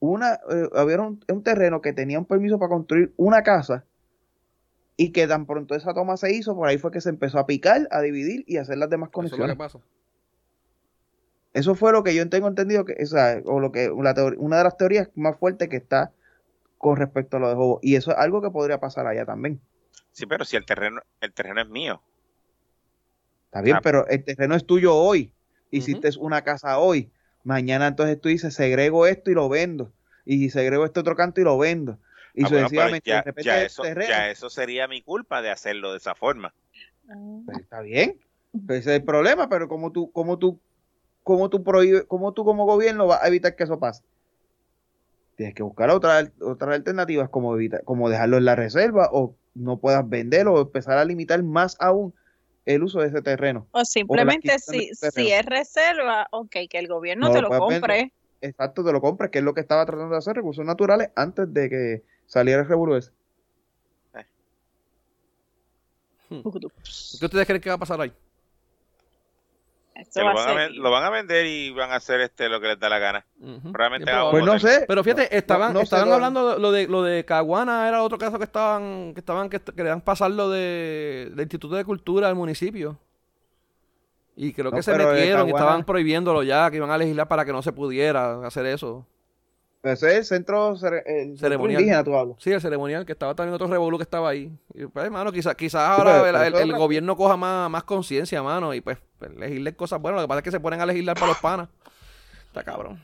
una, 0.01 0.34
eh, 0.51 0.68
había 0.74 1.01
un, 1.01 1.22
un 1.28 1.42
terreno 1.42 1.80
que 1.80 1.92
tenía 1.92 2.18
un 2.18 2.24
permiso 2.26 2.59
para 2.59 2.70
construir 2.70 3.12
una 3.16 3.42
casa 3.42 3.84
y 4.96 5.11
que 5.12 5.26
tan 5.26 5.46
pronto 5.46 5.74
esa 5.74 5.94
toma 5.94 6.16
se 6.16 6.32
hizo, 6.34 6.55
por 6.57 6.68
ahí 6.68 6.78
fue 6.78 6.90
que 6.90 7.01
se 7.01 7.09
empezó 7.11 7.38
a 7.38 7.46
picar, 7.46 7.86
a 7.90 8.01
dividir 8.01 8.44
y 8.46 8.57
a 8.57 8.62
hacer 8.62 8.78
las 8.78 8.90
demás 8.90 9.11
Eso 9.12 9.20
es 9.22 9.30
lo 9.30 9.36
que 9.36 9.42
conexiones. 9.42 9.57
pasa. 9.72 9.78
Eso 11.55 11.74
fue 11.74 11.92
lo 11.92 12.05
que 12.05 12.14
yo 12.14 12.28
tengo 12.28 12.46
entendido 12.49 12.84
que, 12.84 12.96
o 13.03 13.07
sea, 13.07 13.40
o 13.44 13.59
lo 13.59 13.72
que 13.72 13.88
la 13.88 14.14
una 14.38 14.59
de 14.59 14.64
las 14.64 14.76
teorías 14.76 15.09
más 15.14 15.36
fuertes 15.38 15.68
que 15.68 15.76
está 15.76 16.12
con 16.76 16.96
respecto 16.96 17.36
a 17.38 17.40
lo 17.40 17.49
de 17.49 17.55
Hobo 17.55 17.80
y 17.82 17.96
eso 17.96 18.12
es 18.12 18.18
algo 18.18 18.40
que 18.42 18.51
podría 18.51 18.78
pasar 18.78 19.07
allá 19.07 19.24
también. 19.24 19.61
Sí, 20.12 20.26
pero 20.26 20.44
si 20.44 20.57
el 20.57 20.64
terreno, 20.66 21.01
el 21.20 21.32
terreno 21.32 21.61
es 21.61 21.68
mío. 21.68 22.03
Está 23.46 23.62
bien, 23.62 23.76
Ah. 23.76 23.80
pero 23.82 24.07
el 24.09 24.22
terreno 24.24 24.55
es 24.55 24.66
tuyo 24.66 24.94
hoy. 24.94 25.32
Hiciste 25.70 26.11
una 26.20 26.42
casa 26.42 26.78
hoy. 26.78 27.11
Mañana 27.49 27.86
entonces 27.86 28.20
tú 28.20 28.28
dices, 28.28 28.53
segrego 28.53 29.07
esto 29.07 29.30
y 29.30 29.34
lo 29.34 29.49
vendo. 29.49 29.90
Y 30.26 30.51
segrego 30.51 30.84
este 30.84 31.01
otro 31.01 31.16
canto 31.16 31.40
y 31.40 31.44
lo 31.44 31.57
vendo. 31.57 31.96
Y 32.34 32.44
Ah, 32.44 32.49
bueno, 32.51 32.68
sucesivamente, 32.68 33.09
ya, 33.09 33.16
de 33.16 33.22
repente 33.22 33.46
ya 33.46 33.61
el 33.61 33.66
eso, 33.66 33.84
ya 33.84 34.30
eso 34.30 34.51
sería 34.51 34.86
mi 34.86 35.01
culpa 35.01 35.40
de 35.40 35.49
hacerlo 35.49 35.92
de 35.92 35.96
esa 35.96 36.14
forma. 36.14 36.53
pues, 37.46 37.61
está 37.61 37.80
bien. 37.80 38.18
Pues 38.66 38.80
ese 38.80 38.90
es 38.90 39.01
el 39.01 39.05
problema, 39.07 39.49
pero 39.49 39.66
como 39.66 39.92
tú, 39.92 40.12
como 40.12 40.38
tú, 40.38 40.61
como 41.22 41.49
tú 41.49 41.64
prohíbes, 41.64 42.05
como 42.05 42.34
tú 42.34 42.44
como 42.44 42.66
gobierno 42.66 43.07
vas 43.07 43.22
a 43.22 43.28
evitar 43.28 43.57
que 43.57 43.64
eso 43.64 43.78
pase. 43.78 44.03
Tienes 45.36 45.55
que 45.55 45.62
buscar 45.62 45.88
otras 45.88 46.30
otras 46.42 46.74
alternativas 46.74 47.30
como 47.30 47.55
evitar, 47.55 47.82
como 47.84 48.11
dejarlo 48.11 48.36
en 48.36 48.44
la 48.44 48.57
reserva 48.57 49.09
o 49.11 49.34
no 49.55 49.78
puedas 49.78 50.07
venderlo 50.07 50.53
o 50.53 50.61
empezar 50.61 50.99
a 50.99 51.05
limitar 51.07 51.42
más 51.42 51.78
aún 51.80 52.12
el 52.75 52.83
uso 52.83 53.01
de 53.01 53.09
ese 53.09 53.23
terreno. 53.23 53.66
O 53.71 53.85
simplemente 53.85 54.59
si, 54.59 54.91
si 54.95 55.33
es 55.33 55.47
reserva, 55.47 56.29
ok, 56.31 56.55
que 56.69 56.79
el 56.79 56.87
gobierno 56.87 57.29
No 57.29 57.33
te 57.33 57.41
lo 57.41 57.49
compre. 57.49 58.12
Exacto, 58.43 58.85
te 58.85 58.93
lo 58.93 59.01
compras, 59.01 59.31
que 59.31 59.39
es 59.39 59.45
lo 59.45 59.55
que 59.55 59.62
estaba 59.62 59.85
tratando 59.87 60.12
de 60.12 60.19
hacer 60.19 60.37
recursos 60.37 60.64
naturales 60.64 61.09
antes 61.16 61.53
de 61.53 61.71
que 61.71 62.05
saliera 62.27 62.61
el 62.61 62.69
revuelo 62.69 62.97
ese. 62.97 63.11
¿Qué 66.29 67.25
ustedes 67.25 67.47
creen 67.47 67.62
que 67.62 67.71
va 67.71 67.77
a 67.77 67.79
pasar 67.79 68.01
ahí? 68.03 68.12
Lo, 70.14 70.24
va 70.26 70.32
van 70.34 70.49
a 70.49 70.51
a, 70.51 70.55
ven- 70.55 70.66
seguir. 70.68 70.80
lo 70.82 70.90
van 70.90 71.05
a 71.05 71.11
vender 71.11 71.46
y 71.46 71.70
van 71.70 71.90
a 71.90 71.96
hacer 71.96 72.20
este 72.20 72.49
lo 72.49 72.61
que 72.61 72.68
les 72.68 72.78
da 72.78 72.88
la 72.88 72.99
gana. 72.99 73.26
Ujú. 73.40 73.72
Probablemente 73.72 74.05
Bien 74.11 74.18
hagan 74.18 74.30
Pues 74.30 74.42
probable. 74.44 74.62
no 74.62 74.68
sé. 74.70 74.84
Pero 74.86 75.05
fíjate, 75.05 75.36
estaban, 75.36 75.72
no 75.74 75.80
estaban 75.80 76.12
hablando 76.12 76.55
de- 76.55 76.59
lo 76.61 76.70
de 76.72 76.86
lo 76.86 77.03
de 77.03 77.24
Caguana, 77.24 77.88
era 77.88 78.03
otro 78.03 78.16
caso 78.18 78.38
que 78.38 78.44
estaban, 78.44 79.12
que 79.14 79.20
estaban, 79.20 79.51
que 79.51 79.61
querían 79.61 80.01
pasarlo 80.01 80.51
de, 80.51 81.28
del 81.30 81.40
Instituto 81.40 81.74
de 81.74 81.84
Cultura 81.84 82.28
del 82.28 82.36
municipio. 82.36 82.99
Y 84.36 84.53
creo 84.53 84.70
No, 84.70 84.76
que 84.76 84.82
se 84.84 84.96
metieron 84.96 85.49
y 85.49 85.51
estaban 85.51 85.84
prohibiéndolo 85.84 86.44
ya, 86.44 86.70
que 86.70 86.76
iban 86.76 86.90
a 86.92 86.99
legislar 86.99 87.26
para 87.26 87.44
que 87.44 87.53
no 87.53 87.61
se 87.61 87.72
pudiera 87.72 88.46
hacer 88.46 88.66
eso. 88.66 89.05
Ese 89.83 90.09
es 90.11 90.14
el 90.18 90.24
centro, 90.24 90.74
cere- 90.76 91.03
el 91.07 91.22
centro 91.29 91.39
Ceremonial. 91.39 91.81
indígena, 91.81 92.05
tú 92.05 92.14
hablas. 92.16 92.37
Sí, 92.41 92.51
el 92.51 92.61
ceremonial, 92.61 93.07
que 93.07 93.12
estaba 93.12 93.35
también 93.35 93.55
otro 93.55 93.68
revolú 93.68 93.97
que 93.97 94.03
estaba 94.03 94.29
ahí. 94.29 94.53
Y 94.74 94.87
pues, 94.87 95.05
hermano, 95.05 95.31
quizás 95.31 95.55
Sí, 95.57 95.68
ahora 95.76 96.47
el, 96.47 96.72
gobierno 96.76 97.16
coja 97.16 97.37
más, 97.37 97.70
más 97.70 97.85
conciencia, 97.85 98.43
mano, 98.43 98.74
y 98.74 98.81
pues, 98.81 98.99
pues 99.18 99.31
cosas 99.76 100.01
buenas. 100.01 100.20
Lo 100.20 100.24
que 100.26 100.29
pasa 100.29 100.39
es 100.41 100.45
que 100.45 100.51
se 100.51 100.61
ponen 100.61 100.81
a 100.81 100.87
legislar 100.87 101.14
para 101.14 101.29
los 101.29 101.39
panas. 101.39 101.68
Está 102.49 102.64
cabrón. 102.64 103.01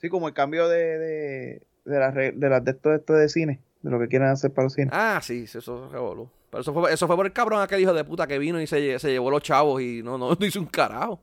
Sí, 0.00 0.08
como 0.08 0.28
el 0.28 0.34
cambio 0.34 0.66
de, 0.68 0.98
de, 0.98 1.62
de 1.84 1.98
las 1.98 2.14
de 2.14 2.32
las 2.48 2.64
de 2.64 2.70
esto, 2.70 2.90
de 2.90 2.96
esto 2.96 3.12
de 3.12 3.28
cine, 3.28 3.60
de 3.82 3.90
lo 3.90 3.98
que 3.98 4.08
quieren 4.08 4.28
hacer 4.28 4.52
para 4.52 4.64
los 4.64 4.72
cines. 4.74 4.90
Ah, 4.92 5.20
sí, 5.22 5.44
eso 5.44 5.58
es 5.86 5.92
revolú. 5.92 6.30
Pero 6.50 6.60
eso 6.62 6.72
fue, 6.72 6.92
eso 6.92 7.06
fue 7.06 7.16
por 7.16 7.26
el 7.26 7.32
cabrón 7.32 7.60
aquel 7.60 7.80
hijo 7.80 7.92
de 7.92 8.04
puta 8.04 8.26
que 8.26 8.38
vino 8.38 8.60
y 8.60 8.66
se 8.66 8.98
llevó 8.98 9.30
los 9.30 9.42
chavos 9.42 9.82
y 9.82 10.02
no, 10.02 10.16
no, 10.16 10.34
no 10.40 10.46
hizo 10.46 10.58
un 10.60 10.66
carajo. 10.66 11.20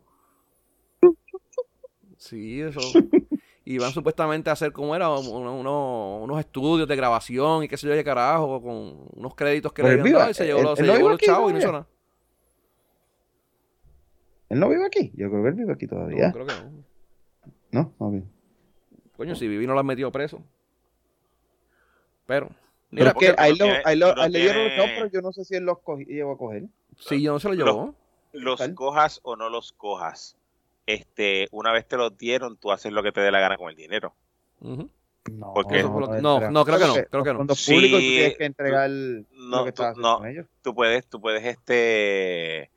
Sí, 2.17 2.61
eso. 2.61 2.80
Iban 3.66 3.91
supuestamente 3.91 4.49
a 4.49 4.53
hacer, 4.53 4.74
como 4.74 4.93
era? 4.95 5.09
Uno- 5.09 5.55
uno- 5.55 6.18
unos 6.24 6.39
estudios 6.39 6.88
de 6.88 6.95
grabación 6.97 7.64
y 7.64 7.68
qué 7.70 7.78
sé 7.78 7.88
yo, 7.88 7.93
de 7.93 8.03
carajo, 8.03 8.61
con 8.61 9.07
unos 9.14 9.36
créditos 9.36 9.72
que 9.72 9.82
Pero 9.82 9.88
le 9.89 9.93
él 9.95 9.99
habían 10.01 10.18
dado 10.18 10.32
y 10.32 10.34
se 10.34 10.45
llevó, 10.45 10.61
los- 10.64 10.80
no 10.80 10.86
llevó 10.97 11.09
los 11.09 11.20
chavos 11.20 11.49
y 11.49 11.53
no 11.53 11.59
hizo 11.59 11.72
nada. 11.72 11.88
Él 14.49 14.59
no 14.59 14.70
vive 14.70 14.86
aquí. 14.86 15.11
Yo 15.16 15.30
creo 15.30 15.43
que 15.43 15.49
él 15.49 15.55
vive 15.55 15.74
aquí 15.74 15.86
No, 15.86 15.89
todavía. 15.91 16.32
creo 16.32 16.45
que 16.45 16.53
no. 17.72 17.91
No. 17.99 18.22
Coño, 19.18 19.36
si 19.36 19.47
Vivi 19.47 19.66
no 19.66 19.74
lo 19.74 19.80
han 19.80 19.86
metido 19.86 20.11
preso. 20.11 20.43
Pero, 22.26 22.47
Pero 22.47 22.55
mira, 22.91 23.09
es 23.09 23.16
que 23.16 23.36
ahí, 23.38 23.53
no 23.57 23.66
lo, 23.68 23.74
ahí, 23.86 23.95
lo- 23.97 24.16
no 24.16 24.22
ahí 24.22 24.32
le 24.32 24.39
dieron 24.39 24.64
los 24.66 24.76
chavos, 24.76 24.91
pero 24.95 25.07
yo 25.07 25.22
no 25.22 25.32
sé 25.32 25.45
si 25.45 25.55
él 25.55 25.64
los 25.64 25.78
llegó 26.07 26.34
a 26.34 26.38
coger. 26.38 26.64
si 26.99 27.22
yo 27.22 27.32
no 27.34 27.39
se 27.39 27.47
lo 27.49 27.53
llevó. 27.55 27.95
Los 28.34 28.61
cojas 28.76 29.20
o 29.24 29.36
no 29.36 29.49
los 29.49 29.72
cojas. 29.74 30.38
Este, 30.86 31.47
una 31.51 31.71
vez 31.71 31.88
te 31.88 31.97
los 31.97 32.17
dieron, 32.17 32.57
tú 32.57 32.71
haces 32.71 32.91
lo 32.91 33.01
que 33.03 33.11
te 33.11 33.21
dé 33.21 33.31
la 33.31 33.39
gana 33.39 33.57
con 33.57 33.69
el 33.69 33.75
dinero. 33.75 34.13
No, 34.61 34.84
lo 35.55 35.63
no, 36.21 36.21
no, 36.21 36.51
no, 36.51 36.65
creo 36.65 36.77
que 36.79 36.86
no, 36.86 36.93
creo 36.93 37.23
que 37.23 37.29
los 37.29 37.34
no. 37.34 37.38
fondos 37.38 37.59
Sí, 37.59 37.73
públicos 37.73 37.99
tú 37.99 38.05
tienes 38.05 38.38
que 38.38 38.45
entregar 38.45 38.89
no, 38.89 39.57
lo 39.59 39.65
que 39.65 39.71
tú- 39.71 39.84
estás 39.84 39.91
haciendo 39.91 40.09
no. 40.09 40.17
con 40.17 40.27
ellos. 40.27 40.45
Tú 40.61 40.75
puedes, 40.75 41.07
tú 41.07 41.21
puedes, 41.21 41.45
este, 41.45 42.69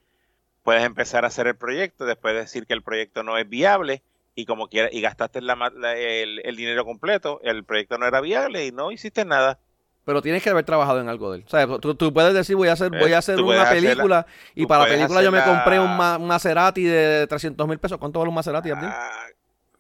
puedes 0.63 0.85
empezar 0.85 1.25
a 1.25 1.29
hacer 1.29 1.49
el 1.49 1.57
proyecto, 1.57 2.05
después 2.07 2.35
decir 2.35 2.67
que 2.67 2.75
el 2.75 2.83
proyecto 2.83 3.25
no 3.25 3.37
es 3.39 3.49
viable 3.49 4.03
y 4.37 4.45
como 4.47 4.69
quieras, 4.69 4.93
y 4.93 5.01
gastaste 5.01 5.41
la 5.41 5.57
ma- 5.57 5.71
la- 5.71 5.97
el, 5.97 6.41
el 6.45 6.55
dinero 6.57 6.85
completo, 6.85 7.41
el 7.43 7.65
proyecto 7.65 7.99
no 7.99 8.07
era 8.07 8.21
viable 8.21 8.67
y 8.67 8.71
no 8.73 8.93
hiciste 8.93 9.25
nada. 9.25 9.59
Pero 10.07 10.23
tienes 10.23 10.43
que 10.43 10.49
haber 10.51 10.65
trabajado 10.65 11.01
en 11.01 11.09
algo 11.09 11.33
de 11.33 11.39
él. 11.39 11.45
O 11.47 11.51
sea, 11.51 11.67
tú, 11.67 11.95
tú 11.97 12.15
puedes 12.15 12.33
decir, 12.33 12.55
voy 12.57 12.69
a 12.69 12.73
hacer, 12.75 12.91
voy 12.91 13.11
a 13.11 13.15
Eh, 13.15 13.15
hacer 13.17 13.41
una 13.43 13.63
hacer 13.65 13.83
la- 13.83 13.89
película 13.91 14.27
y 14.55 14.65
para 14.65 14.85
la 14.85 14.89
película 14.95 15.21
yo 15.23 15.33
me 15.33 15.43
compré 15.43 15.81
un, 15.81 15.97
Ma- 15.97 16.19
Maserati 16.19 16.85
de 16.85 17.27
300 17.29 17.67
mil 17.69 17.79
pesos. 17.79 17.99
¿Cuánto 17.99 18.21
vale 18.21 18.29
un 18.29 18.35
Maserati, 18.37 18.71
Abdil? 18.71 18.89
Ah, 18.89 19.11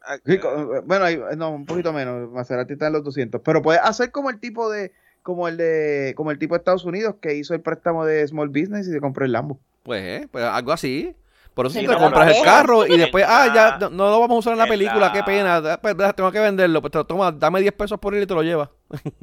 ah, 0.02 0.16
Sí, 0.26 0.38
co- 0.38 0.82
bueno, 0.84 1.04
ahí- 1.04 1.20
no, 1.36 1.50
un 1.50 1.64
poquito 1.64 1.92
menos. 1.92 2.28
Maserati 2.32 2.72
está 2.72 2.88
en 2.88 2.94
los 2.94 3.04
200. 3.04 3.40
Pero 3.44 3.62
puedes 3.62 3.80
hacer 3.82 4.10
como 4.10 4.28
el 4.28 4.40
tipo 4.40 4.68
de, 4.68 4.92
como 5.22 5.46
el 5.46 5.56
de, 5.56 6.12
como 6.16 6.32
el 6.32 6.38
tipo 6.40 6.54
de 6.54 6.58
Estados 6.58 6.84
Unidos 6.84 7.14
que 7.22 7.34
hizo 7.36 7.54
el 7.54 7.60
préstamo 7.60 8.04
de 8.04 8.26
Small 8.26 8.48
Business 8.48 8.88
y 8.88 8.92
se 8.92 9.00
compró 9.00 9.24
el 9.24 9.30
Lambo. 9.32 9.60
Pues, 9.84 10.02
eh, 10.02 10.28
pues 10.32 10.44
algo 10.44 10.72
así. 10.72 11.14
Por 11.56 11.64
eso 11.66 11.78
Sí, 11.80 11.86
tú 11.86 11.92
te 11.92 11.96
compras 11.98 12.36
el 12.36 12.44
carro 12.44 12.86
y 12.86 12.98
después, 12.98 13.24
ah, 13.26 13.50
ya 13.54 13.78
no, 13.78 13.88
no 13.88 14.10
lo 14.10 14.20
vamos 14.20 14.36
a 14.36 14.38
usar 14.40 14.52
en 14.52 14.58
la 14.58 14.64
en 14.64 14.70
película, 14.70 15.06
la- 15.06 15.12
qué 15.12 15.22
pena. 15.22 15.78
Pues 15.80 15.96
tengo 16.14 16.30
que 16.30 16.38
venderlo. 16.38 16.82
Pues 16.82 16.90
te 16.92 16.98
lo 16.98 17.06
toma, 17.06 17.32
dame 17.32 17.62
10 17.62 17.72
pesos 17.72 17.98
por 17.98 18.14
él 18.14 18.24
y 18.24 18.26
te 18.26 18.34
lo 18.34 18.42
llevas. 18.42 18.68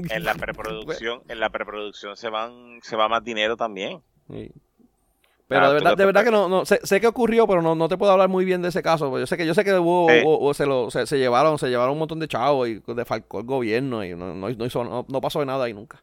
en 0.09 0.23
la 0.23 0.33
preproducción, 0.47 1.21
en 1.29 1.39
la 1.39 1.51
preproducción 1.51 2.17
se 2.17 2.29
van, 2.29 2.79
se 2.81 2.95
va 2.95 3.07
más 3.07 3.23
dinero 3.23 3.55
también. 3.55 4.01
Sí. 4.31 4.51
Pero 5.47 5.67
de 5.67 5.73
verdad, 5.75 5.95
de 5.95 6.05
verdad 6.05 6.23
que 6.23 6.31
no, 6.31 6.49
no 6.49 6.65
sé, 6.65 6.79
sé 6.81 6.99
que 6.99 7.05
ocurrió, 7.05 7.45
pero 7.45 7.61
no, 7.61 7.75
no 7.75 7.87
te 7.87 7.97
puedo 7.97 8.11
hablar 8.11 8.29
muy 8.29 8.45
bien 8.45 8.63
de 8.63 8.69
ese 8.69 8.81
caso. 8.81 9.19
Yo 9.19 9.27
sé 9.27 9.37
que, 9.37 9.45
yo 9.45 9.53
sé 9.53 9.63
que 9.63 9.75
hubo, 9.75 10.07
hubo- 10.07 10.39
hubo- 10.39 10.53
se, 10.55 10.65
lo, 10.65 10.89
se, 10.89 11.05
se 11.05 11.19
llevaron, 11.19 11.59
se 11.59 11.69
llevaron 11.69 11.93
un 11.93 11.99
montón 11.99 12.17
de 12.19 12.27
chavos 12.27 12.67
y 12.67 12.81
defalcó 12.87 13.41
el 13.41 13.45
gobierno 13.45 14.03
y 14.03 14.15
no, 14.15 14.33
no, 14.33 14.49
no 14.49 14.65
hizo, 14.65 14.83
no, 14.83 15.05
no 15.07 15.21
pasó 15.21 15.39
de 15.41 15.45
nada 15.45 15.65
ahí 15.65 15.73
nunca. 15.75 16.01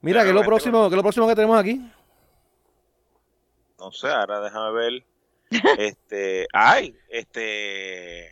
Mira, 0.00 0.22
¿qué 0.22 0.28
es 0.28 0.34
lo 0.34 0.44
próximo, 0.44 0.82
qué 0.88 0.94
es 0.94 0.96
lo 0.96 1.02
próximo 1.02 1.26
que 1.26 1.34
tenemos 1.34 1.58
aquí? 1.58 1.82
No 3.78 3.92
sé, 3.92 4.08
ahora 4.08 4.40
déjame 4.40 4.72
ver. 4.72 5.04
Este, 5.78 6.46
ay, 6.52 6.94
este, 7.08 8.28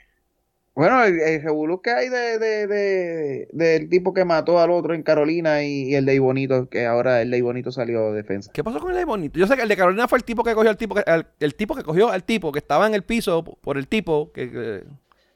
Bueno, 0.74 1.02
el, 1.02 1.18
el 1.18 1.42
revolú 1.42 1.80
que 1.80 1.90
hay 1.90 2.10
de, 2.10 2.38
de, 2.38 2.66
de- 2.66 3.48
del 3.52 3.88
tipo 3.88 4.12
que 4.12 4.26
mató 4.26 4.58
al 4.60 4.70
otro 4.70 4.92
en 4.92 5.02
Carolina 5.02 5.62
y, 5.62 5.84
y 5.90 5.94
el 5.94 6.04
de 6.04 6.14
Ibonito, 6.16 6.68
que 6.68 6.84
ahora 6.84 7.22
el 7.22 7.30
de 7.30 7.38
Ibonito 7.38 7.72
salió 7.72 8.12
defensa. 8.12 8.50
¿Qué 8.52 8.62
pasó 8.62 8.80
con 8.80 8.90
el 8.90 8.96
de 8.98 9.06
Bonito? 9.06 9.38
Yo 9.38 9.46
sé 9.46 9.56
que 9.56 9.62
el 9.62 9.68
de 9.70 9.76
Carolina 9.78 10.06
fue 10.08 10.18
el 10.18 10.24
tipo 10.24 10.44
que 10.44 10.54
cogió 10.54 10.68
al 10.68 10.76
tipo, 10.76 10.94
que, 10.94 11.10
al- 11.10 11.26
el 11.40 11.54
tipo 11.54 11.74
que 11.74 11.82
cogió 11.82 12.10
al 12.10 12.22
tipo 12.24 12.52
que 12.52 12.58
estaba 12.58 12.86
en 12.86 12.94
el 12.94 13.02
piso 13.02 13.42
por 13.42 13.78
el 13.78 13.88
tipo 13.88 14.30
que, 14.32 14.50
que- 14.50 14.84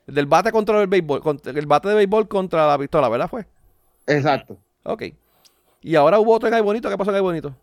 el 0.06 0.14
del 0.14 0.26
bate 0.26 0.52
contra 0.52 0.80
el 0.82 0.86
béisbol, 0.88 1.20
contra- 1.22 1.52
el 1.52 1.66
bate 1.66 1.88
de 1.88 1.94
béisbol 1.94 2.28
contra 2.28 2.66
la 2.66 2.76
pistola, 2.78 3.08
¿verdad 3.08 3.28
fue? 3.30 3.46
Exacto. 4.06 4.58
Ok. 4.82 5.04
Y 5.80 5.94
ahora 5.94 6.18
hubo 6.20 6.34
otro 6.34 6.48
en 6.48 6.54
el 6.54 6.62
Bonito, 6.62 6.90
¿qué 6.90 6.98
pasó 6.98 7.10
en 7.10 7.16
el 7.16 7.22
Bonito? 7.22 7.54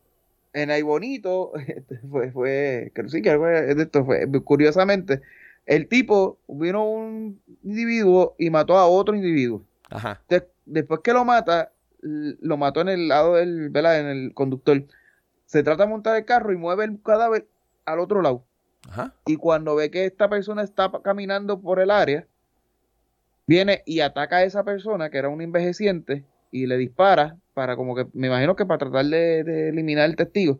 En 0.58 0.72
Aibonito 0.72 1.52
este, 1.68 2.00
fue, 2.10 2.32
fue, 2.32 2.92
creo 2.96 3.10
sí 3.10 3.22
que 3.22 3.38
de 3.38 3.84
esto 3.84 4.04
fue, 4.06 4.28
curiosamente, 4.44 5.22
el 5.68 5.88
tipo 5.88 6.40
vino 6.48 6.84
un 6.90 7.40
individuo 7.64 8.36
y 8.40 8.50
mató 8.50 8.78
a 8.78 8.88
otro 8.88 9.16
individuo. 9.16 9.64
Ajá. 9.92 10.22
De- 10.28 10.48
después 10.66 11.02
que 11.04 11.14
lo 11.14 11.26
mata, 11.26 11.72
lo 12.02 12.58
mató 12.58 12.82
en 12.82 12.90
el 12.90 13.08
lado 13.08 13.36
del, 13.36 13.70
¿verdad? 13.70 14.00
En 14.00 14.08
el 14.08 14.34
conductor. 14.34 14.84
Se 15.46 15.62
trata 15.62 15.84
de 15.84 15.90
montar 15.90 16.18
el 16.18 16.26
carro 16.26 16.52
y 16.52 16.58
mueve 16.58 16.86
el 16.86 17.00
cadáver 17.04 17.48
al 17.86 18.00
otro 18.00 18.24
lado. 18.24 18.44
Ajá. 18.90 19.14
Y 19.28 19.36
cuando 19.36 19.76
ve 19.76 19.92
que 19.92 20.06
esta 20.06 20.28
persona 20.28 20.64
está 20.64 20.92
caminando 21.04 21.62
por 21.62 21.80
el 21.80 21.92
área, 21.92 22.26
viene 23.46 23.84
y 23.86 24.00
ataca 24.00 24.38
a 24.38 24.44
esa 24.44 24.64
persona, 24.64 25.12
que 25.12 25.20
era 25.20 25.30
un 25.30 25.42
envejeciente, 25.42 26.24
y 26.52 26.66
le 26.68 26.78
dispara 26.78 27.38
para 27.54 27.76
como 27.76 27.96
que, 27.96 28.06
me 28.14 28.28
imagino 28.28 28.56
que 28.56 28.66
para 28.66 28.78
tratar 28.78 29.06
de, 29.06 29.44
de 29.44 29.70
eliminar 29.70 30.10
el 30.10 30.16
testigo. 30.16 30.60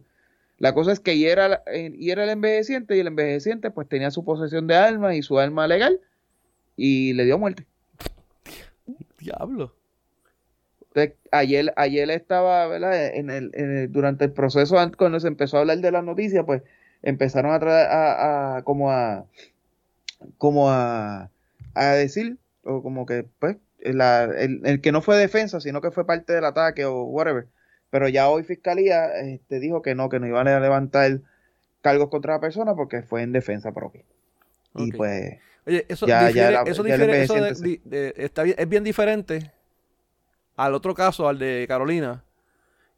La 0.58 0.74
cosa 0.74 0.92
es 0.92 1.00
que 1.00 1.12
eh, 1.12 1.92
hiera 1.98 2.24
el 2.24 2.30
envejeciente 2.30 2.98
y 2.98 3.00
el 3.00 3.08
envejeciente 3.08 3.70
pues 3.70 3.88
tenía 3.88 4.10
su 4.10 4.26
posesión 4.26 4.66
de 4.68 4.76
arma 4.76 5.16
y 5.16 5.22
su 5.22 5.38
arma 5.38 5.68
legal 5.68 6.00
y 6.76 7.14
le 7.14 7.26
dio 7.26 7.38
muerte. 7.38 7.66
Diablo. 9.20 9.76
Entonces, 10.82 11.14
ayer, 11.32 11.74
ayer 11.76 12.10
estaba, 12.10 12.66
¿verdad? 12.68 13.14
En 13.16 13.30
el, 13.30 13.52
en 13.54 13.78
el- 13.78 13.92
durante 13.92 14.26
el 14.26 14.32
proceso, 14.32 14.80
an- 14.80 14.94
cuando 14.98 15.20
se 15.20 15.28
empezó 15.28 15.58
a 15.58 15.60
hablar 15.62 15.78
de 15.78 15.92
la 15.92 16.02
noticia, 16.02 16.44
pues 16.44 16.64
empezaron 17.04 17.54
a, 17.54 17.60
traer 17.60 17.88
a, 17.88 18.58
a- 18.58 18.62
como 18.64 18.90
a, 18.92 19.26
como 20.40 20.72
a, 20.72 21.30
a 21.76 21.86
decir, 21.92 22.38
o 22.64 22.82
como 22.82 23.06
que, 23.06 23.26
pues, 23.40 23.58
la- 23.80 24.24
el, 24.24 24.62
el 24.66 24.82
que 24.82 24.92
no 24.92 25.02
fue 25.02 25.18
defensa, 25.18 25.60
sino 25.60 25.82
que 25.82 25.92
fue 25.92 26.06
parte 26.06 26.34
del 26.34 26.46
ataque 26.46 26.86
o 26.86 27.04
whatever. 27.04 27.48
Pero 27.90 28.08
ya 28.10 28.28
hoy 28.30 28.44
Fiscalía 28.44 29.06
este, 29.22 29.60
dijo 29.60 29.82
que 29.82 29.96
no, 29.96 30.10
que 30.10 30.20
no 30.20 30.28
iban 30.28 30.48
a 30.48 30.60
levantar 30.60 31.20
cargos 31.82 32.10
contra 32.10 32.34
la 32.34 32.40
persona 32.42 32.76
porque 32.76 33.02
fue 33.02 33.22
en 33.22 33.32
defensa 33.32 33.72
propia. 33.72 34.02
Y 34.76 34.90
Ok. 34.90 34.96
pues, 34.98 35.38
Oye, 35.66 35.86
eso 35.90 36.08
Ya- 36.08 36.22
ya 36.22 36.28
difiere, 36.28 36.52
la- 36.52 36.62
eso, 36.64 36.82
difiere- 36.84 37.54
de- 37.54 37.82
de- 37.84 38.14
está 38.18 38.44
bien- 38.44 38.56
es 38.58 38.70
bien 38.70 38.84
diferente 38.86 39.52
al 40.56 40.74
otro 40.74 40.94
caso, 40.96 41.28
al 41.28 41.38
de 41.40 41.66
Carolina. 41.68 42.24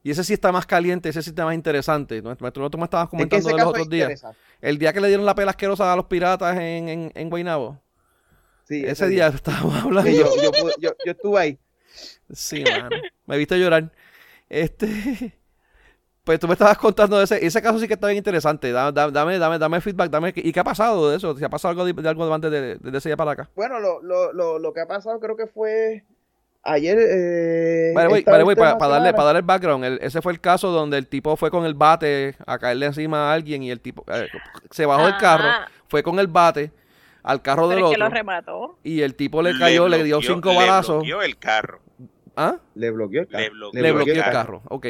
Y 0.03 0.11
ese 0.11 0.23
sí 0.23 0.33
está 0.33 0.51
más 0.51 0.65
caliente, 0.65 1.09
ese 1.09 1.21
sí 1.21 1.31
está 1.31 1.45
más 1.45 1.55
interesante. 1.55 2.21
No, 2.21 2.35
tú, 2.35 2.69
tú 2.69 2.77
me 2.77 2.85
estabas 2.85 3.05
es 3.07 3.09
que 3.09 3.17
comentando 3.17 3.49
de 3.49 3.55
los 3.57 3.65
otros 3.67 3.89
días. 3.89 4.23
El 4.61 4.77
día 4.77 4.93
que 4.93 5.01
le 5.01 5.07
dieron 5.07 5.25
la 5.25 5.35
pela 5.35 5.51
asquerosa 5.51 5.91
a 5.91 5.95
los 5.95 6.05
piratas 6.05 6.57
en, 6.57 6.87
en, 6.89 7.11
en 7.15 7.29
Guaynabo. 7.29 7.79
Sí, 8.69 8.83
ese 8.85 9.07
día 9.07 9.27
estábamos 9.27 9.75
hablando. 9.83 10.09
que 10.09 10.15
yo, 10.17 10.25
yo, 10.41 10.51
pude- 10.51 10.75
yo- 10.79 10.93
yo 11.05 11.11
estuve 11.11 11.39
ahí. 11.39 11.59
Sí, 12.31 12.63
mano. 12.63 12.89
Me 13.25 13.37
viste 13.37 13.57
llorar. 13.59 13.91
Este. 14.47 15.33
Pues 16.23 16.39
tú 16.39 16.47
me 16.47 16.53
estabas 16.53 16.77
contando 16.77 17.17
de 17.17 17.23
ese. 17.23 17.43
Ese 17.43 17.59
caso 17.61 17.79
sí 17.79 17.87
que 17.87 17.95
está 17.95 18.05
bien 18.05 18.17
interesante. 18.19 18.71
Da- 18.71 18.91
da- 18.91 19.09
Dame, 19.09 19.39
dame, 19.39 19.57
dame, 19.57 19.81
feedback. 19.81 20.11
Dame, 20.11 20.31
¿Y 20.35 20.51
qué 20.51 20.59
ha 20.59 20.63
pasado 20.63 21.09
de 21.09 21.17
eso? 21.17 21.35
¿Se 21.35 21.43
ha 21.43 21.49
pasado 21.49 21.71
algo 21.71 21.85
de, 21.85 21.93
de 21.93 22.07
algo 22.09 22.31
antes 22.31 22.51
de, 22.51 22.75
de 22.75 22.97
ese 22.97 23.09
día 23.09 23.17
para 23.17 23.31
acá? 23.31 23.49
Bueno, 23.55 23.79
lo, 23.79 23.99
lo, 24.03 24.31
lo, 24.33 24.59
lo 24.59 24.71
que 24.73 24.81
ha 24.81 24.87
pasado 24.87 25.19
creo 25.19 25.35
que 25.35 25.47
fue 25.47 26.03
ayer. 26.61 26.99
Eh, 26.99 27.93
Vale, 27.95 28.21
para, 28.23 28.77
para 28.77 28.91
darle, 28.93 29.11
para 29.13 29.23
darle 29.23 29.39
el 29.39 29.45
background, 29.45 29.83
el- 29.85 29.99
ese 30.03 30.21
fue 30.21 30.31
el 30.31 30.39
caso 30.39 30.69
donde 30.69 30.99
el 30.99 31.07
tipo 31.07 31.35
fue 31.35 31.49
con 31.49 31.65
el 31.65 31.73
bate 31.73 32.35
a 32.45 32.59
caerle 32.59 32.85
encima 32.85 33.31
a 33.31 33.33
alguien 33.33 33.63
y 33.63 33.71
el 33.71 33.79
tipo 33.79 34.05
eh, 34.13 34.27
se 34.69 34.85
bajó 34.85 35.05
del 35.07 35.17
carro, 35.17 35.45
Ah, 35.47 35.67
fue 35.87 36.03
con 36.03 36.19
el 36.19 36.27
bate 36.27 36.71
al 37.23 37.41
carro 37.41 37.67
del 37.67 37.77
pero 37.77 37.87
es 37.87 37.93
que 37.93 37.99
lo 37.99 38.05
otro 38.05 38.15
remató. 38.17 38.79
y 38.83 39.01
el 39.01 39.15
tipo 39.15 39.41
le 39.41 39.57
cayó, 39.57 39.87
le, 39.87 40.03
dio 40.03 40.21
cinco 40.21 40.49
le 40.49 40.55
balazos. 40.55 40.97
bloqueó 40.97 41.21
el 41.21 41.37
carro. 41.37 41.79
¿Ah? 42.35 42.55
Le 42.75 42.89
bloqueó 42.91 43.21
el 43.21 43.27
carro. 43.27 43.43
Le 43.43 43.49
bloqueó 43.49 43.81
Le 43.81 43.91
bloqueó 43.91 44.13
el 44.13 44.19
el 44.19 44.25
carro, 44.25 44.61
ok. 44.69 44.87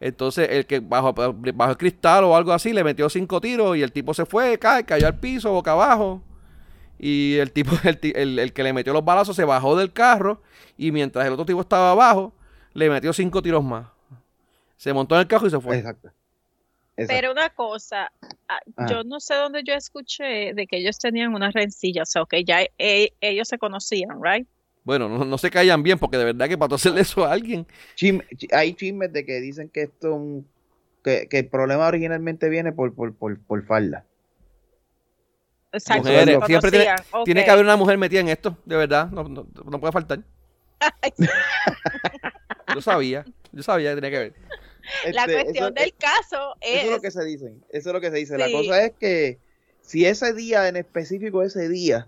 Entonces, 0.00 0.48
el 0.50 0.66
que 0.66 0.80
bajo, 0.80 1.12
bajo 1.12 1.70
el 1.72 1.76
cristal 1.76 2.24
o 2.24 2.34
algo 2.34 2.52
así, 2.52 2.72
le 2.72 2.82
metió 2.82 3.10
cinco 3.10 3.40
tiros 3.40 3.76
y 3.76 3.82
el 3.82 3.92
tipo 3.92 4.14
se 4.14 4.24
fue, 4.24 4.58
cae, 4.58 4.84
cayó 4.84 5.06
al 5.06 5.18
piso, 5.20 5.52
boca 5.52 5.72
abajo. 5.72 6.22
Y 6.98 7.36
el 7.36 7.52
tipo, 7.52 7.72
el, 7.84 7.98
el- 8.14 8.38
el 8.38 8.52
que 8.54 8.62
le 8.62 8.72
metió 8.72 8.92
los 8.94 9.04
balazos 9.04 9.36
se 9.36 9.44
bajó 9.44 9.76
del 9.76 9.92
carro 9.92 10.42
y 10.78 10.90
mientras 10.92 11.26
el 11.26 11.32
otro 11.34 11.44
tipo 11.44 11.60
estaba 11.60 11.90
abajo, 11.92 12.32
le 12.72 12.88
metió 12.88 13.12
cinco 13.12 13.42
tiros 13.42 13.62
más. 13.62 13.88
Se 14.76 14.94
montó 14.94 15.14
en 15.16 15.20
el 15.22 15.26
carro 15.26 15.46
y 15.46 15.50
se 15.50 15.60
fue. 15.60 15.76
Exacto. 15.76 16.10
Exacto. 16.96 17.20
Pero 17.20 17.32
una 17.32 17.48
cosa, 17.50 18.12
ah, 18.48 18.58
Ajá. 18.76 18.88
yo 18.90 19.04
no 19.04 19.20
sé 19.20 19.34
dónde 19.34 19.62
yo 19.64 19.72
escuché 19.74 20.52
de 20.54 20.66
que 20.66 20.78
ellos 20.78 20.98
tenían 20.98 21.34
una 21.34 21.50
rencilla, 21.50 22.02
o 22.02 22.06
sea, 22.06 22.24
que 22.28 22.44
ya 22.44 22.62
eh, 22.78 23.10
ellos 23.20 23.48
se 23.48 23.58
conocían, 23.58 24.20
¿right? 24.22 24.46
Bueno, 24.84 25.08
no, 25.08 25.24
no 25.24 25.38
se 25.38 25.50
caían 25.50 25.82
bien 25.82 25.98
porque 25.98 26.18
de 26.18 26.24
verdad 26.24 26.48
que 26.48 26.58
para 26.58 26.74
hacerle 26.74 27.02
eso 27.02 27.24
a 27.24 27.32
alguien. 27.32 27.66
Chisme- 27.96 28.24
hay 28.52 28.74
chismes 28.74 29.12
de 29.12 29.24
que 29.24 29.40
dicen 29.40 29.68
que 29.68 29.82
esto 29.82 30.08
es 30.08 30.14
un- 30.14 30.48
que, 31.04 31.26
que 31.28 31.38
el 31.38 31.48
problema 31.48 31.86
originalmente 31.86 32.48
viene 32.48 32.72
por, 32.72 32.94
por, 32.94 33.14
por, 33.14 33.38
por 33.40 33.64
falda. 33.64 34.04
Exacto, 35.72 36.02
Mujeres, 36.08 36.38
se 36.40 36.46
siempre 36.46 36.70
tiene- 37.24 37.44
que 37.44 37.50
haber 37.50 37.64
una 37.64 37.76
mujer 37.76 37.96
metida 37.96 38.20
en 38.20 38.28
esto, 38.28 38.58
de 38.64 38.76
verdad. 38.76 39.08
No, 39.10 39.22
no, 39.24 39.46
no 39.64 39.80
puede 39.80 39.92
faltar. 39.92 40.20
Yo 42.74 42.80
sabía, 42.80 43.24
yo 43.52 43.62
sabía 43.62 43.90
que 43.90 44.00
tenía 44.00 44.10
que 44.10 44.18
ver. 44.18 44.34
La 45.12 45.22
Este, 45.24 45.32
cuestión 45.32 45.64
eso- 45.66 45.70
del 45.74 45.94
caso 45.94 46.54
es, 46.60 46.78
Eso 46.78 46.86
es 46.86 46.92
lo 46.96 47.00
que 47.00 47.10
se 47.10 47.24
dice. 47.24 47.54
Eso 47.70 47.88
es 47.90 47.92
lo 47.94 48.00
que 48.00 48.10
se 48.10 48.16
dice. 48.16 48.38
La 48.38 48.50
cosa 48.50 48.84
es 48.84 48.92
que 48.98 49.38
si 49.80 50.04
ese 50.06 50.32
día 50.34 50.68
en 50.68 50.76
específico, 50.76 51.42
ese 51.42 51.68
día, 51.68 52.06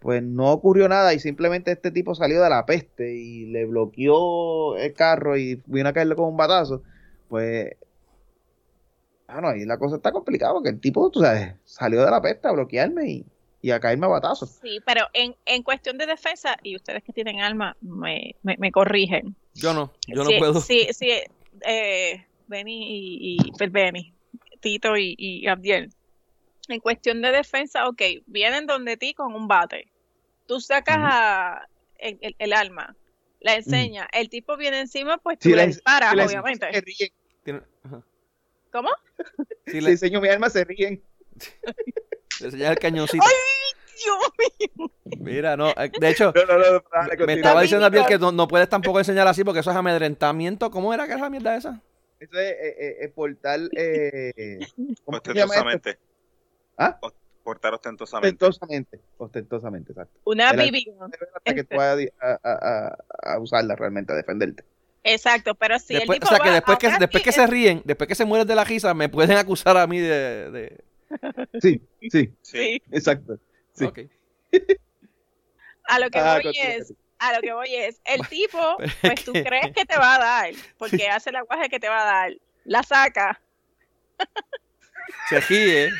pues 0.00 0.22
no 0.22 0.52
ocurrió 0.52 0.88
nada 0.88 1.14
y 1.14 1.18
simplemente 1.20 1.72
este 1.72 1.90
tipo 1.90 2.14
salió 2.14 2.42
de 2.42 2.50
la 2.50 2.66
peste 2.66 3.14
y 3.14 3.46
le 3.46 3.64
bloqueó 3.64 4.76
el 4.76 4.92
carro 4.92 5.36
y 5.36 5.62
vino 5.66 5.88
a 5.88 5.92
caerle 5.92 6.16
con 6.16 6.26
un 6.28 6.36
batazo, 6.36 6.82
pues. 7.28 7.72
Bueno, 9.26 9.48
ahí 9.48 9.64
la 9.64 9.78
cosa 9.78 9.96
está 9.96 10.12
complicada 10.12 10.52
porque 10.52 10.68
el 10.68 10.80
tipo, 10.80 11.10
tú 11.10 11.20
sabes, 11.20 11.54
salió 11.64 12.04
de 12.04 12.10
la 12.10 12.20
peste 12.20 12.46
a 12.46 12.52
bloquearme 12.52 13.10
y, 13.10 13.24
y 13.62 13.70
a 13.70 13.80
caerme 13.80 14.06
a 14.06 14.10
batazos. 14.10 14.50
sí, 14.62 14.80
pero 14.84 15.06
en, 15.14 15.34
en 15.46 15.62
cuestión 15.62 15.96
de 15.96 16.06
defensa, 16.06 16.56
y 16.62 16.76
ustedes 16.76 17.02
que 17.02 17.12
tienen 17.12 17.40
alma, 17.40 17.76
me, 17.80 18.36
me, 18.42 18.56
me 18.58 18.70
corrigen. 18.70 19.34
Yo 19.54 19.72
no, 19.72 19.90
yo 20.06 20.22
no 20.24 20.30
Sí, 20.30 20.36
puedo. 20.38 20.60
Sí, 20.60 20.88
sí, 20.92 21.10
eh, 21.66 22.26
Benny 22.46 22.82
y, 22.82 23.46
y 23.48 23.52
pues, 23.52 23.70
Benny, 23.72 24.12
Tito 24.60 24.96
y, 24.96 25.14
y 25.18 25.46
Abdiel. 25.46 25.90
En 26.68 26.80
cuestión 26.80 27.20
de 27.22 27.30
defensa, 27.30 27.88
ok, 27.88 28.00
vienen 28.26 28.66
donde 28.66 28.96
ti 28.96 29.12
con 29.14 29.34
un 29.34 29.46
bate. 29.48 29.88
Tú 30.46 30.60
sacas 30.60 30.98
a 31.00 31.68
el, 31.98 32.18
el- 32.22 32.36
el 32.38 32.52
arma, 32.52 32.96
la 33.40 33.54
enseña, 33.54 34.08
el 34.12 34.28
tipo 34.30 34.56
viene 34.56 34.80
encima, 34.80 35.18
pues 35.18 35.38
tú 35.38 35.44
Si 35.48 35.50
le 35.50 35.56
la- 35.56 35.66
disparas, 35.66 36.12
Si 36.12 36.20
obviamente. 36.20 36.72
se 36.72 36.80
ríen. 36.80 37.10
Tiene- 37.44 37.60
ajá. 37.82 38.02
¿Cómo? 38.72 38.88
Si 39.66 39.72
Si 39.72 39.80
le, 39.82 39.90
enseño 39.90 40.20
mi 40.20 40.28
arma, 40.28 40.48
se 40.50 40.64
ríen. 40.64 41.02
le 42.40 42.46
enseñas 42.46 42.70
el 42.70 42.78
cañoncito. 42.78 43.24
Dios 44.02 44.78
mío. 44.78 44.90
Mira, 45.20 45.56
no, 45.56 45.70
eh, 45.70 45.90
de 46.00 46.10
hecho, 46.10 46.32
No, 46.36 46.44
no, 46.46 46.58
no, 46.58 46.84
dale, 46.92 47.26
me 47.26 47.34
estaba 47.34 47.62
diciendo 47.62 47.86
Abdiel 47.86 48.06
que 48.06 48.18
no, 48.18 48.32
no 48.32 48.48
puedes 48.48 48.68
tampoco 48.68 48.98
enseñar 48.98 49.26
así 49.28 49.44
porque 49.44 49.60
eso 49.60 49.70
es 49.70 49.76
amedrentamiento. 49.76 50.70
¿Cómo 50.70 50.92
era 50.94 51.06
que 51.06 51.12
era 51.12 51.22
la 51.22 51.30
mierda 51.30 51.56
esa? 51.56 51.80
Eso 52.20 52.38
es 52.38 52.50
eh, 52.52 52.76
eh, 52.78 52.96
eh, 53.02 53.08
portar. 53.08 53.60
Eh. 53.76 54.58
Ostentosamente. 55.04 55.98
¿Ah? 56.78 56.98
Portar 57.42 57.74
ostentosamente. 57.74 58.44
Ostentosamente. 58.46 59.00
Ostentosamente, 59.18 59.92
exacto. 59.92 60.18
Una 60.24 60.52
gun. 60.52 60.70
Hasta 61.34 61.54
que 61.54 61.64
tú 61.64 61.76
vayas 61.76 62.10
a, 62.20 62.38
a- 62.42 62.94
a- 63.22 63.34
a 63.34 63.38
usarla 63.38 63.76
realmente, 63.76 64.12
a 64.12 64.16
defenderte. 64.16 64.64
Exacto, 65.06 65.54
pero 65.54 65.78
si 65.78 65.92
después, 65.94 66.16
el 66.16 66.20
tipo 66.22 66.32
o 66.32 66.36
sea, 66.36 66.42
que 66.44 66.50
después 66.50 66.78
que, 66.78 66.90
después 66.98 67.22
que 67.22 67.32
se 67.32 67.46
ríen, 67.46 67.82
después 67.84 68.08
que 68.08 68.14
se 68.14 68.24
mueren 68.24 68.46
de 68.48 68.54
la 68.54 68.64
risa, 68.64 68.94
me 68.94 69.10
pueden 69.10 69.36
acusar 69.36 69.76
a 69.76 69.86
mí 69.86 69.98
de... 69.98 70.50
de- 70.50 70.84
Sí, 71.60 71.82
sí, 72.00 72.08
Sí. 72.10 72.34
Sí, 72.40 72.82
exacto. 72.90 73.38
Sí. 73.74 73.86
A 75.86 75.98
lo 75.98 76.08
que 76.10 76.18
Ah, 76.18 76.40
voy 76.42 76.52
es, 76.58 76.94
a 77.18 77.34
lo 77.34 77.40
que 77.42 77.52
voy 77.52 77.74
es, 77.74 78.00
el 78.04 78.26
tipo, 78.28 78.76
pues 79.02 79.22
tú 79.24 79.32
crees 79.32 79.72
que 79.74 79.84
te 79.84 79.96
va 79.98 80.14
a 80.14 80.18
dar, 80.18 80.50
porque 80.78 81.08
hace 81.10 81.28
el 81.30 81.36
aguaje 81.36 81.68
que 81.68 81.78
te 81.78 81.88
va 81.88 82.00
a 82.02 82.04
dar, 82.04 82.32
la 82.64 82.82
saca, 82.82 83.40
Se 85.28 85.40
ríe. 85.40 85.90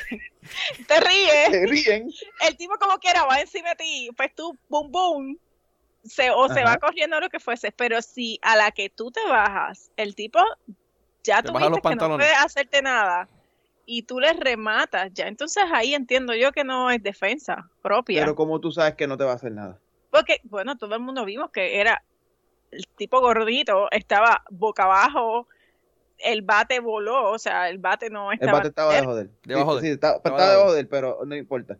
te 0.86 1.00
ríes, 1.00 1.50
Se 1.50 1.66
ríen. 1.66 2.10
el 2.40 2.56
tipo 2.56 2.74
como 2.78 2.98
quiera 2.98 3.24
va 3.24 3.40
encima 3.40 3.70
de 3.70 3.76
ti, 3.76 4.10
pues 4.16 4.34
tú, 4.34 4.56
boom, 4.68 4.90
boom, 4.90 5.38
se, 6.04 6.30
o 6.30 6.48
se 6.48 6.62
va 6.64 6.78
corriendo 6.78 7.20
lo 7.20 7.28
que 7.28 7.40
fuese, 7.40 7.70
pero 7.72 8.00
si 8.02 8.38
a 8.42 8.56
la 8.56 8.70
que 8.70 8.88
tú 8.88 9.10
te 9.10 9.20
bajas, 9.28 9.90
el 9.96 10.14
tipo 10.14 10.38
ya 11.22 11.42
Te 11.42 11.48
tú 11.48 11.54
baja 11.54 11.68
los 11.68 11.80
que 11.80 11.94
no 11.96 12.16
puede 12.16 12.32
hacerte 12.34 12.80
nada, 12.82 13.28
y 13.86 14.02
tú 14.02 14.20
le 14.20 14.32
rematas, 14.32 15.12
ya 15.12 15.26
entonces 15.28 15.64
ahí 15.72 15.94
entiendo 15.94 16.34
yo 16.34 16.52
que 16.52 16.64
no 16.64 16.90
es 16.90 17.02
defensa 17.02 17.68
propia. 17.82 18.20
Pero 18.20 18.34
como 18.34 18.60
tú 18.60 18.72
sabes 18.72 18.94
que 18.94 19.06
no 19.06 19.16
te 19.16 19.24
va 19.24 19.32
a 19.32 19.36
hacer 19.36 19.52
nada. 19.52 19.78
Porque, 20.10 20.40
bueno, 20.44 20.76
todo 20.78 20.94
el 20.94 21.00
mundo 21.00 21.24
vimos 21.24 21.50
que 21.50 21.80
era 21.80 22.02
el 22.70 22.86
tipo 22.96 23.20
gordito, 23.20 23.88
estaba 23.90 24.42
boca 24.50 24.84
abajo, 24.84 25.48
el 26.18 26.42
bate 26.42 26.80
voló, 26.80 27.30
o 27.32 27.38
sea, 27.38 27.68
el 27.68 27.78
bate 27.78 28.10
no 28.10 28.30
El 28.32 28.38
estaba. 28.38 28.58
bate 28.58 28.68
estaba 28.68 28.94
debajo 28.94 29.14
de 29.16 29.22
él. 29.22 29.30
Debajo 29.44 29.74
de 29.74 29.80
él. 29.80 29.84
sí, 29.86 29.90
Estaba 29.92 30.16
estaba 30.16 30.36
debajo 30.36 30.52
debajo 30.52 30.74
de 30.74 30.80
él, 30.80 30.88
pero 30.88 31.18
no 31.26 31.34
importa. 31.36 31.78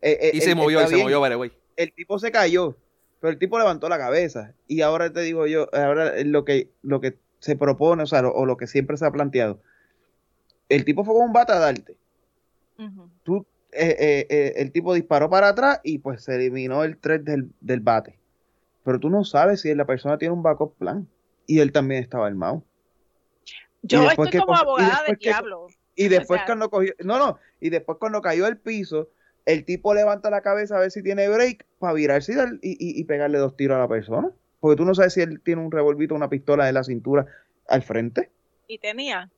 Eh, 0.00 0.18
eh, 0.20 0.30
Y 0.34 0.40
se 0.40 0.50
él 0.50 0.56
movió, 0.56 0.82
y 0.82 0.86
se 0.88 0.96
movió, 0.96 1.20
vale, 1.20 1.34
güey. 1.36 1.52
El 1.76 1.92
tipo 1.92 2.18
se 2.18 2.32
cayó, 2.32 2.76
pero 3.20 3.30
el 3.32 3.38
tipo 3.38 3.58
levantó 3.58 3.88
la 3.88 3.98
cabeza. 3.98 4.54
Y 4.66 4.80
ahora 4.80 5.12
te 5.12 5.20
digo 5.20 5.46
yo, 5.46 5.68
ahora 5.74 6.12
lo 6.24 6.44
que, 6.44 6.70
lo 6.82 7.00
que 7.00 7.18
se 7.38 7.56
propone, 7.56 8.02
o 8.02 8.06
sea, 8.06 8.22
lo- 8.22 8.32
o 8.32 8.46
lo 8.46 8.56
que 8.56 8.66
siempre 8.66 8.96
se 8.96 9.06
ha 9.06 9.10
planteado. 9.10 9.60
El 10.68 10.84
tipo 10.84 11.04
fue 11.04 11.14
con 11.14 11.24
un 11.26 11.32
bate 11.32 11.52
a 11.52 11.58
darte. 11.58 11.96
Tú, 13.22 13.46
eh, 13.72 13.96
eh, 13.98 14.26
eh, 14.30 14.52
el 14.56 14.72
tipo 14.72 14.94
disparó 14.94 15.28
para 15.30 15.48
atrás 15.48 15.80
y 15.82 15.98
pues 15.98 16.22
se 16.24 16.34
eliminó 16.36 16.84
el 16.84 16.98
3 16.98 17.24
del, 17.24 17.50
del 17.60 17.80
bate. 17.80 18.18
Pero 18.84 19.00
tú 19.00 19.10
no 19.10 19.24
sabes 19.24 19.60
si 19.62 19.74
la 19.74 19.84
persona 19.84 20.18
tiene 20.18 20.32
un 20.34 20.42
backup 20.42 20.76
plan. 20.76 21.08
Y 21.46 21.60
él 21.60 21.72
también 21.72 22.02
estaba 22.02 22.26
armado. 22.26 22.64
Yo 23.82 24.08
estoy 24.10 24.30
que 24.30 24.38
como 24.38 24.56
abogada 24.56 25.02
del 25.06 25.16
diablo. 25.18 25.66
Y 25.94 26.08
después 26.08 26.38
sea- 26.40 26.46
cuando 26.46 26.68
cogió, 26.70 26.92
no, 27.04 27.18
no, 27.18 27.38
y 27.60 27.70
después 27.70 27.98
cuando 27.98 28.20
cayó 28.20 28.46
al 28.46 28.58
piso, 28.58 29.08
el 29.44 29.64
tipo 29.64 29.94
levanta 29.94 30.28
la 30.28 30.40
cabeza 30.42 30.76
a 30.76 30.80
ver 30.80 30.90
si 30.90 31.02
tiene 31.02 31.28
break 31.28 31.64
para 31.78 31.94
virarse 31.94 32.32
y, 32.62 32.70
y, 32.70 33.00
y- 33.00 33.04
pegarle 33.04 33.38
dos 33.38 33.56
tiros 33.56 33.76
a 33.76 33.80
la 33.80 33.88
persona. 33.88 34.30
porque 34.60 34.76
tú 34.76 34.84
no 34.84 34.94
sabes 34.94 35.12
si 35.14 35.20
él 35.20 35.40
tiene 35.40 35.62
un 35.62 35.70
revolvito 35.70 36.14
o 36.14 36.16
una 36.16 36.28
pistola 36.28 36.68
en 36.68 36.74
la 36.74 36.82
cintura 36.84 37.26
al 37.68 37.82
frente. 37.82 38.30
¿Y 38.66 38.78
tenía? 38.78 39.30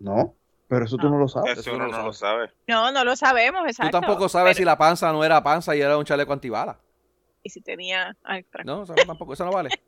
No, 0.00 0.34
pero 0.68 0.84
eso 0.86 0.96
tú 0.96 1.08
no 1.08 1.18
lo 1.18 1.28
sabes. 1.28 1.58
Eso 1.58 1.74
uno 1.74 1.86
no 1.88 2.02
lo 2.02 2.12
sabe. 2.12 2.50
No, 2.66 2.90
no 2.90 3.04
lo 3.04 3.14
sabemos, 3.16 3.62
Tú 3.76 3.90
tampoco 3.90 4.28
sabes 4.28 4.52
Pero- 4.54 4.58
si 4.58 4.64
la 4.64 4.76
panza 4.78 5.12
no 5.12 5.22
era 5.24 5.42
panza 5.42 5.76
y 5.76 5.80
era 5.80 5.96
un 5.96 6.04
chaleco 6.04 6.32
antibala. 6.32 6.78
Y 7.42 7.50
si 7.50 7.60
tenía... 7.62 8.16
Ay, 8.24 8.44
No, 8.64 8.82
eso 8.82 8.94
tampoco, 8.94 9.32
eso 9.34 9.44
no 9.44 9.52
vale. 9.52 9.70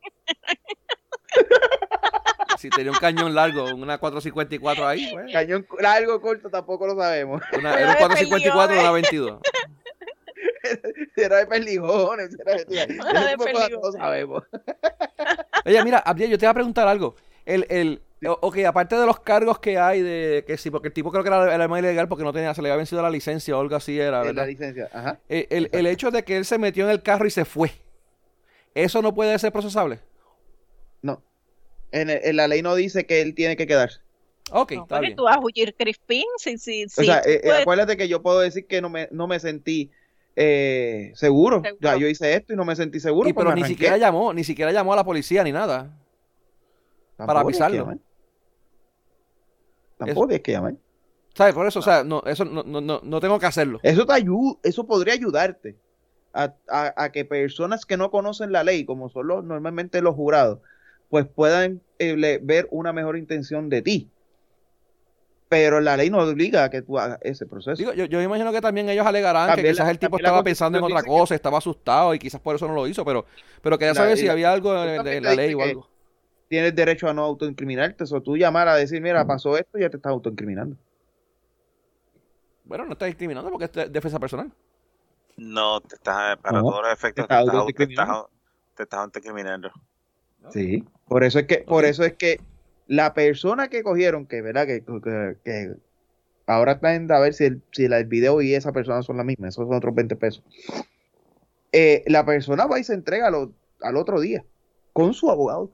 si 2.58 2.70
tenía 2.70 2.92
un 2.92 2.98
cañón 2.98 3.34
largo, 3.34 3.64
una 3.74 3.98
454 3.98 4.86
ahí, 4.86 5.10
pues. 5.12 5.32
Cañón 5.32 5.66
largo 5.80 6.20
corto 6.20 6.48
tampoco 6.50 6.86
lo 6.86 6.94
sabemos. 6.96 7.42
Una, 7.58 7.74
era 7.74 7.90
un 7.92 7.96
454 7.96 8.76
o 8.76 8.80
una 8.80 8.90
22. 8.92 9.40
Era 11.16 11.38
de 11.38 11.46
perdigones. 11.46 12.30
Era 12.38 12.52
de, 12.54 12.64
de 12.64 12.86
no 12.96 13.04
lo 13.04 13.44
perdigones. 13.44 13.92
sabemos. 13.98 14.44
Oye, 15.66 15.84
mira, 15.84 15.98
Abdiel, 15.98 16.30
yo 16.30 16.38
te 16.38 16.44
iba 16.44 16.50
a 16.52 16.54
preguntar 16.54 16.86
algo. 16.88 17.16
El, 17.44 17.66
el, 17.68 18.00
ok, 18.24 18.58
aparte 18.66 18.96
de 18.96 19.06
los 19.06 19.20
cargos 19.20 19.58
que 19.58 19.78
hay 19.78 20.00
de 20.02 20.44
que 20.46 20.56
sí, 20.56 20.70
porque 20.70 20.88
el 20.88 20.94
tipo 20.94 21.10
creo 21.10 21.22
que 21.22 21.28
era, 21.28 21.54
era 21.54 21.68
más 21.68 21.80
ilegal 21.80 22.08
porque 22.08 22.24
no 22.24 22.32
tenía, 22.32 22.54
se 22.54 22.62
le 22.62 22.68
había 22.68 22.76
vencido 22.76 23.02
la 23.02 23.10
licencia 23.10 23.56
o 23.56 23.60
algo 23.60 23.74
así 23.76 23.98
era, 23.98 24.18
la 24.18 24.22
¿verdad? 24.24 24.46
licencia. 24.46 24.88
Ajá. 24.92 25.18
El, 25.28 25.46
el- 25.50 25.68
el 25.72 25.86
hecho 25.86 26.10
de 26.10 26.22
que 26.24 26.36
él 26.36 26.44
se 26.44 26.58
metió 26.58 26.84
en 26.84 26.90
el 26.90 27.02
carro 27.02 27.26
y 27.26 27.30
se 27.30 27.44
fue, 27.44 27.72
¿eso 28.74 29.02
no 29.02 29.14
puede 29.14 29.38
ser 29.38 29.52
procesable? 29.52 30.00
No. 31.02 31.22
En, 31.90 32.10
el- 32.10 32.20
en 32.22 32.36
la 32.36 32.48
ley 32.48 32.62
no 32.62 32.74
dice 32.74 33.06
que 33.06 33.20
él 33.22 33.34
tiene 33.34 33.56
que 33.56 33.66
quedarse. 33.66 34.00
Ok, 34.50 34.72
No, 34.72 34.82
está 34.82 35.00
bien. 35.00 35.16
tú 35.16 35.24
vas 35.24 35.36
a 35.36 35.40
huir 35.40 35.74
Crispín, 35.76 36.24
sí, 36.36 36.58
sí, 36.58 36.84
sí. 36.88 37.00
o 37.00 37.04
sea, 37.04 37.18
eh, 37.20 37.34
eh, 37.34 37.40
puedes- 37.42 37.60
acuérdate 37.62 37.96
que 37.96 38.08
yo 38.08 38.22
puedo 38.22 38.40
decir 38.40 38.66
que 38.66 38.80
no 38.80 38.88
me, 38.90 39.08
no 39.10 39.26
me 39.26 39.40
sentí 39.40 39.90
eh, 40.36 41.12
seguro. 41.14 41.60
Seguro. 41.62 41.78
Ya, 41.80 41.96
yo 41.96 42.06
hice 42.06 42.34
esto 42.34 42.52
y 42.52 42.56
no 42.56 42.64
me 42.64 42.74
sentí 42.76 43.00
seguro. 43.00 43.28
Y 43.28 43.32
pues 43.32 43.44
pero 43.44 43.54
ni 43.56 43.64
siquiera 43.64 43.96
llamó, 43.96 44.32
ni 44.32 44.44
siquiera 44.44 44.70
llamó 44.72 44.92
a 44.92 44.96
la 44.96 45.04
policía 45.04 45.42
ni 45.44 45.52
nada. 45.52 45.98
Tampoco 47.16 47.26
para 47.26 47.40
que 47.40 47.44
avisarlo. 47.44 47.94
Tampoco 49.98 50.26
tienes 50.28 50.42
que 50.42 50.52
llamar. 50.52 50.74
¿Sabes? 51.34 51.54
Por 51.54 51.66
eso, 51.66 51.78
o 51.78 51.82
sea, 51.82 52.04
no, 52.04 52.22
eso 52.26 52.44
no, 52.44 52.62
no, 52.62 53.00
no, 53.02 53.20
tengo 53.20 53.38
que 53.38 53.46
hacerlo. 53.46 53.80
Eso 53.82 54.04
te 54.04 54.12
ayuda, 54.12 54.56
eso 54.62 54.86
podría 54.86 55.14
ayudarte 55.14 55.76
a, 56.34 56.52
a- 56.68 56.94
a 56.96 57.12
que 57.12 57.24
personas 57.24 57.86
que 57.86 57.96
no 57.96 58.10
conocen 58.10 58.52
la 58.52 58.64
ley, 58.64 58.84
como 58.84 59.08
son 59.08 59.28
los, 59.28 59.44
normalmente 59.44 60.02
los 60.02 60.14
jurados, 60.14 60.58
pues 61.08 61.26
puedan 61.26 61.80
eh, 61.98 62.16
le- 62.16 62.38
ver 62.38 62.68
una 62.70 62.92
mejor 62.92 63.16
intención 63.16 63.68
de 63.68 63.80
ti. 63.82 64.08
Pero 65.48 65.82
la 65.82 65.98
ley 65.98 66.08
no 66.08 66.18
obliga 66.18 66.64
a 66.64 66.70
que 66.70 66.80
tú 66.80 66.98
hagas 66.98 67.18
ese 67.20 67.44
proceso. 67.44 67.76
Digo, 67.76 67.92
yo, 67.92 68.06
yo 68.06 68.22
imagino 68.22 68.50
que 68.52 68.62
también 68.62 68.88
ellos 68.88 69.06
alegarán 69.06 69.54
que 69.54 69.62
quizás 69.62 69.84
la- 69.86 69.90
el 69.90 69.98
tipo 69.98 70.16
estaba 70.16 70.42
pensando 70.42 70.78
en 70.78 70.84
otra 70.84 71.02
que- 71.02 71.08
cosa, 71.08 71.34
estaba 71.34 71.58
asustado 71.58 72.14
y 72.14 72.18
quizás 72.18 72.40
por 72.40 72.56
eso 72.56 72.66
no 72.66 72.74
lo 72.74 72.86
hizo, 72.86 73.04
pero, 73.04 73.26
pero 73.60 73.78
quería 73.78 73.94
saber 73.94 74.16
si 74.16 74.28
había 74.28 74.50
algo 74.52 74.72
también 74.74 75.22
la 75.22 75.34
ley 75.34 75.52
o 75.54 75.62
algo. 75.62 75.88
Tienes 76.52 76.74
derecho 76.74 77.08
a 77.08 77.14
no 77.14 77.22
autoincriminarte. 77.22 78.04
O 78.12 78.20
tú 78.20 78.36
llamar 78.36 78.68
a 78.68 78.74
decir, 78.76 79.00
mira, 79.00 79.26
pasó 79.26 79.56
esto, 79.56 79.78
ya 79.78 79.88
te 79.88 79.96
estás 79.96 80.10
autoincriminando. 80.10 80.76
Bueno, 82.64 82.84
no 82.84 82.92
estás 82.92 83.06
discriminando 83.06 83.50
porque 83.50 83.64
es 83.64 83.72
de- 83.72 83.88
defensa 83.88 84.18
personal. 84.18 84.52
No, 85.38 85.80
te 85.80 85.94
estás, 85.94 86.36
para 86.36 86.58
No, 86.60 86.68
todos 86.68 86.82
los 86.82 86.92
efectos, 86.92 87.26
te 87.26 87.34
te 87.34 87.40
estás 87.40 87.54
autoincriminando. 87.54 88.12
estás, 88.12 88.30
te 88.76 88.82
estás 88.82 89.00
autoincriminando. 89.00 89.70
Sí. 90.50 90.84
Por 91.08 91.24
eso 91.24 91.38
es 91.38 91.46
que, 91.46 91.58
por 91.66 91.86
eso 91.86 92.04
es 92.04 92.12
que 92.18 92.38
la 92.86 93.14
persona 93.14 93.68
que 93.68 93.82
cogieron, 93.82 94.26
que 94.26 94.42
verdad, 94.42 94.66
que, 94.66 94.84
que- 94.84 95.36
que 95.42 95.74
ahora 96.46 96.72
están 96.72 97.10
a 97.12 97.18
ver 97.18 97.32
si 97.32 97.44
el, 97.44 97.62
si 97.70 97.86
el 97.86 98.04
video 98.04 98.42
y 98.42 98.52
esa 98.52 98.72
persona 98.72 99.02
son 99.02 99.16
la 99.16 99.24
misma, 99.24 99.48
esos 99.48 99.66
son 99.66 99.74
otros 99.74 99.94
20 99.94 100.16
pesos. 100.16 100.44
Eh, 101.72 102.04
la 102.08 102.26
persona 102.26 102.66
va 102.66 102.78
y 102.78 102.84
se 102.84 102.92
entrega 102.92 103.28
al 103.28 103.96
otro 103.96 104.20
día 104.20 104.44
con 104.92 105.14
su 105.14 105.30
abogado. 105.30 105.70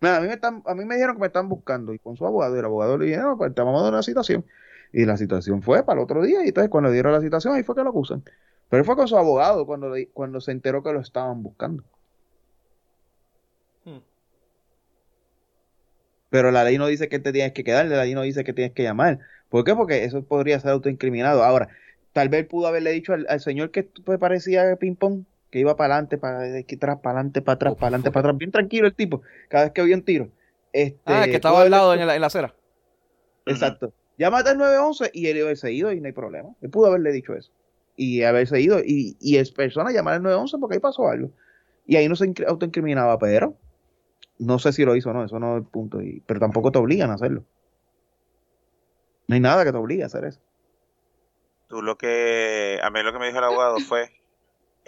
Mira, 0.00 0.16
a 0.18 0.20
mí 0.20 0.28
me 0.28 0.34
están, 0.34 0.62
a 0.66 0.74
mí 0.74 0.84
me 0.84 0.94
dijeron 0.94 1.16
que 1.16 1.20
me 1.20 1.26
están 1.26 1.48
buscando 1.48 1.92
y 1.92 1.98
con 1.98 2.16
su 2.16 2.24
abogado, 2.26 2.54
y 2.56 2.58
el 2.60 2.64
abogado 2.64 2.98
le 2.98 3.06
dijeron, 3.06 3.30
no, 3.30 3.36
pues 3.38 3.54
te 3.54 3.62
vamos 3.62 3.80
a 3.80 3.84
dar 3.84 3.92
una 3.92 4.02
citación. 4.02 4.44
Y 4.92 5.04
la 5.04 5.16
citación 5.16 5.62
fue 5.62 5.84
para 5.84 6.00
el 6.00 6.04
otro 6.04 6.22
día, 6.22 6.44
y 6.44 6.48
entonces 6.48 6.70
cuando 6.70 6.90
dieron 6.90 7.12
la 7.12 7.20
citación, 7.20 7.54
ahí 7.54 7.62
fue 7.64 7.74
que 7.74 7.82
lo 7.82 7.90
acusan. 7.90 8.22
Pero 8.68 8.80
él 8.80 8.86
fue 8.86 8.96
con 8.96 9.08
su 9.08 9.16
abogado 9.16 9.66
cuando, 9.66 9.90
le- 9.90 10.08
cuando 10.10 10.40
se 10.40 10.52
enteró 10.52 10.82
que 10.82 10.92
lo 10.92 11.00
estaban 11.00 11.42
buscando. 11.42 11.84
Hmm. 13.84 13.98
Pero 16.30 16.50
la 16.50 16.64
ley 16.64 16.78
no 16.78 16.86
dice 16.86 17.08
que 17.08 17.18
te 17.18 17.32
tienes 17.32 17.52
que 17.52 17.64
quedar, 17.64 17.86
la 17.86 18.02
ley 18.04 18.14
no 18.14 18.22
dice 18.22 18.44
que 18.44 18.52
tienes 18.52 18.72
que 18.74 18.82
llamar. 18.82 19.20
¿Por 19.48 19.64
qué? 19.64 19.74
Porque 19.74 20.04
eso 20.04 20.24
podría 20.24 20.60
ser 20.60 20.70
autoincriminado. 20.72 21.42
Ahora, 21.42 21.68
tal 22.12 22.28
vez 22.28 22.46
pudo 22.46 22.66
haberle 22.66 22.90
dicho 22.92 23.14
al, 23.14 23.26
al 23.28 23.40
señor 23.40 23.70
que 23.70 23.84
pues, 23.84 24.18
parecía 24.18 24.76
ping-pong, 24.76 25.24
que 25.50 25.58
iba 25.60 25.76
para 25.76 25.94
adelante, 25.94 26.18
para 26.18 26.38
atrás, 26.44 26.98
para 27.02 27.10
adelante, 27.18 27.42
para 27.42 27.54
atrás, 27.54 27.74
para 27.74 27.86
adelante, 27.86 28.10
para 28.10 28.20
atrás. 28.28 28.38
Bien 28.38 28.50
tranquilo 28.50 28.86
el 28.86 28.94
tipo, 28.94 29.22
cada 29.48 29.64
vez 29.64 29.72
que 29.72 29.80
había 29.80 29.96
un 29.96 30.02
tiro. 30.02 30.30
Este, 30.72 31.00
Ah, 31.06 31.24
que 31.24 31.36
estaba 31.36 31.62
al 31.62 31.70
lado 31.70 31.94
en 31.94 32.06
la, 32.06 32.14
en 32.14 32.20
la 32.20 32.26
acera. 32.26 32.54
Exacto. 33.46 33.92
Llámate 34.18 34.50
al 34.50 34.58
911 34.58 35.10
y 35.14 35.28
él 35.28 35.40
haberse 35.42 35.72
ido 35.72 35.92
y 35.92 36.00
no 36.00 36.06
hay 36.06 36.12
problema. 36.12 36.50
Él 36.60 36.70
pudo 36.70 36.88
haberle 36.88 37.12
dicho 37.12 37.34
eso. 37.34 37.50
Y 37.96 38.22
haberse 38.22 38.60
ido. 38.60 38.80
Y, 38.84 39.16
y 39.20 39.36
es 39.38 39.50
persona 39.52 39.90
llamar 39.90 40.14
al 40.14 40.22
911 40.22 40.58
porque 40.58 40.74
ahí 40.74 40.80
pasó 40.80 41.08
algo. 41.08 41.30
Y 41.86 41.96
ahí 41.96 42.08
no 42.08 42.16
se 42.16 42.26
incri- 42.26 42.46
autoincriminaba, 42.46 43.18
pero 43.18 43.56
no 44.38 44.58
sé 44.58 44.72
si 44.72 44.84
lo 44.84 44.94
hizo 44.94 45.10
o 45.10 45.12
no, 45.14 45.24
eso 45.24 45.38
no 45.38 45.56
es 45.56 45.62
el 45.62 45.68
punto. 45.68 46.02
Y, 46.02 46.20
pero 46.26 46.40
tampoco 46.40 46.70
te 46.70 46.78
obligan 46.78 47.10
a 47.10 47.14
hacerlo. 47.14 47.44
No 49.26 49.34
hay 49.34 49.40
nada 49.40 49.64
que 49.64 49.72
te 49.72 49.78
obligue 49.78 50.02
a 50.02 50.06
hacer 50.06 50.24
eso. 50.24 50.40
Tú 51.68 51.82
lo 51.82 51.96
que, 51.98 52.78
a 52.82 52.90
mí 52.90 53.02
lo 53.02 53.12
que 53.12 53.18
me 53.18 53.26
dijo 53.26 53.38
el 53.38 53.44
abogado 53.44 53.78
fue, 53.78 54.10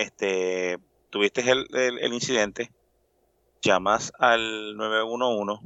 este, 0.00 0.78
tuviste 1.10 1.42
el, 1.50 2.12
incidente, 2.14 2.72
llamas 3.60 4.12
al 4.18 4.74
911, 4.74 5.62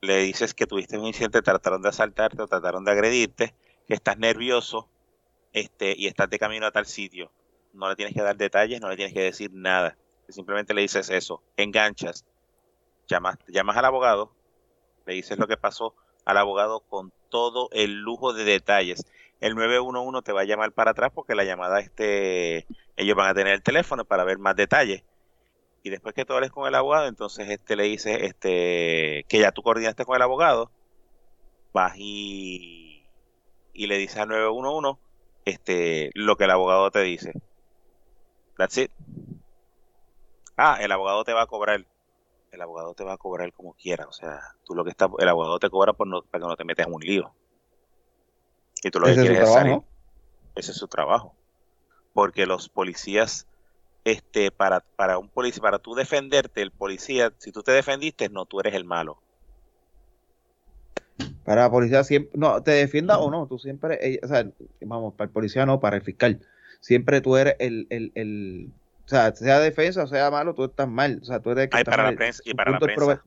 le 0.00 0.16
dices 0.18 0.54
que 0.54 0.66
tuviste 0.66 0.98
un 0.98 1.06
incidente, 1.06 1.40
trataron 1.40 1.82
de 1.82 1.90
asaltarte 1.90 2.42
o 2.42 2.48
trataron 2.48 2.84
de 2.84 2.90
agredirte, 2.90 3.54
que 3.86 3.94
estás 3.94 4.18
nervioso, 4.18 4.88
este, 5.52 5.94
y 5.96 6.08
estás 6.08 6.30
de 6.30 6.40
camino 6.40 6.66
a 6.66 6.72
tal 6.72 6.86
sitio. 6.86 7.30
No 7.72 7.88
le 7.88 7.94
tienes 7.94 8.12
que 8.12 8.22
dar 8.22 8.36
detalles, 8.36 8.80
no 8.80 8.88
le 8.88 8.96
tienes 8.96 9.14
que 9.14 9.22
decir 9.22 9.52
nada. 9.52 9.96
Simplemente 10.28 10.74
le 10.74 10.82
dices 10.82 11.10
eso, 11.10 11.42
enganchas, 11.56 12.24
llamas 13.06 13.38
al 13.76 13.84
abogado, 13.84 14.32
le 15.06 15.14
dices 15.14 15.38
lo 15.38 15.46
que 15.46 15.56
pasó 15.56 15.94
al 16.24 16.38
abogado 16.38 16.80
con 16.80 17.12
todo 17.28 17.68
el 17.72 18.00
lujo 18.00 18.32
de 18.32 18.44
detalles 18.44 19.06
el 19.40 19.54
911 19.54 20.22
te 20.22 20.32
va 20.32 20.42
a 20.42 20.44
llamar 20.44 20.72
para 20.72 20.90
atrás 20.92 21.10
porque 21.14 21.34
la 21.34 21.44
llamada 21.44 21.80
este 21.80 22.66
ellos 22.96 23.16
van 23.16 23.30
a 23.30 23.34
tener 23.34 23.54
el 23.54 23.62
teléfono 23.62 24.04
para 24.04 24.24
ver 24.24 24.38
más 24.38 24.54
detalles. 24.54 25.02
Y 25.82 25.88
después 25.88 26.14
que 26.14 26.26
tú 26.26 26.34
hables 26.34 26.50
con 26.50 26.68
el 26.68 26.74
abogado 26.74 27.08
entonces 27.08 27.48
este 27.48 27.74
le 27.74 27.84
dices 27.84 28.18
este 28.22 29.24
que 29.28 29.38
ya 29.38 29.52
tú 29.52 29.62
coordinaste 29.62 30.04
con 30.04 30.16
el 30.16 30.22
abogado 30.22 30.70
vas 31.72 31.94
y 31.96 33.06
y 33.72 33.86
le 33.86 33.96
dices 33.96 34.18
al 34.18 34.28
911 34.28 35.00
este 35.46 36.10
lo 36.14 36.36
que 36.36 36.44
el 36.44 36.50
abogado 36.50 36.90
te 36.90 37.00
dice. 37.00 37.32
That's 38.58 38.76
it. 38.76 38.92
Ah 40.56 40.78
el 40.80 40.92
abogado 40.92 41.24
te 41.24 41.32
va 41.32 41.42
a 41.42 41.46
cobrar. 41.46 41.86
El 42.52 42.60
abogado 42.60 42.94
te 42.94 43.04
va 43.04 43.14
a 43.14 43.16
cobrar 43.16 43.52
como 43.54 43.72
quiera. 43.72 44.06
O 44.06 44.12
sea 44.12 44.38
tú 44.66 44.74
lo 44.74 44.84
que 44.84 44.90
está 44.90 45.08
el 45.18 45.28
abogado 45.28 45.58
te 45.58 45.70
cobra 45.70 45.94
por 45.94 46.06
no, 46.06 46.22
para 46.22 46.42
que 46.42 46.48
no 46.48 46.56
te 46.56 46.64
metas 46.64 46.86
en 46.86 46.92
un 46.92 47.00
lío 47.00 47.34
y 48.82 48.90
tú 48.90 49.00
lo 49.00 49.06
que 49.06 49.12
Ese 49.12 49.22
es 49.22 49.28
su 49.28 49.34
trabajo, 49.34 49.84
ese 50.54 50.70
es 50.72 50.76
su 50.76 50.88
trabajo. 50.88 51.34
Porque 52.12 52.46
los 52.46 52.68
policías, 52.68 53.46
este, 54.04 54.50
para, 54.50 54.80
para 54.80 55.18
un 55.18 55.28
policía, 55.28 55.62
para 55.62 55.78
tú 55.78 55.94
defenderte, 55.94 56.62
el 56.62 56.70
policía, 56.70 57.32
si 57.38 57.52
tú 57.52 57.62
te 57.62 57.72
defendiste, 57.72 58.28
no, 58.28 58.46
tú 58.46 58.60
eres 58.60 58.74
el 58.74 58.84
malo. 58.84 59.20
Para 61.44 61.62
la 61.62 61.70
policía 61.70 62.04
siempre, 62.04 62.32
no, 62.38 62.62
te 62.62 62.72
defienda 62.72 63.18
o 63.18 63.30
no, 63.30 63.46
tú 63.46 63.58
siempre, 63.58 63.98
eh, 64.00 64.20
o 64.22 64.28
sea, 64.28 64.46
vamos, 64.80 65.14
para 65.14 65.26
el 65.26 65.32
policía 65.32 65.66
no, 65.66 65.80
para 65.80 65.96
el 65.96 66.02
fiscal. 66.02 66.40
Siempre 66.80 67.20
tú 67.20 67.36
eres 67.36 67.56
el, 67.58 67.86
el, 67.90 68.12
el, 68.14 68.72
o 69.04 69.08
sea, 69.08 69.34
sea 69.34 69.58
defensa 69.58 70.04
o 70.04 70.06
sea 70.06 70.30
malo, 70.30 70.54
tú 70.54 70.64
estás 70.64 70.88
mal. 70.88 71.18
O 71.20 71.24
sea, 71.24 71.40
tú 71.40 71.50
eres 71.50 71.64
el 71.64 71.70
que 71.70 71.76
Ay, 71.76 71.80
está 71.82 71.90
para 71.90 72.10
la 72.10 72.16
prensa, 72.16 72.42
y 72.44 72.54
para 72.54 72.70
la 72.70 72.78
prensa. 72.78 73.24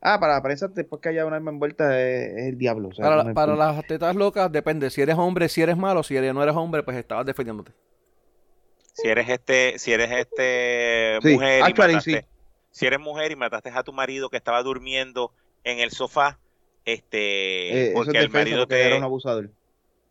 Ah, 0.00 0.18
para 0.20 0.34
la 0.34 0.42
prensa, 0.42 0.68
después 0.68 1.02
que 1.02 1.08
haya 1.10 1.26
una 1.26 1.36
arma 1.36 1.50
envuelta, 1.50 2.00
es, 2.00 2.30
es 2.36 2.46
el 2.48 2.58
diablo. 2.58 2.88
o 2.88 2.92
sea, 2.92 3.04
Para, 3.34 3.52
no 3.52 3.56
las 3.56 3.84
tetas 3.86 4.14
locas 4.14 4.50
depende. 4.52 4.90
Si 4.90 5.00
eres 5.02 5.16
hombre, 5.16 5.48
si 5.48 5.62
eres 5.62 5.76
malo. 5.76 6.02
Si 6.02 6.16
eres, 6.16 6.32
no 6.34 6.42
eres 6.42 6.54
hombre, 6.54 6.82
pues 6.82 6.96
estabas 6.96 7.26
defendiéndote. 7.26 7.72
Si 8.92 9.08
eres 9.08 9.28
este, 9.28 9.78
si 9.78 9.92
eres 9.92 10.10
este 10.10 11.18
Sí, 11.22 11.32
mujer 11.34 11.60
y 11.60 11.62
actually, 11.62 11.94
mataste, 11.94 12.20
sí. 12.20 12.26
si 12.70 12.86
eres 12.86 12.98
mujer 13.00 13.30
y 13.32 13.36
mataste 13.36 13.70
a 13.70 13.82
tu 13.82 13.92
marido 13.92 14.28
que 14.30 14.36
estaba 14.36 14.62
durmiendo 14.62 15.32
en 15.64 15.78
el 15.80 15.90
sofá, 15.90 16.38
este, 16.84 17.18
Eh, 17.18 17.88
es 17.88 17.94
porque 17.94 18.18
el 18.18 18.30
marido 18.30 18.60
porque 18.62 18.74
te, 18.76 18.86
era 18.86 18.96
un 18.96 19.04
abusador. 19.04 19.50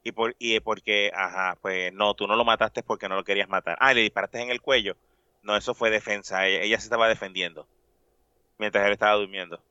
y 0.03 0.11
por, 0.13 0.35
y 0.39 0.59
porque, 0.61 1.11
ajá, 1.13 1.57
pues 1.61 1.91
no, 1.93 2.13
tú 2.13 2.27
no 2.27 2.35
lo 2.35 2.45
mataste 2.45 2.81
porque 2.83 3.09
no 3.09 3.15
lo 3.15 3.23
querías 3.25 3.49
matar. 3.49 3.77
Ah, 3.81 3.93
le 3.93 4.01
disparaste 4.01 4.41
en 4.41 4.49
el 4.51 4.61
cuello. 4.61 4.95
No, 5.43 5.55
eso 5.57 5.73
fue 5.73 5.89
defensa. 5.89 6.45
Ella, 6.47 6.61
ella 6.63 6.77
se 6.79 6.85
estaba 6.85 7.09
defendiendo 7.09 7.67
mientras 8.57 8.85
él 8.85 8.93
estaba 8.93 9.15
durmiendo 9.15 9.61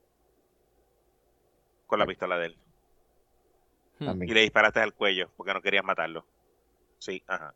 con 1.86 1.98
la 1.98 2.06
pistola 2.06 2.38
de 2.38 2.46
él. 2.46 2.56
Hmm. 3.98 4.06
También. 4.06 4.30
Y 4.30 4.34
le 4.34 4.40
disparaste 4.42 4.80
al 4.80 4.94
cuello 4.94 5.30
porque 5.36 5.54
no 5.54 5.62
querías 5.62 5.84
matarlo. 5.84 6.26
Sí, 6.98 7.22
ajá. 7.26 7.54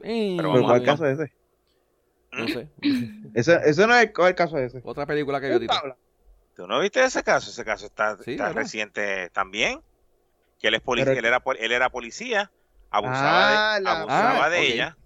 Eh, 0.00 0.34
Pero 0.36 0.48
vamos 0.48 0.64
¿cuál 0.66 0.82
a- 0.82 0.84
caso 0.84 1.06
es 1.06 1.18
ese? 1.18 1.32
No 2.32 2.48
sé. 2.48 2.68
Ese, 3.34 3.60
ese 3.64 3.86
no 3.86 3.94
es 3.94 4.04
el, 4.04 4.12
¿cuál 4.12 4.34
caso 4.34 4.56
es 4.58 4.74
ese. 4.74 4.80
Otra 4.86 5.06
película 5.06 5.40
que 5.40 5.58
Tito. 5.58 5.66
Pablo. 5.72 5.96
¿Tú 6.56 6.66
no 6.66 6.80
viste 6.80 7.02
ese 7.04 7.22
caso? 7.22 7.50
Ese 7.50 7.64
caso 7.64 7.86
está, 7.86 8.16
Sí, 8.18 8.36
reciente 8.36 9.30
también. 9.30 9.80
Que 10.58 10.68
él 10.68 10.74
es 10.74 10.80
policía, 10.80 11.12
Pero- 11.14 11.18
él, 11.20 11.24
era, 11.26 11.42
él 11.58 11.72
era 11.72 11.90
policía, 11.90 12.50
abusaba 12.90 13.72
Ah, 13.72 13.74
de, 13.76 13.80
la- 13.82 14.00
abusaba 14.00 14.44
Ah, 14.44 14.48
de 14.50 14.58
ok. 14.58 14.64
ella, 14.64 14.96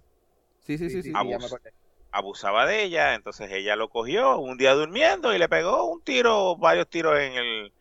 Sí, 0.61 0.77
sí, 0.77 0.89
sí, 0.89 1.03
sí. 1.03 1.11
ya 1.11 1.19
Abus- 1.19 1.39
me 1.39 1.45
acordé. 1.45 1.73
Abusaba 2.17 2.65
de 2.65 2.83
ella, 2.83 3.13
entonces 3.15 3.49
ella 3.51 3.75
lo 3.75 3.89
cogió 3.89 4.37
un 4.39 4.57
día 4.57 4.73
durmiendo 4.73 5.33
y 5.33 5.37
le 5.39 5.47
pegó 5.49 5.85
un 5.85 6.01
tiro, 6.01 6.55
varios 6.57 6.87
tiros 6.89 7.17
en 7.19 7.33
el... 7.33 7.73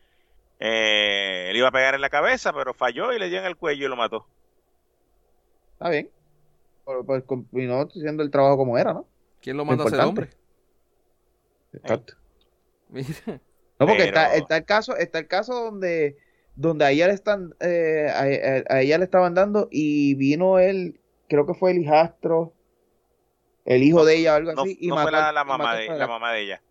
Eh, 0.59 1.49
él 1.51 1.57
iba 1.57 1.69
a 1.69 1.73
pegar 1.73 1.95
en 1.95 2.01
la 2.01 2.09
cabeza, 2.11 2.53
pero 2.53 2.73
falló 2.75 3.13
y 3.13 3.19
le 3.19 3.29
dio 3.29 3.39
en 3.39 3.45
el 3.47 3.57
cuello 3.57 3.87
y 3.87 3.89
lo 3.89 3.97
mató. 3.97 4.27
Está 5.75 5.91
bien. 5.91 6.11
Pues, 6.85 6.99
pues 7.05 7.25
continuó 7.25 7.83
haciendo 7.83 8.23
el 8.23 8.31
trabajo 8.31 8.57
como 8.57 8.79
era, 8.79 8.95
¿no? 8.95 9.07
¿Quién 9.43 9.57
lo 9.57 9.65
manda 9.65 9.85
a 9.85 9.89
ser 9.91 10.01
hombre? 10.01 10.31
Exacto. 11.73 12.15
Mira. 12.89 13.09
No, 13.79 13.87
porque 13.87 14.05
Pero- 14.05 14.07
está, 14.07 14.35
está 14.37 14.57
el 14.57 14.65
caso, 14.65 14.97
está 14.97 15.19
el 15.19 15.27
caso 15.27 15.55
donde, 15.65 16.17
donde 16.55 16.85
a 16.87 16.91
ella 16.91 17.09
le 17.09 17.13
están, 17.13 17.55
eh, 17.61 18.07
a, 18.09 18.21
a- 18.73 18.77
a 18.79 18.81
ella 18.81 18.97
le 18.99 19.05
estaban 19.05 19.35
dando 19.35 19.69
y 19.71 20.15
vino 20.15 20.59
él, 20.59 20.99
creo 21.29 21.45
que 21.47 21.53
fue 21.55 21.73
el 21.73 21.79
hijastro, 21.79 22.55
el 23.67 23.83
hijo 23.83 24.05
de 24.05 24.17
ella 24.17 24.33
o 24.33 24.37
algo 24.37 24.53
No, 24.55 24.63
así, 24.63 24.79
y 24.81 24.87
no 24.89 24.95
mató 24.95 25.09
fue 25.11 25.19
la, 25.19 25.33
la 25.33 25.45
mamá 25.45 25.77
de, 25.77 25.89
la 25.89 26.07
mamá 26.07 26.33
de 26.33 26.41
ella. 26.43 26.63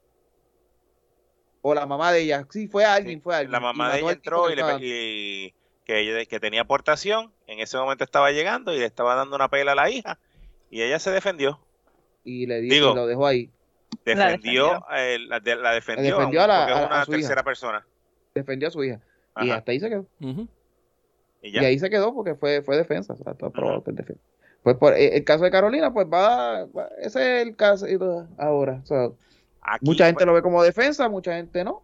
o 1.61 1.73
la 1.73 1.85
mamá 1.85 2.11
de 2.11 2.22
ella, 2.22 2.45
sí, 2.49 2.67
fue 2.67 2.85
alguien, 2.85 3.17
Sí, 3.19 3.22
fue 3.23 3.35
alguien. 3.35 3.51
La 3.51 3.59
mamá 3.59 3.91
de 3.93 3.99
ella 3.99 4.11
entró 4.11 4.49
y, 4.51 4.55
le, 4.55 4.63
y 4.81 5.53
que, 5.84 5.99
ella, 5.99 6.26
que 6.26 6.39
tenía 6.39 6.61
aportación, 6.61 7.31
en 7.47 7.59
ese 7.59 7.77
momento 7.77 8.03
estaba 8.03 8.31
llegando 8.31 8.73
y 8.73 8.80
le 8.80 8.85
estaba 8.85 9.15
dando 9.15 9.35
una 9.35 9.49
pela 9.49 9.73
a 9.73 9.76
la 9.76 9.89
hija 9.89 10.19
y 10.69 10.81
ella 10.81 10.99
se 10.99 11.11
defendió. 11.11 11.59
y 12.23 12.45
le 12.47 12.59
dijo, 12.61 12.73
Digo, 12.73 12.91
y 12.91 12.95
lo 12.95 13.07
dejó 13.07 13.27
ahí, 13.27 13.49
Defendió, 14.03 14.85
eh, 14.95 15.17
la, 15.19 15.39
de- 15.39 15.55
la 15.55 15.72
defendió, 15.73 16.17
defendió 16.17 16.43
a 16.43 16.47
la- 16.47 16.59
porque 16.59 16.72
es 16.73 16.77
a- 16.80 16.84
a 16.84 16.88
una 16.88 17.05
su 17.05 17.11
hija. 17.11 17.19
tercera 17.22 17.43
persona. 17.43 17.85
defendió 18.35 18.67
a 18.67 18.72
su 18.72 18.84
hija. 18.84 18.99
Y 19.41 19.49
hasta 19.49 19.72
ahí 19.72 19.80
se 19.80 19.89
quedó. 19.89 20.05
Y 20.19 20.47
Y 21.41 21.51
ya. 21.51 21.61
ahí 21.61 21.77
se 21.80 21.89
quedó 21.89 22.13
porque 22.13 22.35
fue, 22.35 22.61
fue 22.61 22.77
defensa. 22.77 23.13
O 23.13 23.17
sea, 23.17 23.31
está 23.34 23.49
probado 23.49 23.77
Ajá. 23.77 23.84
que 23.85 23.91
es 23.91 23.97
defensa. 23.97 24.22
Pues 24.65 24.77
por 24.77 24.93
eh, 24.93 25.15
el 25.15 25.23
caso 25.23 25.43
de 25.43 25.51
Carolina, 25.51 25.93
pues 25.93 26.07
va, 26.07 26.65
va- 26.65 26.89
ese 26.97 27.41
es 27.41 27.47
el 27.47 27.55
caso 27.55 27.85
ahora. 28.39 28.81
O 28.81 28.85
sea, 28.87 29.09
Aquí, 29.61 29.85
mucha 29.85 30.07
gente 30.07 30.15
pues, 30.15 30.25
lo 30.25 30.33
ve 30.33 30.41
como 30.41 30.63
defensa, 30.63 31.07
mucha 31.07 31.35
gente 31.35 31.63
no. 31.63 31.83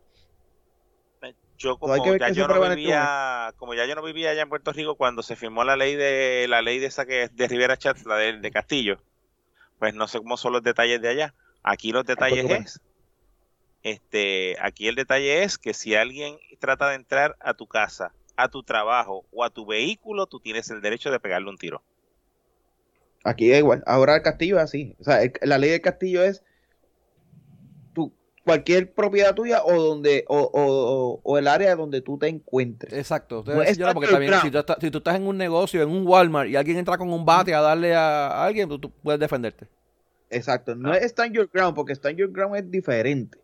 yo 1.60 1.78
como 1.78 2.18
ya 2.18 2.30
yo 2.32 2.48
no 2.48 2.60
vivía, 2.60 3.54
como 3.58 3.76
ya 3.76 3.86
yo 3.86 3.94
no 3.94 4.02
vivía 4.02 4.32
allá 4.32 4.42
en 4.42 4.50
Puerto 4.50 4.74
Rico 4.74 4.96
cuando 4.96 5.22
se 5.22 5.36
firmó 5.36 5.64
la 5.64 5.76
ley 5.76 5.96
de 5.96 6.48
la 6.50 6.64
ley 6.64 6.80
de 6.80 6.88
esa 6.88 7.06
que 7.06 7.30
de 7.32 7.48
Rivera 7.48 7.78
Chatz, 7.78 8.04
la 8.08 8.16
de, 8.16 8.40
de 8.40 8.50
Castillo, 8.50 8.98
pues 9.78 9.94
no 9.94 10.08
sé 10.08 10.18
cómo 10.18 10.36
son 10.36 10.54
los 10.54 10.64
detalles 10.64 11.04
de 11.04 11.10
allá. 11.10 11.36
Aquí 11.62 11.92
los 11.92 12.04
detalles 12.04 12.50
es, 12.50 12.80
este, 13.84 14.56
aquí 14.60 14.88
el 14.88 14.96
detalle 14.96 15.44
es 15.44 15.60
que 15.60 15.76
si 15.76 15.94
alguien 15.94 16.36
trata 16.60 16.90
de 16.90 16.96
entrar 16.96 17.38
a 17.42 17.54
tu 17.54 17.68
casa, 17.68 18.12
a 18.38 18.50
tu 18.50 18.64
trabajo 18.64 19.24
o 19.32 19.44
a 19.44 19.52
tu 19.52 19.68
vehículo, 19.68 20.26
tú 20.26 20.40
tienes 20.40 20.72
el 20.72 20.82
derecho 20.82 21.12
de 21.12 21.20
pegarle 21.20 21.52
un 21.52 21.58
tiro. 21.58 21.84
Aquí 23.24 23.52
es 23.52 23.60
igual. 23.60 23.84
Ahora 23.86 24.16
el 24.16 24.22
castillo 24.22 24.58
es 24.58 24.64
así. 24.64 24.96
O 25.00 25.04
sea, 25.04 25.22
el- 25.24 25.34
la 25.42 25.58
ley 25.58 25.70
del 25.70 25.82
castillo 25.82 26.24
es 26.24 26.44
tu, 27.94 28.12
cualquier 28.44 28.94
propiedad 28.94 29.36
tuya 29.36 29.64
o 29.64 29.74
donde 29.82 30.26
o, 30.28 31.20
o- 31.24 31.38
el 31.38 31.48
área 31.48 31.76
donde 31.76 32.02
tú 32.02 32.18
te 32.18 32.28
encuentres. 32.28 32.94
Exacto. 32.94 33.44
No 33.46 33.62
es 33.62 33.78
porque 33.94 34.10
también 34.10 34.34
si 34.42 34.50
tú, 34.52 34.58
estás, 34.58 34.78
si 34.82 34.90
tú 34.92 34.98
estás 35.00 35.16
en 35.16 35.28
un 35.28 35.38
negocio, 35.38 35.82
en 35.84 35.90
un 35.90 36.06
Walmart, 36.08 36.50
y 36.50 36.56
alguien 36.56 36.78
entra 36.78 36.98
con 36.98 37.12
un 37.14 37.26
bate 37.26 37.54
a 37.54 37.62
darle 37.62 37.94
a, 37.94 38.28
a 38.28 38.46
alguien, 38.46 38.68
tú, 38.70 38.80
tú 38.80 38.90
puedes 38.92 39.20
defenderte. 39.20 39.68
Exacto. 40.30 40.76
No 40.76 40.92
Ah. 40.92 40.98
es 40.98 41.06
stand 41.12 41.34
your 41.36 41.50
ground 41.52 41.76
porque 41.76 41.94
stand 41.94 42.18
your 42.18 42.32
ground 42.32 42.56
es 42.56 42.72
diferente. 42.72 43.38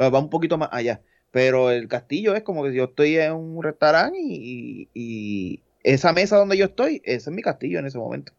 Va 0.00 0.08
va 0.10 0.18
un 0.18 0.30
poquito 0.30 0.58
más 0.58 0.68
allá. 0.72 1.00
Pero 1.30 1.70
el 1.70 1.86
castillo 1.88 2.34
es 2.34 2.42
como 2.42 2.64
que 2.64 2.70
si 2.70 2.76
yo 2.78 2.84
estoy 2.84 3.16
en 3.18 3.34
un 3.34 3.62
restaurante 3.62 4.18
y, 4.18 4.32
y- 4.32 4.88
y 4.94 5.62
esa 5.82 6.12
mesa 6.12 6.38
donde 6.38 6.56
yo 6.56 6.64
estoy, 6.64 7.02
ese 7.04 7.30
es 7.30 7.36
mi 7.36 7.42
castillo 7.42 7.78
en 7.78 7.86
ese 7.86 7.98
momento. 7.98 8.32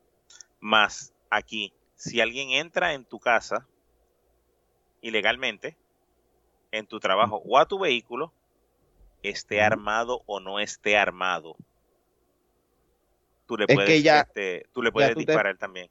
Más 0.59 1.13
aquí, 1.29 1.73
si 1.95 2.21
alguien 2.21 2.51
entra 2.51 2.93
en 2.93 3.05
tu 3.05 3.19
casa 3.19 3.67
ilegalmente, 5.01 5.75
en 6.71 6.85
tu 6.87 6.99
trabajo 6.99 7.41
o 7.45 7.57
a 7.57 7.65
tu 7.65 7.79
vehículo, 7.79 8.33
esté 9.23 9.61
armado 9.61 10.21
o 10.25 10.39
no 10.39 10.59
esté 10.59 10.97
armado, 10.97 11.55
tú 13.45 13.57
le 13.57 13.65
Es 13.65 13.75
puedes, 13.75 13.89
que 13.89 14.01
ya- 14.01 14.19
este, 14.19 14.65
tú 14.73 14.81
le 14.81 14.91
puedes 14.91 15.13
tú 15.13 15.19
te- 15.21 15.31
disparar 15.31 15.57
también. 15.57 15.89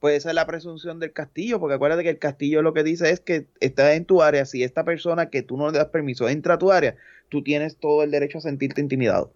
Pues 0.00 0.16
esa 0.16 0.30
es 0.30 0.34
la 0.34 0.46
presunción 0.46 0.98
del 0.98 1.12
castillo, 1.12 1.60
porque 1.60 1.74
acuérdate 1.76 2.02
que 2.02 2.10
el 2.10 2.18
castillo 2.18 2.60
lo 2.60 2.74
que 2.74 2.82
dice 2.82 3.10
es 3.10 3.20
que 3.20 3.46
está 3.60 3.94
en 3.94 4.04
tu 4.04 4.20
área, 4.20 4.44
si 4.46 4.64
esta 4.64 4.84
persona 4.84 5.30
que 5.30 5.42
tú 5.42 5.56
no 5.56 5.70
le 5.70 5.78
das 5.78 5.90
permiso 5.90 6.28
entra 6.28 6.54
a 6.54 6.58
tu 6.58 6.72
área, 6.72 6.96
tú 7.28 7.44
tienes 7.44 7.78
todo 7.78 8.02
el 8.02 8.10
derecho 8.10 8.38
a 8.38 8.40
sentirte 8.40 8.80
intimidado 8.80 9.32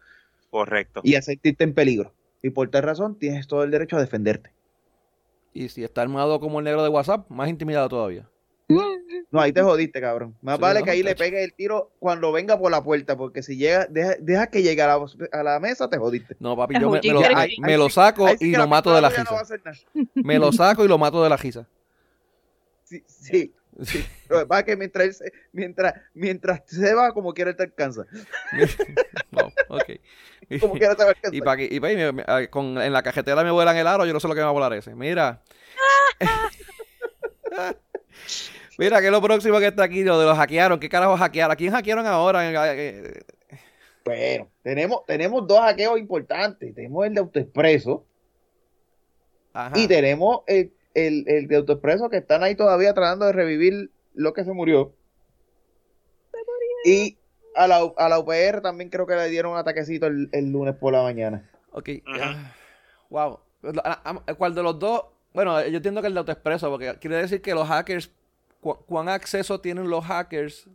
Correcto. 0.51 1.03
y 1.05 1.15
a 1.15 1.23
sentirte 1.23 1.63
en 1.63 1.73
peligro. 1.73 2.16
Y 2.43 2.51
por 2.51 2.69
tal 2.71 2.83
razón 2.83 3.19
tienes 3.19 3.47
todo 3.47 3.63
el 3.65 3.71
derecho 3.71 3.97
a 3.97 4.01
defenderte. 4.01 4.53
Y 5.53 5.69
si 5.71 5.83
está 5.85 6.03
armado 6.03 6.39
como 6.39 6.59
el 6.59 6.65
negro 6.65 6.83
de 6.83 6.89
WhatsApp, 6.91 7.29
más 7.31 7.49
intimidado 7.49 7.89
todavía. 7.89 8.29
No, 9.29 9.41
ahí 9.41 9.53
te 9.53 9.61
jodiste, 9.61 10.01
cabrón. 10.01 10.37
Más 10.41 10.57
Sí, 10.57 10.63
vale 10.63 10.79
no, 10.81 10.85
que 10.85 10.93
ahí 10.93 11.03
le 11.03 11.17
pegues 11.17 11.43
el 11.45 11.53
tiro 11.53 11.91
cuando 11.99 12.31
venga 12.31 12.57
por 12.59 12.71
la 12.71 12.83
puerta, 12.83 13.17
porque 13.17 13.43
si 13.43 13.57
llega, 13.57 13.85
deja, 13.87 14.15
deja 14.21 14.47
que 14.47 14.63
llegue 14.63 14.81
a 14.83 14.87
la, 14.87 15.05
a 15.33 15.43
la 15.43 15.59
mesa, 15.59 15.91
te 15.91 15.99
jodiste. 15.99 16.37
No, 16.39 16.57
papi, 16.57 16.75
yo 16.81 16.89
me, 16.91 16.97
lo, 16.99 17.03
jingle. 17.03 17.27
ahí- 17.27 17.35
Ahí- 17.35 17.57
me 17.61 17.73
ahí 17.73 17.79
lo 17.79 17.89
sí- 17.89 17.95
saco 17.97 18.29
sí 18.39 18.51
y 18.51 18.57
lo 18.57 18.69
mato 18.69 18.95
de 18.95 19.01
la 19.01 19.11
no 19.11 19.17
gisa. 19.17 19.73
Me 20.15 20.39
lo 20.39 20.53
saco 20.53 20.85
y 20.85 20.89
lo 20.89 20.97
mato 20.97 21.23
de 21.25 21.29
la 21.29 21.39
gisa. 21.39 21.67
Sí, 22.85 23.03
sí. 23.09 23.53
Lo 24.29 24.39
que 24.41 24.47
pasa 24.47 24.61
es 24.61 24.67
que 24.67 24.77
mientras, 24.77 25.05
él 25.07 25.15
se, 25.15 25.33
mientras, 25.53 25.95
mientras 26.15 26.63
se 26.67 26.95
va, 26.95 27.13
como 27.13 27.35
quiera 27.35 27.51
él 27.51 27.57
te 27.57 27.65
alcanza. 27.65 28.05
No, 29.31 29.53
ok. 29.69 29.85
Como 30.61 30.75
quiera 30.75 30.95
te 30.95 31.03
va 31.03 31.09
a 31.11 31.13
alcanzar. 31.13 31.35
Y 31.35 31.41
para 31.41 31.63
y 31.63 31.81
pa' 31.81 31.89
ahí 31.89 31.97
me- 31.97 32.13
me- 32.13 32.25
ah, 32.27 32.47
con, 32.49 32.81
en 32.81 32.93
la 32.93 33.03
cajetera 33.03 33.43
me 33.43 33.51
vuelan 33.51 33.77
el 33.77 33.87
aro, 33.87 34.07
yo 34.07 34.13
no 34.13 34.21
sé 34.21 34.29
lo 34.29 34.35
que 34.35 34.41
me 34.41 34.45
va 34.45 34.51
a 34.51 34.53
volar 34.53 34.73
ese. 34.75 34.95
Mira. 34.95 35.43
Mira, 38.79 39.01
que 39.01 39.07
es 39.07 39.13
lo 39.13 39.23
próximo 39.23 39.59
que 39.59 39.67
está 39.69 39.85
aquí, 39.85 40.05
lo 40.05 40.19
de 40.21 40.27
los 40.27 40.37
hackearon. 40.37 40.79
¿Qué 40.79 40.89
carajo 40.89 41.17
hackearon? 41.17 41.53
¿A 41.53 41.57
quién 41.57 41.73
hackearon 41.73 42.07
ahora? 42.07 42.49
Eh, 42.49 43.23
eh, 43.49 43.59
Bueno, 44.05 44.51
tenemos, 44.63 45.05
tenemos 45.07 45.47
dos 45.47 45.61
hackeos 45.61 45.99
importantes. 45.99 46.75
Tenemos 46.75 47.07
el 47.07 47.15
de 47.15 47.21
AutoExpreso 47.21 48.07
Ajá. 49.53 49.73
y 49.79 49.89
tenemos 49.89 50.41
el, 50.47 50.73
el, 50.97 51.25
el 51.29 51.47
de 51.47 51.57
AutoExpreso 51.57 52.09
que 52.11 52.17
están 52.17 52.43
ahí 52.43 52.55
todavía 52.55 52.95
tratando 52.95 53.27
de 53.27 53.33
revivir 53.33 53.91
lo 54.15 54.33
que 54.33 54.45
se 54.45 54.53
murió. 54.53 54.95
Y 56.85 57.19
a 57.55 57.67
la, 57.67 57.81
a 57.97 58.09
la 58.09 58.19
UPR 58.19 58.61
también 58.63 58.91
creo 58.91 59.07
que 59.07 59.15
le 59.15 59.29
dieron 59.29 59.53
un 59.53 59.59
ataquecito 59.59 60.07
el, 60.07 60.29
el 60.33 60.51
lunes 60.51 60.75
por 60.77 60.93
la 60.93 61.03
mañana. 61.03 61.49
Ok. 61.73 61.91
Wow. 63.11 63.41
¿Cuál 64.39 64.55
de 64.55 64.63
los 64.63 64.79
dos? 64.79 65.03
Bueno, 65.35 65.65
yo 65.67 65.77
entiendo 65.77 66.01
que 66.01 66.07
el 66.09 66.15
de 66.15 66.21
AutoExpreso, 66.21 66.71
porque 66.71 66.97
quiere 66.99 67.17
decir 67.17 67.43
que 67.43 67.55
los 67.55 67.69
hackers, 67.69 68.11
cu- 68.61 68.79
¿cuán 68.87 69.09
acceso 69.09 69.61
tienen 69.61 69.89
los 69.91 70.05
hackers 70.05 70.69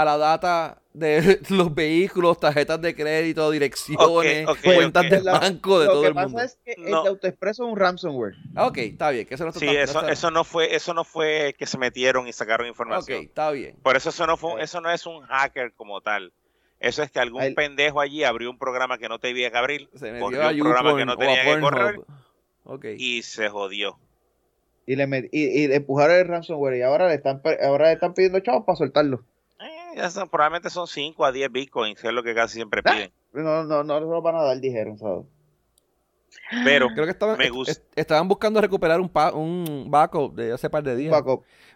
a 0.00 0.04
la 0.04 0.16
data 0.16 0.80
de 0.92 1.40
los 1.50 1.74
vehículos, 1.74 2.38
tarjetas 2.40 2.80
de 2.80 2.94
crédito, 2.94 3.50
direcciones, 3.50 4.46
Ok, 4.48 4.56
ok, 4.58 4.64
cuentas 4.64 5.04
ok. 5.06 5.10
de 5.10 5.20
banco 5.22 5.80
de 5.80 5.86
lo 5.86 5.92
todo 5.92 6.02
que 6.02 6.08
el 6.08 6.14
pasa 6.14 6.26
mundo? 6.28 6.42
es 6.42 6.58
que 6.64 6.72
el 6.72 6.90
No. 6.90 7.02
de 7.02 7.08
AutoExpreso 7.10 7.64
es 7.64 7.70
un 7.70 7.76
ransomware. 7.76 8.34
Ah, 8.54 8.66
ok, 8.66 8.78
está 8.78 9.10
bien. 9.10 9.26
Que 9.26 9.34
eso 9.34 9.44
no 9.44 9.50
está 9.50 9.60
Sí, 9.60 9.66
tan- 9.66 9.76
eso, 9.76 9.92
no 9.94 10.00
está- 10.00 10.12
eso 10.12 10.30
no 10.30 10.44
fue, 10.44 10.74
eso 10.74 10.94
no 10.94 11.04
fue 11.04 11.54
que 11.58 11.66
se 11.66 11.78
metieron 11.78 12.26
y 12.28 12.32
sacaron 12.32 12.66
Ok, 12.66 12.70
información. 12.70 13.22
está 13.22 13.50
bien. 13.50 13.76
Por 13.82 13.96
eso 13.96 14.08
eso 14.10 14.26
no 14.26 14.36
fue, 14.36 14.62
eso 14.62 14.80
no 14.80 14.90
es 14.90 15.04
un 15.06 15.22
hacker 15.26 15.72
como 15.74 16.00
tal. 16.00 16.32
Eso 16.80 17.02
es 17.02 17.10
que 17.10 17.18
algún 17.20 17.40
Ahí- 17.42 17.54
pendejo 17.54 18.00
allí 18.00 18.24
abrió 18.24 18.50
un 18.50 18.58
programa 18.58 18.98
que 18.98 19.08
no 19.08 19.18
tenía 19.18 19.50
que 19.50 19.56
abrir, 19.58 19.88
Se 19.94 20.10
me 20.12 20.20
corrió 20.20 20.42
a 20.42 20.50
un 20.50 20.58
programa 20.58 20.96
que 20.96 21.04
no 21.06 21.16
tenía 21.16 21.44
que 21.44 21.60
correr. 21.60 22.00
Ok. 22.64 22.84
y 22.98 23.22
se 23.22 23.48
jodió. 23.48 23.98
Y 24.86 24.96
le, 24.96 25.06
met- 25.06 25.28
y, 25.32 25.44
y 25.62 25.68
le 25.68 25.76
empujaron 25.76 26.16
el 26.16 26.26
ransomware 26.28 26.76
y 26.76 26.82
ahora 26.82 27.08
le 27.08 27.14
están, 27.14 27.40
ahora 27.62 27.86
le 27.86 27.92
están 27.94 28.12
pidiendo 28.14 28.40
chavos 28.40 28.64
para 28.66 28.76
soltarlo. 28.76 29.24
Eh, 29.94 29.98
ya 29.98 30.10
son- 30.10 30.28
probablemente 30.28 30.70
son 30.70 30.86
5 30.86 31.24
a 31.24 31.32
10 31.32 31.50
bitcoins, 31.50 32.00
que 32.00 32.08
es 32.08 32.12
lo 32.12 32.22
que 32.22 32.34
casi 32.34 32.54
siempre 32.54 32.82
Ah. 32.84 32.92
piden. 32.92 33.12
No, 33.32 33.64
no, 33.64 33.84
no 33.84 34.00
lo 34.00 34.22
van 34.22 34.36
a 34.36 34.42
dar, 34.42 34.58
dijeron, 34.60 34.98
¿sabes? 34.98 35.24
Pero 36.64 36.88
Creo 36.88 37.04
que 37.04 37.12
estaban, 37.12 37.38
Me 37.38 37.48
gusta. 37.48 37.72
est- 37.72 37.84
estaban 37.96 38.28
buscando 38.28 38.60
recuperar 38.60 39.00
un, 39.00 39.08
pa- 39.08 39.32
un 39.32 39.86
backup 39.88 40.34
de 40.34 40.52
hace 40.52 40.68
par 40.68 40.82
de 40.82 40.96
días. 40.96 41.22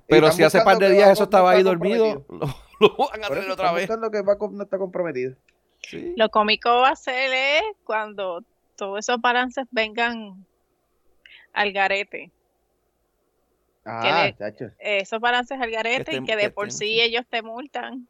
Pero 0.08 0.30
si 0.32 0.42
hace 0.42 0.60
par 0.62 0.78
de 0.78 0.90
días 0.90 1.10
eso 1.10 1.22
no 1.22 1.24
estaba 1.24 1.50
ahí 1.52 1.62
dormido, 1.62 2.24
lo, 2.28 2.38
lo 2.80 2.96
van 2.96 3.22
a 3.22 3.26
eso 3.26 3.32
otra 3.34 3.50
están 3.52 3.74
vez. 3.74 3.86
buscando 3.88 4.10
que 4.10 4.22
Backup 4.22 4.52
no 4.52 4.62
está 4.64 4.78
comprometido. 4.78 5.34
Sí. 5.82 6.12
Lo 6.16 6.28
cómico 6.28 6.68
va 6.70 6.90
a 6.90 6.96
ser 6.96 7.32
es 7.32 7.62
cuando 7.84 8.42
todos 8.76 8.98
esos 8.98 9.20
balances 9.20 9.64
vengan 9.70 10.44
al 11.52 11.72
garete. 11.72 12.30
Ah, 13.90 14.24
le- 14.26 14.36
chacho. 14.36 14.66
Esos 14.78 15.20
balances 15.20 15.60
al 15.60 15.70
garete 15.70 16.10
estén- 16.12 16.24
y 16.24 16.26
que 16.26 16.32
que 16.36 16.36
de 16.44 16.50
por 16.50 16.68
estén, 16.68 16.78
sí 16.88 16.94
sí. 16.94 17.00
ellos 17.00 17.24
te 17.28 17.42
multan. 17.42 18.06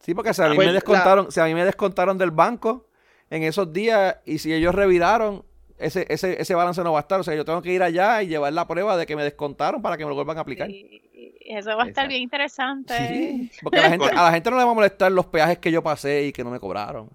Sí, 0.00 0.14
porque 0.14 0.34
si 0.34 0.42
a 0.42 0.48
mí 0.48 0.56
Pues 0.56 0.66
me 0.66 0.72
la- 0.72 0.80
descontaron, 0.80 1.30
si 1.32 1.40
a 1.40 1.44
mí 1.44 1.54
me 1.54 1.64
descontaron 1.64 2.18
del 2.18 2.30
banco 2.32 2.88
en 3.30 3.42
esos 3.44 3.72
días 3.72 4.16
y 4.24 4.38
si 4.38 4.52
ellos 4.52 4.74
reviraron, 4.74 5.44
ese, 5.78 6.06
ese, 6.08 6.40
ese 6.40 6.54
balance 6.54 6.82
no 6.84 6.92
va 6.92 6.98
a 6.98 7.02
estar. 7.02 7.20
O 7.20 7.22
sea, 7.22 7.34
yo 7.34 7.44
tengo 7.44 7.62
que 7.62 7.72
ir 7.72 7.82
allá 7.82 8.22
y 8.22 8.26
llevar 8.28 8.52
la 8.52 8.66
prueba 8.66 8.96
de 8.96 9.06
que 9.06 9.16
me 9.16 9.24
descontaron 9.24 9.80
para 9.82 9.96
que 9.96 10.04
me 10.04 10.10
lo 10.10 10.14
vuelvan 10.16 10.38
a 10.38 10.40
aplicar. 10.42 10.68
Y- 10.70 11.00
y 11.44 11.56
eso 11.56 11.76
va 11.76 11.84
a 11.84 11.88
estar 11.88 12.06
bien 12.08 12.22
interesante. 12.22 12.94
Sí, 13.08 13.50
porque 13.62 13.78
a 13.80 13.82
la, 13.82 13.88
gente, 13.90 14.06
a 14.06 14.22
la 14.24 14.32
gente 14.32 14.50
no 14.50 14.58
le 14.58 14.64
va 14.64 14.70
a 14.70 14.74
molestar 14.74 15.10
los 15.12 15.26
peajes 15.26 15.58
que 15.58 15.72
yo 15.72 15.82
pasé 15.82 16.24
y 16.24 16.32
que 16.32 16.44
no 16.44 16.50
me 16.50 16.60
cobraron. 16.60 17.10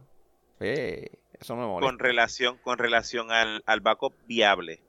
Sí, 0.60 0.66
eso 1.40 1.56
no 1.56 1.62
me 1.62 1.68
molesta. 1.68 1.90
con 1.92 2.00
relación 2.00 2.58
con 2.58 2.78
relación 2.78 3.32
al, 3.32 3.64
al 3.66 3.80
backup 3.82 4.14
viable. 4.28 4.80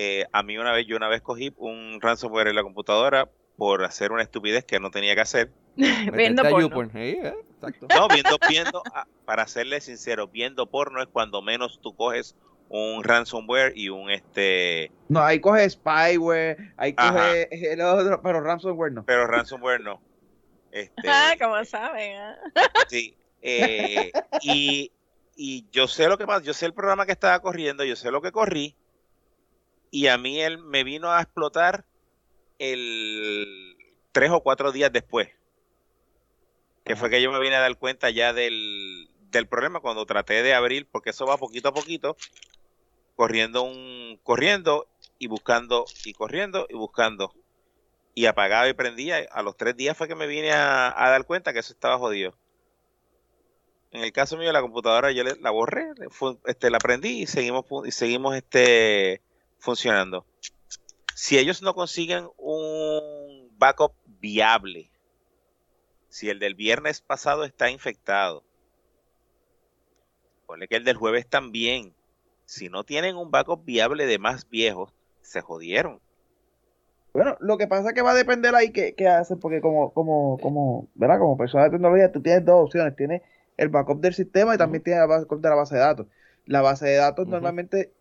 Eh, 0.00 0.26
a 0.30 0.44
mí 0.44 0.56
una 0.58 0.70
vez, 0.70 0.86
yo 0.86 0.96
una 0.96 1.08
vez 1.08 1.22
cogí 1.22 1.52
un 1.56 1.98
ransomware 2.00 2.46
en 2.46 2.54
la 2.54 2.62
computadora 2.62 3.28
por 3.56 3.82
hacer 3.82 4.12
una 4.12 4.22
estupidez 4.22 4.64
que 4.64 4.78
no 4.78 4.92
tenía 4.92 5.16
que 5.16 5.22
hacer. 5.22 5.50
Viendo 5.74 6.44
porno. 6.44 6.60
YouPorn. 6.60 6.92
Sí, 6.92 6.98
eh, 6.98 7.34
exacto. 7.56 7.88
No, 7.92 8.06
viendo, 8.06 8.38
viendo, 8.48 8.82
ah, 8.94 9.08
para 9.24 9.48
serle 9.48 9.80
sincero, 9.80 10.28
viendo 10.28 10.66
porno 10.70 11.02
es 11.02 11.08
cuando 11.08 11.42
menos 11.42 11.80
tú 11.82 11.96
coges 11.96 12.36
un 12.68 13.02
ransomware 13.02 13.72
y 13.76 13.88
un 13.88 14.08
este, 14.12 14.92
No, 15.08 15.20
ahí 15.20 15.40
coge 15.40 15.68
spyware, 15.68 16.74
ahí 16.76 16.94
Ajá. 16.96 17.12
coge 17.14 17.72
el 17.72 17.80
otro, 17.80 18.22
pero 18.22 18.40
ransomware 18.40 18.92
no. 18.92 19.04
pero 19.04 19.26
ransomware 19.26 19.80
no. 19.80 20.00
Este, 20.70 20.94
Ah, 21.08 21.34
como 21.40 21.64
saben. 21.64 22.16
ah. 22.18 22.36
Sí. 22.88 23.16
eh, 23.42 24.12
y, 24.42 24.92
y 25.34 25.66
yo 25.72 25.88
sé 25.88 26.06
lo 26.06 26.18
que 26.18 26.26
pasa, 26.26 26.44
yo 26.44 26.52
sé 26.54 26.66
el 26.66 26.74
programa 26.74 27.04
que 27.04 27.12
estaba 27.12 27.40
corriendo, 27.40 27.82
yo 27.84 27.96
sé 27.96 28.12
lo 28.12 28.22
que 28.22 28.30
corrí, 28.30 28.76
y 29.90 30.06
a 30.08 30.18
mí 30.18 30.40
él 30.40 30.58
me 30.58 30.84
vino 30.84 31.10
a 31.12 31.22
explotar 31.22 31.84
el 32.58 33.76
tres 34.12 34.30
o 34.30 34.42
cuatro 34.42 34.72
días 34.72 34.92
después. 34.92 35.28
Que 36.84 36.96
fue 36.96 37.10
que 37.10 37.20
yo 37.22 37.30
me 37.30 37.40
vine 37.40 37.56
a 37.56 37.60
dar 37.60 37.76
cuenta 37.78 38.10
ya 38.10 38.32
del, 38.32 39.08
del 39.30 39.46
problema 39.46 39.80
cuando 39.80 40.06
traté 40.06 40.42
de 40.42 40.54
abrir, 40.54 40.88
porque 40.90 41.10
eso 41.10 41.26
va 41.26 41.36
poquito 41.36 41.68
a 41.68 41.74
poquito, 41.74 42.16
corriendo 43.16 43.62
un, 43.62 44.18
corriendo 44.22 44.86
y 45.18 45.26
buscando, 45.26 45.86
y 46.04 46.14
corriendo 46.14 46.66
y 46.68 46.74
buscando. 46.74 47.34
Y 48.14 48.26
apagaba 48.26 48.68
y 48.68 48.72
prendía. 48.74 49.18
A 49.30 49.42
los 49.42 49.56
tres 49.56 49.76
días 49.76 49.96
fue 49.96 50.08
que 50.08 50.14
me 50.14 50.26
vine 50.26 50.52
a, 50.52 50.88
a 51.04 51.10
dar 51.10 51.24
cuenta 51.24 51.52
que 51.52 51.60
eso 51.60 51.72
estaba 51.72 51.98
jodido. 51.98 52.34
En 53.90 54.02
el 54.04 54.12
caso 54.12 54.36
mío, 54.36 54.52
la 54.52 54.60
computadora 54.60 55.12
yo 55.12 55.24
le- 55.24 55.36
la 55.40 55.50
borré, 55.50 55.92
le 55.96 56.10
fu- 56.10 56.38
este, 56.44 56.70
la 56.70 56.80
prendí 56.80 57.22
y 57.22 57.26
seguimos, 57.26 57.64
y 57.86 57.90
seguimos 57.90 58.34
este, 58.36 59.22
funcionando. 59.58 60.24
Si 61.14 61.38
ellos 61.38 61.62
no 61.62 61.74
consiguen 61.74 62.28
un 62.36 63.50
backup 63.58 63.92
viable, 64.20 64.90
si 66.08 66.30
el 66.30 66.38
del 66.38 66.54
viernes 66.54 67.00
pasado 67.00 67.44
está 67.44 67.70
infectado, 67.70 68.44
ponle 70.46 70.68
que 70.68 70.76
el 70.76 70.84
del 70.84 70.96
jueves 70.96 71.26
también, 71.26 71.92
si 72.44 72.68
no 72.68 72.84
tienen 72.84 73.16
un 73.16 73.30
backup 73.30 73.64
viable 73.64 74.06
de 74.06 74.18
más 74.18 74.48
viejos, 74.48 74.92
se 75.20 75.40
jodieron. 75.40 76.00
Bueno, 77.12 77.36
lo 77.40 77.58
que 77.58 77.66
pasa 77.66 77.88
es 77.88 77.94
que 77.94 78.02
va 78.02 78.12
a 78.12 78.14
depender 78.14 78.54
ahí 78.54 78.70
qué, 78.70 78.94
qué 78.94 79.08
haces, 79.08 79.38
porque 79.40 79.60
como, 79.60 79.92
como, 79.92 80.38
como, 80.38 80.88
¿verdad? 80.94 81.18
Como 81.18 81.36
persona 81.36 81.64
de 81.64 81.70
tecnología, 81.70 82.12
tú 82.12 82.22
tienes 82.22 82.44
dos 82.44 82.66
opciones. 82.66 82.94
Tienes 82.96 83.22
el 83.56 83.68
backup 83.70 84.00
del 84.00 84.14
sistema 84.14 84.54
y 84.54 84.58
también 84.58 84.84
tienes 84.84 85.02
el 85.02 85.08
backup 85.08 85.40
de 85.40 85.48
la 85.48 85.54
base 85.56 85.74
de 85.74 85.80
datos. 85.80 86.06
La 86.46 86.62
base 86.62 86.86
de 86.86 86.96
datos 86.96 87.26
normalmente 87.26 87.92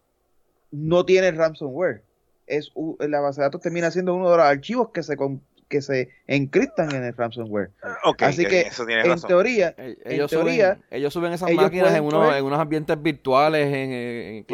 no 0.72 1.06
tiene 1.06 1.32
ransomware. 1.32 2.04
Es, 2.46 2.72
la 3.00 3.20
base 3.20 3.42
de 3.42 3.46
datos 3.48 3.62
termina 3.62 3.92
siendo 3.92 4.16
uno 4.16 4.32
de 4.32 4.38
los 4.38 4.46
archivos 4.46 4.90
que 4.94 5.04
se, 5.04 5.18
que 5.68 5.82
se 5.82 6.10
encriptan 6.28 6.96
en 6.96 7.04
el 7.04 7.16
ransomware. 7.16 7.72
Así 8.20 8.46
que, 8.46 8.62
eso 8.62 8.86
En 8.88 9.04
razón. 9.06 9.28
teoría, 9.28 9.76
En 9.78 9.98
Ellos, 10.06 10.30
teoría, 10.32 10.76
suben, 10.76 10.84
ellos 10.92 11.14
suben 11.14 11.34
esas 11.34 11.50
ellos 11.50 11.64
máquinas 11.64 11.94
en 11.96 12.04
unos, 12.04 12.36
en 12.36 12.46
unos 12.46 12.60
ambientes 12.60 13.02
virtuales, 13.02 13.68
en, 13.68 13.92
en 13.92 14.46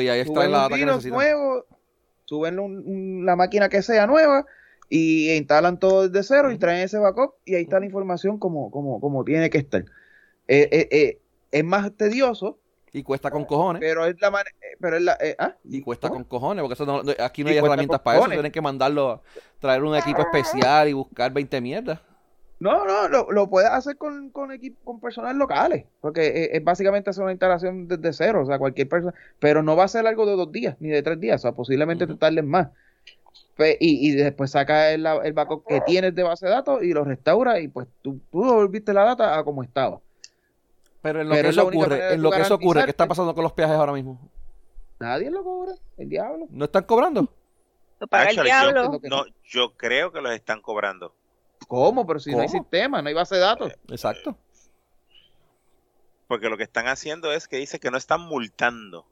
y 0.00 0.08
ahí 0.08 0.20
extraen 0.20 0.50
la 0.50 0.58
data 0.58 0.76
que 0.76 0.86
necesitan. 0.86 1.18
nuevo, 1.18 1.66
suben 2.24 2.58
un- 2.58 2.78
un- 2.86 3.26
la 3.26 3.36
máquina 3.36 3.68
que 3.68 3.82
sea 3.82 4.06
nueva 4.06 4.46
y 4.88 5.30
instalan 5.32 5.78
todo 5.78 6.08
desde 6.08 6.22
cero 6.26 6.50
y 6.52 6.58
traen 6.58 6.82
ese 6.82 6.98
backup 6.98 7.34
y 7.44 7.54
ahí 7.54 7.62
está 7.64 7.78
la 7.80 7.86
información 7.86 8.38
como, 8.38 8.70
como, 8.70 9.00
como 9.00 9.24
tiene 9.24 9.50
que 9.50 9.58
estar. 9.58 9.84
Eh, 10.48 10.68
eh, 10.70 10.88
eh, 10.90 11.18
es 11.50 11.64
más 11.64 11.92
tedioso, 11.96 12.58
Y 12.92 13.02
cuesta 13.02 13.30
con 13.30 13.44
cojones. 13.44 13.82
pero 13.82 14.06
es 14.06 14.16
la 14.20 14.30
manera, 14.30 14.50
pero 14.80 14.96
es 14.96 15.02
la, 15.02 15.18
eh, 15.20 15.36
ah, 15.38 15.54
Y 15.64 15.82
cuesta 15.82 16.08
¿cómo? 16.08 16.14
con 16.16 16.24
cojones, 16.24 16.62
porque 16.62 16.74
eso 16.74 16.86
no- 16.86 17.02
no- 17.02 17.12
aquí 17.18 17.42
no 17.42 17.50
Y 17.50 17.52
hay 17.52 17.58
herramientas 17.58 18.00
para 18.00 18.18
eso. 18.18 18.30
Tienen 18.30 18.52
que 18.52 18.60
mandarlo, 18.60 19.10
a 19.10 19.22
traer 19.60 19.82
un 19.82 19.96
equipo 19.96 20.22
especial 20.22 20.88
y 20.88 20.92
buscar 20.92 21.32
20 21.32 21.60
mierdas. 21.60 22.00
No, 22.58 22.86
no, 22.86 23.06
lo, 23.08 23.30
lo 23.32 23.50
puedes 23.50 23.68
hacer 23.70 23.98
con, 23.98 24.30
con 24.30 24.50
equipo, 24.50 24.82
con 24.82 24.98
personas 24.98 25.34
locales, 25.36 25.86
porque 26.00 26.44
es, 26.44 26.50
es 26.54 26.64
básicamente 26.64 27.10
hacer 27.10 27.22
una 27.22 27.32
instalación 27.32 27.86
desde 27.86 28.14
cero, 28.14 28.42
o 28.42 28.46
sea, 28.46 28.58
cualquier 28.58 28.88
persona, 28.88 29.12
pero 29.38 29.62
no 29.62 29.76
va 29.76 29.84
a 29.84 29.88
ser 29.88 30.06
algo 30.06 30.24
de 30.24 30.36
dos 30.36 30.50
días, 30.52 30.74
ni 30.80 30.88
de 30.88 31.02
tres 31.02 31.20
días, 31.20 31.42
o 31.42 31.42
sea, 31.42 31.52
posiblemente 31.52 32.06
te 32.06 32.14
Ujú. 32.14 32.18
tardes 32.18 32.44
más. 32.44 32.68
Y, 33.80 34.10
y 34.10 34.12
después 34.12 34.50
saca 34.50 34.92
el, 34.92 35.06
el 35.06 35.32
backup 35.32 35.66
que 35.66 35.80
tienes 35.80 36.14
de 36.14 36.22
base 36.22 36.46
de 36.46 36.52
datos 36.52 36.82
y 36.82 36.92
lo 36.92 37.04
restaura 37.04 37.60
y 37.60 37.68
pues 37.68 37.88
tú, 38.02 38.20
tú 38.30 38.44
volviste 38.44 38.92
la 38.92 39.04
data 39.04 39.38
a 39.38 39.44
como 39.44 39.62
estaba. 39.62 40.00
Pero 41.06 41.20
en 41.20 41.28
lo 41.28 41.34
Pero 41.34 41.42
que 41.44 41.48
eso 41.50 41.66
ocurre, 41.66 42.14
en 42.14 42.22
lo 42.22 42.30
que 42.32 42.40
eso 42.40 42.54
ocurre, 42.56 42.84
¿qué 42.84 42.90
está 42.90 43.06
pasando 43.06 43.32
con 43.32 43.44
los 43.44 43.52
peajes 43.52 43.76
ahora 43.76 43.92
mismo? 43.92 44.18
Nadie 44.98 45.30
lo 45.30 45.44
cobra, 45.44 45.72
el 45.98 46.08
diablo. 46.08 46.46
¿No 46.50 46.64
están 46.64 46.82
cobrando? 46.82 47.32
Lo 48.00 48.06
paga 48.08 48.24
Actually, 48.24 48.48
diablo. 48.48 49.00
No, 49.04 49.24
yo 49.44 49.76
creo 49.76 50.10
que 50.10 50.20
los 50.20 50.32
están 50.32 50.60
cobrando. 50.60 51.14
¿Cómo? 51.68 52.04
Pero 52.04 52.18
si 52.18 52.32
no 52.32 52.40
hay 52.40 52.48
sistema, 52.48 53.02
no 53.02 53.08
hay 53.08 53.14
base 53.14 53.36
de 53.36 53.40
datos. 53.42 53.72
Exacto. 53.88 54.36
Porque 56.26 56.48
lo 56.48 56.56
que 56.56 56.64
están 56.64 56.88
haciendo 56.88 57.30
es 57.32 57.46
que 57.46 57.58
dice 57.58 57.78
que 57.78 57.92
no 57.92 57.98
están 57.98 58.22
multando. 58.22 59.06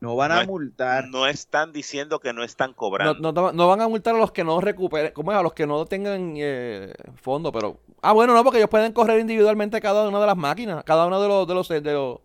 No 0.00 0.14
van 0.14 0.30
No 0.30 0.36
a 0.38 0.42
es- 0.42 0.46
multar. 0.48 1.08
No 1.08 1.26
están 1.26 1.72
diciendo 1.72 2.20
que 2.20 2.32
no 2.32 2.44
están 2.44 2.70
No, 2.70 2.76
cobrando. 2.76 3.32
no, 3.32 3.52
no 3.52 3.68
van 3.68 3.80
a 3.80 3.88
multar 3.88 4.14
a 4.14 4.18
los 4.18 4.30
que 4.32 4.44
no 4.44 4.60
recuperen, 4.60 5.12
¿cómo 5.12 5.32
es? 5.32 5.38
A 5.38 5.42
los 5.42 5.54
que 5.54 5.66
no 5.66 5.84
tengan 5.86 6.34
eh, 6.36 6.92
fondo, 7.16 7.50
pero... 7.52 7.78
Ah, 8.00 8.12
bueno, 8.12 8.32
no, 8.32 8.44
porque 8.44 8.58
ellos 8.58 8.70
pueden 8.70 8.92
correr 8.92 9.18
individualmente 9.18 9.80
cada 9.80 10.08
una 10.08 10.20
de 10.20 10.26
las 10.26 10.36
máquinas, 10.36 10.84
cada 10.84 11.06
uno 11.06 11.20
de 11.20 11.28
los... 11.28 11.48
De 11.48 11.54
los, 11.54 11.68
de 11.68 11.80
los 11.92 12.18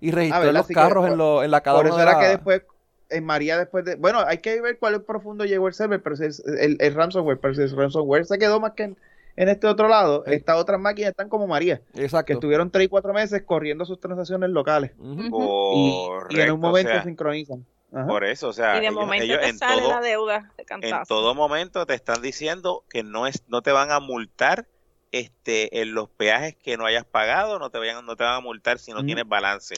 y 0.00 0.10
registrar 0.10 0.42
¿verdad? 0.42 0.54
los 0.54 0.64
Así 0.66 0.74
que 0.74 0.80
carros 0.80 1.06
en, 1.08 1.16
lo, 1.16 1.42
en 1.42 1.50
la 1.50 1.62
cada 1.62 1.78
Por 1.78 1.86
una 1.86 1.94
eso 1.94 1.98
de 1.98 2.02
era 2.10 2.18
que 2.18 2.24
las- 2.24 2.32
después, 2.32 2.62
en 3.08 3.24
María 3.24 3.56
después 3.56 3.86
de... 3.86 3.94
Bueno, 3.96 4.18
hay 4.26 4.38
que 4.38 4.60
ver 4.60 4.78
cuál 4.78 4.94
es 4.96 5.00
profundo 5.00 5.46
llegó 5.46 5.66
el 5.68 5.72
server, 5.72 6.02
pero 6.02 6.16
si 6.16 6.26
es 6.26 6.40
el, 6.44 6.76
el 6.78 6.94
ransomware, 6.94 7.40
pero 7.40 7.54
si 7.54 7.62
el 7.62 7.74
ransomware 7.74 8.26
se 8.26 8.38
quedó 8.38 8.60
más 8.60 8.72
que 8.72 8.82
en, 8.82 8.96
en 9.36 9.48
este 9.48 9.66
otro 9.66 9.88
lado, 9.88 10.22
Sí. 10.26 10.34
estas 10.34 10.56
otras 10.56 10.80
máquinas 10.80 11.10
están 11.10 11.28
como 11.28 11.46
María, 11.46 11.82
Exacto. 11.94 12.26
que 12.26 12.32
estuvieron 12.34 12.70
3 12.70 12.86
y 12.86 12.88
4 12.88 13.12
meses 13.12 13.42
corriendo 13.42 13.84
sus 13.84 13.98
transacciones 14.00 14.50
locales. 14.50 14.92
Ujú. 14.98 15.72
Y, 15.74 16.06
Correcto, 16.06 16.36
y 16.36 16.40
en 16.40 16.50
un 16.52 16.60
momento 16.60 16.90
o 16.90 16.94
sea, 16.94 17.02
sincronizan. 17.04 17.66
Ajá. 17.92 18.08
por 18.08 18.24
eso, 18.24 18.48
o 18.48 18.52
sea, 18.52 18.76
Y 18.76 18.80
de 18.80 18.86
ellos, 18.88 18.94
momento 18.96 19.24
ellos 19.24 19.38
te 19.40 19.48
en 19.50 19.58
sale 19.58 19.80
todo, 19.82 19.90
la 19.92 20.00
deuda 20.00 20.50
de 20.58 20.88
en 20.88 21.02
todo 21.06 21.32
momento 21.36 21.86
te 21.86 21.94
están 21.94 22.20
diciendo 22.22 22.82
que 22.90 23.04
no 23.04 23.28
es, 23.28 23.44
no 23.46 23.62
te 23.62 23.70
van 23.70 23.92
a 23.92 24.00
multar 24.00 24.66
este 25.12 25.80
en 25.80 25.94
los 25.94 26.08
peajes 26.08 26.56
que 26.56 26.76
no 26.76 26.86
hayas 26.86 27.04
pagado, 27.04 27.60
no 27.60 27.70
te 27.70 27.78
vayan, 27.78 28.04
no 28.04 28.16
te 28.16 28.24
van 28.24 28.34
a 28.34 28.40
multar 28.40 28.80
si 28.80 28.90
no 28.92 29.04
tienes 29.04 29.28
balance. 29.28 29.76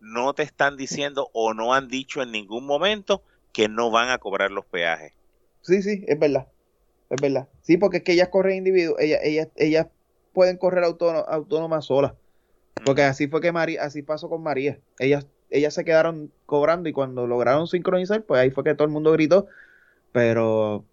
No 0.00 0.32
te 0.32 0.44
están 0.44 0.78
diciendo 0.78 1.28
o 1.34 1.52
no 1.52 1.74
han 1.74 1.88
dicho 1.88 2.22
en 2.22 2.32
ningún 2.32 2.64
momento 2.64 3.22
que 3.52 3.68
no 3.68 3.90
van 3.90 4.08
a 4.08 4.16
cobrar 4.16 4.50
los 4.50 4.64
peajes. 4.64 5.12
Sí, 5.60 5.82
sí, 5.82 6.04
es 6.08 6.18
verdad. 6.18 6.46
Es 7.10 7.20
verdad. 7.20 7.48
Sí, 7.62 7.76
porque 7.76 7.98
es 7.98 8.02
que 8.02 8.12
ellas 8.12 8.28
corren 8.28 8.56
individuos, 8.58 8.98
ellas, 9.00 9.20
ellas, 9.22 9.48
ellas 9.56 9.86
pueden 10.32 10.56
correr 10.56 10.84
autóno- 10.84 11.24
autónomas 11.28 11.86
solas. 11.86 12.12
Porque 12.84 13.02
así 13.02 13.26
fue 13.28 13.40
que 13.40 13.50
María, 13.50 13.82
así 13.82 14.02
pasó 14.02 14.28
con 14.28 14.42
María. 14.42 14.78
Ellas, 14.98 15.26
ellas 15.50 15.74
se 15.74 15.84
quedaron 15.84 16.30
cobrando 16.46 16.88
y 16.88 16.92
cuando 16.92 17.26
lograron 17.26 17.66
sincronizar, 17.66 18.22
pues 18.22 18.40
ahí 18.40 18.50
fue 18.50 18.62
que 18.62 18.74
todo 18.74 18.84
el 18.84 18.92
mundo 18.92 19.12
gritó. 19.12 19.46
Pero 20.12 20.84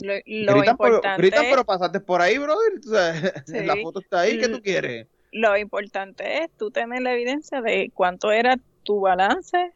Lo, 0.00 0.12
lo 0.14 0.20
gritan, 0.56 0.76
pero, 0.76 0.88
importante, 0.96 1.22
gritan, 1.22 1.44
pero 1.50 1.64
pasaste 1.64 2.00
por 2.00 2.20
ahí, 2.20 2.38
brother. 2.38 2.72
O 2.84 2.88
sea, 2.88 3.12
Sí. 3.46 3.64
La 3.64 3.76
foto 3.76 4.00
está 4.00 4.20
ahí, 4.20 4.38
¿qué 4.38 4.48
tú 4.48 4.60
quieres? 4.62 5.06
lo 5.32 5.54
importante 5.58 6.44
es 6.44 6.50
tú 6.56 6.70
tener 6.70 7.02
la 7.02 7.12
evidencia 7.12 7.60
de 7.60 7.90
cuánto 7.92 8.32
era 8.32 8.56
tu 8.84 9.00
balance 9.00 9.72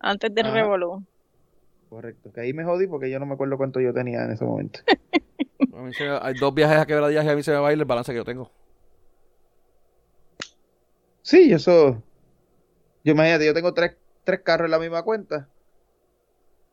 antes 0.00 0.34
del 0.34 0.52
revolú. 0.52 1.02
Correcto, 1.88 2.32
que 2.32 2.40
ahí 2.40 2.52
me 2.52 2.64
jodí 2.64 2.86
porque 2.86 3.10
yo 3.10 3.18
no 3.18 3.26
me 3.26 3.34
acuerdo 3.34 3.56
cuánto 3.56 3.80
yo 3.80 3.94
tenía 3.94 4.24
en 4.24 4.32
ese 4.32 4.44
momento. 4.44 4.80
A 5.74 5.82
mí 5.82 5.92
se 5.94 6.04
me- 6.04 6.18
hay 6.20 6.34
dos 6.34 6.52
viajes 6.54 6.78
a 6.78 6.86
quebradillas 6.86 7.24
y 7.24 7.28
a 7.28 7.36
mí 7.36 7.42
se 7.42 7.50
me 7.52 7.58
va 7.58 7.68
a 7.68 7.72
ir 7.72 7.78
el 7.78 7.84
balance 7.84 8.12
que 8.12 8.16
yo 8.18 8.24
tengo. 8.24 8.50
Sí, 11.22 11.52
eso. 11.52 12.02
Yo 13.04 13.12
imagínate, 13.12 13.46
yo 13.46 13.54
tengo 13.54 13.74
tres, 13.74 13.96
tres 14.24 14.40
carros 14.44 14.66
en 14.66 14.72
la 14.72 14.78
misma 14.78 15.02
cuenta. 15.02 15.48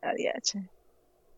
ADH. 0.02 0.68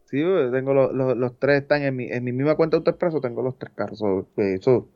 Sí, 0.07 0.17
tengo 0.53 0.73
los, 0.73 0.93
los, 0.93 1.17
los 1.17 1.39
tres 1.39 1.63
están 1.63 1.83
en 1.83 1.95
mi, 1.95 2.11
en 2.11 2.25
mi 2.25 2.33
misma 2.33 2.57
cuenta 2.57 2.77
de 2.77 2.79
AutoExpreso, 2.79 3.21
tengo 3.21 3.43
los 3.43 3.59
tres 3.59 3.73
carros. 3.75 3.99
so, 3.99 4.27
Eso, 4.37 4.89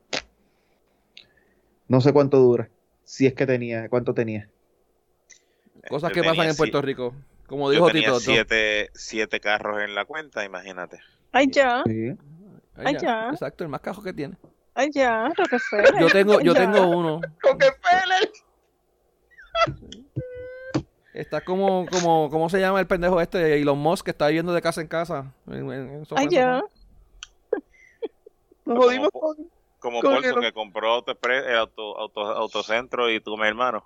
no 1.89 2.01
sé 2.01 2.13
cuánto 2.13 2.39
dura. 2.39 2.71
Si 3.05 3.27
es 3.27 3.35
que 3.35 3.47
tenía, 3.47 3.89
cuánto 3.89 4.15
tenía. 4.15 4.49
Cosas 5.89 6.11
Yo 6.11 6.15
que 6.15 6.25
pasan 6.25 6.49
en 6.49 6.57
Puerto 6.57 6.81
Rico. 6.81 7.15
Como 7.53 7.67
Yo 7.67 7.73
dijo 7.73 7.87
tenía 7.89 8.07
Tito. 8.07 8.21
siete, 8.21 8.91
siete 8.95 9.39
carros 9.39 9.83
en 9.83 9.95
la 9.95 10.07
cuenta, 10.07 10.43
imagínate. 10.43 11.01
Ay, 11.33 11.49
ya, 11.53 11.83
Sí. 11.85 12.17
Ay, 12.77 12.95
ya, 12.95 12.99
ya. 12.99 13.29
Exacto, 13.31 13.63
el 13.63 13.69
más 13.69 13.83
cajo 13.83 14.03
que 14.03 14.15
tiene. 14.15 14.39
ay, 14.73 14.89
ya, 14.91 15.29
Rockefeller. 15.37 16.01
Yo 16.01 16.09
tengo, 16.09 16.41
yo 16.41 16.55
tengo 16.55 16.81
uno. 16.89 17.21
Rockefeller. 17.41 18.31
Está 21.13 21.43
como, 21.43 21.85
como, 21.91 22.31
¿cómo 22.31 22.49
se 22.49 22.59
llama 22.59 22.81
el 22.81 22.87
pendejo 22.87 23.21
este? 23.21 23.61
Elon 23.61 23.79
Musk 23.79 24.07
que 24.07 24.13
está 24.13 24.29
viviendo 24.29 24.55
de 24.55 24.63
casa 24.63 24.81
en 24.81 24.89
casa. 24.89 25.35
En- 25.47 25.71
en- 25.71 25.91
en 25.97 26.07
sofá 26.07 26.23
Ay, 26.23 26.29
ya. 26.31 26.63
Nos 28.65 28.77
Como 28.77 28.81
jodimos 28.83 29.11
con- 29.13 29.51
Como 29.79 30.01
Paulson 30.01 30.41
que 30.41 30.53
compró 30.55 31.05
el 31.05 31.57
auto, 31.59 31.99
auto, 31.99 32.21
autocentro 32.23 33.11
y 33.11 33.21
tú, 33.21 33.37
mi 33.37 33.47
hermano. 33.47 33.85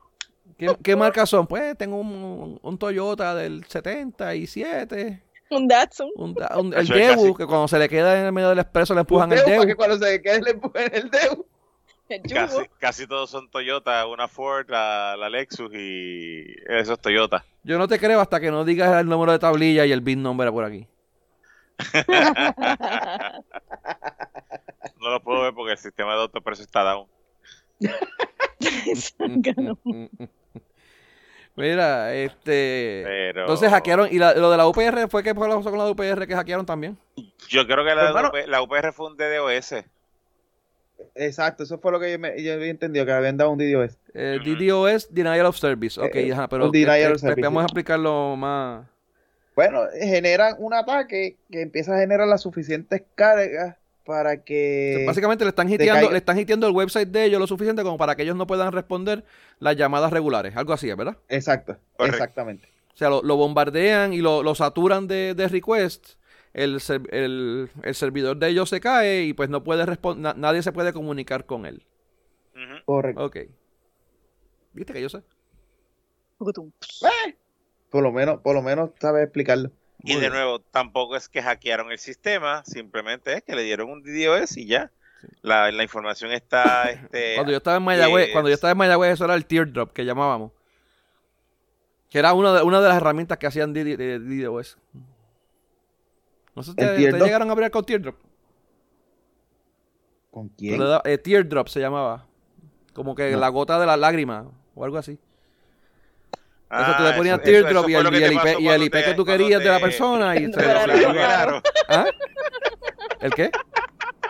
¿Qué, 0.58 0.74
qué 0.82 0.96
marcas 0.96 1.28
son? 1.28 1.46
Pues 1.46 1.76
tengo 1.76 1.96
un, 1.98 2.58
un 2.62 2.78
Toyota 2.78 3.34
del 3.34 3.64
77, 3.66 5.22
Un 5.50 5.68
Datsun. 5.68 6.10
un, 6.16 6.34
da- 6.34 6.56
un- 6.58 6.72
el 6.74 6.86
Debu, 6.86 7.34
que 7.36 7.46
cuando 7.46 7.68
se 7.68 7.78
le 7.78 7.88
queda 7.88 8.18
en 8.20 8.26
el 8.26 8.32
medio 8.32 8.48
del 8.50 8.58
expreso 8.60 8.94
le 8.94 9.00
empujan 9.00 9.32
el 9.32 9.44
Debu. 9.44 9.66
que 9.66 9.74
cuando 9.74 9.98
se 9.98 10.20
quede 10.22 10.42
le 10.42 10.50
empujen 10.52 10.90
el. 10.94 11.10
El 12.08 12.22
Casi, 12.78 13.08
todos 13.08 13.28
son 13.30 13.50
Toyota, 13.50 14.06
una 14.06 14.28
Ford, 14.28 14.70
la, 14.70 15.16
la 15.18 15.28
Lexus 15.28 15.72
y 15.74 16.44
eso 16.68 16.92
es 16.92 17.00
Toyota. 17.00 17.44
Yo 17.64 17.78
no 17.78 17.88
te 17.88 17.98
creo 17.98 18.20
hasta 18.20 18.38
que 18.38 18.52
no 18.52 18.64
digas 18.64 18.94
el 19.00 19.08
número 19.08 19.32
de 19.32 19.40
tablilla 19.40 19.84
y 19.86 19.90
el 19.92 20.02
BIN 20.02 20.22
number 20.22 20.50
por 20.52 20.64
aquí. 20.64 20.86
No 25.00 25.10
lo 25.10 25.22
puedo 25.22 25.42
ver 25.42 25.52
porque 25.54 25.72
el 25.72 25.78
sistema 25.78 26.14
de 26.14 26.20
AutoExpress 26.22 26.60
está 26.60 26.82
down. 26.82 27.06
Mira, 31.56 32.14
este... 32.14 33.00
Pero 33.04 33.40
Entonces 33.42 33.70
hackearon, 33.70 34.08
y 34.10 34.18
la- 34.18 34.34
lo 34.34 34.50
de 34.50 34.56
la 34.58 34.66
UPR 34.68 35.08
fue 35.08 35.22
que 35.22 35.34
fue 35.34 35.48
lo 35.48 35.54
que 35.54 35.58
pasó 35.60 35.70
con 35.70 35.78
la 35.78 35.90
UPR 35.90 36.26
que 36.26 36.34
hackearon 36.34 36.66
también. 36.66 36.98
Yo 37.48 37.66
creo 37.66 37.84
que 37.84 37.94
la, 37.94 38.30
la 38.46 38.62
UPR 38.62 38.92
fue 38.92 39.06
un 39.06 39.16
DDoS. 39.16 39.74
Exacto, 41.14 41.62
eso 41.62 41.78
fue 41.78 41.92
lo 41.92 42.00
que 42.00 42.12
yo, 42.12 42.18
me, 42.18 42.42
yo 42.42 42.52
había 42.54 42.68
entendido, 42.70 43.04
que 43.06 43.12
habían 43.12 43.36
dado 43.36 43.50
un 43.50 43.58
DDoS. 43.58 43.96
Eh. 44.14 44.38
DDoS, 44.44 45.12
Denial 45.14 45.46
of 45.46 45.56
Service. 45.56 46.00
Ok, 46.00 46.14
Eh, 46.14 46.32
ajá, 46.32 46.48
pero 46.48 46.66
un 46.66 46.72
denial 46.72 46.98
eh, 47.00 47.06
of 47.08 47.12
eh, 47.16 47.18
service, 47.18 47.40
vamos 47.42 47.62
a 47.62 47.66
explicarlo 47.66 48.36
más. 48.36 48.86
Bueno, 49.54 49.80
generan 49.98 50.56
un 50.58 50.74
ataque 50.74 51.36
que 51.50 51.62
empieza 51.62 51.94
a 51.96 52.00
generar 52.00 52.28
las 52.28 52.42
suficientes 52.42 53.02
cargas 53.14 53.76
para 54.06 54.42
que... 54.44 55.04
Básicamente 55.06 55.44
le 55.44 55.50
están 55.50 55.66
te 55.66 55.74
hiteando, 55.74 56.10
le 56.10 56.18
están 56.18 56.38
hiteando 56.38 56.66
el 56.66 56.72
website 56.72 57.08
de 57.08 57.24
ellos 57.24 57.40
lo 57.40 57.46
suficiente 57.46 57.82
como 57.82 57.98
para 57.98 58.14
que 58.14 58.22
ellos 58.22 58.36
no 58.36 58.46
puedan 58.46 58.72
responder 58.72 59.24
las 59.58 59.76
llamadas 59.76 60.12
regulares. 60.12 60.56
Algo 60.56 60.72
así, 60.72 60.90
¿verdad? 60.94 61.18
Exacto, 61.28 61.76
exactamente. 61.98 62.68
O 62.94 62.96
sea, 62.96 63.10
lo, 63.10 63.22
lo 63.22 63.36
bombardean 63.36 64.14
y 64.14 64.18
lo, 64.18 64.42
lo 64.42 64.54
saturan 64.54 65.06
de, 65.06 65.34
de 65.34 65.48
requests. 65.48 66.16
El, 66.54 66.80
ser- 66.80 67.14
el, 67.14 67.68
el 67.82 67.94
servidor 67.94 68.38
de 68.38 68.48
ellos 68.48 68.70
se 68.70 68.80
cae 68.80 69.24
y 69.24 69.34
pues 69.34 69.50
no 69.50 69.62
puede 69.62 69.84
responder, 69.84 70.38
nadie 70.38 70.62
se 70.62 70.72
puede 70.72 70.94
comunicar 70.94 71.44
con 71.44 71.66
él. 71.66 71.84
Correcto. 72.86 73.22
Ok. 73.22 73.36
¿Viste 74.72 74.94
que 74.94 75.02
yo 75.02 75.10
sé? 75.10 75.22
Pucutum. 76.38 76.70
Por 77.90 78.02
lo 78.02 78.12
menos, 78.12 78.40
por 78.40 78.54
lo 78.54 78.62
menos 78.62 78.90
sabes 78.98 79.24
explicarlo. 79.24 79.70
Y 80.06 80.14
de 80.14 80.20
bien. 80.20 80.32
nuevo, 80.32 80.60
tampoco 80.60 81.16
es 81.16 81.28
que 81.28 81.42
hackearon 81.42 81.90
el 81.92 81.98
sistema, 81.98 82.64
simplemente 82.64 83.34
es 83.34 83.42
que 83.42 83.54
le 83.54 83.62
dieron 83.62 83.90
un 83.90 84.02
DDoS 84.02 84.56
y 84.56 84.66
ya. 84.66 84.90
La, 85.42 85.70
la 85.72 85.82
información 85.82 86.30
está... 86.32 86.90
Este, 86.90 87.34
Cuando 87.34 87.50
yo 87.52 87.58
estaba 87.58 87.76
en 87.78 87.82
Mayagüez, 87.82 88.26
yes. 88.26 88.32
cuando 88.32 88.48
yo 88.50 88.54
estaba 88.54 88.70
en 88.72 88.78
Mayagüez, 88.78 89.12
eso 89.12 89.24
era 89.24 89.34
el 89.34 89.46
teardrop 89.46 89.92
que 89.92 90.04
llamábamos. 90.04 90.52
Que 92.10 92.18
era 92.20 92.32
una 92.34 92.52
de, 92.54 92.62
una 92.62 92.80
de 92.80 92.88
las 92.88 92.96
herramientas 92.98 93.36
que 93.38 93.46
hacían 93.48 93.72
DDoS. 93.72 94.78
No 96.54 96.62
sé 96.62 96.70
si 96.72 96.76
¿El 96.78 96.86
ustedes 96.86 96.90
ustedes 96.90 96.98
teardrop? 97.10 97.26
llegaron 97.26 97.48
a 97.48 97.52
abrir 97.52 97.70
con 97.70 97.84
teardrop. 97.84 98.16
¿Con 100.30 100.48
quién? 100.50 100.80
eh, 101.04 101.18
teardrop 101.18 101.68
se 101.68 101.80
llamaba. 101.80 102.26
Como 102.92 103.14
que 103.14 103.30
No. 103.32 103.38
la 103.40 103.48
gota 103.48 103.78
de 103.80 103.86
la 103.86 103.96
lágrima 103.96 104.50
o 104.74 104.84
algo 104.84 104.98
así. 104.98 105.18
Ah, 106.70 106.82
eso 106.88 106.96
tú 106.98 107.02
le 107.04 107.12
ponías 107.12 107.36
eso- 107.38 107.44
teardrop 107.44 107.88
eso 107.88 107.90
y 107.90 107.94
el, 107.94 108.04
lo 108.04 108.10
que 108.10 108.18
y 108.18 108.22
el 108.24 108.28
te 108.28 108.34
IP, 108.52 108.60
y 108.60 108.68
el 108.68 108.90
que 108.90 109.02
te- 109.02 109.14
tú 109.14 109.24
querías 109.24 109.60
de 109.62 109.68
la 109.68 109.76
te- 109.76 109.82
persona. 109.82 110.36
Y 110.36 110.44
era 110.44 110.82
se- 110.82 110.86
la 110.86 111.12
Claro. 111.12 111.62
¿Ah? 111.88 112.04
¿El 113.20 113.34
qué? 113.34 113.50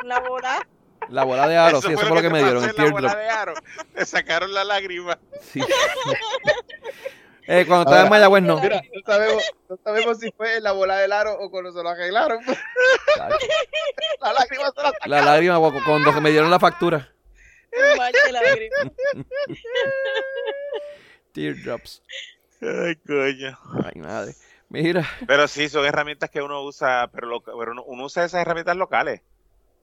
La 0.04 0.20
bola. 0.20 0.66
La 1.08 1.22
bola 1.24 1.46
de 1.48 1.56
aro, 1.56 1.80
sí, 1.80 1.92
eso 1.92 2.00
fue 2.06 2.16
lo 2.16 2.22
que 2.22 2.30
me 2.30 2.38
te 2.40 2.44
dieron, 2.46 2.64
el 2.64 2.70
en 2.70 2.76
la 2.76 2.90
bola 2.90 3.08
teardrop. 3.08 3.22
de 3.24 3.30
aro. 3.30 3.54
Te 3.94 4.04
sacaron 4.06 4.52
la 4.52 4.64
lágrima. 4.64 5.16
Sí. 5.40 5.60
Eh, 7.48 7.64
cuando 7.64 7.84
estaba 7.88 8.02
en 8.02 8.10
Mayagüez 8.10 8.42
no. 8.42 8.58
Mira, 8.60 8.82
no 8.92 9.00
sabemos, 9.06 9.42
no 9.68 9.78
sabemos 9.84 10.18
si 10.18 10.32
fue 10.32 10.56
en 10.56 10.64
la 10.64 10.72
bola 10.72 10.96
del 10.96 11.12
aro 11.12 11.34
o 11.38 11.48
cuando 11.48 11.70
se 11.72 11.80
lo 11.80 11.88
arreglaron. 11.90 12.40
la 14.20 14.32
lágrima 14.32 14.64
se 14.74 14.82
la 14.82 14.92
La 15.06 15.22
lágrima 15.24 15.58
cu- 15.58 15.80
cuando 15.86 16.20
me 16.20 16.30
dieron 16.30 16.50
la 16.50 16.58
factura. 16.58 17.08
Un 17.72 17.98
mar 17.98 18.10
de 18.12 18.32
lágrimas. 18.32 18.86
Teardrops. 21.36 22.02
Ay, 22.62 22.96
coño. 23.06 23.58
Ay, 23.84 24.00
madre. 24.00 24.32
Mira. 24.70 25.06
Pero 25.26 25.46
sí, 25.46 25.68
son 25.68 25.84
herramientas 25.84 26.30
que 26.30 26.40
uno 26.40 26.62
usa, 26.62 27.08
pero, 27.12 27.26
lo- 27.26 27.42
pero 27.42 27.72
uno, 27.72 27.84
uno 27.84 28.04
usa 28.06 28.24
esas 28.24 28.40
herramientas 28.40 28.76
locales 28.76 29.20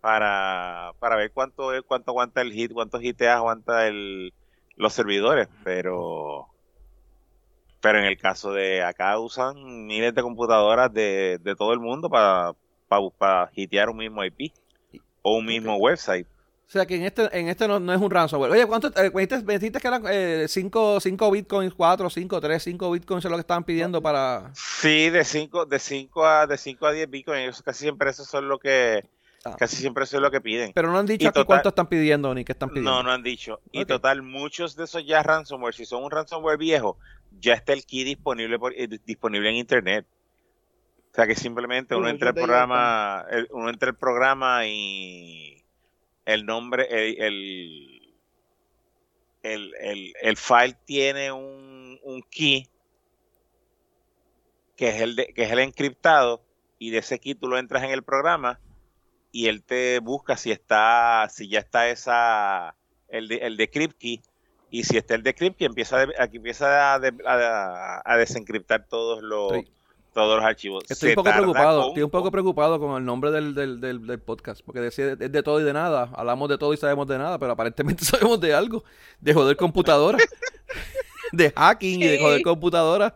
para, 0.02 0.92
para 1.00 1.16
ver 1.16 1.32
cuánto 1.32 1.74
es- 1.74 1.84
cuánto 1.88 2.12
aguanta 2.12 2.42
el 2.42 2.52
hit, 2.52 2.74
cuántos 2.74 3.04
hiteas 3.04 3.38
aguanta 3.38 3.88
el, 3.88 4.34
los 4.76 4.94
servidores, 4.94 5.48
pero 5.64 6.48
pero 7.82 8.00
en 8.00 8.06
el 8.06 8.18
caso 8.18 8.54
de 8.54 8.82
acá 8.82 9.20
usan 9.20 9.56
miles 9.86 10.16
de 10.16 10.22
computadoras 10.22 10.92
de, 10.94 11.38
de 11.42 11.56
todo 11.56 11.74
el 11.74 11.80
mundo 11.80 12.10
para 12.10 12.54
para, 12.88 13.02
para 13.18 13.52
hitear 13.54 13.90
un 13.90 13.98
mismo 13.98 14.24
IP 14.24 14.52
o 15.22 15.38
un 15.38 15.46
mismo 15.46 15.76
website. 15.78 16.28
O 16.74 16.76
sea 16.76 16.88
que 16.88 16.96
en 16.96 17.04
este, 17.04 17.30
en 17.40 17.50
este 17.50 17.68
no, 17.68 17.80
no 17.80 17.94
es 17.94 18.02
un 18.02 18.10
ransomware. 18.10 18.52
Oye, 18.52 18.66
¿cuánto? 18.66 18.88
Eh, 19.00 19.12
me 19.14 19.22
dijiste- 19.22 19.44
me 19.46 19.60
dijiste 19.60 19.80
que 19.80 19.88
eran 19.88 20.04
5 20.50 21.32
bitcoins, 21.32 21.72
4, 21.76 22.10
5, 22.10 22.42
3, 22.42 22.64
5 22.64 22.90
bitcoins 22.92 23.24
es 23.24 23.30
lo 23.30 23.38
que 23.38 23.42
estaban 23.42 23.64
pidiendo 23.64 24.02
para. 24.02 24.52
Sí, 24.56 25.12
de 25.12 25.24
5 25.24 25.68
de 25.68 25.78
5 25.78 26.26
a 26.26 26.48
de 26.48 26.58
5 26.58 26.88
a 26.88 26.92
10 26.92 27.08
bitcoins, 27.08 27.62
casi 27.62 27.82
siempre 27.82 28.10
eso 28.10 28.26
son 28.26 28.48
lo 28.50 28.58
que 28.58 29.06
Ah. 29.46 29.56
casi 29.56 29.76
siempre 29.76 30.06
eso 30.06 30.16
es 30.18 30.24
lo 30.24 30.32
que 30.32 30.42
piden. 30.42 30.72
Pero 30.74 30.92
no 30.92 30.98
han 30.98 31.06
dicho 31.06 31.28
aquí 31.28 31.34
total- 31.36 31.46
cuánto 31.46 31.70
están 31.70 31.86
pidiendo 31.88 32.34
ni 32.34 32.44
qué 32.44 32.54
están 32.54 32.70
pidiendo. 32.70 32.90
No, 32.90 33.04
no 33.04 33.12
han 33.12 33.22
dicho. 33.22 33.60
Y 33.72 33.86
total, 33.86 34.24
muchos 34.24 34.76
de 34.76 34.86
esos 34.86 35.06
ya 35.06 35.22
ransomware, 35.22 35.76
si 35.76 35.86
son 35.86 36.04
un 36.04 36.10
ransomware 36.10 36.58
viejo, 36.58 36.98
ya 37.40 37.54
está 37.54 37.74
el 37.74 37.86
key 37.86 38.04
disponible 38.04 38.58
por- 38.58 38.74
eh, 38.74 38.88
disponible 39.06 39.50
en 39.50 39.58
internet. 39.58 40.08
O 41.12 41.16
sea 41.16 41.28
que 41.28 41.36
simplemente 41.36 41.94
uno 41.96 42.08
entra 42.08 42.30
al 42.30 42.34
programa, 42.36 43.26
el- 43.30 43.48
uno 43.52 43.70
entra 43.70 43.90
al 43.90 43.96
programa 43.96 44.66
y 44.66 45.63
el 46.26 46.46
nombre, 46.46 46.88
el, 46.90 47.22
el, 49.44 49.74
el, 49.82 50.14
el- 50.22 50.38
file 50.38 50.78
tiene 50.86 51.32
un, 51.32 52.00
un 52.04 52.22
key 52.30 52.68
que 54.76 54.90
es 54.90 55.02
el 55.02 55.16
de- 55.16 55.34
que 55.34 55.44
es 55.44 55.52
el 55.52 55.60
encriptado 55.60 56.42
y 56.80 56.90
de 56.92 57.00
ese 57.00 57.20
key 57.20 57.36
tú 57.36 57.48
lo 57.48 57.58
entras 57.58 57.84
en 57.84 57.92
el 57.92 58.04
programa 58.04 58.60
y 59.32 59.48
él 59.48 59.64
te 59.64 60.00
busca 60.00 60.38
si 60.38 60.52
está, 60.52 61.28
si 61.30 61.50
ya 61.50 61.60
está 61.60 61.90
esa, 61.90 62.76
el, 63.08 63.28
de, 63.28 63.38
el 63.38 63.58
decrypt 63.58 63.98
key, 63.98 64.22
y 64.70 64.84
si 64.84 64.96
está 64.98 65.16
el 65.16 65.24
decrypt 65.24 65.58
key, 65.58 65.66
empieza, 65.66 65.98
a 65.98 66.06
de- 66.06 66.16
aquí 66.20 66.38
empieza 66.38 66.94
a, 66.94 67.00
de- 67.00 67.14
a- 67.26 68.18
desencriptar 68.18 68.88
todos 68.88 69.24
los, 69.24 69.54
todos 70.14 70.38
los 70.38 70.46
archivos. 70.46 70.84
Estoy 70.88 71.10
Se 71.10 71.18
un 71.18 71.24
poco 71.24 71.36
preocupado, 71.36 71.80
con- 71.82 71.88
estoy 71.90 72.04
un 72.04 72.10
poco 72.10 72.32
preocupado 72.32 72.80
con 72.80 72.98
el 72.98 73.06
nombre 73.06 73.32
del, 73.32 73.54
del, 73.56 73.82
del, 73.82 74.06
del 74.06 74.20
podcast, 74.20 74.62
porque 74.64 74.80
decía 74.80 75.14
es 75.20 75.32
de 75.32 75.44
todo 75.44 75.60
y 75.60 75.64
de 75.64 75.74
nada, 75.74 76.10
hablamos 76.16 76.48
de 76.50 76.58
todo 76.58 76.74
y 76.74 76.78
sabemos 76.78 77.08
de 77.08 77.18
nada, 77.18 77.38
pero 77.40 77.52
aparentemente 77.54 78.06
sabemos 78.06 78.40
de 78.40 78.54
algo, 78.54 78.84
de 79.20 79.34
joder 79.34 79.58
computadoras, 79.58 80.22
de 81.32 81.52
hacking 81.52 82.02
y 82.04 82.08
de 82.08 82.20
joder 82.20 82.42
computadoras. 82.44 83.14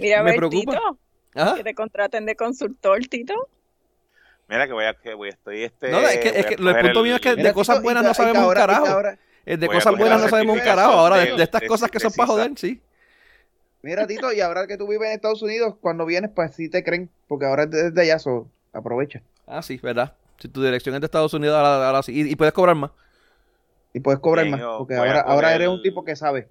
Mira, 0.00 0.20
a 0.20 0.22
Me 0.22 0.30
ver, 0.32 0.36
preocupa. 0.38 0.72
Tito, 0.72 0.98
¿Ah? 1.36 1.54
que 1.56 1.64
te 1.64 1.74
contraten 1.74 2.26
de 2.26 2.36
consultor, 2.36 2.98
Tito. 3.06 3.34
Mira 4.48 4.66
que 4.66 4.72
voy 4.72 4.84
a, 4.84 4.94
que 4.94 5.14
voy, 5.14 5.28
estoy 5.28 5.62
este. 5.64 5.90
No, 5.90 5.98
es 6.00 6.18
que- 6.18 6.28
es 6.40 6.46
que 6.46 6.54
el 6.54 6.76
punto 6.80 7.02
mío 7.02 7.14
es 7.16 7.20
que 7.20 7.36
Mira, 7.36 7.48
de 7.50 7.54
cosas 7.54 7.82
buenas 7.82 8.02
no 8.02 8.14
sabemos 8.14 8.38
un 8.38 8.44
ahora- 8.44 8.60
carajo. 8.60 8.86
ahora- 8.86 9.18
De 9.44 9.66
cosas 9.68 9.96
buenas 9.96 10.20
no 10.22 10.28
sabemos 10.28 10.56
un 10.56 10.62
carajo, 10.62 10.92
ahora 10.92 11.16
de, 11.18 11.42
estas 11.42 11.60
de- 11.62 11.66
cosas 11.68 11.90
que 11.90 11.98
de 11.98 12.02
son 12.02 12.12
para 12.12 12.26
joder, 12.26 12.52
sí. 12.56 12.80
Mira, 13.82 14.06
Tito, 14.06 14.32
y 14.32 14.40
ahora 14.40 14.66
que 14.66 14.76
tú 14.76 14.88
vives 14.88 15.08
en 15.08 15.14
Estados 15.14 15.42
Unidos, 15.42 15.76
cuando 15.80 16.04
vienes, 16.04 16.30
pues 16.34 16.54
sí 16.54 16.68
te 16.68 16.82
creen, 16.82 17.10
porque 17.28 17.46
ahora 17.46 17.64
es 17.64 17.70
desde 17.70 18.00
allá, 18.00 18.18
so, 18.18 18.50
aprovecha. 18.72 19.22
Ah, 19.46 19.62
sí, 19.62 19.78
¿verdad? 19.82 20.14
Si 20.38 20.48
tu 20.48 20.62
dirección 20.62 20.94
es 20.94 21.00
de 21.00 21.06
Estados 21.06 21.32
Unidos, 21.32 21.56
ahora, 21.56 21.86
ahora 21.86 22.02
sí. 22.02 22.12
Y, 22.12 22.30
y 22.30 22.36
puedes 22.36 22.52
cobrar 22.52 22.74
más. 22.76 22.90
Y 23.92 24.00
puedes 24.00 24.20
cobrar 24.20 24.44
Bien, 24.44 24.58
más, 24.58 24.78
porque 24.78 24.94
ahora, 24.94 25.54
eres 25.54 25.68
un 25.68 25.82
tipo 25.82 26.04
que 26.04 26.16
sabe. 26.16 26.48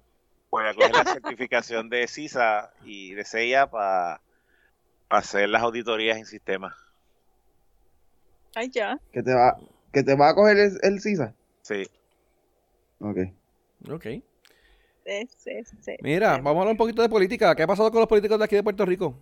Voy 0.50 0.64
a 0.66 0.74
coger 0.74 0.94
la 0.94 1.04
certificación 1.04 1.90
de 1.90 2.08
CISA 2.08 2.72
y 2.84 3.14
de 3.14 3.24
CIA 3.24 3.70
para 3.70 4.20
hacer 5.10 5.48
las 5.48 5.62
auditorías 5.62 6.16
en 6.16 6.24
sistemas. 6.24 6.74
Ay, 8.54 8.70
ya. 8.70 8.98
Que 9.12 9.22
te 9.22 9.34
va, 9.34 9.56
que 9.92 10.02
te 10.02 10.16
va 10.16 10.30
a 10.30 10.34
coger 10.34 10.56
el, 10.56 10.78
el 10.82 11.00
CISA. 11.00 11.34
Sí. 11.62 11.86
Ok. 13.00 13.18
Ok. 13.90 14.06
Sí, 15.08 15.26
sí, 15.64 15.76
sí. 15.80 15.96
Mira, 16.02 16.32
vamos 16.32 16.46
a 16.46 16.50
hablar 16.50 16.68
un 16.72 16.76
poquito 16.76 17.00
de 17.00 17.08
política. 17.08 17.54
¿Qué 17.54 17.62
ha 17.62 17.66
pasado 17.66 17.90
con 17.90 18.00
los 18.00 18.08
políticos 18.08 18.38
de 18.38 18.44
aquí 18.44 18.56
de 18.56 18.62
Puerto 18.62 18.84
Rico? 18.84 19.14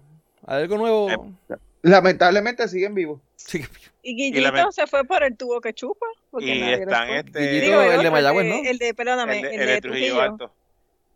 ¿Hay 0.44 0.62
algo 0.62 0.78
nuevo? 0.78 1.10
Eh, 1.48 1.54
Lamentablemente 1.82 2.66
siguen 2.66 2.94
vivos. 2.94 3.20
Sí. 3.36 3.64
Y 4.02 4.16
Guillito 4.16 4.72
se 4.72 4.86
fue 4.86 5.04
por 5.04 5.22
el 5.22 5.36
tubo 5.36 5.60
que 5.60 5.72
chupa. 5.72 6.06
Porque 6.30 6.56
Y 6.56 6.62
están 6.62 7.10
este. 7.10 7.38
Guillito, 7.38 7.66
Digo, 7.66 7.92
el 7.92 8.02
de 8.02 8.10
Mayagüez, 8.10 8.46
¿no? 8.46 8.68
El 8.68 8.78
de, 8.78 8.94
perdóname, 8.94 9.36
el 9.36 9.42
de, 9.42 9.48
el 9.48 9.60
el 9.60 9.66
de 9.66 9.72
de 9.74 9.80
Trujillo 9.80 10.06
Trujillo. 10.14 10.22
Alto. 10.22 10.52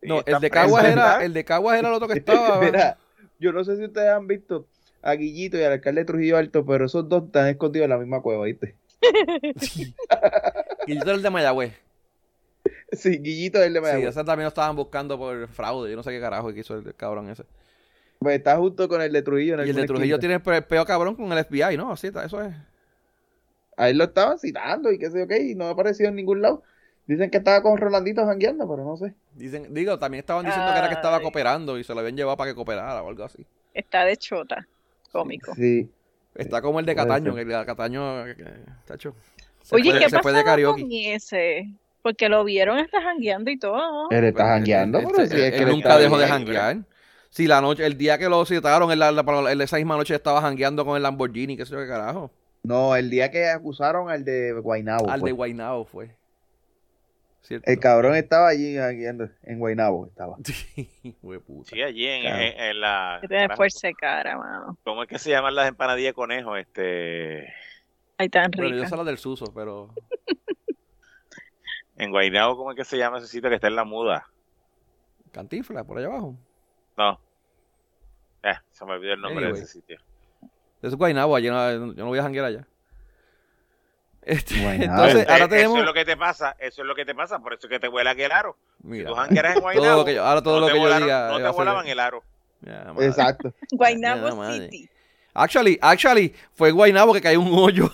No, 0.02 0.22
el 0.24 0.40
de 0.40 0.51
Caguas 0.51 0.84
era, 0.84 1.24
el 1.24 1.32
de 1.32 1.44
Caguas 1.44 1.78
era 1.78 1.88
el 1.88 1.94
otro 1.94 2.09
que 2.09 2.14
estaba. 2.18 2.60
Mira, 2.60 2.97
yo 3.38 3.52
no 3.52 3.64
sé 3.64 3.76
si 3.76 3.84
ustedes 3.84 4.09
han 4.09 4.26
visto 4.28 4.66
a 5.02 5.14
Guillito 5.14 5.59
y 5.59 5.62
al 5.62 5.72
alcalde 5.72 6.02
de 6.02 6.05
Trujillo 6.06 6.36
Alto, 6.36 6.64
pero 6.64 6.86
esos 6.86 7.09
dos 7.09 7.24
están 7.24 7.48
escondidos 7.48 7.84
en 7.84 7.90
la 7.90 7.98
misma 7.98 8.22
cueva, 8.22 8.44
¿viste? 8.44 8.76
Y 10.86 10.94
yo 10.94 11.02
era 11.02 11.12
el 11.12 11.22
de 11.22 11.30
Mayagüez. 11.30 11.72
Sí, 12.97 13.19
Guillito 13.19 13.59
es 13.61 13.67
el 13.69 13.75
de 13.75 13.79
Sí, 13.81 13.83
Mayagüez. 13.85 14.09
ese 14.11 14.25
también 14.25 14.45
lo 14.45 14.49
estaban 14.49 14.75
buscando 14.77 15.17
por 15.19 15.47
fraude. 15.49 15.91
Yo 15.91 15.97
no 15.97 16.03
sé 16.03 16.11
qué 16.11 16.21
carajo 16.21 16.53
que 16.53 16.61
hizo 16.61 16.75
el 16.77 16.95
cabrón 16.95 17.29
ese. 17.31 17.45
Pues 18.19 18.37
está 18.37 18.57
junto 18.57 18.89
con 18.89 19.01
el 19.01 19.12
de 19.12 19.23
Trujillo 19.23 19.55
en 19.61 19.67
Y 19.67 19.71
el 19.71 19.77
de 19.77 19.87
Trujillo 19.87 20.17
esquina. 20.17 20.41
tiene 20.43 20.57
el 20.59 20.65
peor 20.65 20.87
cabrón 20.87 21.15
con 21.17 21.33
el 21.33 21.45
FBI, 21.45 21.77
¿no? 21.77 21.93
Así 21.93 22.09
está, 22.09 22.25
eso 22.25 22.43
es. 22.43 22.55
Ahí 23.77 23.95
lo 23.95 24.05
estaban 24.05 24.39
citando 24.39 24.93
y 24.93 24.99
qué 24.99 25.11
sé 25.11 25.21
yo 25.21 25.27
qué, 25.27 25.41
y 25.41 25.55
no 25.55 25.67
ha 25.67 25.71
aparecido 25.71 26.09
en 26.11 26.17
ningún 26.17 26.43
lado. 26.43 26.62
Dicen 27.07 27.31
que 27.31 27.39
estaba 27.39 27.62
con 27.62 27.79
Rolandito 27.79 28.25
jangueando, 28.27 28.69
pero 28.69 28.85
no 28.85 28.97
sé. 28.97 29.15
Dicen, 29.35 29.73
digo, 29.73 29.99
también 29.99 30.21
estaban 30.21 30.45
diciendo 30.45 30.71
que 30.73 30.79
era 30.79 30.89
que 30.89 30.95
estaba 30.95 31.21
cooperando 31.21 31.79
y 31.79 31.85
se 31.85 31.95
lo 31.95 32.01
habían 32.01 32.17
llevado 32.17 32.37
para 32.37 32.51
que 32.51 32.55
cooperara 32.55 33.03
o 33.03 33.09
algo 33.09 33.25
así. 33.25 33.45
Está 33.73 34.05
de 34.05 34.17
chota. 34.17 34.67
Cómico. 35.11 35.55
Sí. 35.55 35.89
Está 36.35 36.61
como 36.61 36.79
el 36.79 36.87
de 36.87 36.95
Cataño, 36.95 37.35
que 37.35 37.41
el 37.41 37.49
de 37.49 37.65
Cataño, 37.65 38.27
eh, 38.29 38.37
tacho, 38.85 39.15
se 39.62 39.75
Oye, 39.75 39.91
fue, 39.91 39.99
¿qué 39.99 40.11
se 40.11 40.17
pasó 40.19 40.35
con 40.35 40.45
karaoke. 40.45 41.15
ese? 41.15 41.69
Porque 42.02 42.28
lo 42.28 42.44
vieron 42.44 42.78
hasta 42.78 43.02
jangueando 43.02 43.51
y 43.51 43.59
todo. 43.59 44.09
Él 44.10 44.24
está 44.24 44.43
Pues, 44.44 44.52
jangueando, 44.55 44.98
él- 45.01 45.06
pero 45.10 45.22
él- 45.22 45.28
si 45.28 45.36
es 45.36 45.43
él 45.43 45.51
que 45.52 45.59
él 45.64 45.68
nunca 45.70 45.98
dejó 45.98 46.18
de 46.18 46.27
janguear. 46.27 46.77
Si 47.28 47.47
la 47.47 47.60
noche, 47.60 47.85
el 47.86 47.97
día 47.98 48.18
que 48.18 48.28
lo 48.28 48.44
citaron, 48.44 48.90
él, 48.90 48.98
la- 48.98 49.12
la- 49.12 49.52
él 49.52 49.60
esa 49.60 49.77
misma 49.77 49.97
noche 49.97 50.14
estaba 50.14 50.40
jangueando 50.40 50.85
con 50.85 50.97
el 50.97 51.02
Lamborghini, 51.02 51.56
qué 51.56 51.64
sé 51.66 51.72
yo 51.72 51.78
qué 51.81 51.86
carajo. 51.86 52.31
No, 52.62 52.97
el 52.97 53.09
día 53.10 53.31
que 53.31 53.48
acusaron 53.48 54.10
al 54.10 54.24
de 54.24 54.52
Guaynabo. 54.52 55.09
Al 55.10 55.20
fue. 55.20 55.28
de 55.31 55.32
Guaynabo 55.32 55.85
fue. 55.85 56.16
¿Cierto? 57.43 57.70
El 57.70 57.78
cabrón 57.81 58.14
estaba 58.16 58.48
allí 58.48 58.77
jangueando, 58.77 59.28
en 59.44 59.59
Guaynabo 59.59 60.06
estaba. 60.06 60.36
Sí, 60.44 61.16
hueputa. 61.22 61.70
Sí, 61.70 61.82
allí 61.82 62.06
en, 62.06 62.20
Claro. 62.22 62.39
en- 62.43 62.60
en 62.60 62.81
la. 62.81 63.20
Tiene 63.27 63.56
fuerza 63.56 63.89
de 63.89 63.94
cara, 63.94 64.36
mano. 64.36 64.77
¿Cómo 64.85 65.02
es 65.02 65.09
que 65.09 65.18
se 65.18 65.31
llaman 65.31 65.55
las 65.55 65.68
empanadillas 65.68 66.10
de 66.10 66.14
conejo? 66.14 66.56
Este. 66.56 67.47
Ahí 68.18 68.28
tan 68.28 68.51
Bueno, 68.51 68.77
yo 68.77 68.86
sé 68.86 68.97
la 68.97 69.05
del 69.05 69.16
Suso, 69.18 69.47
pero 69.55 69.89
En 72.01 72.10
Guaynabo, 72.10 72.56
¿cómo 72.56 72.70
es 72.70 72.77
que 72.78 72.85
se 72.86 72.97
llama 72.97 73.18
ese 73.18 73.27
sitio 73.27 73.51
que 73.51 73.56
está 73.56 73.66
en 73.68 73.77
la 73.77 73.85
muda? 73.85 74.27
Cantifla, 75.32 75.85
por 75.85 75.98
allá 75.98 76.06
abajo. 76.06 76.35
No. 76.97 77.20
Eh, 78.43 78.55
se 78.70 78.85
me 78.86 78.93
olvidó 78.93 79.12
el 79.12 79.20
nombre 79.20 79.44
Anyway. 79.44 79.60
de 79.60 79.64
ese 79.66 79.72
sitio. 79.74 79.98
Eso 80.78 80.86
es 80.89 80.94
Guaynabo, 80.97 81.36
allí 81.36 81.51
no- 81.51 81.93
yo 81.93 82.02
no 82.02 82.06
voy 82.06 82.18
a 82.18 82.22
janguear 82.22 82.47
allá. 82.47 82.66
Este, 84.22 84.62
Guaynabo. 84.62 85.05
entonces, 85.05 85.22
Eh, 85.28 85.31
ahora 85.31 85.44
Eso 85.44 85.48
tenemos... 85.48 85.78
es 85.78 85.85
lo 85.85 85.93
que 85.93 86.05
te 86.06 86.16
pasa, 86.16 86.56
eso 86.59 86.81
es 86.81 86.89
lo 86.89 86.94
que 86.94 87.05
te 87.05 87.14
pasa, 87.14 87.39
por 87.39 87.52
eso 87.52 87.66
es 87.66 87.70
que 87.70 87.78
te 87.81 87.89
vuela 87.89 88.12
aquel 88.12 88.32
aro. 88.32 88.56
Si 88.81 88.86
Mira, 88.89 89.09
tú 89.10 89.14
jangueras 89.14 89.51
en 89.51 89.55
todo 89.56 89.62
Guaynabo, 89.62 89.98
lo 89.98 90.05
que 90.06 90.14
yo, 90.14 90.24
ahora 90.24 90.43
todo 90.43 90.55
no 90.55 90.60
lo 90.60 90.72
que 90.72 90.78
yo 90.81 90.86
volaron- 90.89 91.02
diga... 91.05 91.28
no 91.32 91.36
te 91.36 91.48
volaban 91.51 91.86
el 91.86 92.01
aro. 92.01 92.22
Exacto. 93.01 93.52
Guaynabo. 93.72 94.52
City. 94.55 94.89
Actually, 95.35 95.78
actually, 95.82 96.35
fue 96.55 96.70
Guaynabo 96.70 97.12
que 97.12 97.20
cayó 97.20 97.40
un 97.40 97.52
hoyo. 97.52 97.90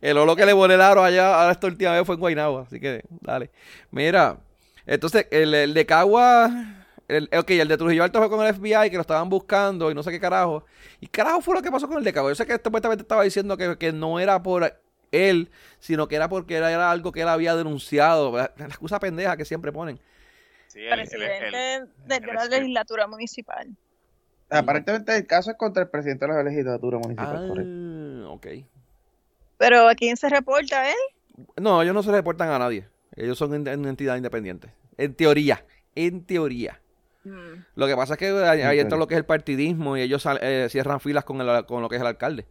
El 0.00 0.16
oro 0.18 0.36
que 0.36 0.46
le 0.46 0.52
volé 0.52 0.74
el 0.74 0.80
aro 0.80 1.02
allá, 1.02 1.34
ahora 1.40 1.52
esta 1.52 1.66
última 1.66 1.92
vez 1.92 2.04
fue 2.06 2.14
en 2.14 2.20
Guaynabo, 2.20 2.58
así 2.60 2.80
que 2.80 3.02
dale. 3.20 3.50
Mira, 3.90 4.38
entonces 4.86 5.26
el, 5.30 5.54
el 5.54 5.74
de 5.74 5.86
Cagua, 5.86 6.50
el, 7.08 7.28
ok, 7.36 7.50
el 7.50 7.68
de 7.68 7.76
Trujillo 7.76 8.04
Alto 8.04 8.18
fue 8.18 8.30
con 8.30 8.44
el 8.46 8.54
FBI 8.54 8.90
que 8.90 8.96
lo 8.96 9.02
estaban 9.02 9.28
buscando 9.28 9.90
y 9.90 9.94
no 9.94 10.02
sé 10.02 10.10
qué 10.10 10.20
carajo. 10.20 10.64
¿Y 11.00 11.06
carajo 11.08 11.40
fue 11.40 11.54
lo 11.54 11.62
que 11.62 11.70
pasó 11.70 11.86
con 11.88 11.98
el 11.98 12.04
de 12.04 12.12
Cagua? 12.12 12.30
Yo 12.30 12.34
sé 12.34 12.46
que 12.46 12.58
supuestamente 12.62 13.02
estaba 13.02 13.22
diciendo 13.24 13.56
que, 13.56 13.76
que 13.78 13.92
no 13.92 14.20
era 14.20 14.42
por 14.42 14.80
él, 15.12 15.50
sino 15.78 16.08
que 16.08 16.16
era 16.16 16.28
porque 16.28 16.56
era, 16.56 16.72
era 16.72 16.90
algo 16.90 17.12
que 17.12 17.22
él 17.22 17.28
había 17.28 17.54
denunciado. 17.56 18.36
La, 18.36 18.52
la 18.56 18.66
excusa 18.66 18.98
pendeja 18.98 19.36
que 19.36 19.44
siempre 19.44 19.70
ponen. 19.72 19.98
Sí, 20.68 20.80
el- 20.80 20.92
el- 20.92 21.00
el- 21.00 21.06
Presidente 21.06 21.46
de, 22.06 22.20
la 22.32 22.44
legislatura 22.46 23.06
municipal. 23.06 23.68
Aparentemente 24.50 25.16
el 25.16 25.26
caso 25.26 25.50
es 25.50 25.56
contra 25.56 25.82
el 25.84 25.88
presidente 25.88 26.26
de 26.26 26.32
la 26.32 26.42
legislatura 26.42 26.98
municipal, 26.98 27.40
Ah, 27.42 27.46
correcto. 27.48 28.32
ok. 28.32 28.46
Pero 29.58 29.88
¿a 29.88 29.94
quién 29.94 30.16
se 30.16 30.28
reporta 30.28 30.88
él? 30.90 30.96
No, 31.56 31.82
ellos 31.82 31.94
no 31.94 32.02
se 32.02 32.10
reportan 32.12 32.48
a 32.50 32.58
nadie. 32.58 32.88
Ellos 33.16 33.38
son 33.38 33.54
en- 33.54 33.66
en 33.68 33.84
entidad 33.86 34.16
independiente. 34.16 34.72
En 34.98 35.14
teoría. 35.14 35.64
En 35.94 36.24
teoría. 36.24 36.80
Mm. 37.24 37.64
Lo 37.76 37.86
que 37.86 37.96
pasa 37.96 38.14
es 38.14 38.18
que 38.18 38.26
ahí, 38.28 38.62
ahí 38.62 38.78
entra 38.80 38.98
lo 38.98 39.06
que 39.06 39.14
es 39.14 39.18
el 39.18 39.24
partidismo 39.24 39.96
y 39.96 40.02
ellos 40.02 40.22
sal- 40.22 40.40
eh, 40.42 40.68
cierran 40.70 41.00
filas 41.00 41.24
con, 41.24 41.40
el- 41.40 41.64
con 41.66 41.80
lo 41.82 41.88
que 41.88 41.96
es 41.96 42.00
el 42.02 42.06
alcalde. 42.08 42.46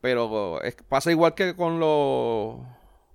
Pero 0.00 0.60
es- 0.62 0.76
pasa 0.88 1.10
igual 1.10 1.34
que 1.34 1.54
con 1.56 1.80
los 1.80 2.56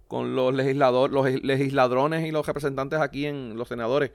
con 0.08 0.36
los 0.36 0.54
legisladores, 0.54 1.12
los 1.14 1.44
legisladrones 1.44 2.26
y 2.28 2.32
los 2.32 2.46
representantes 2.46 3.00
aquí 3.00 3.26
en 3.26 3.58
los 3.58 3.68
senadores. 3.68 4.12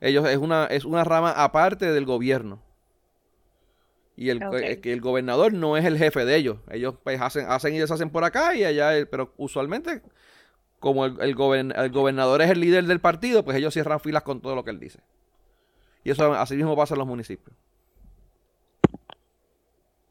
Ellos 0.00 0.28
es 0.28 0.36
una 0.38 0.66
es 0.66 0.84
una 0.84 1.04
rama 1.04 1.30
aparte 1.32 1.92
del 1.92 2.04
gobierno. 2.06 2.60
Y 4.16 4.28
el, 4.30 4.42
Ok. 4.44 4.80
que 4.82 4.92
el 4.92 5.00
gobernador 5.00 5.52
no 5.54 5.76
es 5.76 5.84
el 5.84 5.96
jefe 5.98 6.24
de 6.24 6.36
ellos. 6.36 6.58
Ellos 6.70 6.94
pues 7.02 7.20
hacen 7.20 7.46
hacen 7.48 7.74
y 7.74 7.78
deshacen 7.78 8.10
por 8.10 8.24
acá 8.24 8.54
y 8.54 8.64
allá, 8.64 8.96
eh, 8.96 9.06
pero 9.06 9.32
usualmente 9.38 10.02
como 10.80 11.06
el, 11.06 11.18
el, 11.20 11.34
gobern- 11.36 11.72
el 11.76 11.90
gobernador 11.90 12.42
es 12.42 12.50
el 12.50 12.60
líder 12.60 12.84
del 12.84 13.00
partido, 13.00 13.44
pues 13.44 13.56
ellos 13.56 13.72
cierran 13.72 14.00
filas 14.00 14.22
con 14.22 14.40
todo 14.42 14.54
lo 14.54 14.64
que 14.64 14.70
él 14.70 14.80
dice. 14.80 15.00
Y 16.04 16.10
eso 16.10 16.32
así 16.34 16.56
mismo 16.56 16.76
pasa 16.76 16.94
en 16.94 16.98
los 16.98 17.06
municipios. 17.08 17.56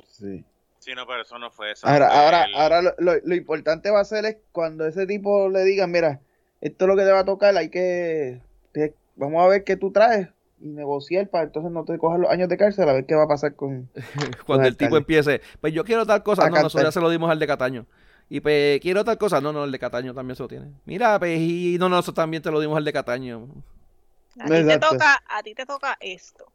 Sí. 0.08 0.44
Sí, 0.80 0.94
no, 0.96 1.06
pero 1.06 1.22
eso 1.22 1.38
no 1.38 1.52
fue 1.52 1.72
eso. 1.74 1.86
Ahora, 1.88 2.08
fue 2.10 2.18
ahora, 2.18 2.44
el- 2.46 2.56
ahora 2.56 2.82
lo, 2.82 2.94
lo- 2.98 3.20
lo 3.24 3.36
importante 3.36 3.92
va 3.92 4.00
a 4.00 4.06
ser 4.06 4.26
es 4.26 4.38
cuando 4.52 4.88
ese 4.88 5.06
tipo 5.06 5.48
le 5.50 5.64
diga, 5.64 5.86
mira, 5.86 6.22
esto 6.60 6.86
es 6.86 6.90
lo 6.90 6.96
que 6.96 7.04
te 7.04 7.12
va 7.12 7.20
a 7.20 7.26
tocar, 7.26 7.56
hay 7.56 7.70
que, 7.70 8.42
te- 8.72 8.96
vamos 9.16 9.44
a 9.44 9.48
ver 9.48 9.64
qué 9.64 9.76
tú 9.76 9.92
traes 9.92 10.30
y 10.62 10.70
negociar 10.70 11.28
para 11.30 11.46
entonces 11.46 11.72
no 11.72 11.84
te 11.86 11.98
cojas 11.98 12.20
los 12.20 12.30
años 12.30 12.48
de 12.50 12.58
cárcel 12.58 12.88
a 12.88 12.94
ver 12.94 13.06
qué 13.06 13.16
va 13.16 13.24
a 13.24 13.28
pasar 13.28 13.56
con... 13.56 13.90
Cuando 14.46 14.68
el 14.68 14.78
tipo 14.78 14.98
empiece, 14.98 15.42
pues 15.60 15.74
yo 15.74 15.84
quiero 15.84 16.06
tal 16.06 16.24
cosa, 16.24 16.44
A 16.46 16.50
no, 16.50 16.56
nosotros 16.58 16.84
ya 16.84 16.92
se 16.92 17.02
lo 17.02 17.10
dimos 17.10 17.30
al 17.32 17.40
de 17.40 17.48
Cataño. 17.48 17.86
Y 18.30 18.40
pues 18.40 18.80
quiero 18.80 19.04
tal 19.04 19.18
cosa, 19.18 19.42
no, 19.42 19.52
no, 19.52 19.64
el 19.66 19.72
de 19.72 19.80
Cataño 19.80 20.14
también 20.14 20.36
se 20.38 20.44
lo 20.44 20.48
tiene. 20.48 20.72
Mira, 20.86 21.20
pues 21.20 21.38
y 21.40 21.78
no, 21.80 21.90
nosotros 21.90 22.16
también 22.16 22.42
te 22.42 22.50
lo 22.52 22.60
dimos 22.62 22.78
al 22.78 22.86
de 22.86 22.94
Cataño. 22.94 23.48
A 24.40 24.46
ti 24.46 24.64
te 24.66 24.80
toca, 24.80 25.22
a 25.28 25.44
ti 25.44 25.54
te 25.54 25.66
toca 25.66 25.98
esto. 26.00 26.46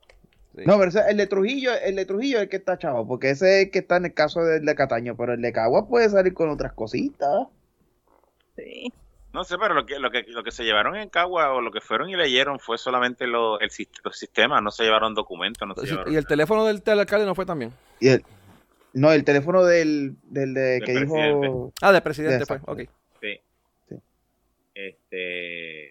Sí. 0.56 0.62
No, 0.64 0.78
pero 0.78 0.88
ese- 0.88 1.04
el 1.10 1.18
de 1.18 1.26
Trujillo, 1.26 1.72
el 1.84 1.96
de 1.96 2.06
Trujillo 2.06 2.38
es 2.38 2.44
el 2.44 2.48
que 2.48 2.56
está 2.56 2.78
chavo, 2.78 3.06
porque 3.06 3.28
ese 3.30 3.58
es 3.60 3.64
el 3.66 3.70
que 3.70 3.80
está 3.80 3.96
en 3.98 4.06
el 4.06 4.14
caso 4.14 4.40
del 4.42 4.64
de 4.64 4.74
Cataño, 4.74 5.14
pero 5.16 5.34
el 5.34 5.42
de 5.42 5.52
Cagua 5.52 5.86
puede 5.86 6.08
salir 6.08 6.32
con 6.32 6.48
otras 6.48 6.72
cositas. 6.72 7.48
Sí. 8.56 8.90
No 9.36 9.44
sé, 9.44 9.58
pero 9.58 9.74
lo 9.74 9.84
que, 9.84 9.98
lo 9.98 10.10
que, 10.10 10.22
lo 10.28 10.42
que 10.42 10.50
se 10.50 10.64
llevaron 10.64 10.96
en 10.96 11.10
Cagua 11.10 11.52
o 11.52 11.60
lo 11.60 11.70
que 11.70 11.82
fueron 11.82 12.08
y 12.08 12.16
leyeron 12.16 12.58
fue 12.58 12.78
solamente 12.78 13.26
lo, 13.26 13.60
el, 13.60 13.68
los 14.02 14.18
sistemas, 14.18 14.62
no 14.62 14.70
se 14.70 14.82
llevaron 14.84 15.14
documentos, 15.14 15.68
no 15.68 15.74
se 15.74 15.84
llevaron 15.86 16.10
Y 16.10 16.16
el 16.16 16.26
teléfono 16.26 16.64
del, 16.64 16.80
del 16.80 17.00
alcalde 17.00 17.26
no 17.26 17.34
fue 17.34 17.44
también. 17.44 17.70
Y 18.00 18.08
el, 18.08 18.24
no, 18.94 19.12
el 19.12 19.24
teléfono 19.24 19.62
del, 19.62 20.16
del 20.22 20.54
de 20.54 20.60
Del 20.62 20.84
que 20.84 20.92
dijo... 21.00 21.12
presidente. 21.12 21.50
Ah, 21.82 21.92
del 21.92 22.02
presidente 22.02 22.44
Exacto. 22.44 22.64
fue, 22.74 22.84
ok. 22.84 22.90
Sí. 23.20 23.40
Sí. 23.90 23.96
Este. 24.74 25.90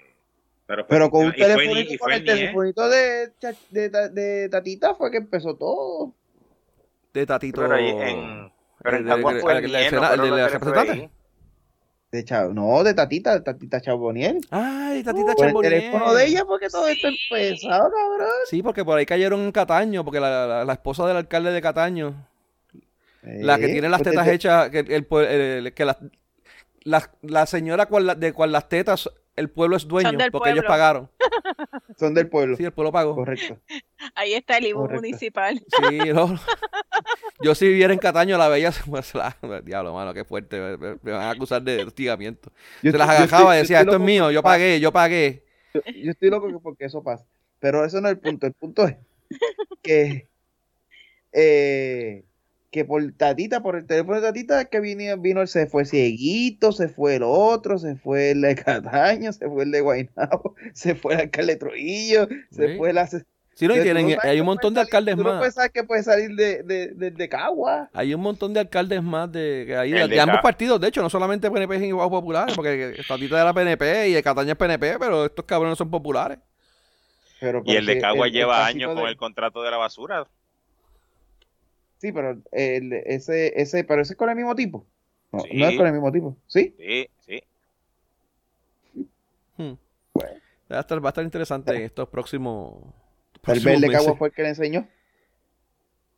Pero, 0.65 0.87
Pero 0.87 1.09
con 1.11 1.25
un 1.27 1.33
y 1.35 1.37
telefonito, 1.37 1.93
y 1.93 1.97
con 1.99 2.11
el 2.13 2.21
¿eh? 2.21 2.25
telefonito 2.25 2.89
de, 2.89 3.31
de, 3.69 3.89
de 4.09 4.49
Tatita 4.49 4.95
fue 4.95 5.11
que 5.11 5.17
empezó 5.17 5.55
todo. 5.55 6.13
De 7.13 7.27
Tatito. 7.27 7.61
Pero 7.61 7.75
ahí 7.75 7.89
en. 7.89 8.51
Pero 8.81 8.97
en 8.97 9.03
el 9.03 9.05
de- 9.05 9.15
Cagua 9.15 9.31
el- 9.33 9.39
fue 9.41 9.51
el- 9.51 9.57
el 9.59 9.65
el- 9.65 9.71
Niel, 9.71 9.85
el- 9.85 9.93
no 9.93 10.07
fueron 10.07 10.25
el 10.25 10.31
de 10.31 10.41
la 10.41 10.47
representante. 10.47 11.09
De 12.15 12.23
Chavo, 12.23 12.53
no, 12.53 12.83
de 12.83 12.93
Tatita, 12.93 13.43
Tatita 13.43 13.81
Chaboniel. 13.81 14.39
Ay, 14.49 15.03
Tatita 15.03 15.33
Por 15.33 15.45
el 15.45 15.51
Charbonnier. 15.51 15.73
teléfono 15.73 16.13
de 16.13 16.25
ella 16.25 16.45
porque 16.45 16.69
todo 16.69 16.87
esto 16.87 17.09
Sí. 17.09 17.17
empezado, 17.29 17.91
cabrón. 17.91 18.29
Sí, 18.49 18.63
porque 18.63 18.85
por 18.85 18.97
ahí 18.97 19.05
cayeron 19.05 19.41
en 19.41 19.51
Cataño, 19.51 20.03
porque 20.05 20.19
la, 20.21 20.47
la- 20.47 20.65
la 20.65 20.73
esposa 20.73 21.05
del 21.07 21.17
alcalde 21.17 21.51
de 21.51 21.61
Cataño, 21.61 22.27
la 23.21 23.57
que 23.57 23.65
Eh, 23.65 23.71
tiene 23.73 23.89
las 23.89 24.01
pues, 24.01 24.11
tetas 24.11 24.25
te- 24.27 24.33
hechas, 24.33 24.69
que, 24.69 24.79
el, 24.79 25.09
pue- 25.09 25.27
el- 25.29 25.73
que 25.73 25.83
la, 25.83 25.97
la, 26.83 27.09
la 27.21 27.45
señora 27.47 27.87
cual 27.87 28.19
de 28.19 28.31
cual 28.33 28.51
las 28.51 28.69
tetas, 28.69 29.09
el 29.35 29.49
pueblo 29.49 29.75
es 29.77 29.87
dueño, 29.87 30.17
porque 30.31 30.51
ellos 30.51 30.65
pagaron. 30.65 31.09
Son 31.97 32.13
del 32.13 32.27
pueblo. 32.27 32.55
Sí, 32.57 32.63
el 32.63 32.71
pueblo 32.71 32.91
pagó. 32.91 33.15
Correcto. 33.15 33.57
Ahí 34.15 34.33
está 34.33 34.57
el 34.57 34.67
IBU 34.67 34.79
Correcto. 34.81 35.01
municipal. 35.01 35.63
Sí, 35.89 35.97
no. 36.13 36.39
Yo 37.41 37.53
si 37.55 37.67
viviera 37.67 37.93
en 37.93 37.99
Cataño 37.99 38.37
la 38.37 38.47
veía, 38.47 38.71
pues, 38.89 39.13
la- 39.13 39.35
diablo, 39.63 39.93
mano, 39.93 40.13
qué 40.13 40.23
fuerte, 40.25 40.59
me, 40.59 40.77
me- 40.77 40.97
me 41.01 41.11
van 41.11 41.21
a 41.23 41.31
acusar 41.31 41.61
de 41.61 41.83
hostigamiento. 41.83 42.51
Yo 42.81 42.91
Se 42.91 42.97
las 42.97 43.09
estoy- 43.09 43.23
agajaba 43.27 43.55
y 43.55 43.59
decía, 43.59 43.81
esto 43.81 43.93
es 43.95 43.99
mío, 44.01 44.31
yo 44.31 44.41
pagué, 44.41 44.79
yo 44.79 44.91
pagué. 44.91 45.43
Yo, 45.73 45.81
yo 45.93 46.11
estoy 46.11 46.29
loco 46.29 46.47
que 46.47 46.59
porque 46.59 46.85
eso 46.85 47.03
pasa. 47.03 47.25
Pero 47.59 47.83
eso 47.85 47.99
no 48.01 48.07
es 48.09 48.13
el 48.15 48.19
punto. 48.19 48.47
El 48.47 48.53
punto 48.53 48.87
es 48.87 48.95
que, 49.81 50.27
eh, 51.33 52.23
que 52.75 52.83
por 52.83 53.01
Tatita, 53.13 53.63
por 53.63 53.77
el 53.77 53.85
teléfono 53.87 54.19
de 54.19 54.27
Tatita, 54.27 54.65
que 54.65 54.81
vino, 54.81 55.17
vino, 55.17 55.47
se 55.47 55.65
fue 55.65 55.85
Cieguito, 55.85 56.73
se 56.73 56.89
fue 56.89 57.15
el 57.15 57.23
otro, 57.23 57.79
se 57.79 57.95
fue 57.95 58.31
el 58.31 58.41
de 58.41 58.53
Cataño, 58.55 59.31
se 59.31 59.47
fue 59.47 59.63
el 59.63 59.71
de 59.71 59.79
Guaynabo, 59.79 60.55
se 60.73 60.93
fue 60.93 61.13
el 61.13 61.21
alcalde 61.21 61.53
de 61.53 61.59
Trujillo, 61.59 62.27
se 62.51 62.75
fue 62.75 62.91
la... 62.91 63.07
Sí, 63.07 63.65
no, 63.65 63.77
y 63.77 63.81
tienen, 63.81 64.17
hay 64.21 64.41
un 64.41 64.45
montón 64.45 64.73
de 64.73 64.81
salir- 64.81 64.87
alcaldes 64.87 65.15
tú 65.15 65.23
no 65.23 65.29
más. 65.29 65.37
puedes 65.39 65.53
saber 65.53 65.71
que 65.71 65.85
puede 65.85 66.03
salir 66.03 66.35
de, 66.35 66.63
de, 66.63 66.87
de, 66.87 67.11
de 67.11 67.29
Cagua. 67.29 67.89
Hay 67.93 68.13
un 68.13 68.19
montón 68.19 68.53
de 68.53 68.59
alcaldes 68.59 69.01
más 69.01 69.31
de, 69.31 69.63
de, 69.63 69.81
El 70.01 70.09
de 70.09 70.15
de 70.15 70.19
ambos 70.19 70.39
partidos, 70.41 70.81
de 70.81 70.89
hecho, 70.89 71.01
no 71.01 71.09
solamente 71.09 71.49
PNP 71.49 71.87
y 71.87 71.93
populares, 71.93 72.53
porque 72.57 72.97
Tatita 73.07 73.41
era 73.41 73.53
PNP 73.53 74.09
y 74.09 74.15
el 74.15 74.21
Cataño 74.23 74.51
es 74.51 74.57
PNP, 74.57 74.99
pero 74.99 75.23
estos 75.27 75.45
cabrones 75.45 75.77
son 75.77 75.89
populares. 75.89 76.39
Pero 77.39 77.61
Y 77.63 77.77
el 77.77 77.85
de 77.85 77.99
Cagua 78.01 78.27
el- 78.27 78.33
lleva 78.33 78.65
años 78.65 78.93
con 78.93 79.07
el 79.07 79.15
contrato 79.15 79.63
de 79.63 79.71
la 79.71 79.77
basura. 79.77 80.27
Sí, 81.97 82.11
pero 82.11 82.37
el, 82.51 82.93
ese, 82.93 83.59
ese, 83.61 83.83
pero 83.83 84.01
ese 84.01 84.13
es 84.13 84.17
con 84.17 84.29
el 84.29 84.35
mismo 84.35 84.55
tipo. 84.55 84.85
No, 85.31 85.39
Sí. 85.41 85.49
no 85.53 85.67
es 85.67 85.77
con 85.77 85.87
el 85.87 85.93
mismo 85.93 86.11
tipo. 86.11 86.37
¿Sí? 86.47 86.75
Sí, 86.77 87.09
sí. 87.19 87.43
Hmm. 89.57 89.73
Bueno. 90.13 90.39
Va 90.71 90.77
a 90.77 90.81
estar, 90.81 91.03
va 91.03 91.09
a 91.09 91.11
estar 91.11 91.23
interesante 91.23 91.75
en 91.75 91.83
estos 91.83 92.09
próximos. 92.09 92.81
El 93.35 93.39
próximos 93.41 93.65
verde 93.65 93.87
meses. 93.87 93.97
Cagua 94.03 94.17
fue 94.17 94.27
el 94.29 94.33
que 94.33 94.41
le 94.43 94.49
enseñó. 94.49 94.87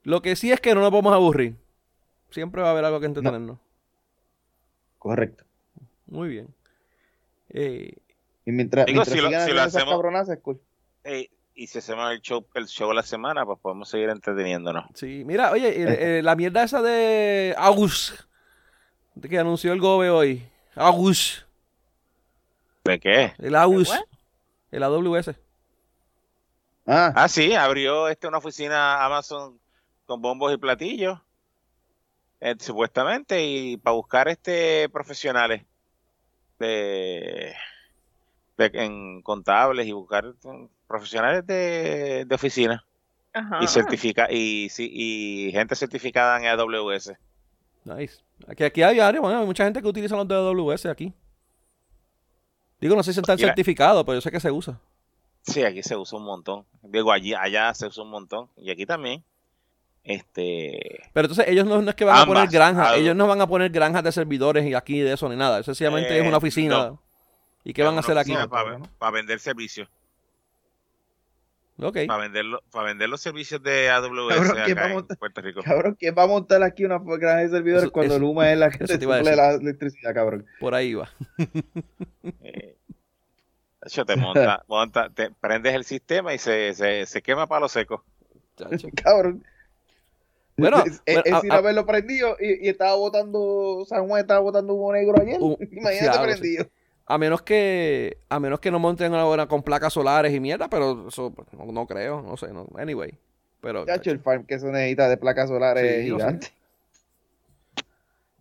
Lo 0.03 0.21
que 0.21 0.35
sí 0.35 0.51
es 0.51 0.59
que 0.61 0.73
no 0.73 0.81
nos 0.81 0.91
vamos 0.91 1.11
a 1.11 1.15
aburrir. 1.17 1.55
Siempre 2.29 2.61
va 2.61 2.69
a 2.69 2.71
haber 2.71 2.85
algo 2.85 2.99
que 2.99 3.05
entretenernos. 3.07 3.59
Correcto. 4.99 5.43
Muy 6.07 6.29
bien. 6.29 6.47
Eh, 7.49 7.93
Y 8.45 8.51
mientras, 8.51 8.85
Digo, 8.85 8.97
mientras 9.03 9.13
si 9.15 9.21
lo- 9.21 9.27
si 9.27 9.51
lo 9.51 9.61
esas 9.61 9.75
hacemos- 9.75 9.93
cabronazas, 9.93 10.37
es 10.37 10.43
cool. 10.43 10.59
Ey, 11.03 11.29
y 11.57 11.67
si 11.67 11.79
hacemos 11.79 12.11
el 12.11 12.21
show, 12.21 12.45
el 12.53 12.67
show 12.67 12.93
la 12.93 13.03
semana, 13.03 13.45
pues 13.45 13.59
podemos 13.59 13.89
seguir 13.89 14.09
entreteniéndonos. 14.09 14.85
sí, 14.93 15.23
mira, 15.25 15.51
oye, 15.51 15.69
eh, 15.69 16.19
eh, 16.19 16.21
la 16.23 16.35
mierda 16.35 16.63
esa 16.63 16.81
de 16.81 17.53
August 17.57 18.21
de 19.15 19.27
que 19.27 19.39
anunció 19.39 19.73
el 19.73 19.79
Gobe 19.81 20.09
hoy. 20.11 20.47
August. 20.75 21.41
¿De 22.85 22.99
qué? 22.99 23.33
El 23.39 23.55
August. 23.55 23.91
what? 23.91 24.01
El 24.71 24.83
AWS. 24.83 25.35
Ah, 26.85 27.11
Ah, 27.15 27.27
sí, 27.27 27.53
abrió 27.55 28.07
este 28.07 28.27
una 28.27 28.37
oficina 28.37 29.03
Amazon 29.03 29.59
con 30.05 30.21
bombos 30.21 30.53
y 30.53 30.57
platillos, 30.57 31.19
eh, 32.39 32.55
supuestamente, 32.59 33.43
y 33.43 33.77
para 33.77 33.95
buscar 33.95 34.27
este 34.29 34.87
profesionales 34.89 35.63
de, 36.59 37.53
de- 38.57 38.71
en 38.73 39.21
contables 39.21 39.85
y 39.87 39.91
buscar 39.91 40.33
profesionales 40.87 41.45
de, 41.45 42.25
de 42.25 42.35
oficina 42.35 42.83
Ajá. 43.33 43.59
y 43.61 43.67
certifica 43.67 44.27
y 44.31 44.69
sí, 44.69 44.89
y 44.91 45.51
gente 45.51 45.75
certificada 45.75 46.39
en 46.39 46.47
AWS. 46.47 47.13
Nice. 47.83 48.17
Aquí, 48.47 48.63
aquí 48.63 48.81
hay, 48.83 48.99
área, 48.99 49.21
bueno, 49.21 49.39
hay 49.39 49.45
mucha 49.45 49.63
gente 49.63 49.81
que 49.81 49.87
utiliza 49.87 50.15
los 50.15 50.27
de 50.27 50.35
AWS 50.35 50.85
aquí. 50.87 51.13
Digo, 52.79 52.95
no 52.95 53.03
sé 53.03 53.13
si 53.13 53.19
están 53.19 53.37
certificados, 53.37 54.03
pero 54.03 54.15
yo 54.15 54.21
sé 54.21 54.29
que 54.31 54.39
se 54.39 54.51
usa. 54.51 54.79
Sí, 55.41 55.63
aquí 55.63 55.81
se 55.81 55.95
usa 55.95 56.19
un 56.19 56.25
montón. 56.25 56.65
Digo, 56.83 57.11
allí, 57.11 57.33
allá 57.33 57.73
se 57.73 57.87
usa 57.87 58.03
un 58.03 58.09
montón 58.11 58.49
y 58.57 58.69
aquí 58.69 58.85
también. 58.85 59.23
Este, 60.03 61.01
Pero 61.11 61.25
entonces 61.25 61.47
ellos 61.49 61.65
no, 61.65 61.81
no 61.81 61.89
es 61.89 61.95
que 61.95 62.05
van 62.05 62.17
a 62.17 62.25
poner 62.25 62.47
granjas, 62.47 62.87
algo. 62.89 63.01
ellos 63.01 63.15
no 63.15 63.27
van 63.27 63.41
a 63.41 63.47
poner 63.47 63.69
granjas 63.71 64.03
de 64.03 64.11
servidores 64.13 64.65
y 64.65 64.73
aquí 64.73 64.99
de 64.99 65.13
eso 65.13 65.27
ni 65.27 65.35
nada. 65.35 65.61
Sencillamente 65.63 66.15
Eh, 66.15 66.21
es 66.21 66.27
una 66.27 66.37
oficina. 66.37 66.77
no. 66.89 67.01
¿Y 67.65 67.73
qué 67.73 67.83
van 67.83 67.97
a 67.97 67.99
hacer 67.99 68.17
aquí? 68.17 68.33
Para 68.97 69.11
vender 69.11 69.39
servicios. 69.41 69.89
Para 72.07 72.23
vender, 72.23 72.43
lo- 72.45 72.61
para 72.71 72.87
vender 72.87 73.07
los 73.07 73.21
servicios 73.21 73.61
de 73.61 73.89
AWS 73.91 74.35
Cabrón, 74.35 74.57
¿quién 74.65 74.77
acá 74.79 74.87
en 74.87 74.93
montar- 74.93 75.17
Puerto 75.17 75.41
Rico. 75.41 75.61
cabrón, 75.63 75.95
¿quién 75.99 76.15
va 76.17 76.23
a 76.23 76.27
montar 76.27 76.63
aquí 76.63 76.83
una 76.85 76.97
granja 76.99 77.37
de 77.37 77.49
servidores 77.49 77.83
Eso- 77.83 77.91
cuando 77.91 78.15
eso- 78.15 78.19
Luma 78.21 78.51
es 78.51 78.57
la 78.57 78.69
que 78.71 78.87
suple 78.87 79.35
la 79.35 79.51
electricidad, 79.53 80.13
cabrón? 80.13 80.45
Por 80.59 80.73
ahí 80.73 80.95
va. 80.95 81.09
Eh, 82.41 82.75
de 83.81 83.87
hecho, 83.87 84.05
te 84.05 84.15
monta, 84.15 84.63
monta, 84.67 85.09
te 85.11 85.29
prendes 85.39 85.73
el 85.75 85.83
sistema 85.83 86.33
y 86.33 86.39
se, 86.39 86.73
se, 86.73 87.05
se 87.05 87.21
quema 87.21 87.47
para 87.47 87.61
lo 87.61 87.69
seco. 87.69 88.03
Chacho. 88.57 88.87
Cabrón. 89.03 89.43
Bueno, 90.57 90.79
es, 90.83 90.93
es- 91.05 91.15
bueno, 91.15 91.21
es 91.25 91.33
a- 91.33 91.41
sin 91.41 91.51
a- 91.51 91.55
haberlo 91.57 91.85
prendido 91.85 92.35
y, 92.39 92.65
y 92.65 92.69
estaba 92.69 92.95
botando, 92.95 93.85
San 93.87 94.07
Juan 94.07 94.21
estaba 94.21 94.39
botando 94.39 94.73
humo 94.73 94.91
negro 94.93 95.21
ayer. 95.21 95.37
Uh, 95.39 95.55
Imagínate 95.71 96.19
prendido. 96.19 96.65
A 97.09 97.17
menos 97.17 97.41
que 97.41 98.17
a 98.29 98.39
menos 98.39 98.59
que 98.59 98.69
no 98.69 98.79
monten 98.79 99.13
una 99.13 99.23
buena 99.23 99.47
con 99.47 99.63
placas 99.63 99.93
solares 99.93 100.33
y 100.33 100.39
mierda, 100.41 100.69
pero 100.69 101.07
eso 101.07 101.31
pues, 101.33 101.47
no, 101.53 101.65
no 101.71 101.87
creo, 101.87 102.21
no 102.21 102.35
sé, 102.37 102.51
no. 102.51 102.67
Anyway. 102.77 103.17
Pero 103.61 103.85
Chacho, 103.85 104.11
el 104.11 104.19
farm 104.19 104.45
que 104.45 104.59
se 104.59 104.67
necesita 104.67 105.07
de 105.09 105.17
placas 105.17 105.47
solares 105.49 105.83
Sí, 105.83 106.09
sé. 106.09 106.13
gigante. 106.13 106.47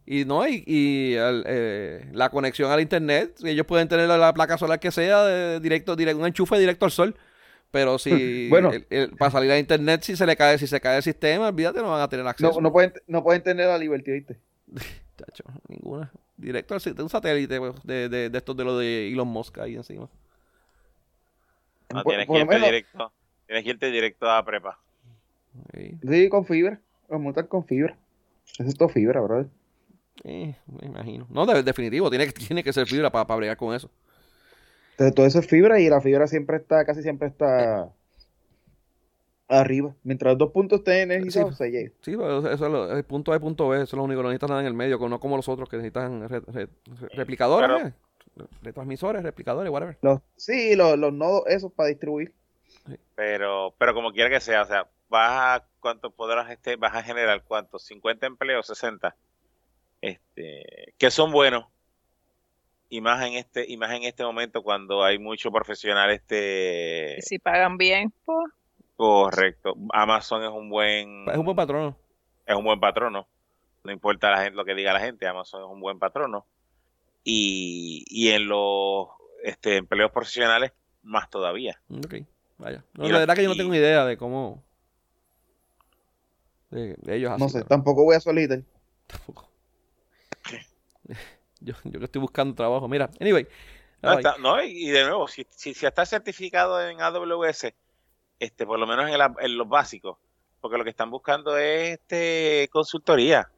y 0.05 0.25
no 0.25 0.47
y, 0.47 0.63
y 0.67 1.15
el, 1.15 1.45
eh, 1.47 2.09
la 2.13 2.29
conexión 2.31 2.71
al 2.71 2.81
internet, 2.81 3.37
ellos 3.45 3.67
pueden 3.67 3.89
tener 3.89 4.09
la, 4.09 4.17
la 4.19 4.35
placa 4.35 4.59
solar 4.59 4.79
que 4.79 4.91
sea 4.91 5.25
de 5.25 5.61
directo, 5.61 5.97
directo 5.97 6.21
un 6.21 6.27
enchufe 6.27 6.59
directo 6.59 6.85
al 6.85 6.91
sol. 6.91 7.17
Pero 7.71 7.99
si 7.99 8.49
Bueno. 8.51 8.71
el- 8.73 8.87
el- 8.91 9.11
para 9.17 9.31
salir 9.31 9.51
a 9.53 9.59
internet 9.59 10.03
si 10.03 10.17
se 10.17 10.27
le 10.27 10.37
cae, 10.37 10.59
si 10.59 10.67
se 10.67 10.81
cae 10.81 10.99
el 10.99 11.03
sistema, 11.03 11.49
olvídate, 11.49 11.81
no 11.81 11.91
van 11.91 12.03
a 12.03 12.09
tener 12.09 12.27
acceso. 12.27 12.53
No, 12.55 12.61
no, 12.61 12.73
pueden, 12.73 12.93
no 13.07 13.23
pueden 13.23 13.43
tener 13.43 13.67
la 13.69 13.79
libertad, 13.79 14.13
¿viste? 14.13 14.39
Chacho, 15.17 15.45
ninguna. 15.69 16.11
Directo 16.37 16.75
al 16.75 16.81
sit- 16.81 17.01
un 17.01 17.09
satélite 17.09 17.59
pues, 17.59 17.75
de, 17.85 18.09
de, 18.09 18.29
de 18.31 18.39
estos 18.39 18.57
de 18.57 18.65
los 18.65 18.79
de 18.79 19.09
Elon 19.13 19.29
Musk 19.29 19.59
ahí 19.59 19.75
encima. 19.77 20.09
No, 21.93 22.03
tienes, 22.05 22.27
por 22.27 22.35
que 22.37 22.39
lo 22.41 22.45
irte 22.45 22.55
menos- 22.55 22.67
directo, 22.67 23.13
tienes 23.47 23.65
que 23.65 23.71
irte 23.71 23.91
directo 23.91 24.31
a 24.31 24.45
prepa. 24.45 24.79
Sí. 25.75 25.93
Sí, 26.07 26.29
con 26.29 26.45
fibra. 26.45 26.79
Los 27.09 27.21
montan 27.21 27.47
con 27.47 27.65
fibra. 27.65 27.97
Eso 28.59 28.65
es 28.65 28.77
todo 28.77 28.89
fibra, 28.89 29.21
brother. 29.21 29.47
Eh, 30.25 30.55
me 30.67 30.87
imagino. 30.87 31.27
No, 31.31 31.47
de- 31.47 31.63
definitivo, 31.63 32.11
tiene 32.11 32.27
que, 32.27 32.33
tiene 32.33 32.63
que 32.65 32.73
ser 32.73 32.87
fibra 32.87 33.11
para 33.11 33.25
bregar 33.37 33.57
con 33.57 33.75
eso. 33.75 33.91
Entonces, 34.93 35.15
todo 35.15 35.27
eso 35.27 35.39
es 35.41 35.47
fibra 35.47 35.79
y 35.81 35.89
la 35.89 36.01
fibra 36.01 36.27
siempre 36.27 36.57
está, 36.57 36.85
casi 36.85 37.03
siempre 37.03 37.29
está 37.29 37.91
arriba. 39.49 39.95
Mientras 40.03 40.37
dos 40.37 40.51
puntos 40.51 40.81
estén 40.81 41.11
energizados, 41.13 41.57
Sí. 41.57 41.65
se 41.65 41.71
llega. 41.71 41.91
Sí, 42.03 42.17
pero 42.17 42.39
eso, 42.41 42.51
eso 42.51 42.67
es 42.67 42.73
lo- 42.73 42.97
el 42.97 43.05
punto 43.05 43.33
A 43.33 43.37
y 43.37 43.39
punto 43.39 43.69
B, 43.69 43.77
eso 43.77 43.85
es 43.85 43.93
lo 43.95 44.03
único, 44.05 44.23
no 44.23 44.29
necesitas 44.29 44.51
nada 44.51 44.61
en 44.63 44.67
el 44.67 44.75
medio, 44.75 44.99
no 45.09 45.21
como 45.21 45.37
los 45.37 45.49
otros 45.49 45.69
que 45.69 45.77
necesitan 45.77 46.29
re- 46.29 46.41
re- 46.41 46.69
re- 47.01 47.09
replicadores, 47.13 47.69
Pero- 47.69 47.89
eh, 47.89 48.49
retransmisores, 48.63 49.23
replicadores, 49.23 49.71
whatever. 49.73 49.97
Los, 50.03 50.21
sí, 50.37 50.75
los, 50.77 50.99
los 50.99 51.13
nodos 51.13 51.45
esos 51.47 51.73
para 51.73 51.89
distribuir. 51.89 52.33
Pero, 53.15 53.75
pero 53.79 53.95
como 53.95 54.13
quiera 54.13 54.29
que 54.31 54.41
sea, 54.41 54.63
o 54.63 54.67
sea, 54.67 54.87
vas 55.09 55.61
a 55.63 55.67
cuánto 55.81 56.11
podrás 56.11 56.51
este, 56.51 56.77
vas 56.77 56.95
a 56.95 57.03
generar 57.03 57.43
cuántos, 57.45 57.85
50 57.85 58.27
empleos, 58.27 58.67
60, 58.67 59.17
este, 60.01 60.93
que 60.99 61.11
son 61.11 61.33
buenos. 61.33 61.65
Y 62.89 63.01
más 63.01 63.25
en 63.27 63.35
este, 63.35 63.65
y 63.69 63.77
más 63.77 63.91
en 63.93 64.05
este 64.05 64.23
momento 64.23 64.63
cuando 64.63 65.03
hay 65.03 65.19
mucho 65.19 65.51
profesional 65.51 66.11
este 66.11 67.17
Y 67.19 67.23
si 67.23 67.39
pagan 67.39 67.77
bien, 67.79 68.13
pues. 68.25 68.39
Correcto. 68.97 69.75
Amazon 69.93 70.43
es 70.45 70.51
un 70.51 70.69
buen 70.71 71.29
Es 71.29 71.37
un 71.37 71.45
buen 71.45 71.57
patrono. 71.57 71.97
es 72.47 72.57
un 72.57 72.65
buen 72.65 72.81
patrono. 72.81 73.27
No 73.85 73.93
importa 73.93 74.31
la 74.31 74.39
gente, 74.43 74.57
lo 74.57 74.65
que 74.65 74.75
diga 74.75 74.93
la 74.93 75.01
gente, 75.01 75.27
Amazon 75.27 75.63
es 75.63 75.69
un 75.71 75.81
buen 75.81 75.99
patrono. 75.99 76.47
Y, 77.23 78.05
y 78.09 78.31
en 78.31 78.49
los 78.49 79.09
este, 79.43 79.77
empleos 79.77 80.11
profesionales, 80.13 80.73
más 81.03 81.29
todavía. 81.31 81.81
Ok, 81.91 82.15
vaya. 82.59 82.85
No, 82.95 83.05
la 83.05 83.11
la- 83.13 83.19
verdad 83.21 83.35
que 83.37 83.43
yo 83.45 83.49
no 83.49 83.57
tengo 83.57 83.75
idea 83.75 84.05
de 84.05 84.17
cómo... 84.17 84.63
De, 86.71 86.95
de 86.99 87.17
ellos 87.17 87.31
así. 87.31 87.43
No 87.43 87.49
sé, 87.49 87.59
pero 87.59 87.69
tampoco 87.69 88.05
voy 88.05 88.17
a 88.17 88.21
solita. 88.21 88.59
tampoco. 89.07 89.49
Yo, 91.61 91.73
yo 91.85 91.99
que 91.99 92.05
estoy 92.05 92.21
buscando 92.21 92.55
trabajo. 92.55 92.87
Mira, 92.87 93.09
anyway. 93.19 93.47
No, 94.03 94.13
está- 94.19 94.37
no, 94.39 94.63
y 94.63 94.89
y 94.89 94.91
de 94.91 95.05
nuevo, 95.05 95.27
si, 95.27 95.47
si, 95.51 95.73
si 95.73 95.87
está 95.87 96.05
certificado 96.05 96.87
en 96.87 97.01
AWS, 97.01 97.73
este, 98.39 98.67
por 98.67 98.79
lo 98.79 98.87
menos 98.87 99.09
en, 99.11 99.19
la- 99.19 99.35
en 99.41 99.57
los 99.59 99.69
básicos, 99.69 100.19
porque 100.61 100.79
lo 100.79 100.85
que 100.85 100.91
están 100.91 101.11
buscando 101.11 101.57
es 101.57 101.99
este, 102.01 102.69
consultoría 102.73 103.51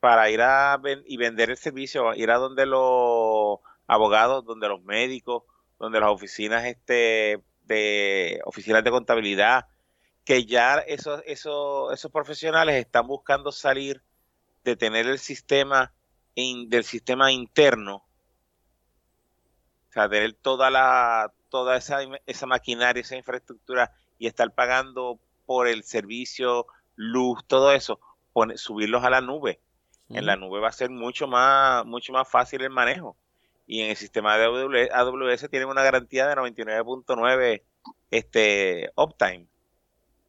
para 0.00 0.30
ir 0.30 0.40
a 0.42 0.76
ven- 0.78 1.02
y 1.06 1.16
vender 1.16 1.50
el 1.50 1.56
servicio, 1.56 2.14
ir 2.14 2.30
a 2.30 2.36
donde 2.38 2.66
los 2.66 3.58
abogados, 3.86 4.44
donde 4.44 4.68
los 4.68 4.82
médicos, 4.82 5.42
donde 5.78 6.00
las 6.00 6.10
oficinas 6.10 6.64
este, 6.64 7.42
de 7.64 8.40
oficinas 8.44 8.82
de 8.84 8.90
contabilidad, 8.90 9.66
que 10.24 10.44
ya 10.46 10.78
esos, 10.80 11.22
esos, 11.26 11.92
esos 11.92 12.10
profesionales 12.12 12.76
están 12.76 13.06
buscando 13.06 13.52
salir 13.52 14.02
de 14.64 14.76
tener 14.76 15.06
el 15.06 15.18
sistema 15.18 15.92
in- 16.34 16.68
del 16.70 16.84
sistema 16.84 17.32
interno 17.32 18.04
o 19.88 19.92
sea, 19.92 20.08
tener 20.08 20.34
toda 20.34 20.70
la, 20.70 21.32
toda 21.50 21.76
esa, 21.76 21.98
esa 22.26 22.46
maquinaria, 22.46 23.02
esa 23.02 23.16
infraestructura 23.16 23.92
y 24.18 24.26
estar 24.26 24.50
pagando 24.52 25.18
por 25.46 25.66
el 25.68 25.82
servicio, 25.84 26.66
luz, 26.96 27.44
todo 27.46 27.72
eso, 27.72 28.00
pone- 28.32 28.56
subirlos 28.56 29.04
a 29.04 29.10
la 29.10 29.20
nube. 29.20 29.60
En 30.08 30.26
la 30.26 30.34
nube 30.36 30.58
va 30.60 30.68
a 30.68 30.72
ser 30.72 30.90
mucho 30.90 31.28
más, 31.28 31.84
mucho 31.86 32.12
más 32.12 32.28
fácil 32.28 32.62
el 32.62 32.70
manejo. 32.70 33.16
Y 33.66 33.82
en 33.82 33.90
el 33.90 33.96
sistema 33.96 34.36
de 34.36 34.44
AWS, 34.46 34.90
AWS 34.92 35.48
tienen 35.50 35.68
una 35.68 35.84
garantía 35.84 36.26
de 36.26 36.34
99.9 36.34 37.62
este 38.10 38.90
uptime. 38.96 39.46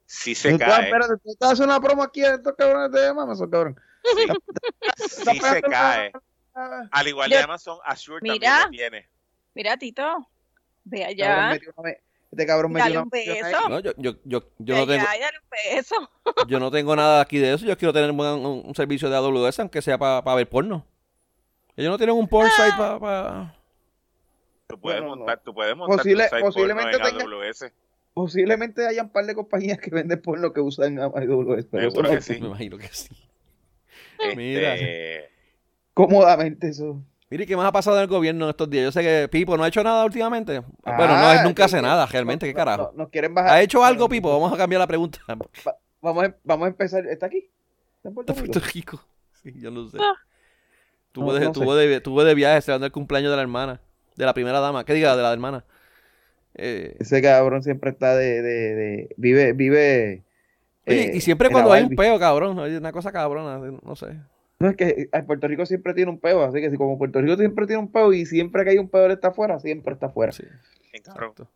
Si 0.06 0.34
se 0.34 0.56
cae, 0.58 0.84
Espérate, 0.84 1.14
tú 1.22 1.30
estás 1.32 1.52
haciendo 1.52 1.74
una 1.74 1.80
promo 1.84 2.02
aquí 2.04 2.22
a 2.24 2.34
estos 2.34 2.54
cabrones 2.56 2.92
de 2.92 3.08
Amazon, 3.08 3.50
cabrón. 3.50 3.80
si, 4.14 5.08
si 5.08 5.38
se 5.40 5.62
cae. 5.62 6.12
Al 6.92 7.08
igual 7.08 7.30
de 7.30 7.38
Amazon, 7.38 7.78
Azure 7.84 8.20
Mira. 8.22 8.34
también 8.34 8.62
lo 8.62 8.70
tiene. 8.90 9.08
Mira, 9.54 9.76
Tito, 9.78 10.28
ve 10.84 11.04
allá, 11.04 11.54
Este 12.30 12.46
cabrón 12.46 12.72
me 12.72 12.80
dale 12.80 12.92
dio 12.92 13.02
un 13.02 13.10
beso, 13.10 13.68
No, 13.68 13.80
yo, 13.80 13.92
yo, 13.98 14.12
yo, 14.24 14.42
yo 14.58 14.76
no 14.76 14.86
tengo, 14.86 15.04
dale 15.04 15.26
un 15.42 15.74
beso. 15.76 16.10
yo 16.48 16.58
no 16.60 16.70
tengo 16.70 16.96
nada 16.96 17.20
aquí 17.20 17.38
de 17.38 17.52
eso. 17.54 17.66
Yo 17.66 17.76
quiero 17.76 17.92
tener 17.92 18.10
un, 18.10 18.18
un- 18.20 18.62
un 18.66 18.74
servicio 18.74 19.10
de 19.10 19.16
AWS, 19.16 19.60
aunque 19.60 19.82
sea 19.82 19.98
para 19.98 20.34
ver 20.34 20.48
porno. 20.48 20.86
Ellos 21.76 21.90
no 21.90 21.96
tienen 21.98 22.16
un 22.16 22.28
porn 22.28 22.48
site 22.50 22.76
para... 22.76 23.54
Tú 24.66 24.78
puedes 24.80 25.00
No, 25.02 25.08
no, 25.08 25.10
no. 25.12 25.16
montar, 25.20 25.40
tú 25.44 25.52
puedes 25.54 25.76
montar 25.76 25.98
Posible- 25.98 26.24
tu 26.24 26.28
site 26.30 26.40
porno 26.40 26.46
posiblemente 26.54 26.96
en 26.96 27.02
tenga- 27.02 27.24
AWS. 27.24 27.72
Posiblemente 28.14 28.86
hayan 28.86 29.06
un 29.06 29.12
par 29.12 29.24
de 29.26 29.34
compañías 29.34 29.78
que 29.78 29.90
venden 29.90 30.20
por 30.20 30.38
lo 30.38 30.52
que 30.52 30.60
usan 30.60 30.98
AWS, 30.98 31.66
pero 31.70 31.88
eso 31.88 32.02
no- 32.02 32.10
que 32.10 32.20
sí. 32.22 32.32
Me 32.40 32.46
imagino 32.48 32.78
que 32.78 32.88
sí. 32.88 33.08
Este, 34.18 34.36
Mira. 34.36 34.74
cómodamente 35.94 36.68
eso. 36.68 37.02
Mire, 37.32 37.46
¿qué 37.46 37.56
más 37.56 37.64
ha 37.64 37.72
pasado 37.72 37.96
en 37.96 38.02
el 38.02 38.08
gobierno 38.08 38.44
en 38.44 38.50
estos 38.50 38.68
días? 38.68 38.84
Yo 38.84 38.92
sé 38.92 39.00
que 39.00 39.26
Pipo 39.26 39.56
no 39.56 39.64
ha 39.64 39.68
hecho 39.68 39.82
nada 39.82 40.04
últimamente. 40.04 40.60
bueno, 40.84 41.06
no, 41.06 41.14
Ah, 41.14 41.36
él 41.38 41.44
nunca 41.44 41.64
hace 41.64 41.80
nada, 41.80 42.04
no, 42.04 42.12
realmente, 42.12 42.46
¿qué 42.46 42.52
carajo? 42.52 42.90
no, 42.94 43.04
nos 43.04 43.08
quieren 43.08 43.32
bajar. 43.32 43.52
¿Ha 43.52 43.62
hecho 43.62 43.82
algo, 43.82 44.06
Pipo? 44.06 44.30
Vamos 44.30 44.52
a 44.52 44.56
cambiar 44.58 44.80
la 44.80 44.86
pregunta. 44.86 45.18
Vamos 46.02 46.24
a, 46.24 46.34
vamos 46.44 46.66
a 46.66 46.68
empezar. 46.68 47.06
¿Está 47.06 47.26
aquí? 47.26 47.48
¿Está 47.96 48.08
en 48.10 48.14
Puerto 48.14 48.34
Rico? 48.34 48.44
Puerto 48.52 48.68
Rico. 48.74 49.00
Sí, 49.42 49.54
yo 49.56 49.70
no 49.70 49.88
sé. 49.88 49.96
Ah. 49.98 50.12
Tuvo, 51.12 51.32
No, 51.32 51.38
de, 51.38 51.48
tuvo, 51.48 51.74
de, 51.74 52.00
tuvo 52.02 52.22
de 52.22 52.34
viaje 52.34 52.60
celebrando 52.60 52.84
el 52.86 52.92
cumpleaños 52.92 53.30
de 53.30 53.36
la 53.36 53.42
hermana. 53.42 53.80
De 54.14 54.26
la 54.26 54.34
primera 54.34 54.60
dama. 54.60 54.84
¿Qué 54.84 54.92
diga? 54.92 55.16
De 55.16 55.22
la 55.22 55.32
hermana. 55.32 55.64
Eh, 56.54 56.96
Ese 57.00 57.22
cabrón 57.22 57.62
siempre 57.62 57.90
está 57.90 58.14
de. 58.14 58.42
de, 58.42 58.74
de- 58.74 59.14
vive. 59.16 59.54
vive 59.54 60.22
oye, 60.86 61.02
eh, 61.04 61.16
y 61.16 61.20
siempre 61.22 61.48
cuando 61.48 61.72
hay 61.72 61.84
un 61.84 61.96
peo, 61.96 62.18
cabrón. 62.18 62.58
Hay 62.60 62.74
una 62.76 62.92
cosa 62.92 63.10
cabrona. 63.10 63.58
No 63.82 63.96
sé. 63.96 64.18
No, 64.62 64.68
es 64.70 64.76
que 64.76 65.08
eh, 65.12 65.22
Puerto 65.26 65.48
Rico 65.48 65.66
siempre 65.66 65.92
tiene 65.92 66.10
un 66.10 66.18
peo, 66.20 66.42
así 66.44 66.60
que 66.60 66.70
si 66.70 66.76
como 66.76 66.96
Puerto 66.96 67.20
Rico 67.20 67.36
siempre 67.36 67.66
tiene 67.66 67.82
un 67.82 67.90
peo 67.90 68.12
y 68.12 68.24
siempre 68.26 68.62
que 68.64 68.70
hay 68.70 68.78
un 68.78 68.88
peo 68.88 69.06
él 69.06 69.12
está 69.12 69.28
afuera, 69.28 69.58
siempre 69.58 69.92
está 69.92 70.06
afuera. 70.06 70.32
Sí, 70.32 70.44
exacto. 70.92 71.48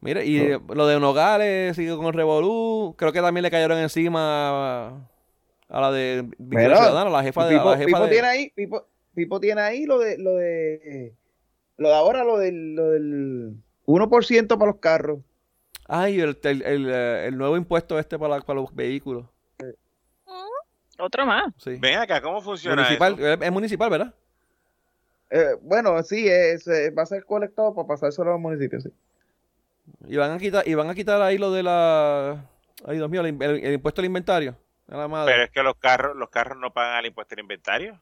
Mira, 0.00 0.22
y 0.22 0.36
eh, 0.38 0.60
lo 0.74 0.86
de 0.86 1.00
Nogales 1.00 1.74
sigue 1.74 1.96
con 1.96 2.06
el 2.06 2.12
Revolú. 2.12 2.94
Creo 2.98 3.12
que 3.12 3.20
también 3.20 3.42
le 3.42 3.50
cayeron 3.50 3.78
encima 3.78 4.20
a, 4.90 5.08
a 5.68 5.80
la 5.80 5.90
de 5.90 6.22
Victoria 6.38 6.68
Ciudadana, 6.76 7.10
la 7.10 7.22
jefa 7.22 7.46
de. 7.46 7.56
Pipo, 7.56 7.70
la 7.70 7.76
jefa 7.78 7.86
Pipo 7.86 8.00
de- 8.04 8.10
tiene 8.10 8.28
ahí, 8.28 8.52
Pipo, 8.54 8.86
Pipo 9.14 9.40
tiene 9.40 9.60
ahí 9.62 9.86
lo 9.86 9.98
de 9.98 10.18
lo 10.18 10.34
de 10.36 11.14
lo 11.78 11.88
de 11.88 11.94
ahora, 11.94 12.24
lo 12.24 12.38
del, 12.38 12.74
lo 12.74 12.90
del 12.90 13.54
1% 13.86 14.46
para 14.58 14.70
los 14.70 14.80
carros. 14.80 15.20
Ay, 15.86 16.20
el, 16.20 16.38
el, 16.42 16.62
el, 16.62 16.90
eh, 16.90 17.26
el 17.28 17.38
nuevo 17.38 17.56
impuesto 17.56 17.98
este 17.98 18.18
para, 18.18 18.36
la- 18.36 18.42
para 18.42 18.60
los 18.60 18.74
vehículos. 18.74 19.26
Otro 20.98 21.24
más. 21.26 21.52
Sí. 21.58 21.76
Ven 21.80 21.98
acá, 21.98 22.20
¿cómo 22.20 22.40
funciona 22.42 22.76
Municipal, 22.82 23.14
eso? 23.14 23.28
es, 23.32 23.38
es 23.40 23.52
municipal, 23.52 23.90
¿verdad? 23.90 24.14
Eh, 25.30 25.56
bueno, 25.62 26.02
sí, 26.02 26.26
es, 26.28 26.66
eh, 26.66 26.90
va 26.90 27.02
a 27.02 27.06
ser 27.06 27.24
colectado 27.24 27.74
para 27.74 27.86
pasárselo 27.88 28.30
a 28.30 28.32
los 28.32 28.40
municipios, 28.40 28.82
sí. 28.84 28.90
Y 30.08 30.16
van 30.16 30.32
a 30.32 30.38
quitar, 30.38 30.66
y 30.66 30.74
van 30.74 30.90
a 30.90 30.94
quitar 30.94 31.20
ahí 31.22 31.38
lo 31.38 31.50
de 31.52 31.62
la. 31.62 32.44
Ay, 32.86 32.96
Dios 32.96 33.08
mío, 33.10 33.20
el, 33.22 33.42
el- 33.42 33.64
el 33.64 33.72
impuesto 33.74 34.00
al 34.00 34.06
inventario. 34.06 34.54
A 34.90 34.96
la 34.96 35.08
madre. 35.08 35.32
Pero 35.32 35.44
es 35.44 35.50
que 35.50 35.62
los 35.62 35.76
carros, 35.76 36.16
los 36.16 36.30
carros 36.30 36.58
no 36.58 36.72
pagan 36.72 37.00
el 37.00 37.06
impuesto 37.06 37.34
al 37.34 37.40
inventario. 37.40 38.00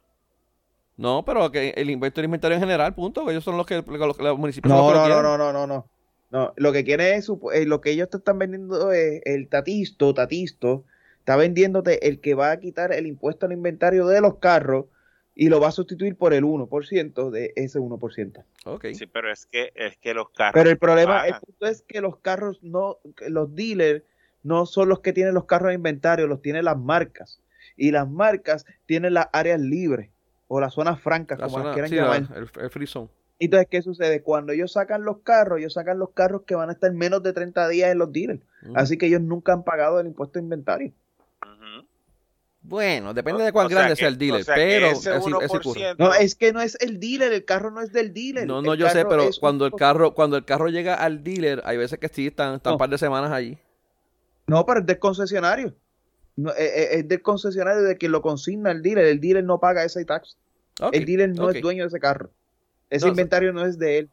No, 0.97 1.25
pero 1.25 1.51
que 1.51 1.71
el 1.77 1.91
impuesto 1.91 2.21
al 2.21 2.25
inventario 2.27 2.55
en 2.55 2.61
general, 2.63 2.95
punto. 2.95 3.25
que 3.27 3.33
Ellos 3.33 3.45
son 3.45 3.57
los 3.57 3.67
que 3.67 3.83
los, 3.87 4.19
los 4.19 4.39
municipios 4.39 4.71
son 4.73 4.79
No, 4.87 4.93
los 4.93 5.03
que 5.03 5.09
lo 5.09 5.15
no, 5.17 5.23
no, 5.23 5.29
quieren. 5.29 5.39
no, 5.39 5.53
no, 5.53 5.53
no, 5.53 5.67
no. 5.67 5.87
No, 6.31 6.53
lo 6.57 6.73
que 6.73 6.85
quiere 6.85 7.15
es, 7.17 7.29
eh, 7.53 7.67
lo 7.67 7.81
que 7.81 7.91
ellos 7.91 8.11
te 8.11 8.17
están 8.19 8.39
vendiendo 8.39 8.91
es 8.93 9.21
el 9.25 9.49
tatisto, 9.49 10.13
tatisto, 10.15 10.85
está 11.27 11.35
vendiéndote 11.35 12.07
el 12.07 12.21
que 12.21 12.35
va 12.35 12.53
a 12.53 12.61
quitar 12.61 12.93
el 12.93 13.05
impuesto 13.09 13.47
al 13.47 13.53
inventario 13.53 14.07
de 14.07 14.21
los 14.21 14.37
carros 14.39 14.85
y 15.35 15.49
lo 15.49 15.59
va 15.61 15.69
a 15.69 15.73
sustituir 15.73 16.15
por 16.17 16.33
el 16.33 16.45
1% 16.45 17.31
de 17.31 17.53
ese 17.57 17.81
1%. 17.81 18.45
Ok. 18.65 18.87
Sí, 18.95 19.07
pero 19.07 19.33
es 19.33 19.45
que 19.47 19.73
es 19.75 19.97
que 19.97 20.15
los 20.15 20.31
carros 20.31 20.53
Pero 20.55 20.71
el 20.71 20.79
problema, 20.79 21.27
el 21.27 21.35
punto 21.45 21.67
es 21.67 21.83
que 21.83 22.01
los 22.01 22.19
carros 22.21 22.63
no, 22.63 22.99
los 23.29 23.53
dealers 23.57 24.05
no 24.45 24.67
son 24.67 24.89
los 24.89 25.01
que 25.01 25.13
tienen 25.13 25.35
los 25.35 25.47
carros 25.47 25.71
de 25.71 25.75
inventario, 25.75 26.29
los 26.29 26.41
tienen 26.43 26.65
las 26.65 26.79
marcas. 26.79 27.41
Y 27.77 27.91
las 27.91 28.09
marcas 28.09 28.65
tienen 28.87 29.13
las 29.13 29.27
áreas 29.33 29.61
libres 29.61 30.11
o 30.47 30.61
las 30.61 30.75
zonas 30.75 31.01
francas, 31.01 31.41
La 31.41 31.47
como 31.47 31.57
zona- 31.59 31.65
las 31.71 31.75
quieran 31.75 31.91
sí, 31.91 31.97
la- 31.97 32.03
llamar. 32.21 32.39
el, 32.57 32.63
el 32.63 32.71
free 32.71 32.87
zone. 32.87 33.09
Entonces, 33.41 33.67
¿qué 33.69 33.83
sucede? 33.83 34.23
Cuando 34.23 34.53
ellos 34.53 34.73
sacan 34.73 35.03
los 35.05 35.19
carros, 35.19 35.59
ellos 35.59 35.73
sacan 35.75 35.99
los 35.99 36.11
carros 36.11 36.43
que 36.47 36.55
van 36.55 36.71
a 36.71 36.73
estar 36.73 36.91
menos 36.93 37.23
de 37.25 37.33
30 37.33 37.69
días 37.69 37.91
en 37.91 37.99
los 37.99 38.13
dealers. 38.13 38.41
Mm. 38.63 38.77
Así 38.77 38.97
que 38.97 39.07
ellos 39.07 39.21
nunca 39.21 39.53
han 39.53 39.65
pagado 39.65 39.99
el 40.01 40.07
impuesto 40.07 40.39
de 40.39 40.45
inventario. 40.45 40.93
Bueno, 42.69 43.15
depende 43.15 43.45
de 43.45 43.53
cuán 43.53 43.67
o 43.67 43.69
sea 43.69 43.79
grande 43.79 43.95
que- 43.95 44.01
sea 44.01 44.09
el 44.09 44.19
dealer, 44.19 44.41
o 44.41 44.45
sea 44.45 44.55
que 44.57 44.61
pero 44.61 44.87
ese 44.89 45.11
así, 45.11 45.19
así 45.19 45.57
ocurre. 45.57 45.81
1%, 45.81 45.95
No, 45.99 46.13
es 46.15 46.35
que 46.35 46.53
no 46.53 46.61
es 46.61 46.77
el 46.81 46.99
dealer, 46.99 47.33
el 47.33 47.45
carro 47.45 47.71
no 47.71 47.81
es 47.81 47.93
del 47.93 48.13
dealer. 48.13 48.47
No, 48.47 48.61
no, 48.61 48.73
el 48.73 48.79
yo 48.81 48.89
sé, 48.91 49.05
pero 49.05 49.25
un- 49.27 49.33
cuando 49.39 49.67
el 49.67 49.73
carro, 49.73 50.15
cuando 50.15 50.37
el 50.37 50.45
carro 50.45 50.69
llega 50.69 50.95
al 50.95 51.23
dealer, 51.23 51.63
hay 51.65 51.77
veces 51.77 51.99
que 52.01 52.09
sí 52.09 52.27
están, 52.27 52.55
están 52.57 52.73
No. 52.73 52.75
un 52.75 52.79
par 52.79 52.89
de 52.91 52.99
semanas 52.99 53.31
allí. 53.31 53.57
No, 54.49 54.67
pero 54.67 54.81
es 54.81 54.87
del 54.87 54.99
concesionario. 54.99 55.75
No, 56.35 56.51
eh, 56.51 56.55
eh, 56.59 56.89
es 56.99 57.09
del 57.09 57.23
concesionario 57.23 57.83
de 57.83 57.97
quien 57.97 58.13
lo 58.13 58.21
consigna 58.21 58.71
el 58.73 58.83
dealer. 58.83 59.07
El 59.07 59.21
dealer 59.21 59.45
no 59.45 59.59
paga 59.61 59.85
ese 59.85 60.05
tax. 60.05 60.37
El 60.93 61.05
dealer 61.07 61.31
no 61.35 61.49
es 61.51 61.63
dueño 61.63 61.85
de 61.85 61.89
ese 61.89 62.01
carro. 62.01 62.31
Ese 62.91 63.07
No, 63.07 63.11
inventario 63.13 63.53
no 63.53 63.65
es 63.65 63.79
de 63.79 63.99
él. 63.99 64.11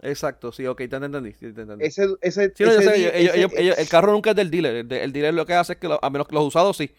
Exacto, 0.00 0.50
sí, 0.50 0.66
ok, 0.66 0.78
te 0.78 0.96
entendí. 0.96 1.32
sí, 1.34 1.52
te 1.52 1.60
entendí. 1.62 1.84
Ese, 1.84 2.06
ese, 2.22 2.52
Sí, 2.56 2.64
no, 2.64 2.72
yo 2.72 2.80
ese 2.80 2.90
sé, 2.90 2.96
di- 2.96 3.04
ellos- 3.04 3.12
ese- 3.14 3.38
ellos- 3.38 3.52
ellos- 3.56 3.78
el 3.78 3.88
carro 3.88 4.10
nunca 4.12 4.30
es 4.30 4.36
del 4.36 4.50
dealer. 4.50 4.74
El, 4.76 4.88
de- 4.88 5.04
el 5.04 5.12
dealer 5.12 5.34
lo 5.34 5.46
que 5.46 5.54
hace 5.54 5.74
es 5.74 5.78
que, 5.78 5.86
lo- 5.86 6.02
a 6.02 6.10
menos 6.10 6.26
que 6.26 6.34
los 6.34 6.44
usados 6.44 6.76
sí, 6.76 6.90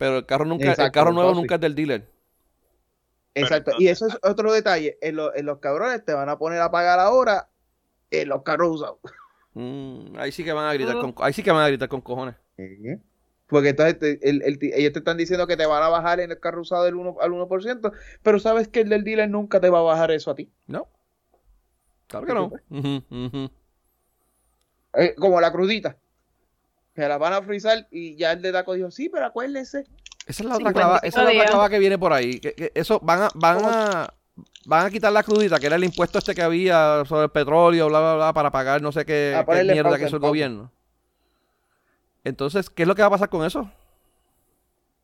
pero 0.00 0.16
el 0.16 0.24
carro 0.26 0.46
nunca, 0.46 0.72
el 0.72 0.90
carro 0.92 1.12
nuevo 1.12 1.34
nunca 1.34 1.56
es 1.56 1.60
del 1.60 1.74
dealer. 1.74 2.08
Exacto. 3.34 3.72
Y 3.78 3.88
eso 3.88 4.06
es 4.08 4.18
otro 4.22 4.50
detalle. 4.50 4.96
En, 5.02 5.16
lo- 5.16 5.34
en 5.36 5.44
los 5.44 5.58
cabrones 5.58 6.02
te 6.04 6.14
van 6.14 6.30
a 6.30 6.38
poner 6.38 6.60
a 6.62 6.70
pagar 6.70 6.98
ahora 6.98 7.50
en 8.10 8.28
los 8.30 8.42
carros 8.42 8.70
usados. 8.76 8.96
Mm, 9.52 10.16
ahí 10.18 10.32
sí 10.32 10.42
que 10.42 10.52
van 10.54 10.66
a 10.66 10.72
gritar 10.72 10.96
Oh. 10.96 11.12
con, 11.12 11.14
ahí 11.24 11.32
sí 11.34 11.42
que 11.42 11.50
van 11.52 11.62
a 11.64 11.68
gritar 11.68 11.88
con 11.90 12.00
cojones. 12.00 12.34
Porque 13.46 13.68
entonces 13.70 13.98
te- 13.98 14.28
el- 14.28 14.40
el- 14.42 14.58
ellos 14.62 14.92
te 14.92 15.00
están 15.00 15.16
diciendo 15.18 15.46
que 15.46 15.56
te 15.58 15.66
van 15.66 15.82
a 15.82 15.88
bajar 15.88 16.20
en 16.20 16.30
el 16.30 16.40
carro 16.40 16.62
usado 16.62 16.84
del 16.84 16.94
1 16.94 17.16
al 17.20 17.30
1%, 17.32 17.92
pero 18.22 18.38
sabes 18.38 18.68
que 18.68 18.80
el 18.80 18.88
del 18.88 19.04
dealer 19.04 19.28
nunca 19.28 19.60
te 19.60 19.68
va 19.68 19.80
a 19.80 19.82
bajar 19.82 20.10
eso 20.12 20.30
a 20.30 20.34
ti. 20.34 20.50
No. 20.66 20.88
Claro 22.06 22.26
que 22.26 22.34
no. 22.34 22.50
Eh, 24.94 25.14
como 25.16 25.40
la 25.40 25.52
crudita. 25.52 25.96
Que 26.94 27.06
la 27.08 27.18
van 27.18 27.32
a 27.32 27.42
frizar 27.42 27.86
y 27.90 28.16
ya 28.16 28.32
el 28.32 28.42
de 28.42 28.52
Daco 28.52 28.74
dijo, 28.74 28.90
sí, 28.90 29.08
pero 29.08 29.26
acuérdense. 29.26 29.86
Esa 30.26 30.42
es 30.42 30.48
la 30.48 30.56
otra 30.56 30.72
clava, 30.72 30.96
esa 30.98 31.06
es 31.06 31.14
la 31.16 31.22
otra 31.22 31.32
días. 31.32 31.50
clava 31.50 31.70
que 31.70 31.78
viene 31.78 31.98
por 31.98 32.12
ahí. 32.12 32.38
Que, 32.40 32.54
que 32.54 32.72
eso 32.74 33.00
van 33.00 33.22
a, 33.22 33.28
van 33.34 33.58
a, 33.64 34.14
van 34.66 34.86
a 34.86 34.90
quitar 34.90 35.12
la 35.12 35.22
crudita, 35.22 35.58
que 35.58 35.66
era 35.66 35.76
el 35.76 35.84
impuesto 35.84 36.18
este 36.18 36.34
que 36.34 36.42
había 36.42 37.04
sobre 37.06 37.24
el 37.24 37.30
petróleo, 37.30 37.88
bla, 37.88 38.00
bla, 38.00 38.14
bla, 38.16 38.32
para 38.32 38.50
pagar 38.50 38.82
no 38.82 38.92
sé 38.92 39.04
qué, 39.04 39.40
qué 39.48 39.64
mierda 39.64 39.98
que 39.98 40.06
hizo 40.06 40.16
el 40.16 40.22
gobierno. 40.22 40.70
Entonces, 42.24 42.68
¿qué 42.70 42.82
es 42.82 42.88
lo 42.88 42.94
que 42.94 43.02
va 43.02 43.08
a 43.08 43.12
pasar 43.12 43.28
con 43.30 43.44
eso? 43.46 43.70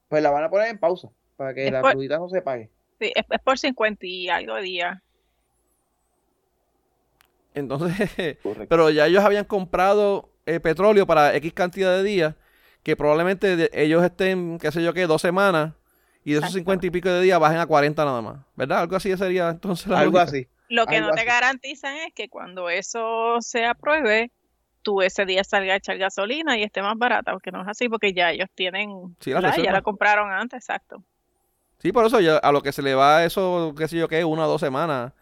Pues 0.09 0.23
la 0.23 0.31
van 0.31 0.45
a 0.45 0.51
poner 0.51 0.69
en 0.69 0.79
pausa 0.79 1.09
para 1.37 1.55
que 1.55 1.67
Es 1.67 1.73
la 1.73 1.81
por- 1.81 1.93
crudita 1.93 2.19
no 2.19 2.29
se 2.29 2.43
pague. 2.43 2.71
Sí, 3.01 3.13
es, 3.15 3.25
es 3.31 3.41
por 3.41 3.59
50 3.59 4.07
y 4.07 4.29
algo 4.29 4.55
de 4.57 4.63
día. 4.63 5.03
Entonces, 7.55 7.97
Correcto. 8.43 8.67
pero 8.69 8.91
ya 8.91 9.07
ellos 9.07 9.25
habían 9.25 9.45
comprado 9.45 10.29
eh, 10.47 10.61
petróleo 10.61 11.07
para 11.07 11.35
X 11.37 11.53
cantidad 11.53 11.93
de 11.97 12.03
días, 12.03 12.35
que 12.83 12.97
probablemente 12.97 13.71
ellos 13.81 14.03
estén, 14.05 14.59
qué 14.59 14.73
sé 14.73 14.83
yo 14.83 14.95
qué, 14.95 15.07
dos 15.07 15.23
semanas, 15.23 15.75
y 16.25 16.33
de 16.33 16.39
esos. 16.41 16.53
50 16.53 16.87
y 16.87 16.91
pico 16.91 17.09
de 17.09 17.21
días 17.23 17.39
bajen 17.39 17.59
a 17.59 17.67
40 17.67 18.05
nada 18.05 18.23
más, 18.23 18.39
¿verdad? 18.57 18.81
Algo 18.81 18.97
así 18.97 19.17
sería 19.17 19.51
entonces 19.51 19.87
la 19.89 20.01
Algo 20.01 20.19
lógica. 20.19 20.23
así. 20.23 20.49
Lo 20.69 20.87
que 20.87 20.97
Algo 20.97 21.09
no 21.09 21.15
te 21.15 21.21
así. 21.21 21.29
garantizan 21.29 21.97
es 21.97 22.13
que 22.15 22.29
cuando 22.29 22.69
eso 22.69 23.37
se 23.41 23.65
apruebe, 23.65 24.31
tú 24.83 25.03
ese 25.03 25.25
día 25.25 25.45
salgas 25.45 25.75
a 25.75 25.77
echar 25.77 25.99
gasolina 25.99 26.59
y 26.59 26.63
esté 26.65 26.83
más 26.83 26.97
barata, 26.97 27.33
porque 27.33 27.51
no 27.53 27.63
es 27.63 27.69
así, 27.69 27.89
porque 27.89 28.13
ya 28.13 28.31
ellos 28.33 28.49
tienen, 28.55 29.17
Sí, 29.21 29.31
la 29.31 29.57
ya 29.57 29.73
la 29.73 29.83
compraron 29.83 30.31
antes, 30.33 30.59
exacto. 30.63 31.03
Sí, 31.79 31.93
por 31.93 32.07
eso 32.07 32.21
ya 32.21 32.39
a 32.39 32.53
lo 32.53 32.63
que 32.63 32.73
se 32.73 32.83
le 32.83 32.95
va 32.95 33.25
eso, 33.25 33.75
qué 33.77 33.87
sé 33.89 33.97
yo 33.97 34.09
qué, 34.09 34.25
una 34.25 34.47
o 34.47 34.49
dos 34.49 34.61
semanas. 34.61 35.13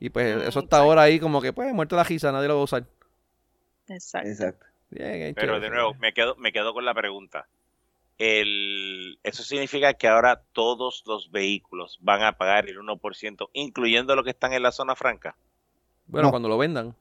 Y 0.00 0.10
pues 0.10 0.42
eso 0.42 0.60
está 0.60 0.78
ahora 0.78 1.02
ahí 1.02 1.20
como 1.20 1.40
que, 1.40 1.52
pues, 1.52 1.72
muerto 1.74 1.96
la 1.96 2.04
gisa, 2.04 2.32
nadie 2.32 2.48
lo 2.48 2.56
va 2.56 2.60
a 2.62 2.64
usar. 2.64 2.84
Exacto. 3.94 4.28
Exacto. 4.28 4.66
Bien, 4.90 5.12
bien 5.12 5.34
Pero 5.34 5.58
de 5.60 5.70
nuevo, 5.70 5.94
me 5.94 6.12
quedo, 6.12 6.36
me 6.36 6.52
quedo 6.52 6.74
con 6.74 6.84
la 6.84 6.94
pregunta. 6.94 7.46
El, 8.18 9.18
eso 9.22 9.42
significa 9.42 9.94
que 9.94 10.06
ahora 10.06 10.42
todos 10.52 11.02
los 11.06 11.30
vehículos 11.30 11.98
van 12.02 12.22
a 12.22 12.32
pagar 12.36 12.68
el 12.68 12.78
1%, 12.78 13.48
incluyendo 13.52 14.14
los 14.14 14.24
que 14.24 14.30
están 14.30 14.52
en 14.52 14.62
la 14.62 14.70
zona 14.70 14.94
franca. 14.94 15.34
Bueno, 16.06 16.26
No. 16.28 16.30
cuando 16.30 16.48
lo 16.48 16.58
vendan. 16.58 16.94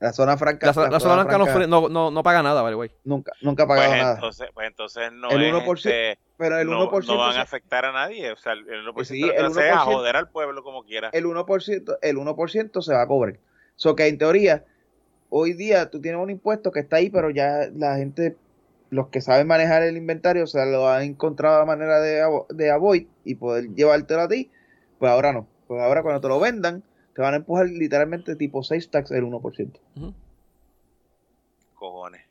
La 0.00 0.12
zona 0.12 0.36
franca. 0.36 0.66
La, 0.66 0.72
zo- 0.74 0.90
la 0.90 1.00
zona 1.00 1.24
no, 1.24 1.46
fre- 1.46 1.68
no, 1.68 1.88
no, 1.88 2.10
no 2.10 2.22
paga 2.22 2.42
nada, 2.42 2.62
vale, 2.62 2.74
güey. 2.76 2.90
nunca, 3.04 3.32
nunca 3.40 3.62
ha 3.62 3.66
Pues 3.66 3.90
nada. 3.90 4.14
entonces, 4.14 4.48
pues 4.52 4.66
entonces 4.66 5.12
no 5.12 5.30
El 5.30 5.42
es, 5.42 5.52
1%, 5.54 5.76
este, 5.88 6.18
Pero 6.36 6.58
el 6.58 6.68
no, 6.68 6.90
1%, 6.90 7.06
no 7.06 7.16
van 7.18 7.32
se- 7.34 7.38
a 7.38 7.42
afectar 7.42 7.84
a 7.84 7.92
nadie. 7.92 8.30
O 8.32 8.36
sea, 8.36 8.52
el 8.52 8.66
1% 8.66 9.04
Sí, 9.04 9.22
hace 9.24 9.36
es 9.36 9.72
a 9.72 9.84
1%. 9.84 9.84
joder 9.84 10.16
al 10.16 10.28
pueblo 10.28 10.62
como 10.62 10.84
quiera. 10.84 11.10
el 11.12 11.24
1%, 11.26 11.98
el 12.02 12.16
1% 12.16 12.82
se 12.82 12.92
va 12.94 13.02
a 13.02 13.06
cobrar. 13.06 13.38
So 13.76 13.94
que 13.96 14.06
en 14.06 14.18
teoría, 14.18 14.64
hoy 15.36 15.52
día 15.52 15.90
tú 15.90 16.00
tienes 16.00 16.20
un 16.20 16.30
impuesto 16.30 16.70
que 16.70 16.78
está 16.80 16.96
ahí, 16.96 17.10
pero 17.10 17.28
ya 17.30 17.68
la 17.74 17.96
gente, 17.96 18.36
los 18.90 19.08
que 19.08 19.20
saben 19.20 19.48
manejar 19.48 19.82
el 19.82 19.96
inventario, 19.96 20.44
o 20.44 20.46
sea, 20.46 20.64
lo 20.64 20.88
han 20.88 21.02
encontrado 21.02 21.58
la 21.58 21.64
manera 21.64 21.98
de, 22.00 22.22
avo- 22.22 22.46
de 22.48 22.70
avoid 22.70 23.06
y 23.24 23.34
poder 23.34 23.74
llevártelo 23.74 24.20
a 24.20 24.28
ti, 24.28 24.50
pues 25.00 25.10
ahora 25.10 25.32
no. 25.32 25.48
Pues 25.66 25.82
ahora 25.82 26.02
cuando 26.02 26.20
te 26.20 26.28
lo 26.28 26.38
vendan, 26.38 26.84
te 27.14 27.22
van 27.22 27.34
a 27.34 27.38
empujar 27.38 27.66
literalmente 27.66 28.36
tipo 28.36 28.62
6 28.62 28.90
tax 28.90 29.10
el 29.10 29.24
1%. 29.24 29.80
Ujú. 29.96 30.14
Cojones. 31.74 32.22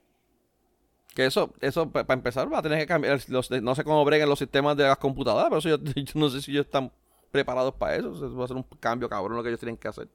Que 1.13 1.25
eso, 1.25 1.53
eso 1.59 1.91
para 1.91 2.13
empezar, 2.13 2.51
va 2.51 2.59
a 2.59 2.61
tener 2.61 2.79
que 2.79 2.87
cambiar. 2.87 3.19
Los, 3.27 3.51
no 3.51 3.75
sé 3.75 3.83
cómo 3.83 4.03
breguen 4.05 4.29
los 4.29 4.39
sistemas 4.39 4.77
de 4.77 4.83
las 4.85 4.97
computadoras, 4.97 5.49
pero 5.49 5.59
eso 5.59 5.69
yo, 5.69 5.77
yo 5.95 6.19
no 6.19 6.29
sé 6.29 6.41
si 6.41 6.51
ellos 6.51 6.65
están 6.65 6.91
preparados 7.31 7.75
para 7.75 7.95
eso. 7.97 8.13
Eso 8.13 8.35
va 8.35 8.45
a 8.45 8.47
ser 8.47 8.57
un 8.57 8.65
cambio 8.79 9.09
cabrón 9.09 9.35
lo 9.35 9.43
que 9.43 9.49
ellos 9.49 9.59
tienen 9.59 9.77
que 9.77 9.87
hacer. 9.89 10.07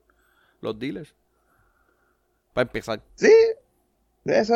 Los 0.61 0.77
dealers. 0.77 1.13
Para 2.53 2.63
empezar. 2.67 3.01
Sí, 3.15 3.31
Eso, 4.25 4.53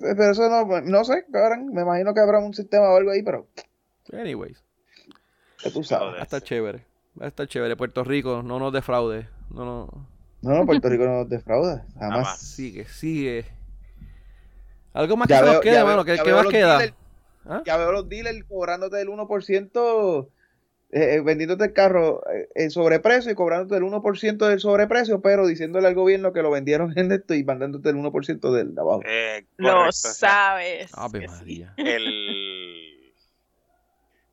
pero 0.00 0.30
eso 0.30 0.48
no, 0.48 0.80
no 0.80 1.04
sé, 1.04 1.24
cabrón. 1.32 1.72
Me 1.72 1.82
imagino 1.82 2.12
que 2.14 2.20
habrá 2.20 2.38
un 2.40 2.54
sistema 2.54 2.88
o 2.90 2.96
algo 2.96 3.10
ahí, 3.10 3.22
pero 3.22 3.46
Anyways, 4.12 4.62
que 5.62 5.70
tú 5.70 5.84
sabes. 5.84 6.14
va 6.16 6.20
a 6.20 6.22
estar 6.22 6.42
chévere. 6.42 6.84
Va 7.20 7.26
a 7.26 7.28
estar 7.28 7.46
chévere. 7.46 7.76
Puerto 7.76 8.02
Rico, 8.04 8.42
no 8.42 8.58
nos 8.58 8.72
defraude. 8.72 9.28
No, 9.50 9.64
no. 9.64 10.08
No, 10.40 10.54
no, 10.56 10.66
Puerto 10.66 10.88
Rico 10.88 11.04
no 11.04 11.18
nos 11.18 11.28
defrauda, 11.28 11.86
jamás. 11.98 12.10
Jamás. 12.26 12.38
Sigue, 12.40 12.84
sigue. 12.86 13.44
Algo 14.92 15.16
más 15.16 15.28
que 15.28 15.34
Ya 15.34 15.38
se 15.38 15.44
nos 15.44 15.52
veo- 15.52 15.60
queda, 15.60 15.72
ya 15.74 15.84
veo- 15.84 15.86
mano. 15.92 16.04
¿Qué, 16.04 16.16
ya 16.16 16.22
qué 16.24 16.32
más 16.32 16.44
los 16.44 16.52
queda? 16.52 16.78
dealers- 16.80 16.94
¿Ah? 17.44 17.62
Ya 17.64 17.76
veo 17.76 17.92
los 17.92 18.08
dealers 18.08 18.44
cobrándote 18.48 19.00
el 19.00 19.08
1%, 19.08 20.28
eh, 20.92 21.20
vendiéndote 21.24 21.64
el 21.64 21.72
carro 21.72 22.22
eh, 22.30 22.48
en 22.54 22.70
sobreprecio 22.70 23.32
y 23.32 23.34
cobrándote 23.34 23.76
el 23.76 23.82
1% 23.90 24.36
del 24.48 24.60
sobreprecio, 24.60 25.20
pero 25.22 25.46
diciéndole 25.46 25.88
al 25.88 25.94
gobierno 25.94 26.32
que 26.32 26.42
lo 26.42 26.50
vendieron 26.50 26.96
en 26.98 27.10
esto 27.12 27.34
y 27.34 27.42
mandándote 27.44 27.88
el 27.90 27.96
1% 27.96 28.50
del 28.52 28.74
de 28.74 28.80
abajo. 28.80 29.00
Eh, 29.06 29.46
Lo 29.56 29.70
correcto, 29.70 29.88
o 29.88 29.92
sea, 29.92 30.12
sabes. 30.12 30.90
Ave 30.94 31.20
que 31.20 31.28
sí. 31.28 31.34
María. 31.34 31.74
el, 31.78 33.12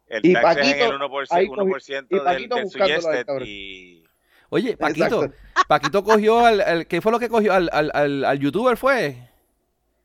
el 0.07 0.25
Y 0.25 0.33
tax 0.33 0.57
es 0.57 0.67
en 0.67 0.79
Paquito, 0.79 0.85
el 0.85 0.99
1%, 1.11 1.27
ahí 1.31 1.47
cogió- 1.47 1.63
1% 1.65 2.07
y 2.09 2.15
del, 2.15 2.23
Paquito 2.23 2.55
del 2.55 2.69
suggested 2.69 3.25
y 3.45 4.03
Oye, 4.51 4.75
Paquito. 4.77 5.05
Exacto. 5.25 5.35
Paquito 5.67 6.03
cogió 6.03 6.43
al, 6.45 6.59
al- 6.61 6.87
¿Qué 6.87 7.01
fue 7.01 7.11
lo 7.11 7.19
que 7.19 7.29
cogió? 7.29 7.53
Al, 7.53 7.69
al, 7.71 7.91
al, 7.93 8.25
al 8.25 8.39
youtuber 8.39 8.77
fue. 8.77 9.29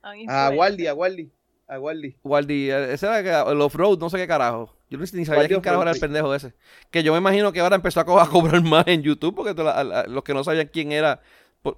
A. 0.03 0.51
Waldi, 0.51 0.87
a 0.87 0.93
Waldi, 0.93 1.33
a 1.67 1.81
Waldi. 1.81 2.15
Waldi, 2.23 2.71
eh, 2.71 2.93
ese 2.93 3.07
era 3.07 3.51
el 3.51 3.61
off-road, 3.63 3.99
no 3.99 4.11
sé 4.11 4.19
qué 4.19 4.27
carajo. 4.27 4.74
Yo 4.91 4.99
ni, 4.99 5.07
sabía 5.25 5.49
quién 5.49 5.61
carajo 5.61 5.83
era 5.83 5.91
el 5.93 6.01
pendejo 6.01 6.35
ese. 6.35 6.53
Que 6.91 7.03
yo 7.03 7.13
me 7.13 7.19
imagino 7.19 7.53
que 7.53 7.61
ahora 7.61 7.77
empezó 7.77 8.01
a, 8.01 8.05
co- 8.05 8.21
a 8.21 8.29
cobrar 8.29 8.63
más 8.63 8.87
en 8.87 9.03
YouTube 9.03 9.35
porque 9.35 9.55
to- 9.55 9.65
la- 9.65 9.83
la- 9.85 10.05
los 10.05 10.23
que 10.25 10.35
no 10.35 10.45
sabían 10.45 10.69
quién 10.73 10.93
era. 10.93 11.21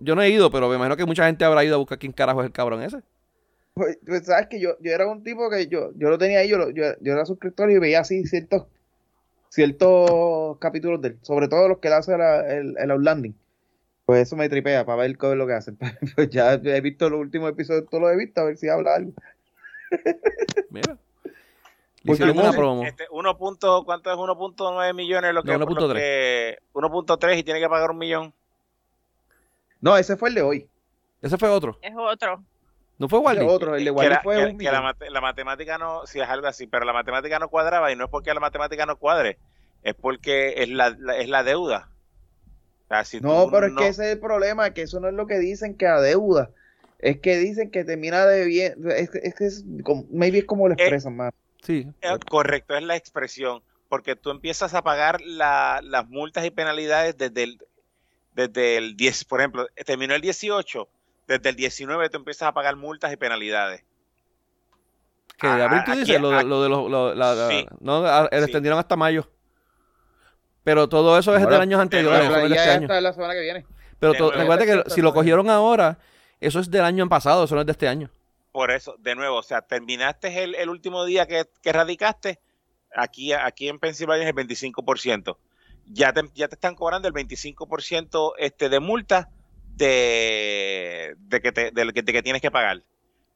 Yo 0.01 0.15
no 0.17 0.23
he 0.23 0.31
ido, 0.31 0.51
pero 0.51 0.69
me 0.69 0.75
imagino 0.77 0.97
que 0.97 1.05
mucha 1.07 1.27
gente 1.27 1.45
habrá 1.45 1.65
ido 1.65 1.77
a 1.77 1.79
buscar 1.79 1.99
quién 1.99 2.13
carajo 2.13 2.41
es 2.43 2.47
el 2.47 2.53
cabrón 2.53 2.83
ese. 2.83 3.03
Pues, 3.75 3.99
pues, 4.05 4.25
sabes 4.27 4.49
que 4.49 4.59
yo, 4.59 4.77
yo 4.81 4.91
era 4.91 5.07
un 5.07 5.23
tipo 5.23 5.49
que 5.51 5.67
yo, 5.69 5.93
yo 5.97 6.09
lo 6.09 6.19
tenía 6.19 6.39
ahí, 6.41 6.49
yo, 6.49 6.59
lo- 6.59 6.71
yo, 6.71 6.83
yo 7.01 7.13
era 7.13 7.25
suscriptor 7.25 7.71
y 7.71 7.79
veía 7.79 8.01
así 8.01 8.25
ciertos, 8.27 8.65
ciertos 9.49 10.59
capítulos 10.59 11.01
de 11.03 11.09
él, 11.09 11.19
sobre 11.23 11.49
todo 11.49 11.69
los 11.69 11.79
que 11.79 11.89
él 11.89 11.95
hace 11.95 12.17
la- 12.19 12.41
el, 12.53 12.75
el 12.79 12.91
outlanding. 12.91 13.35
Pues 14.05 14.23
eso 14.23 14.37
me 14.37 14.49
tripea 14.49 14.85
para 14.87 15.03
ver 15.03 15.19
qué 15.19 15.31
es 15.31 15.37
lo 15.37 15.47
que 15.47 15.53
hacen. 15.55 15.79
Pues 16.17 16.31
ya 16.31 16.55
he 16.55 16.81
visto 16.81 17.09
los 17.11 17.21
últimos 17.21 17.51
episodios, 17.51 17.87
todo 17.91 18.01
lo 18.03 18.11
he 18.11 18.17
visto, 18.17 18.41
a 18.41 18.45
ver 18.45 18.57
si 18.57 18.69
habla 18.69 18.95
algo. 18.97 19.13
Mira. 20.71 20.99
Hicieron 22.15 22.37
no 22.37 22.43
una 22.43 22.53
promo. 22.53 22.85
Este, 22.85 23.07
uno 23.11 23.37
punto, 23.37 23.85
¿Cuánto 23.85 24.11
es 24.11 24.17
1.9 24.17 24.95
millones? 24.95 25.33
Lo 25.35 25.43
que, 25.43 25.53
No, 25.53 25.59
lo 25.59 25.67
1.3. 25.67 25.95
que- 25.95 26.59
1.3 26.73 27.39
y 27.39 27.43
tiene 27.43 27.61
que 27.61 27.69
pagar 27.69 27.91
un 27.91 27.99
millón. 27.99 28.35
No, 29.81 29.97
ese 29.97 30.17
fue 30.17 30.29
el 30.31 30.35
de 30.35 30.43
hoy. 30.43 30.69
Ese 31.23 31.37
fue 31.39 31.49
otro. 31.49 31.79
Es 31.83 31.93
otro. 31.97 32.43
¿No 32.99 33.09
fue 33.09 33.19
Waldi? 33.19 33.45
otro, 33.47 33.75
el 33.75 33.81
de 33.85 33.85
que 33.87 33.91
Waldi 33.91 34.11
la, 34.11 34.21
fue 34.23 34.37
que- 34.37 34.45
un 34.47 34.59
que 34.59 34.65
la 34.65 34.71
millón. 34.71 34.85
mate- 34.85 35.11
la 35.11 35.21
matemática 35.21 35.77
no, 35.79 36.07
si 36.07 36.19
es 36.21 36.29
algo 36.29 36.47
así, 36.47 36.67
pero 36.67 36.85
la 36.87 36.93
matemática 36.95 37.39
no 37.39 37.49
cuadraba 37.49 37.93
y 37.93 37.97
no 37.97 38.05
es 38.05 38.11
porque 38.11 38.33
la 38.33 38.41
matemática 38.41 38.87
no 38.87 38.97
cuadre, 38.97 39.39
es 39.83 39.95
porque 39.95 40.55
es 40.63 40.69
la, 40.71 40.91
la- 40.99 41.17
es 41.19 41.29
la 41.29 41.43
deuda. 41.45 41.91
O 42.85 42.89
sea, 42.89 43.05
si 43.05 43.21
No, 43.21 43.45
tú 43.45 43.51
pero 43.51 43.67
es 43.67 43.73
que 43.75 43.89
ese 43.89 44.07
es 44.07 44.13
el 44.15 44.21
problema, 44.21 44.71
que 44.71 44.83
eso 44.83 44.99
no 45.01 45.09
es 45.09 45.15
lo 45.15 45.27
que 45.27 45.39
dicen 45.39 45.77
que 45.77 45.87
adeuda. 45.87 46.51
Es 46.99 47.21
que 47.21 47.37
dicen 47.37 47.71
que 47.71 47.85
termina 47.85 48.25
de 48.25 48.47
bien. 48.47 48.75
Es, 48.91 49.11
que- 49.11 49.19
es 49.23 49.35
que 49.35 49.45
es 49.47 49.65
como, 49.85 50.07
maybe 50.11 50.39
es 50.39 50.45
como 50.47 50.67
lo 50.69 50.73
expresan 50.75 51.17
más. 51.17 51.35
Sí. 51.63 51.87
Eh, 52.01 52.09
Correcto, 52.29 52.77
es 52.77 52.83
la 52.83 52.97
expresión, 52.97 53.63
porque 53.89 54.17
tú 54.17 54.31
empiezas 54.31 54.75
a 54.75 54.83
pagar 54.83 55.21
la- 55.21 55.81
las 55.83 56.09
multas 56.09 56.45
y 56.45 56.51
penalidades 56.51 57.17
desde 57.17 57.43
el, 57.45 57.59
desde 58.35 58.77
el 58.77 58.97
10, 58.97 59.25
por 59.25 59.41
ejemplo, 59.41 59.67
terminó 59.85 60.15
el 60.15 60.21
18, 60.21 60.89
desde 61.27 61.49
el 61.49 61.57
19 61.57 62.09
tú 62.11 62.19
empiezas 62.19 62.49
a 62.49 62.53
pagar 62.53 62.77
multas 62.77 63.13
y 63.13 63.17
penalidades. 63.17 63.83
Que 65.39 65.49
de 65.49 65.63
abril 65.65 65.83
tú 65.85 65.93
dices, 65.93 66.21
lo, 66.21 66.43
lo 66.43 66.63
de 66.63 66.69
los. 66.69 66.91
lo- 66.91 67.15
la- 67.15 67.35
la- 67.35 67.49
Sí. 67.49 67.67
no, 67.81 68.05
a- 68.07 68.23
Sí. 68.31 68.37
extendieron 68.39 68.79
hasta 68.79 68.97
mayo. 68.97 69.29
Pero 70.65 70.89
todo 70.89 71.19
eso 71.19 71.37
es 71.37 71.43
Ahora, 71.43 71.57
de 71.57 71.63
años 71.63 71.81
anteriores, 71.81 72.29
de 72.29 72.49
ya 72.49 72.73
este 72.75 72.85
está 72.85 73.01
la 73.01 73.13
semana 73.13 73.35
que 73.35 73.41
viene. 73.41 73.67
Pero 74.01 74.31
recuerda 74.31 74.65
que 74.65 74.91
si 74.91 75.01
lo 75.03 75.13
cogieron 75.15 75.49
ahora, 75.51 75.99
eso 76.41 76.59
es 76.61 76.71
del 76.71 76.83
año 76.85 77.09
pasado, 77.09 77.45
eso 77.45 77.55
no 77.55 77.61
es 77.61 77.67
de 77.67 77.73
este 77.73 77.87
año. 77.87 78.11
Por 78.57 78.71
eso, 78.71 78.97
de 79.01 79.15
nuevo, 79.15 79.37
o 79.37 79.43
sea, 79.43 79.61
terminaste 79.61 80.43
el, 80.43 80.55
el 80.55 80.71
último 80.71 81.05
día 81.05 81.27
que, 81.27 81.45
que 81.61 81.73
radicaste, 81.75 82.41
aquí, 82.97 83.35
aquí 83.35 83.69
en 83.69 83.79
Pensilvania 83.79 84.27
es 84.27 84.35
el 84.35 84.35
25%. 84.35 85.37
Ya 85.89 86.15
te, 86.15 86.23
ya 86.35 86.49
te 86.49 86.55
están 86.55 86.75
cobrando 86.75 87.07
el 87.07 87.13
25% 87.13 88.33
este, 88.39 88.71
de 88.71 88.81
multa 88.81 89.29
de, 89.75 91.17
de, 91.19 91.41
que 91.43 91.53
te, 91.53 91.71
de, 91.71 91.85
de 91.85 92.13
que 92.15 92.23
tienes 92.23 92.41
que 92.41 92.51
pagar. 92.51 92.83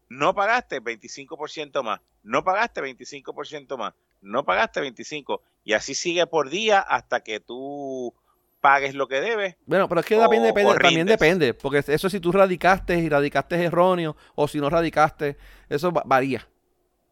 No 0.09 0.35
pagaste 0.35 0.81
25% 0.81 1.83
más. 1.83 2.01
No 2.23 2.43
pagaste 2.43 2.81
25% 2.81 3.77
más. 3.77 3.93
No 4.23 4.47
pagaste 4.47 4.81
25%. 4.81 5.43
Y 5.65 5.75
así 5.75 5.95
sigue 5.95 6.27
por 6.29 6.49
día 6.49 6.81
hasta 6.81 7.21
que 7.21 7.41
tú 7.41 8.15
pagues 8.61 8.95
lo 8.95 9.09
que 9.09 9.21
debes. 9.21 9.57
Bueno, 9.67 9.89
pero 9.89 10.01
es 10.01 10.07
que 10.07 10.17
O- 10.17 10.21
también, 10.21 10.43
depende, 10.43 10.75
también 10.79 11.07
depende, 11.07 11.55
porque 11.55 11.83
eso 11.87 12.11
si 12.11 12.21
tú 12.21 12.33
radicaste 12.33 12.99
y 12.99 13.09
radicaste 13.09 13.63
erróneo, 13.63 14.17
o 14.35 14.47
si 14.49 14.61
no 14.61 14.69
radicaste, 14.71 15.37
eso 15.69 15.93
va- 15.93 16.03
varía. 16.05 16.47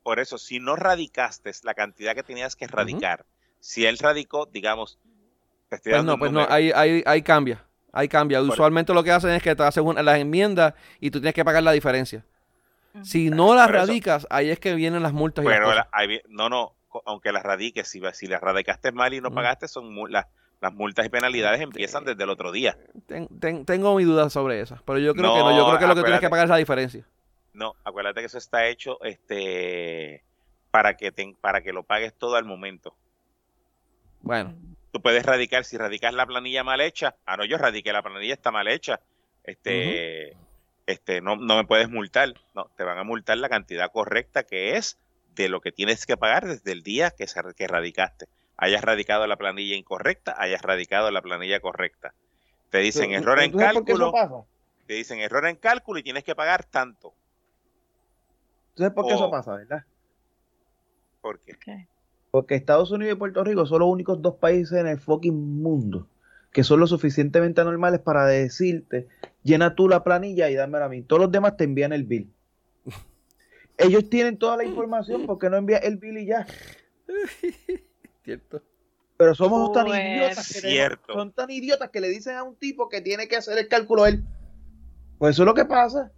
Por 0.02 0.20
eso, 0.20 0.38
si 0.38 0.60
no 0.60 0.76
radicaste 0.76 1.50
la 1.64 1.74
cantidad 1.74 2.14
que 2.14 2.22
tenías 2.22 2.56
que 2.56 2.66
radicar, 2.66 3.26
si 3.60 3.84
él 3.84 3.98
radicó, 3.98 4.46
digamos, 4.46 4.98
te 5.68 5.76
estoy 5.76 5.90
Pues 5.92 5.98
dando 5.98 6.12
no, 6.12 6.18
pues 6.18 6.32
no, 6.32 6.46
ahí, 6.48 6.70
ahí, 6.74 7.02
ahí 7.04 7.22
cambia, 7.22 7.64
ahí 7.92 8.08
cambia. 8.08 8.38
Por- 8.38 8.48
Usualmente 8.50 8.94
lo 8.94 9.02
que 9.04 9.10
hacen 9.12 9.30
es 9.30 9.42
que 9.42 9.54
te 9.54 9.62
hacen 9.62 9.84
las 10.04 10.18
enmiendas 10.18 10.74
y 11.00 11.10
tú 11.10 11.20
tienes 11.20 11.34
que 11.34 11.44
pagar 11.44 11.62
la 11.62 11.72
diferencia. 11.72 12.24
Si 13.02 13.30
no 13.30 13.54
las 13.54 13.68
eso. 13.68 13.74
radicas, 13.74 14.26
ahí 14.30 14.50
es 14.50 14.58
que 14.58 14.74
vienen 14.74 15.02
las 15.02 15.12
multas 15.12 15.44
y 15.44 15.48
las 15.48 15.60
la- 15.60 15.88
ahí 15.92 16.20
no, 16.28 16.48
no, 16.48 16.74
aunque 17.04 17.30
las 17.32 17.42
radiques, 17.42 17.86
si, 17.86 18.00
si 18.12 18.26
las 18.26 18.40
radicaste 18.40 18.92
mal 18.92 19.12
y 19.14 19.20
no 19.20 19.30
pagaste, 19.30 19.68
son 19.68 19.94
las, 20.10 20.26
las 20.60 20.72
multas 20.74 21.06
y 21.06 21.08
penalidades 21.08 21.60
empiezan 21.60 22.04
desde 22.04 22.22
el 22.24 22.30
otro 22.30 22.50
día. 22.52 22.76
Ten- 23.06 23.28
ten- 23.40 23.64
tengo 23.64 23.94
mis 23.96 24.06
dudas 24.06 24.32
sobre 24.32 24.60
eso, 24.60 24.76
pero 24.84 24.98
yo 24.98 25.14
creo 25.14 25.26
No, 25.26 25.34
que 25.34 25.40
no, 25.40 25.56
yo 25.56 25.66
creo 25.66 25.78
que 25.78 25.86
lo 25.86 25.94
que 25.94 26.02
tienes 26.02 26.20
que 26.20 26.28
pagar 26.30 26.46
es 26.46 26.50
la 26.50 26.56
diferencia. 26.56 27.04
No, 27.52 27.74
acuérdate 27.84 28.20
que 28.20 28.26
eso 28.26 28.38
está 28.38 28.66
hecho 28.66 29.02
este 29.02 30.22
para 30.70 30.96
que 30.96 31.10
te, 31.12 31.34
para 31.40 31.60
que 31.62 31.72
lo 31.72 31.82
pagues 31.82 32.12
todo 32.14 32.36
al 32.36 32.44
momento. 32.44 32.94
Bueno, 34.20 34.54
Tú 34.90 35.02
puedes 35.02 35.24
radicar, 35.24 35.64
si 35.64 35.76
radicas 35.76 36.14
la 36.14 36.26
planilla 36.26 36.64
mal 36.64 36.80
hecha, 36.80 37.14
ah 37.26 37.36
no, 37.36 37.44
yo 37.44 37.58
radiqué 37.58 37.92
la 37.92 38.02
planilla, 38.02 38.32
está 38.32 38.50
mal 38.50 38.68
hecha, 38.68 39.00
este, 39.44 40.34
este, 40.86 41.20
no, 41.20 41.36
no 41.36 41.56
me 41.56 41.64
puedes 41.64 41.90
multar, 41.90 42.32
no, 42.54 42.70
te 42.76 42.84
van 42.84 42.96
a 42.98 43.04
multar 43.04 43.36
la 43.36 43.50
cantidad 43.50 43.92
correcta 43.92 44.44
que 44.44 44.76
es 44.76 44.98
de 45.34 45.50
lo 45.50 45.60
que 45.60 45.72
tienes 45.72 46.06
que 46.06 46.16
pagar 46.16 46.46
desde 46.46 46.72
el 46.72 46.82
día 46.82 47.10
que, 47.10 47.26
se, 47.26 47.40
que 47.54 47.68
radicaste. 47.68 48.26
Hayas 48.58 48.82
radicado 48.82 49.26
la 49.26 49.36
planilla 49.36 49.76
incorrecta, 49.76 50.34
hayas 50.36 50.60
radicado 50.62 51.10
la 51.10 51.22
planilla 51.22 51.60
correcta. 51.60 52.12
Te 52.70 52.78
dicen 52.78 53.10
Pero, 53.10 53.22
error 53.22 53.40
en 53.40 53.52
¿tú 53.52 53.58
sabes 53.58 53.74
por 53.74 53.84
qué 53.84 53.92
cálculo, 53.92 54.12
pasa? 54.12 54.34
te 54.86 54.94
dicen 54.94 55.20
error 55.20 55.46
en 55.46 55.56
cálculo 55.56 56.00
y 56.00 56.02
tienes 56.02 56.24
que 56.24 56.34
pagar 56.34 56.64
tanto. 56.64 57.14
¿Tú 58.74 58.82
sabes 58.82 58.92
por 58.92 59.06
qué 59.06 59.14
eso 59.14 59.30
pasa, 59.30 59.54
verdad? 59.54 59.84
Porque 61.22 61.56
Porque 62.30 62.54
Estados 62.54 62.90
Unidos 62.90 63.14
y 63.14 63.18
Puerto 63.18 63.42
Rico 63.42 63.64
son 63.64 63.80
los 63.80 63.88
únicos 63.88 64.20
dos 64.20 64.34
países 64.34 64.78
en 64.78 64.86
el 64.86 64.98
fucking 64.98 65.62
mundo 65.62 66.08
que 66.52 66.64
son 66.64 66.80
lo 66.80 66.86
suficientemente 66.86 67.62
normales 67.62 68.00
para 68.00 68.26
decirte, 68.26 69.06
llena 69.42 69.74
tú 69.74 69.88
la 69.88 70.02
planilla 70.02 70.50
y 70.50 70.54
dámela 70.54 70.86
a 70.86 70.88
mí. 70.88 71.02
Todos 71.02 71.22
los 71.22 71.32
demás 71.32 71.56
te 71.56 71.64
envían 71.64 71.92
el 71.92 72.04
bill. 72.04 72.32
Ellos 73.78 74.08
tienen 74.08 74.38
toda 74.38 74.56
la 74.56 74.64
información 74.64 75.26
porque 75.26 75.50
no 75.50 75.56
envían 75.56 75.82
el 75.84 75.98
bill 75.98 76.18
y 76.18 76.26
ya. 76.26 76.46
cierto. 78.28 78.62
Pero 79.16 79.34
somos 79.34 79.72
tan 79.72 79.86
Pues, 79.86 80.00
idiotas 80.04 80.52
que 80.52 80.60
le- 80.60 80.68
Cierto. 80.70 81.12
son 81.14 81.32
tan 81.32 81.50
idiotas 81.50 81.90
que 81.90 82.00
le 82.00 82.08
dicen 82.08 82.36
a 82.36 82.42
un 82.44 82.56
tipo 82.56 82.88
que 82.88 83.00
tiene 83.00 83.26
que 83.26 83.36
hacer 83.36 83.56
el 83.58 83.66
cálculo 83.68 84.06
él. 84.06 84.22
Pues 85.18 85.34
eso 85.34 85.42
es 85.42 85.46
lo 85.46 85.54
que 85.54 85.64
pasa. 85.64 86.12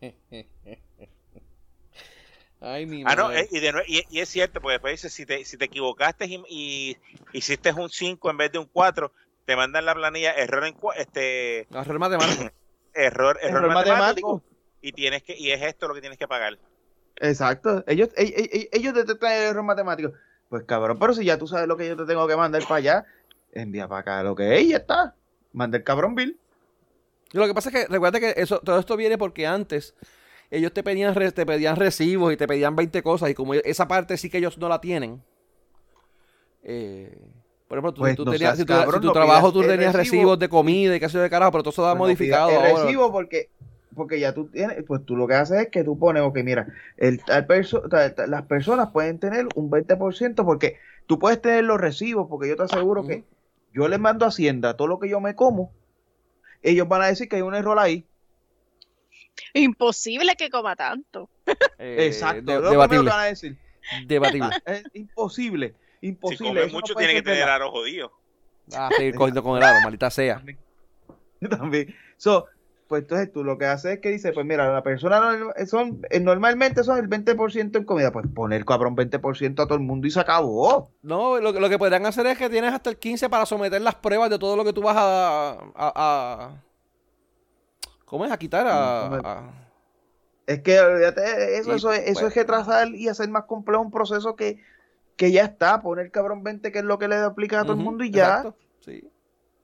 Ay, 2.60 2.86
mi 2.86 3.02
Ah, 3.04 3.14
no, 3.14 3.30
eh, 3.30 3.46
y, 3.50 3.60
de 3.60 3.72
y, 3.86 4.02
y 4.08 4.20
es 4.20 4.28
cierto, 4.30 4.60
porque 4.62 4.74
después 4.74 4.92
dice, 4.94 5.10
si 5.10 5.26
te, 5.26 5.44
si 5.44 5.58
te 5.58 5.66
equivocaste 5.66 6.24
y, 6.26 6.42
y 6.48 6.96
hiciste 7.32 7.72
un 7.72 7.90
5 7.90 8.30
en 8.30 8.38
vez 8.38 8.50
de 8.52 8.58
un 8.58 8.66
4, 8.72 9.12
te 9.44 9.54
mandan 9.54 9.84
la 9.84 9.94
planilla 9.94 10.32
error 10.32 10.64
en 10.64 10.74
este 10.96 11.66
Error 11.70 11.98
matemático. 11.98 12.50
error, 12.94 13.38
error, 13.42 13.64
Error 13.64 13.74
matemático, 13.74 14.28
matemático. 14.36 14.42
y 14.80 14.92
tienes 14.92 15.22
que 15.24 15.36
y 15.36 15.50
es 15.50 15.60
esto 15.60 15.88
lo 15.88 15.94
que 15.94 16.00
tienes 16.00 16.18
que 16.18 16.26
pagar. 16.28 16.58
Exacto. 17.16 17.84
Ellos, 17.86 18.08
ellos 18.16 18.94
detectan 18.94 19.32
el 19.32 19.42
error 19.50 19.62
matemático. 19.62 20.12
Pues 20.48 20.64
cabrón, 20.64 20.98
pero 20.98 21.14
si 21.14 21.24
ya 21.24 21.38
tú 21.38 21.46
sabes 21.46 21.66
lo 21.66 21.76
que 21.76 21.88
yo 21.88 21.96
te 21.96 22.04
tengo 22.04 22.26
que 22.28 22.36
mandar 22.36 22.62
para 22.62 22.76
allá, 22.76 23.04
envía 23.52 23.88
para 23.88 24.00
acá 24.00 24.22
lo 24.22 24.34
que 24.36 24.56
es 24.56 24.62
y 24.64 24.68
ya 24.70 24.76
está. 24.78 25.14
Manda 25.52 25.76
el 25.78 25.84
cabrón 25.84 26.14
bill. 26.14 26.38
Y 27.32 27.38
lo 27.38 27.46
que 27.46 27.54
pasa 27.54 27.70
es 27.70 27.74
que 27.74 27.86
recuerda 27.92 28.20
que 28.20 28.34
eso, 28.36 28.60
todo 28.60 28.78
esto 28.78 28.96
viene 28.96 29.18
porque 29.18 29.46
antes 29.46 29.94
ellos 30.50 30.72
te 30.72 30.82
pedían, 30.84 31.14
te 31.14 31.46
pedían 31.46 31.76
recibos 31.76 32.32
y 32.32 32.36
te 32.36 32.46
pedían 32.46 32.76
20 32.76 33.02
cosas 33.02 33.30
y 33.30 33.34
como 33.34 33.54
esa 33.54 33.88
parte 33.88 34.16
sí 34.16 34.30
que 34.30 34.38
ellos 34.38 34.56
no 34.58 34.68
la 34.68 34.80
tienen. 34.80 35.22
eh, 36.62 37.16
por 37.68 37.78
ejemplo, 37.78 37.94
tú, 37.94 38.00
Pues 38.02 38.16
tú 38.16 38.24
no 38.24 38.30
tenías, 38.32 38.50
seas 38.50 38.58
si, 38.58 38.64
tú- 38.64 38.72
cabrón, 38.72 38.94
si 38.94 39.00
tu 39.00 39.06
no 39.08 39.12
trabajo 39.12 39.52
tú 39.52 39.60
tenías 39.62 39.94
recibo. 39.94 39.98
recibos 39.98 40.38
de 40.38 40.48
comida 40.48 40.94
y 40.96 41.00
qué 41.00 41.08
sé 41.08 41.18
de 41.18 41.30
carajo, 41.30 41.50
pero 41.50 41.62
todo 41.62 41.72
eso 41.72 41.82
da 41.82 41.88
Pues 41.92 41.98
no 41.98 42.04
modificado 42.04 42.50
el 42.50 42.56
ahora. 42.56 42.84
recibo 42.84 43.10
porque 43.12 43.50
porque 43.94 44.18
ya 44.20 44.34
tú 44.34 44.48
tienes, 44.48 44.82
pues 44.86 45.04
tú 45.04 45.16
lo 45.16 45.26
que 45.26 45.34
haces 45.34 45.62
es 45.62 45.68
que 45.70 45.84
tú 45.84 45.98
pones, 45.98 46.22
ok, 46.22 46.38
mira, 46.44 46.66
el, 46.96 47.22
tal 47.24 47.46
perso- 47.46 47.88
tal- 47.88 48.14
tal- 48.14 48.30
las 48.30 48.42
personas 48.46 48.90
pueden 48.92 49.18
tener 49.18 49.46
un 49.54 49.70
20% 49.70 50.44
porque 50.44 50.78
tú 51.06 51.18
puedes 51.18 51.40
tener 51.40 51.64
los 51.64 51.80
recibos, 51.80 52.26
porque 52.28 52.48
yo 52.48 52.56
te 52.56 52.64
aseguro 52.64 53.06
que 53.06 53.24
yo 53.72 53.88
les 53.88 53.98
mando 53.98 54.24
a 54.24 54.28
Hacienda 54.28 54.76
todo 54.76 54.88
lo 54.88 54.98
que 54.98 55.08
yo 55.08 55.20
me 55.20 55.34
como, 55.34 55.72
ellos 56.62 56.88
van 56.88 57.02
a 57.02 57.06
decir 57.06 57.28
que 57.28 57.36
hay 57.36 57.42
un 57.42 57.54
error 57.54 57.78
ahí. 57.78 58.06
Imposible 59.52 60.34
que 60.36 60.50
coma 60.50 60.76
tanto. 60.76 61.28
Eh, 61.78 62.06
Exacto, 62.06 62.52
de- 62.52 62.60
lo 62.60 62.70
que 62.70 62.76
van 62.76 63.20
a 63.20 63.24
decir. 63.24 63.56
Debatible. 64.06 64.50
Es 64.64 64.84
imposible, 64.94 65.74
Si 66.00 66.06
imposible. 66.08 66.48
come 66.48 66.60
eso 66.60 66.68
no 66.68 66.80
mucho, 66.80 66.94
tiene 66.94 67.14
que 67.14 67.22
tener 67.22 67.48
aro 67.48 67.70
jodido. 67.70 68.12
Ah, 68.72 68.90
seguir 68.96 69.14
cogiendo 69.14 69.42
con 69.42 69.58
el 69.58 69.62
aro, 69.62 69.80
maldita 69.82 70.10
sea. 70.10 70.42
También. 71.50 71.94
So, 72.16 72.46
pues 72.94 73.02
entonces 73.02 73.32
tú 73.32 73.42
lo 73.44 73.58
que 73.58 73.66
haces 73.66 73.94
es 73.94 74.00
que 74.00 74.10
dices, 74.10 74.30
pues 74.32 74.46
mira, 74.46 74.72
la 74.72 74.82
persona 74.82 75.36
son, 75.66 76.00
eh, 76.10 76.20
normalmente 76.20 76.84
son 76.84 76.98
el 76.98 77.08
20% 77.08 77.76
en 77.78 77.84
comida, 77.84 78.12
pues 78.12 78.26
poner 78.34 78.64
cabrón 78.64 78.94
20% 78.96 79.62
a 79.62 79.66
todo 79.66 79.74
el 79.74 79.80
mundo 79.84 80.06
y 80.06 80.10
se 80.10 80.20
acabó. 80.20 80.90
No, 81.02 81.38
lo, 81.40 81.52
que- 81.52 81.60
lo 81.60 81.68
que 81.68 81.78
podrían 81.78 82.06
hacer 82.06 82.26
es 82.26 82.38
que 82.38 82.48
tienes 82.48 82.72
hasta 82.72 82.90
el 82.90 82.96
15 82.98 83.28
para 83.28 83.46
someter 83.46 83.80
las 83.82 83.96
pruebas 83.96 84.30
de 84.30 84.38
todo 84.38 84.56
lo 84.56 84.64
que 84.64 84.72
tú 84.72 84.82
vas 84.82 84.96
a. 84.96 85.50
a, 85.52 85.56
a- 85.74 86.62
¿Cómo 88.04 88.24
es? 88.24 88.30
A 88.32 88.36
quitar. 88.38 88.66
A, 88.68 89.00
¿Cómo 89.04 89.16
es? 89.16 89.22
a- 89.24 89.50
Es 90.46 90.60
que 90.62 90.78
olvídate, 90.78 91.56
eso, 91.58 91.72
Y, 91.72 91.76
eso, 91.76 91.92
es- 91.92 92.00
eso 92.06 92.20
pues- 92.20 92.24
es 92.32 92.34
retrasar 92.36 92.88
y 92.94 93.08
hacer 93.08 93.28
más 93.28 93.44
complejo 93.44 93.82
un 93.82 93.90
proceso 93.90 94.36
que, 94.36 94.60
que 95.16 95.32
ya 95.32 95.42
está, 95.44 95.80
poner 95.80 96.10
cabrón 96.10 96.42
20 96.44 96.70
que 96.70 96.78
es 96.80 96.84
lo 96.84 96.98
que 96.98 97.08
le 97.08 97.16
aplica 97.16 97.60
a 97.60 97.62
todo 97.64 97.72
el 97.72 97.78
mundo 97.78 98.04
y 98.04 98.10
ya, 98.10 98.26
exacto, 98.28 98.56
Sí, 98.80 99.08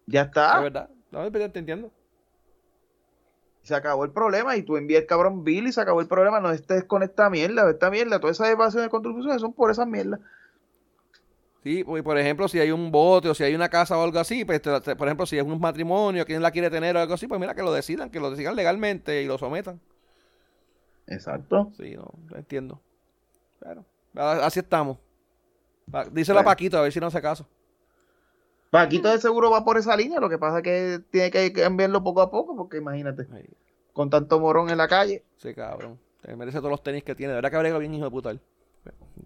ya 0.07 0.23
es 0.23 0.27
está. 0.28 0.61
verdad. 0.61 0.89
No, 1.11 1.31
te 1.31 1.59
entiendo. 1.59 1.90
Se 3.70 3.76
acabó 3.76 4.05
el 4.05 4.10
problema 4.10 4.56
y 4.56 4.64
tú 4.64 4.76
envías 4.76 5.02
el 5.02 5.06
cabrón 5.06 5.44
bill 5.44 5.68
y 5.68 5.72
se 5.72 5.80
acabó 5.80 6.01
el 6.01 6.09
problema, 6.09 6.40
no 6.40 6.51
estés 6.51 6.82
con 6.82 7.05
esta 7.05 7.30
mierda, 7.30 7.70
esta 7.70 7.88
mierda, 7.88 8.18
todas 8.18 8.36
esas 8.36 8.48
evasiones 8.51 8.86
de 8.86 8.90
contribuciones 8.90 9.40
son 9.40 9.52
por 9.52 9.70
esas 9.70 9.86
mierdas. 9.86 10.18
Sí, 11.62 11.84
porque, 11.84 12.02
por 12.02 12.18
ejemplo, 12.18 12.48
si 12.48 12.59
hay 12.59 12.72
un 12.72 12.90
bote 12.90 13.28
o 13.28 13.34
si 13.34 13.44
hay 13.44 13.55
una 13.55 13.68
casa 13.68 13.97
o 13.97 14.02
algo 14.02 14.18
así, 14.18 14.44
pues, 14.44 14.60
te- 14.60 14.80
te- 14.80 14.97
por 14.97 15.06
ejemplo, 15.06 15.24
si 15.24 15.38
es 15.38 15.44
un 15.44 15.60
matrimonio, 15.60 16.26
quien 16.26 16.42
la 16.42 16.51
quiere 16.51 16.68
tener 16.68 16.97
o 16.97 16.98
algo 17.01 17.14
así, 17.14 17.28
pues 17.28 17.38
mira, 17.38 17.55
que 17.55 17.62
lo 17.62 17.72
decidan, 17.72 18.10
que 18.10 18.18
lo 18.18 18.30
decidan 18.32 18.56
legalmente 18.56 19.22
y 19.22 19.26
lo 19.26 19.38
sometan. 19.38 19.78
Exacto. 21.06 21.70
Sí, 21.76 21.94
no, 21.97 22.10
lo 22.28 22.36
entiendo. 22.38 22.80
Pero, 23.60 23.84
a- 24.16 24.47
así 24.47 24.59
estamos. 24.59 24.98
Pa- 25.92 26.06
Díselo 26.06 26.40
a 26.40 26.42
Bueno. 26.42 26.51
Paquito, 26.51 26.76
a 26.76 26.82
ver 26.82 26.92
si 26.92 26.98
no 26.98 27.06
hace 27.06 27.22
caso. 27.22 27.47
Paquito 28.70 29.09
de 29.10 29.18
seguro 29.18 29.51
va 29.51 29.64
por 29.64 29.76
esa 29.78 29.97
línea, 29.97 30.20
lo 30.20 30.28
que 30.30 30.38
pasa 30.38 30.59
es 30.59 30.62
que 30.62 31.01
tiene 31.10 31.30
que 31.30 31.52
cambiarlo 31.52 32.02
poco 32.05 32.22
a 32.22 32.30
poco, 32.30 32.56
porque 32.56 32.76
imagínate, 32.78 33.26
Ay, 33.32 33.48
con 33.92 34.09
tanto 34.10 34.38
morón 34.38 34.70
en 34.70 34.78
la 34.78 34.86
calle. 34.88 35.24
sí, 35.36 35.55
cabrón. 35.55 35.98
Merece 36.36 36.59
todos 36.59 36.70
los 36.70 36.82
tenis 36.82 37.02
que 37.02 37.14
tiene. 37.14 37.32
De 37.32 37.36
verdad 37.36 37.51
que 37.51 37.56
ha 37.56 37.60
bregado 37.60 37.80
bien, 37.80 37.94
hijo 37.94 38.05
de 38.05 38.10
puta. 38.10 38.34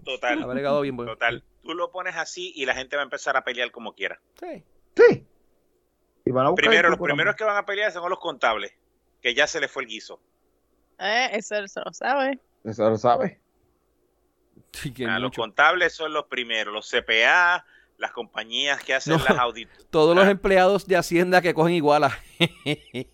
Total, 0.05 0.43
Ha 0.43 0.47
bregado 0.47 0.81
bien, 0.81 0.97
bueno. 0.97 1.13
total. 1.13 1.43
Tú 1.63 1.75
lo 1.75 1.91
pones 1.91 2.17
así 2.17 2.53
y 2.55 2.67
la 2.67 2.75
gente 2.75 2.95
va 2.97 3.03
a 3.03 3.05
empezar 3.05 3.37
a 3.37 3.43
pelear 3.45 3.71
como 3.73 3.95
quiera. 3.95 4.21
Sí. 4.39 4.63
Sí. 4.97 5.27
Y 6.25 6.31
van 6.31 6.47
a 6.47 6.51
buscar 6.51 6.69
Primero, 6.69 6.91
los 6.91 6.99
primeros 7.01 7.35
que 7.37 7.45
van 7.45 7.57
a 7.57 7.67
pelear 7.67 7.91
son 7.93 8.09
los 8.09 8.19
contables, 8.21 8.73
que 9.21 9.35
ya 9.35 9.47
se 9.47 9.61
les 9.61 9.71
fue 9.71 9.83
el 9.83 9.89
guiso. 9.89 10.21
Eh, 10.99 11.31
eso 11.33 11.57
eso 11.57 11.83
lo 11.85 11.93
sabe. 11.93 12.39
Eso 12.65 12.89
lo 12.89 12.97
sabe. 12.97 13.41
Sí, 14.73 14.93
que 14.95 15.07
Ah, 15.07 15.19
los 15.19 15.33
contables 15.33 15.93
son 15.95 16.13
los 16.13 16.27
primeros, 16.27 16.73
los 16.73 16.89
CPA, 16.91 17.65
las 17.99 18.13
compañías 18.13 18.83
que 18.83 18.95
hacen 18.95 19.17
No. 19.17 19.23
las 19.25 19.39
auditorías. 19.39 19.87
Todos 19.91 20.15
los 20.17 20.27
empleados 20.29 20.87
de 20.87 20.97
Hacienda 20.97 21.41
que 21.43 21.55
cogen 21.55 21.75
igualas. 21.75 22.13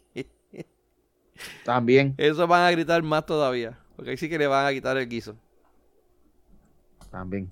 También, 1.64 2.14
Eso 2.18 2.46
van 2.46 2.64
a 2.66 2.70
gritar 2.70 3.02
más 3.02 3.24
todavía. 3.24 3.78
Porque 3.96 4.10
ahí 4.10 4.16
sí 4.16 4.28
que 4.28 4.38
le 4.38 4.46
van 4.46 4.66
a 4.66 4.72
quitar 4.72 4.96
el 4.96 5.08
guiso. 5.08 5.36
también. 7.10 7.50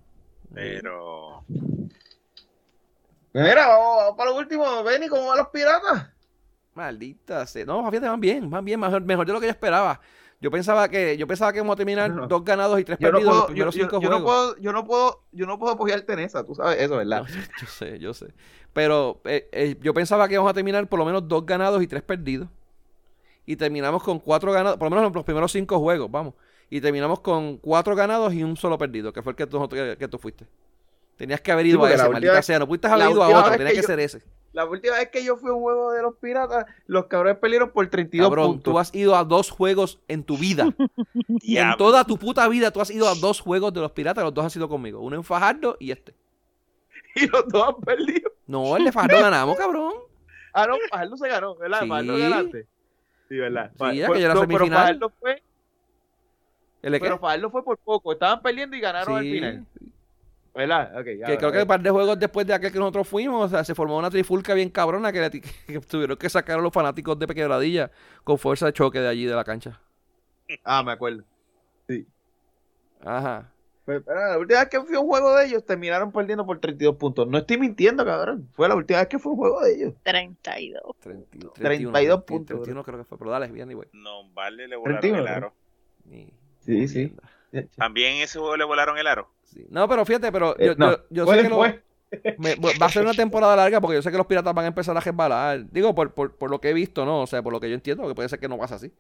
Pero 0.55 1.44
Mira, 3.32 3.66
vamos, 3.68 3.96
vamos 3.98 4.16
para 4.16 4.30
lo 4.30 4.36
último. 4.36 4.82
Benny, 4.82 5.09
¿cómo 5.09 5.26
van 5.28 5.38
los 5.38 5.48
piratas? 5.48 6.09
Maldita 6.74 7.46
sea. 7.46 7.64
No, 7.64 7.84
fíjate, 7.90 8.09
van 8.09 8.20
bien, 8.20 8.48
van 8.50 8.64
bien, 8.64 8.78
mejor, 8.80 9.02
mejor 9.02 9.26
de 9.26 9.32
lo 9.32 9.40
que 9.40 9.46
yo 9.46 9.50
esperaba. 9.52 10.00
Yo 10.40 10.51
pensaba 10.52 10.89
que, 10.89 11.16
yo 11.16 11.27
pensaba 11.27 11.52
que 11.52 11.59
íbamos 11.59 11.74
a 11.74 11.77
terminar 11.77 12.10
No. 12.12 12.28
dos 12.28 12.44
ganados 12.44 12.78
y 12.78 12.85
tres 12.85 12.98
Yo 13.01 13.09
no, 13.10 13.19
perdidos 13.19 13.32
en 13.32 13.36
los 13.36 13.44
puedo, 13.47 13.48
yo, 13.48 13.52
primeros 13.55 13.74
yo- 13.74 13.82
cinco 13.85 14.01
yo 14.01 14.09
no 14.10 14.20
juegos. 14.20 14.32
puedo, 14.52 14.56
yo 14.62 14.73
no 14.73 14.85
puedo, 14.85 15.23
yo 15.32 15.47
no 15.47 15.59
puedo 15.59 15.73
apoyarte 15.73 16.12
en 16.12 16.19
esa, 16.20 16.44
tú 16.44 16.55
sabes 16.55 16.81
eso, 16.81 16.97
¿verdad? 16.97 17.23
No, 17.23 17.27
yo, 17.60 17.66
sé, 17.66 17.98
yo 17.98 18.15
sé. 18.15 18.28
Pero 18.73 19.20
eh, 19.24 19.48
eh, 19.51 19.77
yo 19.81 19.93
pensaba 19.94 20.28
que 20.28 20.35
íbamos 20.35 20.51
a 20.51 20.55
terminar 20.55 20.89
por 20.89 20.98
lo 21.01 21.05
menos 21.05 21.27
dos 21.27 21.44
ganados 21.44 21.82
y 21.82 21.89
tres 21.89 22.02
perdidos. 22.02 22.48
Y 23.47 23.56
terminamos 23.56 24.02
con 24.02 24.20
cuatro 24.20 24.52
ganados, 24.52 24.78
por 24.78 24.90
lo 24.90 24.97
menos 24.97 25.12
los 25.12 25.24
primeros 25.24 25.51
cinco 25.51 25.78
juegos, 25.81 26.10
vamos. 26.10 26.35
Y 26.70 26.81
terminamos 26.82 27.20
con 27.20 27.56
cuatro 27.56 27.97
ganados 27.97 28.32
y 28.35 28.44
un 28.44 28.56
solo 28.56 28.77
perdido, 28.78 29.12
que 29.12 29.23
fue 29.23 29.32
el 29.32 29.36
que 29.36 29.47
tú, 29.47 29.69
que, 29.70 29.97
que 29.98 30.06
tú 30.06 30.19
fuiste. 30.19 30.47
Tenías 31.16 31.40
que 31.40 31.51
haber 31.51 31.66
ido 31.66 31.82
a 31.85 31.90
ese, 31.90 32.09
maldita 32.09 32.43
sea. 32.43 32.59
No 32.60 32.69
pudiste 32.69 32.86
haber 32.86 33.10
ido 33.10 33.23
a 33.24 33.28
otro, 33.28 33.51
vez 33.51 33.59
tenías 33.59 33.74
que 33.74 33.81
que 33.81 33.86
ser 33.86 33.98
ese. 33.98 34.23
La 34.59 34.64
última 34.64 34.97
vez 34.97 35.09
que 35.10 35.24
yo 35.24 35.36
fui 35.36 35.51
a 35.51 35.52
un 35.52 35.60
juego 35.60 35.93
de 35.93 36.02
los 36.02 36.16
piratas, 36.16 36.66
los 36.89 37.06
cabrones 37.06 37.39
perdieron 37.39 37.70
por 37.70 37.86
32 37.86 38.26
Cabrón, 38.28 38.47
puntos. 38.47 38.72
tú 38.72 38.78
has 38.80 38.93
ido 38.93 39.14
a 39.14 39.22
dos 39.22 39.51
juegos 39.51 40.01
en 40.09 40.24
tu 40.24 40.36
vida. 40.36 40.66
en 41.47 41.76
toda 41.76 42.02
tu 42.02 42.18
puta 42.18 42.48
vida 42.48 42.72
tú 42.72 42.80
has 42.80 42.90
ido 42.90 43.06
a 43.09 43.14
dos 43.14 43.39
juegos 43.39 43.72
de 43.72 43.82
los 43.82 43.93
piratas, 43.93 44.24
los 44.24 44.35
dos 44.35 44.43
han 44.43 44.51
sido 44.51 44.68
conmigo. 44.68 44.98
Uno 44.98 45.14
en 45.14 45.22
Fajardo 45.22 45.76
y 45.78 45.93
este. 45.93 46.12
Y 47.14 47.28
los 47.28 47.47
dos 47.47 47.68
han 47.68 47.80
perdido. 47.82 48.32
No, 48.48 48.76
el 48.76 48.86
de 48.86 48.90
Fajardo 48.90 49.20
ganamos, 49.20 49.56
cabrón. 49.56 49.93
Ah, 50.52 50.66
no, 50.66 50.74
Fajardo 50.90 51.16
se 51.16 51.28
ganó, 51.28 51.55
¿verdad? 51.55 51.78
Sí. 51.82 51.89
Fajardo 51.89 52.18
ganaste. 52.18 52.66
Sí, 53.28 53.36
¿verdad? 53.36 53.70
Sí, 53.70 54.02
fue- 54.06 54.22
era 54.24 54.35
no, 54.35 54.40
semifinal. 54.40 54.68
Pero 54.68 54.80
Fajardo 54.80 55.12
fue, 55.20 55.43
¿El 56.82 56.98
pero 56.98 57.18
Fajardo 57.20 57.48
fue 57.51 57.62
por 57.62 57.78
poco. 57.78 58.12
Estaban 58.12 58.43
perdiendo 58.43 58.74
y 58.74 58.80
ganaron 58.80 59.18
al 59.18 59.22
final. 59.22 59.66
¿Verdad? 60.54 60.98
Ok, 60.98 61.06
ya, 61.18 61.26
Que 61.26 61.36
creo 61.38 61.52
que 61.52 61.62
un 61.62 61.68
par 61.68 61.80
de 61.80 61.90
juegos 61.90 62.18
después 62.18 62.46
de 62.46 62.54
aquel 62.54 62.72
que 62.72 62.78
nosotros 62.78 63.06
fuimos, 63.06 63.44
o 63.46 63.48
sea, 63.48 63.62
se 63.64 63.74
formó 63.74 63.96
una 63.98 64.10
trifulca 64.10 64.54
bien 64.54 64.70
cabrona 64.70 65.12
que, 65.12 65.20
le- 65.20 65.30
que 65.66 65.80
tuvieron 65.86 66.16
que 66.16 66.28
sacar 66.28 66.58
a 66.58 66.62
los 66.62 66.72
fanáticos 66.72 67.18
de 67.18 67.26
Pequebradilla 67.26 67.90
con 68.24 68.38
fuerza 68.38 68.66
de 68.66 68.72
choque 68.72 68.98
de 69.00 69.08
allí 69.08 69.24
de 69.26 69.34
la 69.34 69.44
cancha. 69.44 69.80
Ah, 70.64 70.82
me 70.82 70.92
acuerdo. 70.92 71.22
Ajá. 73.04 73.52
Pues, 73.84 74.02
pero 74.04 74.20
la 74.20 74.38
última 74.38 74.60
vez 74.60 74.68
que 74.68 74.80
fui 74.82 74.96
a 74.96 75.00
un 75.00 75.06
juego 75.06 75.34
de 75.34 75.46
ellos, 75.46 75.64
terminaron 75.64 76.12
perdiendo 76.12 76.44
por 76.44 76.58
32 76.58 76.96
puntos. 76.96 77.26
No 77.26 77.38
estoy 77.38 77.56
mintiendo, 77.58 78.04
cabrón. 78.04 78.48
Fue 78.52 78.68
la 78.68 78.74
última 78.74 78.98
vez 78.98 79.08
que 79.08 79.18
fue 79.18 79.32
un 79.32 79.38
juego 79.38 79.60
de 79.62 79.74
ellos. 79.74 79.94
32. 80.02 80.82
32, 81.00 81.52
32 81.54 82.24
puntos, 82.24 82.56
31 82.56 82.84
creo 82.84 82.98
que 82.98 83.04
fue, 83.04 83.16
pero 83.18 83.30
dale, 83.30 83.46
bien, 83.48 83.70
igual. 83.70 83.88
no 83.92 84.28
vale, 84.32 84.68
le 84.68 84.76
volaron 84.76 85.00
31, 85.00 85.22
el 85.22 85.28
aro. 85.28 85.54
Sí, 86.60 86.88
sí. 86.88 87.16
mierda. 87.52 87.68
También 87.76 88.16
en 88.16 88.22
ese 88.24 88.38
juego 88.38 88.56
le 88.58 88.64
volaron 88.64 88.98
el 88.98 89.06
aro. 89.06 89.30
Sí. 89.52 89.66
No, 89.70 89.88
pero 89.88 90.04
fíjate, 90.04 90.30
pero 90.32 90.54
Eh, 90.58 90.66
yo, 90.66 90.74
no, 90.76 90.90
yo, 90.92 90.98
yo 91.10 91.24
fue 91.26 91.36
sé 91.36 91.42
que 91.42 91.48
lo- 91.48 91.58
me- 92.38 92.54
va 92.78 92.86
a 92.86 92.90
ser 92.90 93.02
una 93.02 93.14
temporada 93.14 93.54
larga 93.56 93.80
porque 93.80 93.96
yo 93.96 94.02
sé 94.02 94.10
que 94.10 94.16
los 94.16 94.26
piratas 94.26 94.54
van 94.54 94.64
a 94.64 94.68
empezar 94.68 94.96
a 94.96 95.00
resbalar. 95.00 95.64
Digo, 95.70 95.94
por, 95.94 96.12
por, 96.12 96.32
por 96.34 96.50
lo 96.50 96.60
que 96.60 96.70
he 96.70 96.74
visto, 96.74 97.04
¿no? 97.04 97.22
O 97.22 97.26
sea, 97.26 97.42
por 97.42 97.52
lo 97.52 97.60
que 97.60 97.68
yo 97.68 97.74
entiendo, 97.74 98.06
que 98.08 98.14
puede 98.14 98.28
ser 98.28 98.38
que 98.38 98.48
no 98.48 98.58
pasa 98.58 98.76
así. 98.76 98.92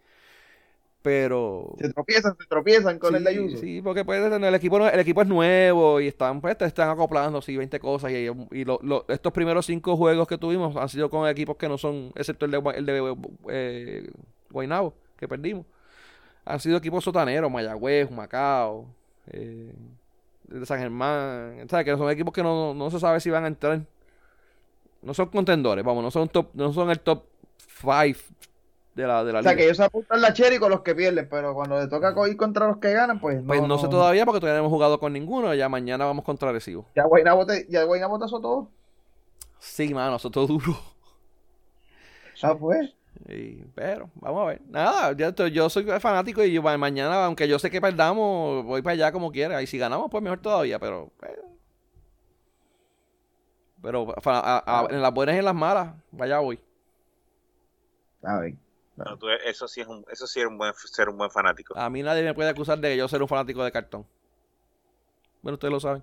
Pero... 1.00 1.74
Se 1.78 1.92
tropiezan, 1.92 2.36
se 2.36 2.46
tropiezan 2.46 2.98
con 2.98 3.14
el 3.14 3.22
de 3.24 3.30
Sí, 3.32 3.38
Ayuso. 3.38 3.56
sí, 3.58 3.80
porque 3.82 4.04
puede 4.04 4.28
tener- 4.28 4.48
el 4.48 4.54
equipo 4.54 4.84
el 4.86 5.00
equipo 5.00 5.22
es 5.22 5.28
nuevo 5.28 6.00
y 6.00 6.08
están 6.08 6.40
pues, 6.40 6.56
están 6.60 6.90
acoplando 6.90 7.40
sí 7.40 7.56
20 7.56 7.78
cosas 7.78 8.10
y, 8.10 8.26
y 8.50 8.64
lo- 8.64 8.80
lo- 8.82 9.04
estos 9.08 9.32
primeros 9.32 9.64
cinco 9.64 9.96
juegos 9.96 10.26
que 10.26 10.36
tuvimos 10.38 10.74
han 10.76 10.88
sido 10.88 11.08
con 11.08 11.28
equipos 11.28 11.56
que 11.56 11.68
no 11.68 11.78
son 11.78 12.12
excepto 12.16 12.46
el 12.46 12.50
de, 12.50 12.62
el 12.74 12.84
de 12.86 13.16
eh, 13.48 14.10
Guaynabo 14.50 14.92
que 15.16 15.28
perdimos 15.28 15.66
han 16.44 16.58
sido 16.58 16.76
equipos 16.78 17.04
sotaneros 17.04 17.50
Mayagüez 17.50 18.10
Macao 18.10 18.86
eh, 19.28 19.72
de 20.48 20.66
San 20.66 20.78
Germán 20.78 21.66
¿sabes? 21.68 21.84
que 21.84 21.96
son 21.96 22.10
equipos 22.10 22.32
que 22.32 22.42
no, 22.42 22.74
no 22.74 22.90
se 22.90 22.98
sabe 22.98 23.20
si 23.20 23.30
van 23.30 23.44
a 23.44 23.48
entrar 23.48 23.80
no 25.02 25.14
son 25.14 25.26
contendores 25.28 25.84
vamos 25.84 26.02
no 26.02 26.10
son 26.10 26.28
top 26.28 26.48
no 26.54 26.72
son 26.72 26.90
el 26.90 27.00
top 27.00 27.24
5 27.80 28.18
de 28.98 29.06
la 29.06 29.24
de 29.24 29.32
la 29.32 29.38
O 29.38 29.42
sea, 29.42 29.52
liga. 29.52 29.56
que 29.56 29.64
ellos 29.64 29.80
apuntan 29.80 30.20
la 30.20 30.32
cherry 30.32 30.58
con 30.58 30.70
los 30.70 30.80
que 30.80 30.94
pierden, 30.94 31.28
pero 31.30 31.54
cuando 31.54 31.78
le 31.78 31.86
toca 31.86 32.12
ir 32.28 32.36
contra 32.36 32.66
los 32.66 32.78
que 32.78 32.92
ganan, 32.92 33.20
pues 33.20 33.40
no. 33.40 33.46
Pues 33.46 33.62
no, 33.62 33.78
sé 33.78 33.86
todavía 33.88 34.24
porque 34.26 34.40
todavía 34.40 34.58
no 34.58 34.66
hemos 34.66 34.72
jugado 34.72 34.98
con 34.98 35.12
ninguno. 35.12 35.54
Ya 35.54 35.68
mañana 35.68 36.04
vamos 36.04 36.24
contra 36.24 36.50
Arecibo. 36.50 36.84
Ya 36.96 37.04
Guaynabo 37.04 37.46
te, 37.46 37.66
ya 37.68 37.84
Guaynabo 37.84 38.18
te 38.18 38.24
azotó. 38.24 38.68
Sí, 39.60 39.94
mano, 39.94 40.18
todo 40.18 40.46
duro. 40.48 40.76
Ah, 42.42 42.56
pues. 42.58 42.94
Y- 43.28 43.64
pero, 43.74 44.10
vamos 44.14 44.42
a 44.42 44.46
ver. 44.46 44.60
Nada, 44.68 45.12
yo, 45.12 45.46
yo 45.48 45.68
soy 45.70 45.84
fanático 46.00 46.44
y 46.44 46.52
yo, 46.52 46.62
mañana, 46.62 47.24
aunque 47.24 47.48
yo 47.48 47.58
sé 47.58 47.70
que 47.70 47.80
perdamos, 47.80 48.64
voy 48.64 48.82
para 48.82 48.94
allá 48.94 49.12
como 49.12 49.32
quiera. 49.32 49.60
Y 49.62 49.66
si 49.66 49.78
ganamos, 49.78 50.08
pues 50.10 50.22
mejor 50.22 50.40
todavía, 50.40 50.78
pero... 50.78 51.10
pues, 51.18 51.32
pero 53.82 54.14
fa- 54.20 54.40
a- 54.40 54.64
a- 54.66 54.86
en 54.90 55.00
las 55.02 55.12
buenas 55.14 55.34
y 55.36 55.38
en 55.38 55.44
las 55.44 55.54
malas, 55.54 55.94
vaya 56.10 56.38
voy. 56.38 56.60
A 58.22 58.38
ver. 58.40 58.54
No, 58.96 59.16
tú- 59.16 59.28
eso 59.28 59.68
sí 59.68 59.80
es 59.80 59.86
un, 59.86 60.04
eso 60.10 60.26
sí 60.26 60.40
es 60.40 60.46
un 60.46 60.58
buen, 60.58 60.74
ser 60.74 61.08
un 61.08 61.16
buen 61.16 61.30
fanático. 61.30 61.78
A 61.78 61.88
mí 61.88 62.02
nadie 62.02 62.24
me 62.24 62.34
puede 62.34 62.50
acusar 62.50 62.78
de 62.78 62.88
que 62.90 62.96
yo 62.96 63.06
ser 63.08 63.22
un 63.22 63.28
fanático 63.28 63.62
de 63.62 63.70
cartón. 63.70 64.04
Bueno, 65.42 65.54
ustedes 65.54 65.72
lo 65.72 65.78
saben. 65.78 66.02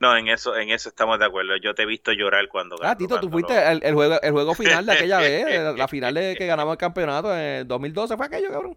No, 0.00 0.16
en 0.16 0.28
eso, 0.28 0.56
en 0.56 0.70
eso 0.70 0.88
estamos 0.88 1.18
de 1.18 1.24
acuerdo. 1.24 1.56
Yo 1.56 1.74
te 1.74 1.82
he 1.82 1.86
visto 1.86 2.12
llorar 2.12 2.48
cuando 2.48 2.76
Ah, 2.82 2.96
Tito, 2.96 3.20
tú 3.20 3.30
fuiste 3.30 3.54
lo- 3.54 3.60
el, 3.60 3.84
el 3.84 3.94
juego, 3.94 4.20
el 4.20 4.32
juego 4.32 4.54
final 4.54 4.84
de 4.86 4.92
aquella 4.92 5.18
vez, 5.18 5.46
la- 5.78 5.88
final 5.88 6.14
de 6.14 6.34
que 6.36 6.46
ganamos 6.46 6.72
el 6.72 6.78
campeonato 6.78 7.32
en 7.32 7.40
el 7.40 7.68
2012 7.68 8.16
fue 8.16 8.26
aquello, 8.26 8.50
cabrón. 8.50 8.76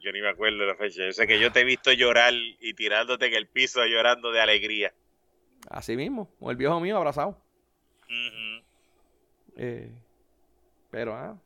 Yo 0.00 0.12
ni 0.12 0.20
me 0.20 0.28
acuerdo 0.28 0.58
de 0.58 0.66
la 0.66 0.74
fecha. 0.76 1.04
Yo 1.04 1.12
sé 1.12 1.26
que 1.26 1.38
yo 1.40 1.50
te 1.52 1.60
he 1.60 1.64
visto 1.64 1.90
llorar 1.92 2.32
y 2.34 2.74
tirándote 2.74 3.26
en 3.26 3.34
el 3.34 3.46
piso 3.46 3.84
llorando 3.86 4.30
de 4.30 4.40
alegría. 4.40 4.92
Así 5.68 5.96
mismo, 5.96 6.30
con 6.38 6.50
el 6.50 6.56
viejo 6.56 6.78
mío 6.80 6.96
abrazado. 6.96 7.36
Eh, 9.56 9.90
pero, 10.90 11.14
ah. 11.14 11.36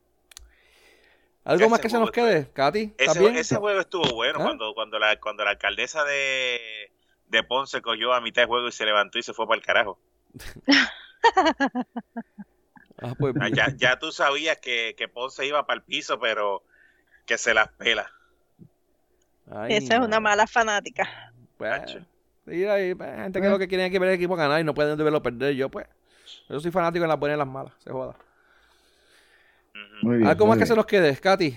¿Algo 1.44 1.64
Ese 1.64 1.70
más 1.70 1.80
que 1.80 1.88
se 1.90 1.98
nos 1.98 2.10
quede, 2.10 2.48
Katy? 2.52 2.94
Ese 2.96 3.56
juego 3.56 3.80
estuvo 3.80 4.14
bueno 4.14 4.38
¿Ah? 4.40 4.44
cuando, 4.44 4.72
cuando, 4.74 4.98
la, 4.98 5.18
cuando 5.20 5.44
la 5.44 5.50
alcaldesa 5.50 6.04
de, 6.04 6.90
de 7.28 7.42
Ponce 7.42 7.82
cogió 7.82 8.12
a 8.12 8.20
mitad 8.20 8.42
de 8.42 8.46
juego 8.46 8.68
y 8.68 8.72
se 8.72 8.84
levantó 8.84 9.18
y 9.18 9.22
se 9.22 9.32
fue 9.34 9.46
para 9.46 9.58
el 9.58 9.64
carajo. 9.64 9.98
Ah, 13.02 13.14
pues 13.18 13.34
Ah. 13.40 13.48
Ya, 13.48 13.74
ya 13.76 13.98
tú 13.98 14.12
sabías 14.12 14.58
que, 14.58 14.94
que 14.96 15.08
Ponce 15.08 15.44
iba 15.46 15.66
para 15.66 15.78
el 15.78 15.82
piso, 15.82 16.18
pero 16.18 16.62
que 17.26 17.38
se 17.38 17.52
las 17.54 17.68
pela. 17.68 18.10
Ay, 19.50 19.74
Esa 19.74 19.96
es 19.96 20.00
una 20.00 20.20
mala 20.20 20.46
fanática. 20.46 21.32
Pues, 21.58 21.70
Macho. 21.70 21.98
sí, 22.46 22.64
hay 22.64 22.94
pues, 22.94 23.14
gente 23.16 23.40
que 23.40 23.48
lo 23.48 23.58
que 23.58 23.68
quiere 23.68 23.86
es 23.86 23.92
que 23.92 23.98
ver 23.98 24.10
el 24.10 24.14
equipo 24.14 24.36
ganar 24.36 24.60
y 24.60 24.64
no 24.64 24.74
pueden 24.74 24.96
verlo 24.96 25.22
perder. 25.22 25.54
Yo, 25.54 25.68
pues, 25.70 25.86
yo 26.48 26.60
soy 26.60 26.70
fanático 26.70 27.04
en 27.04 27.08
las 27.08 27.18
buenas 27.18 27.34
y 27.34 27.40
en 27.40 27.46
las 27.46 27.48
malas. 27.48 27.72
Se 27.82 27.90
joda. 27.90 28.16
Muy 30.02 30.18
bien. 30.18 30.28
¿Algo 30.28 30.46
más 30.46 30.56
muy 30.56 30.62
que 30.62 30.66
se 30.66 30.76
nos 30.76 30.86
quede, 30.86 31.16
Katy? 31.16 31.56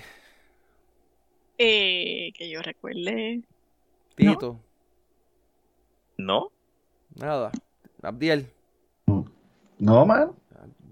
Eh, 1.58 2.32
que 2.34 2.50
yo 2.50 2.62
recuerde. 2.62 3.42
Tito. 4.16 4.54
¿No? 4.54 4.67
Nada. 6.18 7.52
Abdiel. 8.02 8.52
No, 9.80 10.06
man. 10.06 10.32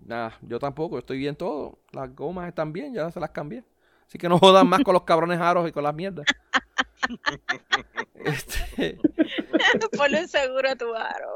Nada, 0.05 0.37
yo 0.41 0.59
tampoco, 0.59 0.99
estoy 0.99 1.17
bien 1.17 1.35
todo. 1.35 1.79
Las 1.91 2.15
gomas 2.15 2.47
están 2.47 2.71
bien, 2.71 2.93
ya 2.93 3.09
se 3.11 3.19
las 3.19 3.31
cambié. 3.31 3.63
Así 4.07 4.19
que 4.19 4.29
no 4.29 4.37
jodan 4.37 4.67
más 4.67 4.83
con 4.83 4.93
los 4.93 5.03
cabrones 5.03 5.39
aros 5.39 5.67
y 5.67 5.71
con 5.71 5.83
las 5.83 5.95
mierdas. 5.95 6.25
Este, 8.23 8.99
Ponle 9.97 10.21
un 10.21 10.27
seguro 10.27 10.69
a 10.69 10.75
tu 10.75 10.93
aro. 10.93 11.35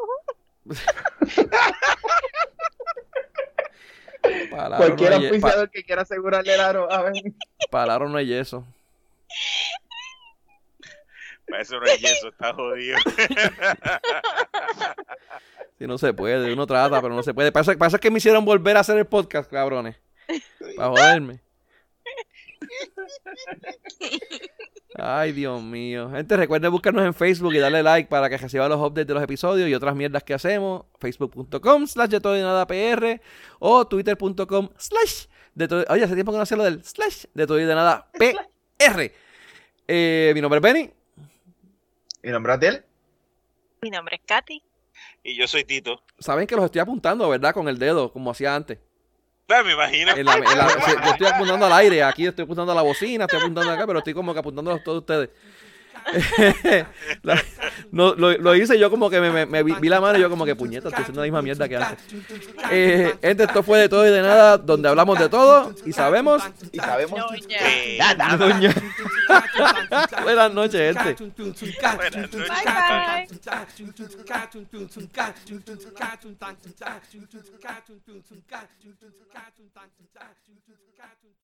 para 4.51 4.77
Cualquier 4.77 5.11
no 5.13 5.69
que 5.71 5.83
quiera 5.83 6.03
asegurarle 6.03 6.53
el 6.53 6.61
aro, 6.61 6.91
a 6.91 7.03
ver. 7.03 7.13
para 7.71 7.97
no 7.99 8.17
hay 8.17 8.27
yeso. 8.27 8.65
Eso 11.57 11.79
no 11.79 11.85
hay 11.89 11.97
yeso, 11.97 12.29
está 12.29 12.53
jodido. 12.53 12.97
Si 15.79 15.87
no 15.87 15.97
se 15.97 16.13
puede, 16.13 16.51
uno 16.51 16.67
trata, 16.67 17.01
pero 17.01 17.15
no 17.15 17.23
se 17.23 17.33
puede. 17.33 17.53
Pasa, 17.53 17.73
pasa 17.77 17.97
que 17.97 18.11
me 18.11 18.17
hicieron 18.17 18.43
volver 18.43 18.75
a 18.75 18.81
hacer 18.81 18.97
el 18.97 19.05
podcast, 19.05 19.49
cabrones. 19.49 19.95
Para 20.75 20.89
joderme. 20.89 21.39
Ay, 24.95 25.31
Dios 25.31 25.61
mío. 25.61 26.09
Gente, 26.11 26.35
recuerden 26.35 26.69
buscarnos 26.71 27.05
en 27.05 27.13
Facebook 27.13 27.53
y 27.53 27.59
darle 27.59 27.81
like 27.81 28.09
para 28.09 28.29
que 28.29 28.37
reciban 28.37 28.69
los 28.69 28.79
updates 28.79 29.07
de 29.07 29.13
los 29.13 29.23
episodios 29.23 29.69
y 29.69 29.73
otras 29.73 29.95
mierdas 29.95 30.21
que 30.23 30.33
hacemos. 30.33 30.83
Facebook.com 30.99 31.87
slash 31.87 32.09
de 32.09 32.19
todo 32.19 32.37
y 32.37 32.41
nada 32.41 32.67
PR 32.67 33.21
o 33.59 33.87
Twitter.com 33.87 34.69
slash 34.77 35.27
de 35.55 35.67
todo. 35.69 35.85
Oye, 35.89 36.03
hace 36.03 36.13
tiempo 36.13 36.33
que 36.33 36.37
no 36.37 36.43
hacía 36.43 36.57
lo 36.57 36.65
del 36.65 36.83
slash 36.83 37.25
de 37.33 37.47
todo 37.47 37.57
y 37.57 37.63
de 37.63 37.75
nada 37.75 38.09
PR. 38.17 39.13
Eh, 39.87 40.31
mi 40.35 40.41
nombre 40.41 40.57
es 40.57 40.61
Benny. 40.61 40.98
¿Y 42.23 42.29
nombre 42.29 42.53
es 42.55 42.61
él? 42.63 42.83
Mi 43.81 43.89
nombre 43.89 44.15
es 44.17 44.21
Katy. 44.25 44.61
Y 45.23 45.35
yo 45.37 45.47
soy 45.47 45.63
Tito. 45.63 46.03
Saben 46.19 46.45
que 46.47 46.55
los 46.55 46.65
estoy 46.65 46.81
apuntando, 46.81 47.29
¿verdad? 47.29 47.53
Con 47.53 47.67
el 47.69 47.77
dedo, 47.79 48.11
como 48.11 48.31
hacía 48.31 48.55
antes. 48.55 48.77
Ah, 49.49 49.63
me 49.63 49.73
imagino. 49.73 50.11
En 50.15 50.25
la- 50.25 50.35
en 50.35 50.43
la- 50.57 50.69
sí, 50.69 50.91
yo 51.03 51.11
estoy 51.11 51.27
apuntando 51.27 51.65
al 51.65 51.73
aire, 51.73 52.03
aquí 52.03 52.27
estoy 52.27 52.43
apuntando 52.43 52.71
a 52.71 52.75
la 52.75 52.81
bocina, 52.83 53.25
estoy 53.25 53.39
apuntando 53.39 53.71
acá, 53.71 53.87
pero 53.87 53.99
estoy 53.99 54.13
como 54.13 54.33
que 54.33 54.39
apuntando 54.39 54.71
a 54.71 54.83
todos 54.83 54.99
ustedes. 54.99 55.29
La- 57.23 57.41
no, 57.91 58.13
lo, 58.15 58.31
lo 58.37 58.55
hice 58.55 58.77
yo 58.79 58.89
como 58.89 59.09
que 59.09 59.19
me, 59.19 59.31
me- 59.31 59.45
me 59.45 59.63
vi, 59.63 59.73
vi 59.79 59.89
la 59.89 59.99
mano 60.01 60.17
y 60.17 60.21
yo 60.21 60.29
como 60.29 60.45
que 60.45 60.55
puñeta, 60.55 60.87
estoy 60.89 61.01
haciendo 61.03 61.21
la 61.21 61.25
misma 61.25 61.41
mierda 61.41 61.67
que 61.67 61.77
antes. 61.77 62.05
Eh, 62.71 63.15
gente, 63.21 63.43
esto 63.43 63.63
fue 63.63 63.79
de 63.79 63.89
todo 63.89 64.07
y 64.07 64.11
de 64.11 64.21
nada, 64.21 64.57
donde 64.57 64.89
hablamos 64.89 65.19
de 65.19 65.29
todo 65.29 65.73
y 65.85 65.93
sabemos. 65.93 66.41
Y 66.71 66.77
sabemos. 66.79 67.19
Nada. 67.99 68.37
Doña- 68.37 68.73
Buenas 70.23 70.53
noches, 70.53 70.95
gente. 70.95 71.15
Buenas 71.97 72.31
noches. 72.31 72.47
Bye, 72.47 72.65
bye. 81.19 81.28